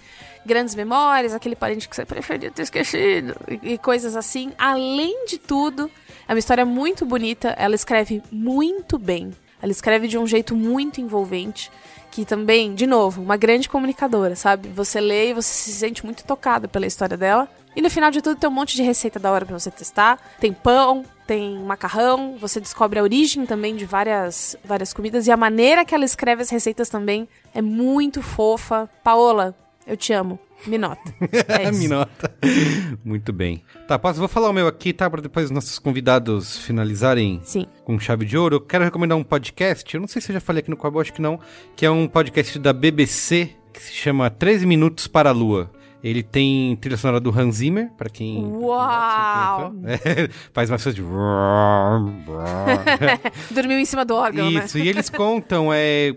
grandes 0.46 0.76
memórias, 0.76 1.34
aquele 1.34 1.56
parente 1.56 1.90
que 1.90 1.96
você 1.96 2.06
preferia 2.06 2.52
ter 2.52 2.62
esquecido, 2.62 3.36
e, 3.48 3.74
e 3.74 3.78
coisas 3.80 4.16
assim. 4.16 4.54
Além 4.60 5.26
de 5.26 5.40
tudo, 5.40 5.90
é 6.28 6.34
uma 6.34 6.40
história 6.40 6.66
muito 6.66 7.06
bonita, 7.06 7.50
ela 7.58 7.76
escreve 7.76 8.22
muito 8.32 8.98
bem. 8.98 9.32
Ela 9.62 9.72
escreve 9.72 10.08
de 10.08 10.18
um 10.18 10.28
jeito 10.28 10.56
muito 10.56 11.02
envolvente, 11.02 11.72
que 12.12 12.26
também, 12.26 12.74
de 12.76 12.86
novo, 12.86 13.22
uma 13.22 13.38
grande 13.38 13.68
comunicadora, 13.68 14.36
sabe? 14.36 14.70
Você 14.70 15.00
lê 15.00 15.30
e 15.30 15.34
você 15.34 15.50
se 15.50 15.72
sente 15.72 16.06
muito 16.06 16.24
tocado 16.24 16.70
pela 16.70 16.86
história 16.86 17.18
dela. 17.18 17.50
E 17.76 17.82
no 17.82 17.90
final 17.90 18.10
de 18.10 18.22
tudo 18.22 18.40
tem 18.40 18.50
um 18.50 18.54
monte 18.54 18.76
de 18.76 18.84
receita 18.84 19.20
da 19.20 19.32
hora 19.32 19.46
pra 19.46 19.58
você 19.58 19.70
testar. 19.70 20.18
Tem 20.40 20.54
pão, 20.54 21.04
tem 21.28 21.58
macarrão, 21.60 22.38
você 22.40 22.60
descobre 22.60 23.00
a 23.00 23.04
origem 23.04 23.46
também 23.46 23.76
de 23.76 23.86
várias, 23.86 24.56
várias 24.64 24.94
comidas 24.94 25.28
e 25.28 25.32
a 25.32 25.38
maneira 25.38 25.84
que 25.84 25.94
ela 25.94 26.06
escreve 26.06 26.42
as 26.42 26.50
receitas 26.50 26.88
também 26.88 27.28
é 27.54 27.62
muito 27.62 28.22
fofa. 28.22 28.90
Paola, 29.04 29.56
eu 29.88 29.96
te 29.96 30.14
amo. 30.14 30.40
Me 30.66 30.78
nota. 30.78 31.14
É 31.48 31.70
isso. 31.70 31.80
Me 31.80 31.88
nota. 31.88 32.36
Muito 33.04 33.32
bem. 33.32 33.64
Tá, 33.88 34.00
posso, 34.00 34.20
vou 34.20 34.28
falar 34.28 34.50
o 34.50 34.54
meu 34.54 34.68
aqui, 34.68 34.94
tá? 34.94 35.10
Pra 35.10 35.22
depois 35.22 35.46
os 35.46 35.52
nossos 35.52 35.78
convidados 35.80 36.58
finalizarem 36.60 37.40
Sim. 37.44 37.66
com 37.84 38.00
chave 38.00 38.26
de 38.26 38.38
ouro. 38.38 38.56
Eu 38.56 38.62
quero 38.62 38.84
recomendar 38.84 39.18
um 39.18 39.24
podcast, 39.24 39.94
eu 39.94 40.02
não 40.02 40.08
sei 40.08 40.22
se 40.22 40.32
eu 40.32 40.34
já 40.34 40.40
falei 40.40 40.62
aqui 40.62 40.70
no 40.70 40.78
Quabo, 40.78 41.00
acho 41.00 41.14
que 41.14 41.22
não, 41.22 41.40
que 41.76 41.86
é 41.86 41.92
um 41.92 42.08
podcast 42.08 42.58
da 42.58 42.74
BBC 42.74 43.52
que 43.74 43.82
se 43.82 43.94
chama 43.94 44.30
13 44.30 44.66
Minutos 44.66 45.08
para 45.08 45.30
a 45.30 45.34
Lua. 45.34 45.70
Ele 46.04 46.22
tem 46.22 46.76
trilha 46.76 46.98
sonora 46.98 47.20
do 47.20 47.32
Hans 47.32 47.56
Zimmer, 47.56 47.90
pra 47.98 48.10
quem... 48.10 48.46
Uau! 48.46 49.74
É, 49.86 50.30
faz 50.54 50.70
mais 50.70 50.84
coisas 50.84 50.96
de... 50.96 51.02
Dormiu 53.52 53.80
em 53.80 53.86
cima 53.86 54.06
do 54.06 54.14
órgão, 54.14 54.52
né? 54.52 54.64
Isso, 54.64 54.78
e 54.78 54.88
eles 54.88 55.10
contam 55.10 55.74
é, 55.74 56.16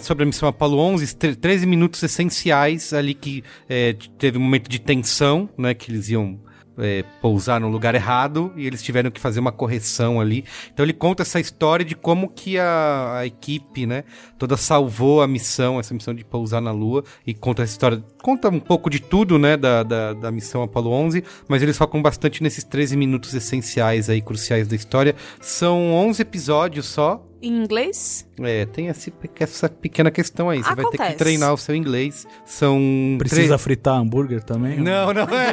sobre 0.00 0.24
a 0.24 0.26
missão 0.26 0.48
Apollo 0.48 0.78
11, 0.78 1.16
tre- 1.16 1.34
13 1.36 1.66
minutos 1.66 2.02
essenciais 2.02 2.92
ali 2.92 3.14
que 3.14 3.42
é, 3.68 3.94
teve 4.18 4.38
um 4.38 4.42
momento 4.42 4.68
de 4.68 4.78
tensão, 4.78 5.48
né, 5.56 5.72
que 5.74 5.90
eles 5.90 6.08
iam 6.10 6.38
é, 6.78 7.04
pousar 7.20 7.60
no 7.60 7.68
lugar 7.68 7.94
errado 7.94 8.50
e 8.56 8.66
eles 8.66 8.82
tiveram 8.82 9.10
que 9.10 9.20
fazer 9.20 9.40
uma 9.40 9.52
correção 9.52 10.20
ali. 10.20 10.44
Então 10.72 10.84
ele 10.84 10.92
conta 10.94 11.22
essa 11.22 11.38
história 11.38 11.84
de 11.84 11.94
como 11.94 12.28
que 12.30 12.58
a, 12.58 13.18
a 13.18 13.26
equipe, 13.26 13.84
né, 13.86 14.04
toda 14.38 14.56
salvou 14.56 15.20
a 15.22 15.26
missão, 15.28 15.78
essa 15.78 15.92
missão 15.92 16.14
de 16.14 16.24
pousar 16.24 16.62
na 16.62 16.70
Lua 16.72 17.04
e 17.26 17.34
conta 17.34 17.62
essa 17.62 17.72
história, 17.72 18.02
conta 18.22 18.48
um 18.48 18.60
pouco 18.60 18.88
de 18.88 19.00
tudo, 19.00 19.38
né, 19.38 19.56
da, 19.56 19.82
da, 19.82 20.12
da 20.14 20.30
missão 20.30 20.62
Apollo 20.62 20.90
11, 20.90 21.22
mas 21.46 21.62
eles 21.62 21.76
focam 21.76 22.00
bastante 22.00 22.42
nesses 22.42 22.64
13 22.64 22.96
minutos 22.96 23.34
essenciais 23.34 24.08
aí, 24.08 24.20
cruciais 24.22 24.66
da 24.66 24.74
história. 24.76 25.14
São 25.40 25.92
11 25.92 26.22
episódios 26.22 26.86
só, 26.86 27.22
Em 27.42 27.48
inglês? 27.62 28.26
é, 28.40 28.64
tem 28.66 28.86
esse- 28.86 29.12
essa 29.40 29.68
pequena 29.68 30.10
questão 30.10 30.48
aí. 30.48 30.58
Você 30.62 30.74
vai 30.74 30.76
ter 30.76 30.82
que 30.82 30.96
Acontece. 30.96 31.16
treinar 31.16 31.52
o 31.52 31.56
seu 31.56 31.74
inglês. 31.74 32.26
São. 32.46 32.80
Precisa 33.18 33.54
tre- 33.56 33.58
fritar 33.58 33.96
hambúrguer 33.96 34.42
também? 34.42 34.78
Não, 34.78 35.12
não 35.12 35.24
é. 35.24 35.52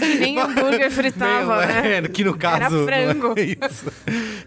Nem 0.18 0.38
hambúrguer 0.38 0.90
fritava, 0.90 1.64
né? 1.66 1.98
é, 1.98 2.02
que 2.08 2.24
no 2.24 2.36
caso. 2.36 2.88
Era 2.88 2.96
é 2.96 3.08
frango. 3.14 3.34
isso. 3.40 3.92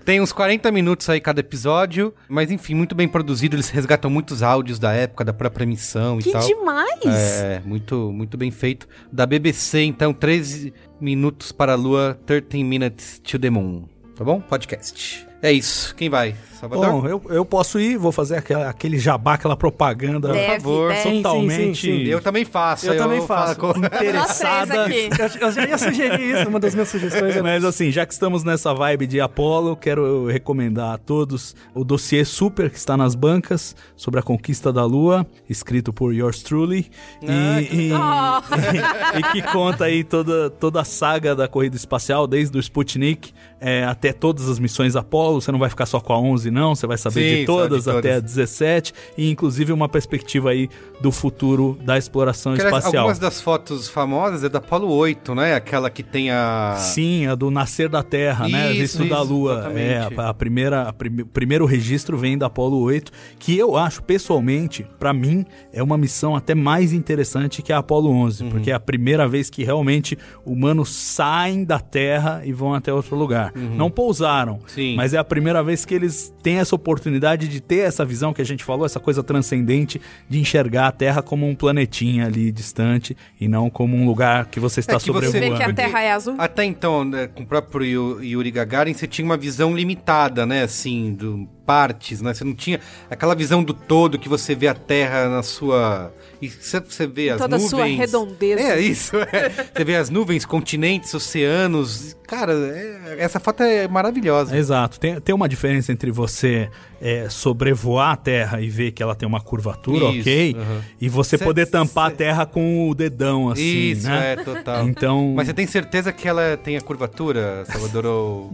Tem 0.04 0.20
uns 0.20 0.32
40 0.34 0.72
minutos 0.72 1.08
aí 1.10 1.22
cada 1.22 1.40
episódio, 1.40 2.14
mas 2.28 2.52
enfim, 2.52 2.74
muito 2.74 2.96
bem 2.96 3.08
produzido. 3.08 3.56
Eles 3.56 3.70
resgatam 3.70 4.10
muitos 4.10 4.42
áudios 4.44 4.80
da 4.80 4.92
época, 4.94 5.24
da 5.24 5.34
própria 5.34 5.66
missão 5.66 6.20
e 6.20 6.24
Que 6.24 6.32
tal. 6.32 6.46
demais! 6.46 7.06
É, 7.06 7.62
muito, 7.66 8.12
muito 8.12 8.36
bem 8.38 8.50
feito. 8.52 8.88
Da 9.12 9.26
BBC, 9.26 9.84
então, 9.84 10.12
13 10.14 10.74
minutos 11.00 11.52
para 11.52 11.74
a 11.74 11.76
Lua, 11.76 12.20
13 12.26 12.64
minutes 12.64 13.20
to 13.20 13.38
the 13.38 13.50
moon. 13.50 13.84
tá 14.16 14.24
bom? 14.24 14.42
Podcast. 14.42 15.26
É 15.44 15.52
isso. 15.52 15.94
Quem 15.96 16.10
vai? 16.10 16.34
Salvador? 16.58 17.02
Bom, 17.02 17.06
eu, 17.08 17.22
eu 17.30 17.44
posso 17.44 17.78
ir, 17.78 17.98
vou 17.98 18.14
fazer 18.14 18.38
aquela- 18.38 18.70
aquele 18.70 18.98
jabá, 18.98 19.34
aquela 19.34 19.58
propaganda 19.58 20.30
Deve, 20.32 20.54
favor, 20.62 20.88
deve. 20.94 21.02
sim, 21.02 21.22
totalmente 21.22 21.82
sim, 21.82 22.06
sim. 22.06 22.10
eu 22.10 22.22
também 22.22 22.46
faço. 22.46 22.86
Eu 22.86 22.94
aí 22.94 22.98
também 22.98 23.28
faço. 23.28 23.56
três 23.60 23.78
interessada. 23.78 24.86
aqui. 24.86 25.10
Eu, 25.20 25.48
eu 25.48 25.52
já 25.52 25.68
ia 25.68 25.78
sugerir 25.78 26.22
isso, 26.40 26.48
uma 26.48 26.62
das 26.62 26.74
minhas 26.74 26.88
sugestões. 26.88 27.36
é 27.36 27.42
Mas 27.44 27.66
assim, 27.66 27.92
já 27.92 28.06
que 28.06 28.14
estamos 28.14 28.46
nessa 28.46 28.74
vibe 28.74 29.06
de 29.06 29.20
Apollo, 29.20 29.76
quero 29.76 30.28
recomendar 30.28 30.94
a 30.94 30.98
todos 30.98 31.54
o 31.76 31.84
dossiê 31.84 32.24
super 32.24 32.70
que 32.70 32.78
está 32.78 32.96
nas 32.96 33.14
bancas 33.14 33.76
sobre 33.98 34.22
a 34.22 34.24
conquista 34.24 34.72
da 34.72 34.86
Lua, 34.86 35.28
escrito 35.50 35.92
por 35.92 36.14
yours 36.16 36.42
truly, 36.42 36.90
Ah, 37.28 37.60
e, 37.62 37.90
e- 37.92 39.20
e 39.20 39.24
que 39.34 39.42
conta 39.52 39.84
aí 39.84 40.06
toda, 40.06 40.50
toda 40.50 40.80
a 40.80 40.86
saga 40.86 41.36
da 41.36 41.46
corrida 41.50 41.76
espacial, 41.76 42.26
desde 42.26 42.58
o 42.58 42.62
Sputnik 42.62 43.34
é, 43.64 43.86
até 43.86 44.12
todas 44.12 44.50
as 44.50 44.60
missões 44.60 44.96
Apollo. 44.96 45.42
Você 45.42 45.52
não 45.52 45.60
vai 45.60 45.70
ficar 45.70 45.86
só 45.86 46.00
com 46.00 46.12
a 46.14 46.20
11, 46.20 46.52
não, 46.52 46.76
você 46.76 46.86
vai 46.86 46.98
saber 46.98 47.30
Sim, 47.30 47.40
de 47.42 47.46
todas 47.46 47.84
de 47.86 47.90
até 47.90 48.12
a 48.12 48.16
todas. 48.16 48.24
17, 48.34 48.94
e 49.18 49.30
inclusive 49.32 49.72
uma 49.72 49.88
perspectiva 49.88 50.50
aí 50.50 50.70
do 51.02 51.12
futuro 51.12 51.78
da 51.84 51.98
exploração 51.98 52.54
Que, 52.56 52.62
aliás, 52.62 52.78
espacial. 52.80 53.02
Algumas 53.04 53.20
das 53.20 53.42
fotos 53.42 53.88
famosas 53.90 54.44
é 54.44 54.50
da 54.50 54.60
Apollo 54.60 54.90
8, 54.92 55.34
né? 55.36 55.56
Aquela 55.56 55.90
que 55.90 56.04
tem 56.04 56.30
a... 56.32 56.76
Sim, 56.78 57.28
a 57.28 57.36
do 57.36 57.50
nascer 57.50 57.88
da 57.90 58.04
Terra, 58.04 58.48
né? 58.48 58.72
Isso, 58.72 58.98
Registro 59.00 59.10
da 59.10 59.22
isso, 59.22 59.34
Lua. 59.34 59.54
exatamente. 59.54 59.80
É, 59.82 60.08
a, 60.18 60.30
a 60.30 60.34
primeira, 60.34 60.82
a 60.84 60.94
prime- 60.94 61.22
o 61.24 61.28
primeiro 61.28 61.66
registro 61.66 62.18
vem 62.18 62.38
da 62.38 62.48
Apollo 62.48 62.80
8, 62.82 63.12
que 63.40 63.58
eu 63.58 63.78
acho, 63.78 64.02
pessoalmente, 64.04 64.86
pra 65.00 65.14
mim, 65.14 65.46
é 65.72 65.82
uma 65.82 65.98
missão 65.98 66.36
até 66.36 66.54
mais 66.56 66.92
interessante 66.94 67.62
que 67.62 67.72
a 67.72 67.78
Apollo 67.78 68.10
11, 68.10 68.46
porque 68.46 68.72
é 68.72 68.74
a 68.74 68.80
primeira 68.80 69.28
vez 69.28 69.50
que 69.50 69.64
realmente 69.64 70.18
humanos 70.46 70.90
saem 70.90 71.64
da 71.64 71.80
Terra 71.80 72.42
e 72.46 72.52
vão 72.52 72.74
até 72.74 72.92
outro 72.94 73.16
lugar. 73.16 73.53
Não 73.56 73.90
pousaram, 73.90 74.60
Sim. 74.68 74.96
mas 74.96 75.14
é 75.14 75.18
a 75.18 75.24
primeira 75.24 75.64
vez 75.64 75.86
que 75.86 75.94
eles 75.94 76.34
têm 76.42 76.58
essa 76.58 76.76
oportunidade 76.76 77.48
de 77.48 77.60
ter 77.62 77.80
essa 77.80 78.04
visão 78.06 78.34
que 78.34 78.42
a 78.42 78.46
gente 78.46 78.64
falou, 78.64 78.86
essa 78.86 79.00
coisa 79.00 79.24
transcendente 79.24 80.00
de 80.30 80.40
enxergar 80.40 80.88
a 80.88 80.92
Terra 80.92 81.22
como 81.22 81.48
um 81.48 81.56
planetinha 81.56 82.26
ali 82.28 82.52
distante 82.52 83.16
e 83.40 83.48
não 83.48 83.70
como 83.70 83.96
um 83.96 84.06
lugar 84.06 84.46
que 84.48 84.60
você 84.60 84.80
está 84.80 84.94
É 84.94 85.00
que 85.00 85.06
você 85.06 85.12
Você 85.12 85.20
vê 85.40 85.46
sobrevoando. 85.48 85.58
que 85.58 85.64
a 85.64 85.74
Terra 85.74 86.02
é 86.02 86.12
azul? 86.12 86.36
Até 86.38 86.64
então, 86.66 87.04
né, 87.06 87.28
com 87.28 87.44
o 87.44 87.46
próprio 87.46 87.86
Yu- 87.86 88.24
Yuri 88.24 88.52
Gagarin, 88.52 88.94
você 88.94 89.08
tinha 89.08 89.26
uma 89.26 89.38
visão 89.38 89.76
limitada, 89.76 90.46
né? 90.46 90.64
Assim, 90.64 91.14
do 91.14 91.48
partes, 91.66 92.22
né? 92.22 92.34
Você 92.34 92.44
não 92.44 92.54
tinha 92.54 92.80
aquela 93.10 93.34
visão 93.36 93.64
do 93.64 93.74
todo 93.74 94.20
que 94.20 94.28
você 94.30 94.54
vê 94.56 94.68
a 94.68 94.74
Terra 94.74 95.30
na 95.30 95.44
sua... 95.44 96.14
E 96.42 96.50
você 96.50 97.08
vê 97.08 97.30
as 97.30 97.38
Toda 97.38 97.56
a 97.56 97.58
nuvens... 97.58 97.70
sua 97.70 97.86
redondeza. 97.86 98.62
É, 98.62 98.80
isso. 98.82 99.16
é. 99.16 99.50
Você 99.74 99.84
vê 99.86 99.96
as 99.96 100.10
nuvens, 100.10 100.46
continentes, 100.46 101.14
oceanos. 101.14 102.18
Cara, 102.28 102.52
é- 102.52 103.16
essa 103.20 103.40
foto 103.40 103.64
é 103.64 103.88
maravilhosa. 103.88 104.58
Exato. 104.58 105.00
Tem, 105.00 105.22
tem 105.22 105.34
uma 105.34 105.48
diferença 105.48 105.94
entre 105.94 106.12
você 106.12 106.70
é, 107.00 107.30
sobrevoar 107.30 108.12
a 108.12 108.16
Terra 108.18 108.60
e 108.60 108.68
ver 108.70 108.92
que 108.92 109.02
ela 109.02 109.16
tem 109.16 109.26
uma 109.26 109.40
curvatura, 109.40 110.10
Isso, 110.10 110.20
ok? 110.20 110.58
E 111.00 111.08
você 111.08 111.38
Cê- 111.38 111.46
poder 111.46 111.66
tampar 111.68 112.10
cê- 112.10 112.14
a 112.14 112.18
Terra 112.18 112.46
com 112.46 112.90
o 112.90 112.94
dedão, 112.94 113.50
assim, 113.50 113.92
Isso, 113.92 114.10
né? 114.10 114.34
é, 114.34 114.36
total. 114.36 114.86
Então... 114.90 115.34
Mas 115.38 115.48
você 115.48 115.54
tem 115.54 115.66
certeza 115.66 116.12
que 116.12 116.28
ela 116.28 116.58
tem 116.58 116.76
a 116.76 116.82
curvatura, 116.82 117.64
Salvador? 117.72 118.06
Ou... 118.06 118.54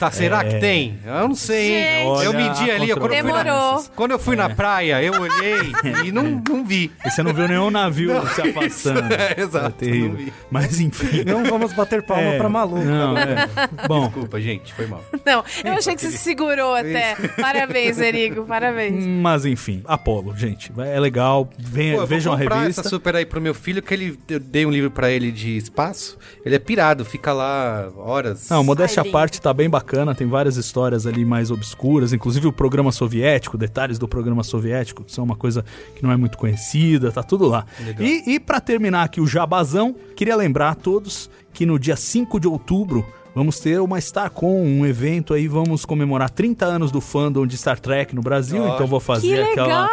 Tá, 0.00 0.10
será 0.10 0.40
É. 0.40 0.44
que 0.44 0.58
tem? 0.60 0.98
Eu 1.04 1.28
não 1.28 1.34
sei. 1.34 1.74
hein? 1.76 2.14
Gente. 2.16 2.24
eu 2.24 2.32
medi 2.32 2.70
ali, 2.70 2.88
quando 2.94 3.12
eu 3.12 3.22
fui 3.22 3.32
na, 3.32 3.42
Demorou. 3.42 3.84
quando 3.94 4.10
eu 4.12 4.18
fui 4.18 4.34
na 4.36 4.48
praia, 4.48 5.02
eu 5.02 5.12
olhei 5.20 5.72
e 6.06 6.10
não, 6.10 6.42
não 6.48 6.64
vi. 6.64 6.90
E 7.04 7.10
você 7.10 7.22
não 7.22 7.34
viu 7.34 7.46
nenhum 7.46 7.70
navio 7.70 8.12
se 8.34 8.40
afastando. 8.40 9.12
é, 9.12 9.34
exato, 9.38 9.66
É 9.66 9.70
terrível. 9.70 10.08
não 10.08 10.16
vi. 10.16 10.32
Mas 10.50 10.80
enfim. 10.80 11.22
Não 11.24 11.44
vamos 11.44 11.74
bater 11.74 12.02
palma 12.02 12.22
É, 12.22 12.38
pra 12.38 12.48
maluco. 12.48 12.82
Não, 12.82 13.16
é. 13.18 13.46
Bom, 13.86 14.04
Desculpa, 14.06 14.40
gente, 14.40 14.72
foi 14.72 14.86
mal. 14.86 15.04
Não, 15.26 15.44
eu 15.64 15.74
achei 15.74 15.94
que 15.94 16.00
você 16.00 16.10
se 16.10 16.16
segurou 16.18 16.74
até. 16.74 17.14
Parabéns, 17.38 17.98
Erigo, 17.98 18.44
parabéns. 18.46 19.04
mas 19.06 19.44
enfim, 19.44 19.82
Apolo, 19.84 20.34
gente. 20.34 20.72
É 20.78 20.98
legal. 20.98 21.46
Venha, 21.58 21.96
Pô, 21.96 22.02
eu 22.02 22.06
vejam 22.06 22.32
a 22.32 22.38
comprar 22.38 22.60
revista. 22.60 22.80
essa 22.80 22.88
super 22.88 23.14
aí 23.14 23.26
pro 23.26 23.38
meu 23.40 23.54
filho, 23.54 23.82
que 23.82 23.92
ele, 23.92 24.18
eu 24.30 24.40
dei 24.40 24.64
um 24.64 24.70
livro 24.70 24.90
pra 24.90 25.10
ele 25.10 25.30
de 25.30 25.58
espaço. 25.58 26.16
Ele 26.44 26.54
é 26.54 26.58
pirado, 26.58 27.04
fica 27.04 27.32
lá 27.34 27.90
horas. 27.96 28.48
Não, 28.48 28.64
modéstia 28.64 29.02
Ai, 29.02 29.08
à 29.08 29.12
parte 29.12 29.40
tá 29.40 29.52
bem 29.52 29.68
bacana, 29.90 30.14
tem 30.14 30.26
várias 30.26 30.56
histórias 30.56 31.04
ali 31.04 31.24
mais 31.24 31.50
obscuras, 31.50 32.12
inclusive 32.12 32.46
o 32.46 32.52
programa 32.52 32.92
soviético, 32.92 33.58
detalhes 33.58 33.98
do 33.98 34.06
programa 34.06 34.44
soviético, 34.44 35.02
que 35.02 35.10
são 35.10 35.24
uma 35.24 35.34
coisa 35.34 35.64
que 35.96 36.02
não 36.02 36.12
é 36.12 36.16
muito 36.16 36.38
conhecida, 36.38 37.10
tá 37.10 37.24
tudo 37.24 37.48
lá. 37.48 37.66
Legal. 37.84 38.06
E, 38.06 38.34
e 38.34 38.40
para 38.40 38.60
terminar 38.60 39.02
aqui 39.02 39.20
o 39.20 39.26
jabazão, 39.26 39.94
queria 40.14 40.36
lembrar 40.36 40.70
a 40.70 40.74
todos 40.76 41.28
que 41.52 41.66
no 41.66 41.78
dia 41.78 41.96
5 41.96 42.38
de 42.38 42.46
outubro 42.46 43.04
Vamos 43.34 43.60
ter 43.60 43.80
uma 43.80 43.98
StarCon, 43.98 44.60
um 44.62 44.84
evento 44.84 45.34
aí, 45.34 45.46
vamos 45.46 45.84
comemorar 45.84 46.30
30 46.30 46.64
anos 46.66 46.90
do 46.90 47.00
fandom 47.00 47.46
de 47.46 47.56
Star 47.56 47.78
Trek 47.78 48.14
no 48.14 48.22
Brasil, 48.22 48.60
Ótimo. 48.60 48.74
então 48.74 48.86
vou 48.86 49.00
fazer 49.00 49.44
Que 49.44 49.52
aquela, 49.52 49.88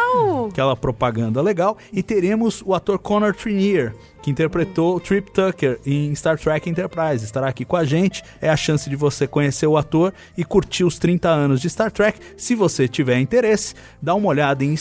aquela 0.50 0.76
propaganda 0.76 1.40
legal. 1.40 1.78
E 1.92 2.02
teremos 2.02 2.62
o 2.66 2.74
ator 2.74 2.98
Connor 2.98 3.34
Trinier, 3.34 3.94
que 4.20 4.30
interpretou 4.30 4.96
o 4.96 5.00
Trip 5.00 5.30
Tucker 5.30 5.78
em 5.86 6.14
Star 6.14 6.38
Trek 6.38 6.68
Enterprise. 6.68 7.24
Estará 7.24 7.48
aqui 7.48 7.64
com 7.64 7.76
a 7.76 7.84
gente. 7.84 8.22
É 8.40 8.50
a 8.50 8.56
chance 8.56 8.90
de 8.90 8.96
você 8.96 9.26
conhecer 9.26 9.66
o 9.66 9.76
ator 9.76 10.12
e 10.36 10.44
curtir 10.44 10.84
os 10.84 10.98
30 10.98 11.28
anos 11.28 11.60
de 11.60 11.70
Star 11.70 11.92
Trek. 11.92 12.18
Se 12.36 12.54
você 12.54 12.88
tiver 12.88 13.20
interesse, 13.20 13.74
dá 14.02 14.14
uma 14.14 14.28
olhada 14.28 14.64
em 14.64 14.74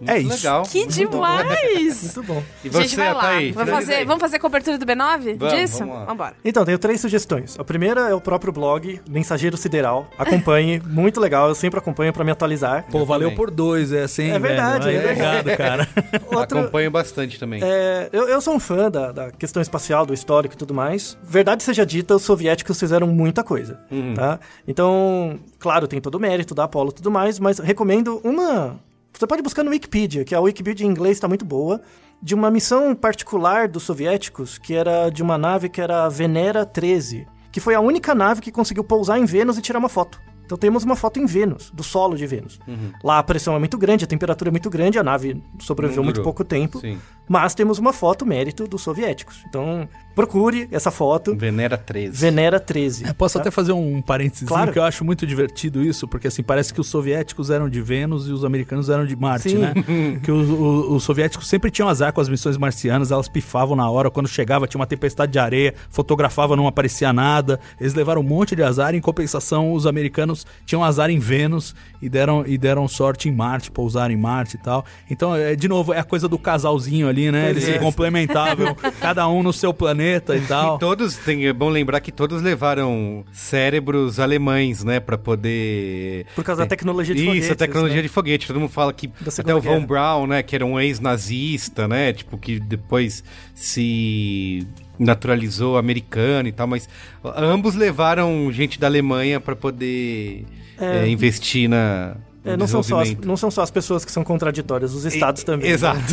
starcom.novafrotabr.com. 0.00 0.12
É 0.12 0.18
isso. 0.18 0.36
Legal. 0.36 0.62
Que 0.64 0.86
demais! 0.86 2.02
Muito 2.16 2.22
bom. 2.22 2.42
E 2.64 2.68
A 2.68 2.72
você, 2.72 2.82
gente 2.82 2.96
vai 2.96 3.14
lá. 3.14 3.20
tá 3.20 3.28
aí, 3.30 3.52
vamos, 3.52 3.70
fazer, 3.70 4.04
vamos 4.04 4.20
fazer 4.20 4.38
cobertura 4.38 4.78
do 4.78 4.86
B9? 4.86 5.36
Vamos, 5.38 5.54
disso? 5.54 5.78
vamos 5.80 5.94
lá. 5.94 6.04
Vambora. 6.04 6.34
Então, 6.44 6.64
tenho 6.64 6.78
três 6.78 7.00
sugestões. 7.00 7.58
A 7.58 7.64
primeira 7.64 8.08
é 8.08 8.14
o 8.14 8.20
próprio 8.20 8.52
blog 8.52 9.00
Mensageiro 9.08 9.56
Sideral. 9.56 10.08
Acompanhe, 10.18 10.80
muito 10.86 11.20
legal. 11.20 11.48
Eu 11.48 11.54
sempre 11.54 11.78
acompanho 11.78 12.12
pra 12.12 12.24
me 12.24 12.30
atualizar. 12.30 12.84
Pô, 12.90 13.04
valeu 13.04 13.34
por 13.34 13.50
dois, 13.50 13.92
é 13.92 14.02
assim, 14.02 14.30
É 14.30 14.38
verdade, 14.38 14.86
velho. 14.86 14.98
é. 14.98 15.10
Obrigado, 15.40 15.56
cara. 15.56 15.88
Outro, 16.34 16.58
Acompanho 16.58 16.90
bastante 16.90 17.38
também. 17.38 17.60
É, 17.62 18.08
eu, 18.12 18.28
eu 18.28 18.40
sou 18.40 18.54
um 18.54 18.60
fã 18.60 18.90
da, 18.90 19.12
da 19.12 19.30
questão 19.30 19.60
espacial, 19.60 20.06
do 20.06 20.14
histórico 20.14 20.54
e 20.54 20.58
tudo 20.58 20.72
mais. 20.74 21.16
Verdade 21.22 21.62
seja 21.62 21.84
dita, 21.84 22.14
os 22.16 22.22
soviéticos 22.22 22.78
fizeram 22.78 23.06
muita 23.06 23.42
coisa, 23.42 23.80
tá? 24.14 24.38
Então, 24.66 25.38
claro, 25.58 25.86
tem 25.88 26.00
todo 26.00 26.14
o 26.16 26.20
mérito 26.20 26.54
da 26.54 26.64
Apollo 26.64 26.90
e 26.90 26.94
tudo 26.94 27.10
mais, 27.10 27.38
mas 27.38 27.58
recomendo 27.58 28.20
uma... 28.24 28.78
Você 29.12 29.26
pode 29.26 29.42
buscar 29.42 29.62
no 29.64 29.70
Wikipedia, 29.70 30.24
que 30.24 30.34
a 30.34 30.40
Wikipedia 30.40 30.86
em 30.86 30.90
inglês 30.90 31.16
está 31.16 31.26
muito 31.26 31.44
boa, 31.44 31.80
de 32.22 32.34
uma 32.34 32.50
missão 32.50 32.94
particular 32.94 33.68
dos 33.68 33.82
soviéticos, 33.82 34.58
que 34.58 34.74
era 34.74 35.10
de 35.10 35.22
uma 35.22 35.38
nave 35.38 35.68
que 35.68 35.80
era 35.80 36.04
a 36.04 36.08
Venera 36.08 36.64
13, 36.64 37.26
que 37.50 37.60
foi 37.60 37.74
a 37.74 37.80
única 37.80 38.14
nave 38.14 38.40
que 38.40 38.52
conseguiu 38.52 38.84
pousar 38.84 39.18
em 39.18 39.24
Vênus 39.24 39.58
e 39.58 39.62
tirar 39.62 39.78
uma 39.78 39.88
foto. 39.88 40.20
Então 40.44 40.56
temos 40.56 40.82
uma 40.82 40.96
foto 40.96 41.20
em 41.20 41.26
Vênus, 41.26 41.70
do 41.70 41.82
solo 41.82 42.16
de 42.16 42.26
Vênus. 42.26 42.58
Lá 43.04 43.18
a 43.18 43.22
pressão 43.22 43.54
é 43.54 43.58
muito 43.58 43.76
grande, 43.76 44.04
a 44.04 44.08
temperatura 44.08 44.48
é 44.48 44.52
muito 44.52 44.70
grande, 44.70 44.98
a 44.98 45.02
nave 45.02 45.42
sobreviveu 45.58 46.02
muito 46.02 46.22
pouco 46.22 46.42
tempo. 46.42 46.80
Sim. 46.80 46.98
Mas 47.28 47.54
temos 47.54 47.78
uma 47.78 47.92
foto 47.92 48.24
mérito 48.24 48.66
dos 48.66 48.82
soviéticos. 48.82 49.44
Então, 49.48 49.88
procure 50.14 50.66
essa 50.72 50.90
foto. 50.90 51.36
Venera 51.36 51.76
13. 51.76 52.18
Venera 52.20 52.58
13. 52.58 53.04
É, 53.06 53.12
posso 53.12 53.34
tá? 53.34 53.40
até 53.40 53.50
fazer 53.50 53.72
um 53.72 54.00
parênteses, 54.02 54.48
Claro. 54.48 54.72
que 54.72 54.78
eu 54.78 54.82
acho 54.82 55.04
muito 55.04 55.26
divertido 55.26 55.82
isso, 55.82 56.08
porque 56.08 56.26
assim, 56.28 56.42
parece 56.42 56.72
que 56.74 56.80
os 56.80 56.88
soviéticos 56.88 57.50
eram 57.50 57.68
de 57.68 57.80
Vênus 57.80 58.26
e 58.28 58.32
os 58.32 58.44
americanos 58.44 58.88
eram 58.88 59.06
de 59.06 59.14
Marte, 59.14 59.50
Sim. 59.50 59.58
né? 59.58 59.72
que 60.22 60.32
os, 60.32 60.48
os- 60.48 60.90
os 60.96 61.02
soviéticos 61.04 61.46
sempre 61.48 61.70
tinham 61.70 61.88
azar 61.88 62.12
com 62.12 62.20
as 62.20 62.28
missões 62.28 62.56
marcianas, 62.56 63.10
elas 63.12 63.28
pifavam 63.28 63.76
na 63.76 63.88
hora, 63.90 64.10
quando 64.10 64.28
chegava 64.28 64.66
tinha 64.66 64.80
uma 64.80 64.86
tempestade 64.86 65.30
de 65.32 65.38
areia, 65.38 65.74
fotografava, 65.90 66.56
não 66.56 66.66
aparecia 66.66 67.12
nada, 67.12 67.60
eles 67.80 67.94
levaram 67.94 68.20
um 68.20 68.24
monte 68.24 68.56
de 68.56 68.62
azar, 68.62 68.94
em 68.94 69.00
compensação 69.00 69.72
os 69.72 69.86
americanos 69.86 70.46
tinham 70.66 70.82
azar 70.82 71.10
em 71.10 71.18
Vênus 71.18 71.74
e 72.02 72.08
deram, 72.08 72.44
e 72.46 72.56
deram 72.58 72.88
sorte 72.88 73.28
em 73.28 73.32
Marte, 73.32 73.70
pousaram 73.70 74.12
em 74.12 74.16
Marte 74.16 74.56
e 74.56 74.58
tal. 74.58 74.84
Então, 75.10 75.34
é, 75.34 75.54
de 75.54 75.68
novo, 75.68 75.92
é 75.92 75.98
a 76.00 76.04
coisa 76.04 76.26
do 76.28 76.38
casalzinho 76.38 77.08
ali, 77.08 77.17
né? 77.30 77.50
Eles 77.50 77.68
é. 77.68 77.72
se 77.74 77.78
complementavam, 77.78 78.74
cada 79.00 79.28
um 79.28 79.42
no 79.42 79.52
seu 79.52 79.74
planeta 79.74 80.36
e 80.36 80.40
tal. 80.40 80.76
E 80.76 80.78
todos, 80.78 81.16
tem, 81.16 81.46
é 81.46 81.52
bom 81.52 81.68
lembrar 81.68 82.00
que 82.00 82.12
todos 82.12 82.40
levaram 82.42 83.24
cérebros 83.32 84.20
alemães, 84.20 84.84
né, 84.84 85.00
Pra 85.00 85.18
poder... 85.18 86.26
Por 86.34 86.44
causa 86.44 86.62
da 86.62 86.68
tecnologia 86.68 87.14
de 87.14 87.20
Isso, 87.20 87.30
foguetes, 87.30 87.50
a 87.50 87.54
tecnologia 87.56 87.96
né? 87.96 88.02
de 88.02 88.08
foguete. 88.08 88.46
Todo 88.46 88.60
mundo 88.60 88.70
fala 88.70 88.92
que 88.92 89.10
até 89.38 89.54
o 89.54 89.60
Von. 89.60 89.84
Braun, 89.84 90.26
né, 90.26 90.42
que 90.42 90.54
era 90.54 90.64
um 90.64 90.78
ex-nazista, 90.78 91.88
né, 91.88 92.12
tipo, 92.12 92.38
que 92.38 92.60
depois 92.60 93.24
se 93.54 94.66
naturalizou 94.98 95.78
americano 95.78 96.48
e 96.48 96.52
tal, 96.52 96.66
mas 96.66 96.88
ambos 97.36 97.74
levaram 97.74 98.50
gente 98.52 98.78
da 98.78 98.86
Alemanha 98.86 99.40
pra 99.40 99.54
poder 99.54 100.44
É. 100.78 101.04
é, 101.04 101.08
investir 101.08 101.68
na... 101.68 102.16
É, 102.48 102.56
não, 102.56 102.66
são 102.66 102.82
só 102.82 103.00
as, 103.00 103.14
não 103.16 103.36
são 103.36 103.50
só 103.50 103.62
as 103.62 103.70
pessoas 103.70 104.04
que 104.04 104.12
são 104.12 104.24
contraditórias, 104.24 104.94
os 104.94 105.04
estados 105.04 105.44
também. 105.44 105.70
Exato. 105.70 105.98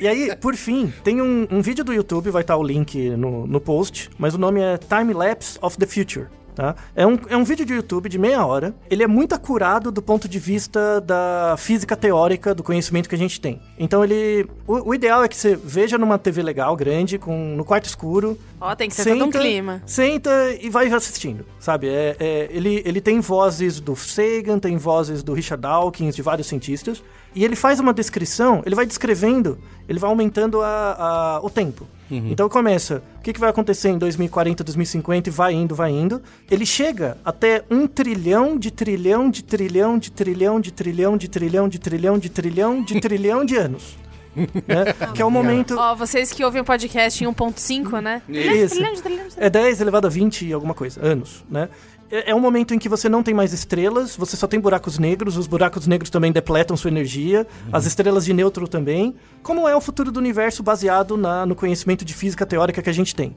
E 0.00 0.06
aí, 0.06 0.34
por 0.36 0.54
fim, 0.54 0.92
tem 1.02 1.20
um, 1.20 1.46
um 1.50 1.60
vídeo 1.60 1.84
do 1.84 1.92
YouTube, 1.92 2.30
vai 2.30 2.42
estar 2.42 2.56
o 2.56 2.62
link 2.62 3.10
no, 3.10 3.46
no 3.46 3.60
post, 3.60 4.10
mas 4.18 4.34
o 4.34 4.38
nome 4.38 4.60
é 4.60 4.78
Time 4.78 5.12
Lapse 5.12 5.58
of 5.62 5.76
the 5.78 5.86
Future. 5.86 6.26
Tá? 6.56 6.74
É, 6.94 7.06
um, 7.06 7.18
é 7.28 7.36
um 7.36 7.44
vídeo 7.44 7.66
de 7.66 7.74
YouTube 7.74 8.08
de 8.08 8.18
meia 8.18 8.44
hora. 8.44 8.74
Ele 8.90 9.02
é 9.02 9.06
muito 9.06 9.34
acurado 9.34 9.92
do 9.92 10.00
ponto 10.00 10.26
de 10.26 10.38
vista 10.38 11.02
da 11.02 11.54
física 11.58 11.94
teórica, 11.94 12.54
do 12.54 12.62
conhecimento 12.62 13.10
que 13.10 13.14
a 13.14 13.18
gente 13.18 13.38
tem. 13.38 13.60
Então 13.78 14.02
ele. 14.02 14.48
O, 14.66 14.88
o 14.88 14.94
ideal 14.94 15.22
é 15.22 15.28
que 15.28 15.36
você 15.36 15.54
veja 15.54 15.98
numa 15.98 16.18
TV 16.18 16.42
legal, 16.42 16.74
grande, 16.74 17.18
com, 17.18 17.54
no 17.54 17.62
quarto 17.62 17.84
escuro. 17.84 18.38
Ó, 18.58 18.74
tem 18.74 18.88
que 18.88 18.94
ser 18.94 19.04
todo 19.04 19.26
um 19.26 19.30
clima. 19.30 19.82
Senta 19.84 20.30
e 20.58 20.70
vai 20.70 20.86
assistindo, 20.86 21.44
sabe? 21.60 21.88
É, 21.88 22.16
é, 22.18 22.48
ele, 22.50 22.82
ele 22.86 23.02
tem 23.02 23.20
vozes 23.20 23.78
do 23.78 23.94
Sagan, 23.94 24.58
tem 24.58 24.78
vozes 24.78 25.22
do 25.22 25.34
Richard 25.34 25.60
Dawkins, 25.60 26.16
de 26.16 26.22
vários 26.22 26.46
cientistas. 26.46 27.02
E 27.34 27.44
ele 27.44 27.54
faz 27.54 27.78
uma 27.78 27.92
descrição, 27.92 28.62
ele 28.64 28.74
vai 28.74 28.86
descrevendo, 28.86 29.58
ele 29.86 29.98
vai 29.98 30.08
aumentando 30.08 30.62
a, 30.62 31.36
a 31.36 31.40
o 31.42 31.50
tempo. 31.50 31.86
Então 32.10 32.48
começa, 32.48 33.02
o 33.18 33.22
que, 33.22 33.32
que 33.32 33.40
vai 33.40 33.50
acontecer 33.50 33.88
em 33.88 33.98
2040, 33.98 34.62
2050 34.62 35.28
e 35.28 35.32
vai 35.32 35.52
indo, 35.54 35.74
vai 35.74 35.90
indo. 35.90 36.22
Ele 36.50 36.64
chega 36.64 37.16
até 37.24 37.64
um 37.70 37.86
trilhão 37.86 38.56
de 38.58 38.70
trilhão 38.70 39.28
de 39.30 39.42
trilhão 39.42 39.98
de 39.98 40.10
trilhão 40.12 40.60
de 40.60 40.70
trilhão 40.70 41.16
de 41.18 41.28
trilhão 41.28 41.68
de 41.68 41.78
trilhão 41.78 42.18
de 42.18 42.28
trilhão 42.28 42.82
de 42.84 43.00
trilhão 43.00 43.44
de 43.44 43.56
anos. 43.56 43.96
né? 44.36 44.92
Que 45.14 45.22
é 45.22 45.24
o 45.24 45.30
momento. 45.30 45.76
Ó, 45.78 45.94
vocês 45.94 46.30
que 46.30 46.44
ouvem 46.44 46.60
o 46.60 46.64
podcast 46.64 47.24
em 47.24 47.26
1.5, 47.26 48.00
né? 48.02 48.20
Isso. 48.28 48.74
Trilhão 48.74 48.92
de 48.92 49.02
trilhão 49.02 49.28
de- 49.28 49.34
É 49.38 49.48
10 49.48 49.80
elevado 49.80 50.06
a 50.06 50.10
20 50.10 50.46
e 50.46 50.52
alguma 50.52 50.74
coisa, 50.74 51.00
anos, 51.04 51.42
né? 51.50 51.70
É 52.10 52.30
é 52.30 52.34
um 52.34 52.40
momento 52.40 52.72
em 52.74 52.78
que 52.78 52.88
você 52.88 53.08
não 53.08 53.22
tem 53.22 53.34
mais 53.34 53.52
estrelas, 53.52 54.16
você 54.16 54.36
só 54.36 54.46
tem 54.46 54.60
buracos 54.60 54.98
negros, 54.98 55.36
os 55.36 55.46
buracos 55.46 55.86
negros 55.86 56.10
também 56.10 56.30
depletam 56.32 56.76
sua 56.76 56.90
energia, 56.90 57.46
as 57.72 57.84
estrelas 57.86 58.24
de 58.24 58.32
nêutron 58.32 58.66
também. 58.66 59.14
Como 59.42 59.68
é 59.68 59.74
o 59.74 59.80
futuro 59.80 60.10
do 60.12 60.18
universo 60.18 60.62
baseado 60.62 61.16
na- 61.16 61.44
no 61.46 61.54
conhecimento 61.54 62.04
de 62.04 62.14
física 62.14 62.44
teórica 62.46 62.80
que 62.82 62.90
a 62.90 62.92
gente 62.92 63.14
tem. 63.14 63.34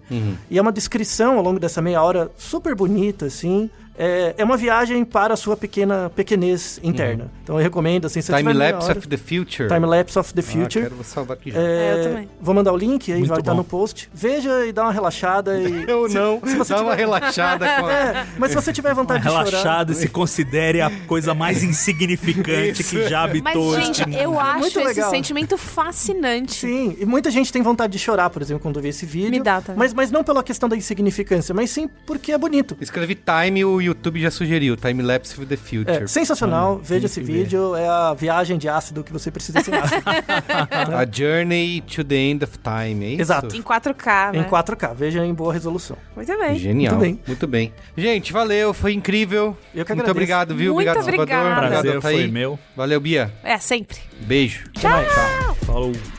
E 0.49 0.57
é 0.57 0.61
uma 0.61 0.71
descrição 0.71 1.37
ao 1.37 1.43
longo 1.43 1.59
dessa 1.59 1.81
meia 1.81 2.01
hora 2.03 2.31
super 2.37 2.75
bonita, 2.75 3.25
assim. 3.25 3.69
É, 4.01 4.33
é 4.37 4.43
uma 4.45 4.55
viagem 4.55 5.03
para 5.03 5.33
a 5.33 5.37
sua 5.37 5.57
pequena 5.57 6.09
pequenez 6.15 6.79
interna. 6.81 7.29
Então 7.43 7.57
eu 7.57 7.61
recomendo, 7.61 8.05
assim, 8.05 8.21
se 8.21 8.27
você 8.31 8.37
Time 8.37 8.53
Lapse 8.53 8.89
hora- 8.89 8.97
of 8.99 9.07
the 9.09 9.17
Future. 9.17 9.67
Time 9.67 9.85
Lapse 9.85 10.17
of 10.17 10.33
the 10.33 10.39
Ah, 10.39 10.43
Future. 10.43 10.89
quero 10.89 11.03
salvar 11.03 11.35
aqui 11.37 11.51
já. 11.51 11.59
É, 11.59 11.63
É, 11.63 11.93
eu 11.99 12.03
também. 12.03 12.29
Vou 12.39 12.55
mandar 12.55 12.71
o 12.71 12.77
link, 12.77 13.11
aí 13.11 13.17
Muito 13.19 13.29
vai 13.29 13.39
estar 13.39 13.53
no 13.53 13.63
post. 13.65 14.09
Veja 14.13 14.65
e 14.65 14.71
dá 14.71 14.83
uma 14.83 14.93
relaxada. 14.93 15.59
E, 15.59 15.83
Eu 15.89 16.07
se- 16.07 16.15
não, 16.15 16.39
Se 16.45 16.55
você 16.55 16.73
dá 16.73 16.81
uma 16.81 16.91
tiver- 16.91 17.01
relaxada 17.03 17.65
com 17.67 17.85
a... 17.87 17.91
É, 17.91 18.25
mas 18.37 18.51
se 18.51 18.55
você 18.55 18.71
tiver 18.71 18.89
Uma 18.89 18.95
vontade 18.95 19.23
de 19.23 19.29
chorar... 19.29 19.43
relaxada 19.45 19.91
e 19.91 19.95
se 19.95 20.07
considere 20.07 20.79
a 20.81 20.89
coisa 21.05 21.33
mais 21.33 21.61
insignificante 21.61 22.83
que 22.83 23.07
já 23.09 23.21
Mas, 23.21 23.29
habitou 23.29 23.75
gente, 23.81 24.01
este 24.01 24.15
eu 24.23 24.39
acho 24.39 24.79
esse 24.79 25.09
sentimento 25.09 25.57
fascinante. 25.57 26.53
Sim, 26.55 26.95
e 26.99 27.05
muita 27.05 27.29
gente 27.31 27.51
tem 27.51 27.61
vontade 27.61 27.93
de 27.93 27.99
chorar, 27.99 28.29
por 28.29 28.41
exemplo, 28.41 28.61
quando 28.61 28.81
vê 28.81 28.89
esse 28.89 29.05
vídeo. 29.05 29.31
Me 29.31 29.39
dá 29.39 29.61
também. 29.61 29.77
Mas, 29.79 29.93
mas 29.93 30.11
não 30.11 30.23
pela 30.23 30.43
questão 30.43 30.69
da 30.69 30.75
insignificância, 30.77 31.53
mas 31.53 31.69
sim 31.69 31.89
porque 32.05 32.31
é 32.31 32.37
bonito. 32.37 32.77
Escrevi 32.79 33.15
Time, 33.15 33.65
o 33.65 33.81
YouTube 33.89 34.19
já 34.21 34.31
sugeriu. 34.31 34.75
Time 34.77 35.01
Lapse 35.03 35.33
of 35.33 35.45
the 35.45 35.57
Future. 35.57 36.03
É 36.03 36.07
sensacional, 36.07 36.75
Olha, 36.75 36.81
veja 36.83 37.05
esse 37.05 37.19
que 37.21 37.25
ver. 37.27 37.33
vídeo, 37.43 37.75
é 37.75 37.87
a 37.87 38.13
viagem 38.13 38.57
de 38.57 38.67
ácido 38.69 39.03
que 39.03 39.11
você 39.11 39.29
precisa 39.29 39.59
ensinar. 39.59 39.89
A 40.49 41.05
Journey 41.11 41.81
to 41.81 42.03
the 42.03 42.15
End 42.15 42.43
of 42.43 42.57
Time, 42.59 43.05
é 43.05 43.09
isso? 43.11 43.21
Exato. 43.21 43.55
Em 43.55 43.61
4K, 43.61 44.33
né? 44.33 44.39
em 44.39 44.43
4K, 44.43 44.95
veja 44.95 45.25
em 45.25 45.33
boa 45.33 45.53
resolução. 45.53 45.97
Muito 46.15 46.37
bem. 46.37 46.57
Genial. 46.57 46.95
Muito 46.95 47.01
bem. 47.05 47.19
Muito 47.27 47.47
bem. 47.47 47.73
Gente, 47.97 48.31
valeu, 48.33 48.73
foi 48.73 48.93
incrível. 48.93 49.55
Eu 49.73 49.85
que 49.85 49.91
Muito 49.91 49.91
agradeço. 49.91 50.11
obrigado, 50.11 50.55
viu? 50.55 50.73
Muito 50.73 50.89
obrigado, 50.89 51.03
Salvador. 51.03 51.21
obrigada. 51.23 51.49
Obrigado, 51.49 51.69
prazer 51.81 51.95
Altair. 51.95 52.15
foi 52.23 52.27
meu. 52.27 52.59
Valeu, 52.75 52.99
Bia. 52.99 53.31
É, 53.43 53.57
sempre. 53.57 53.97
Beijo. 54.21 54.65
Até 54.75 54.89
mais. 54.89 55.07
Falou. 55.65 56.18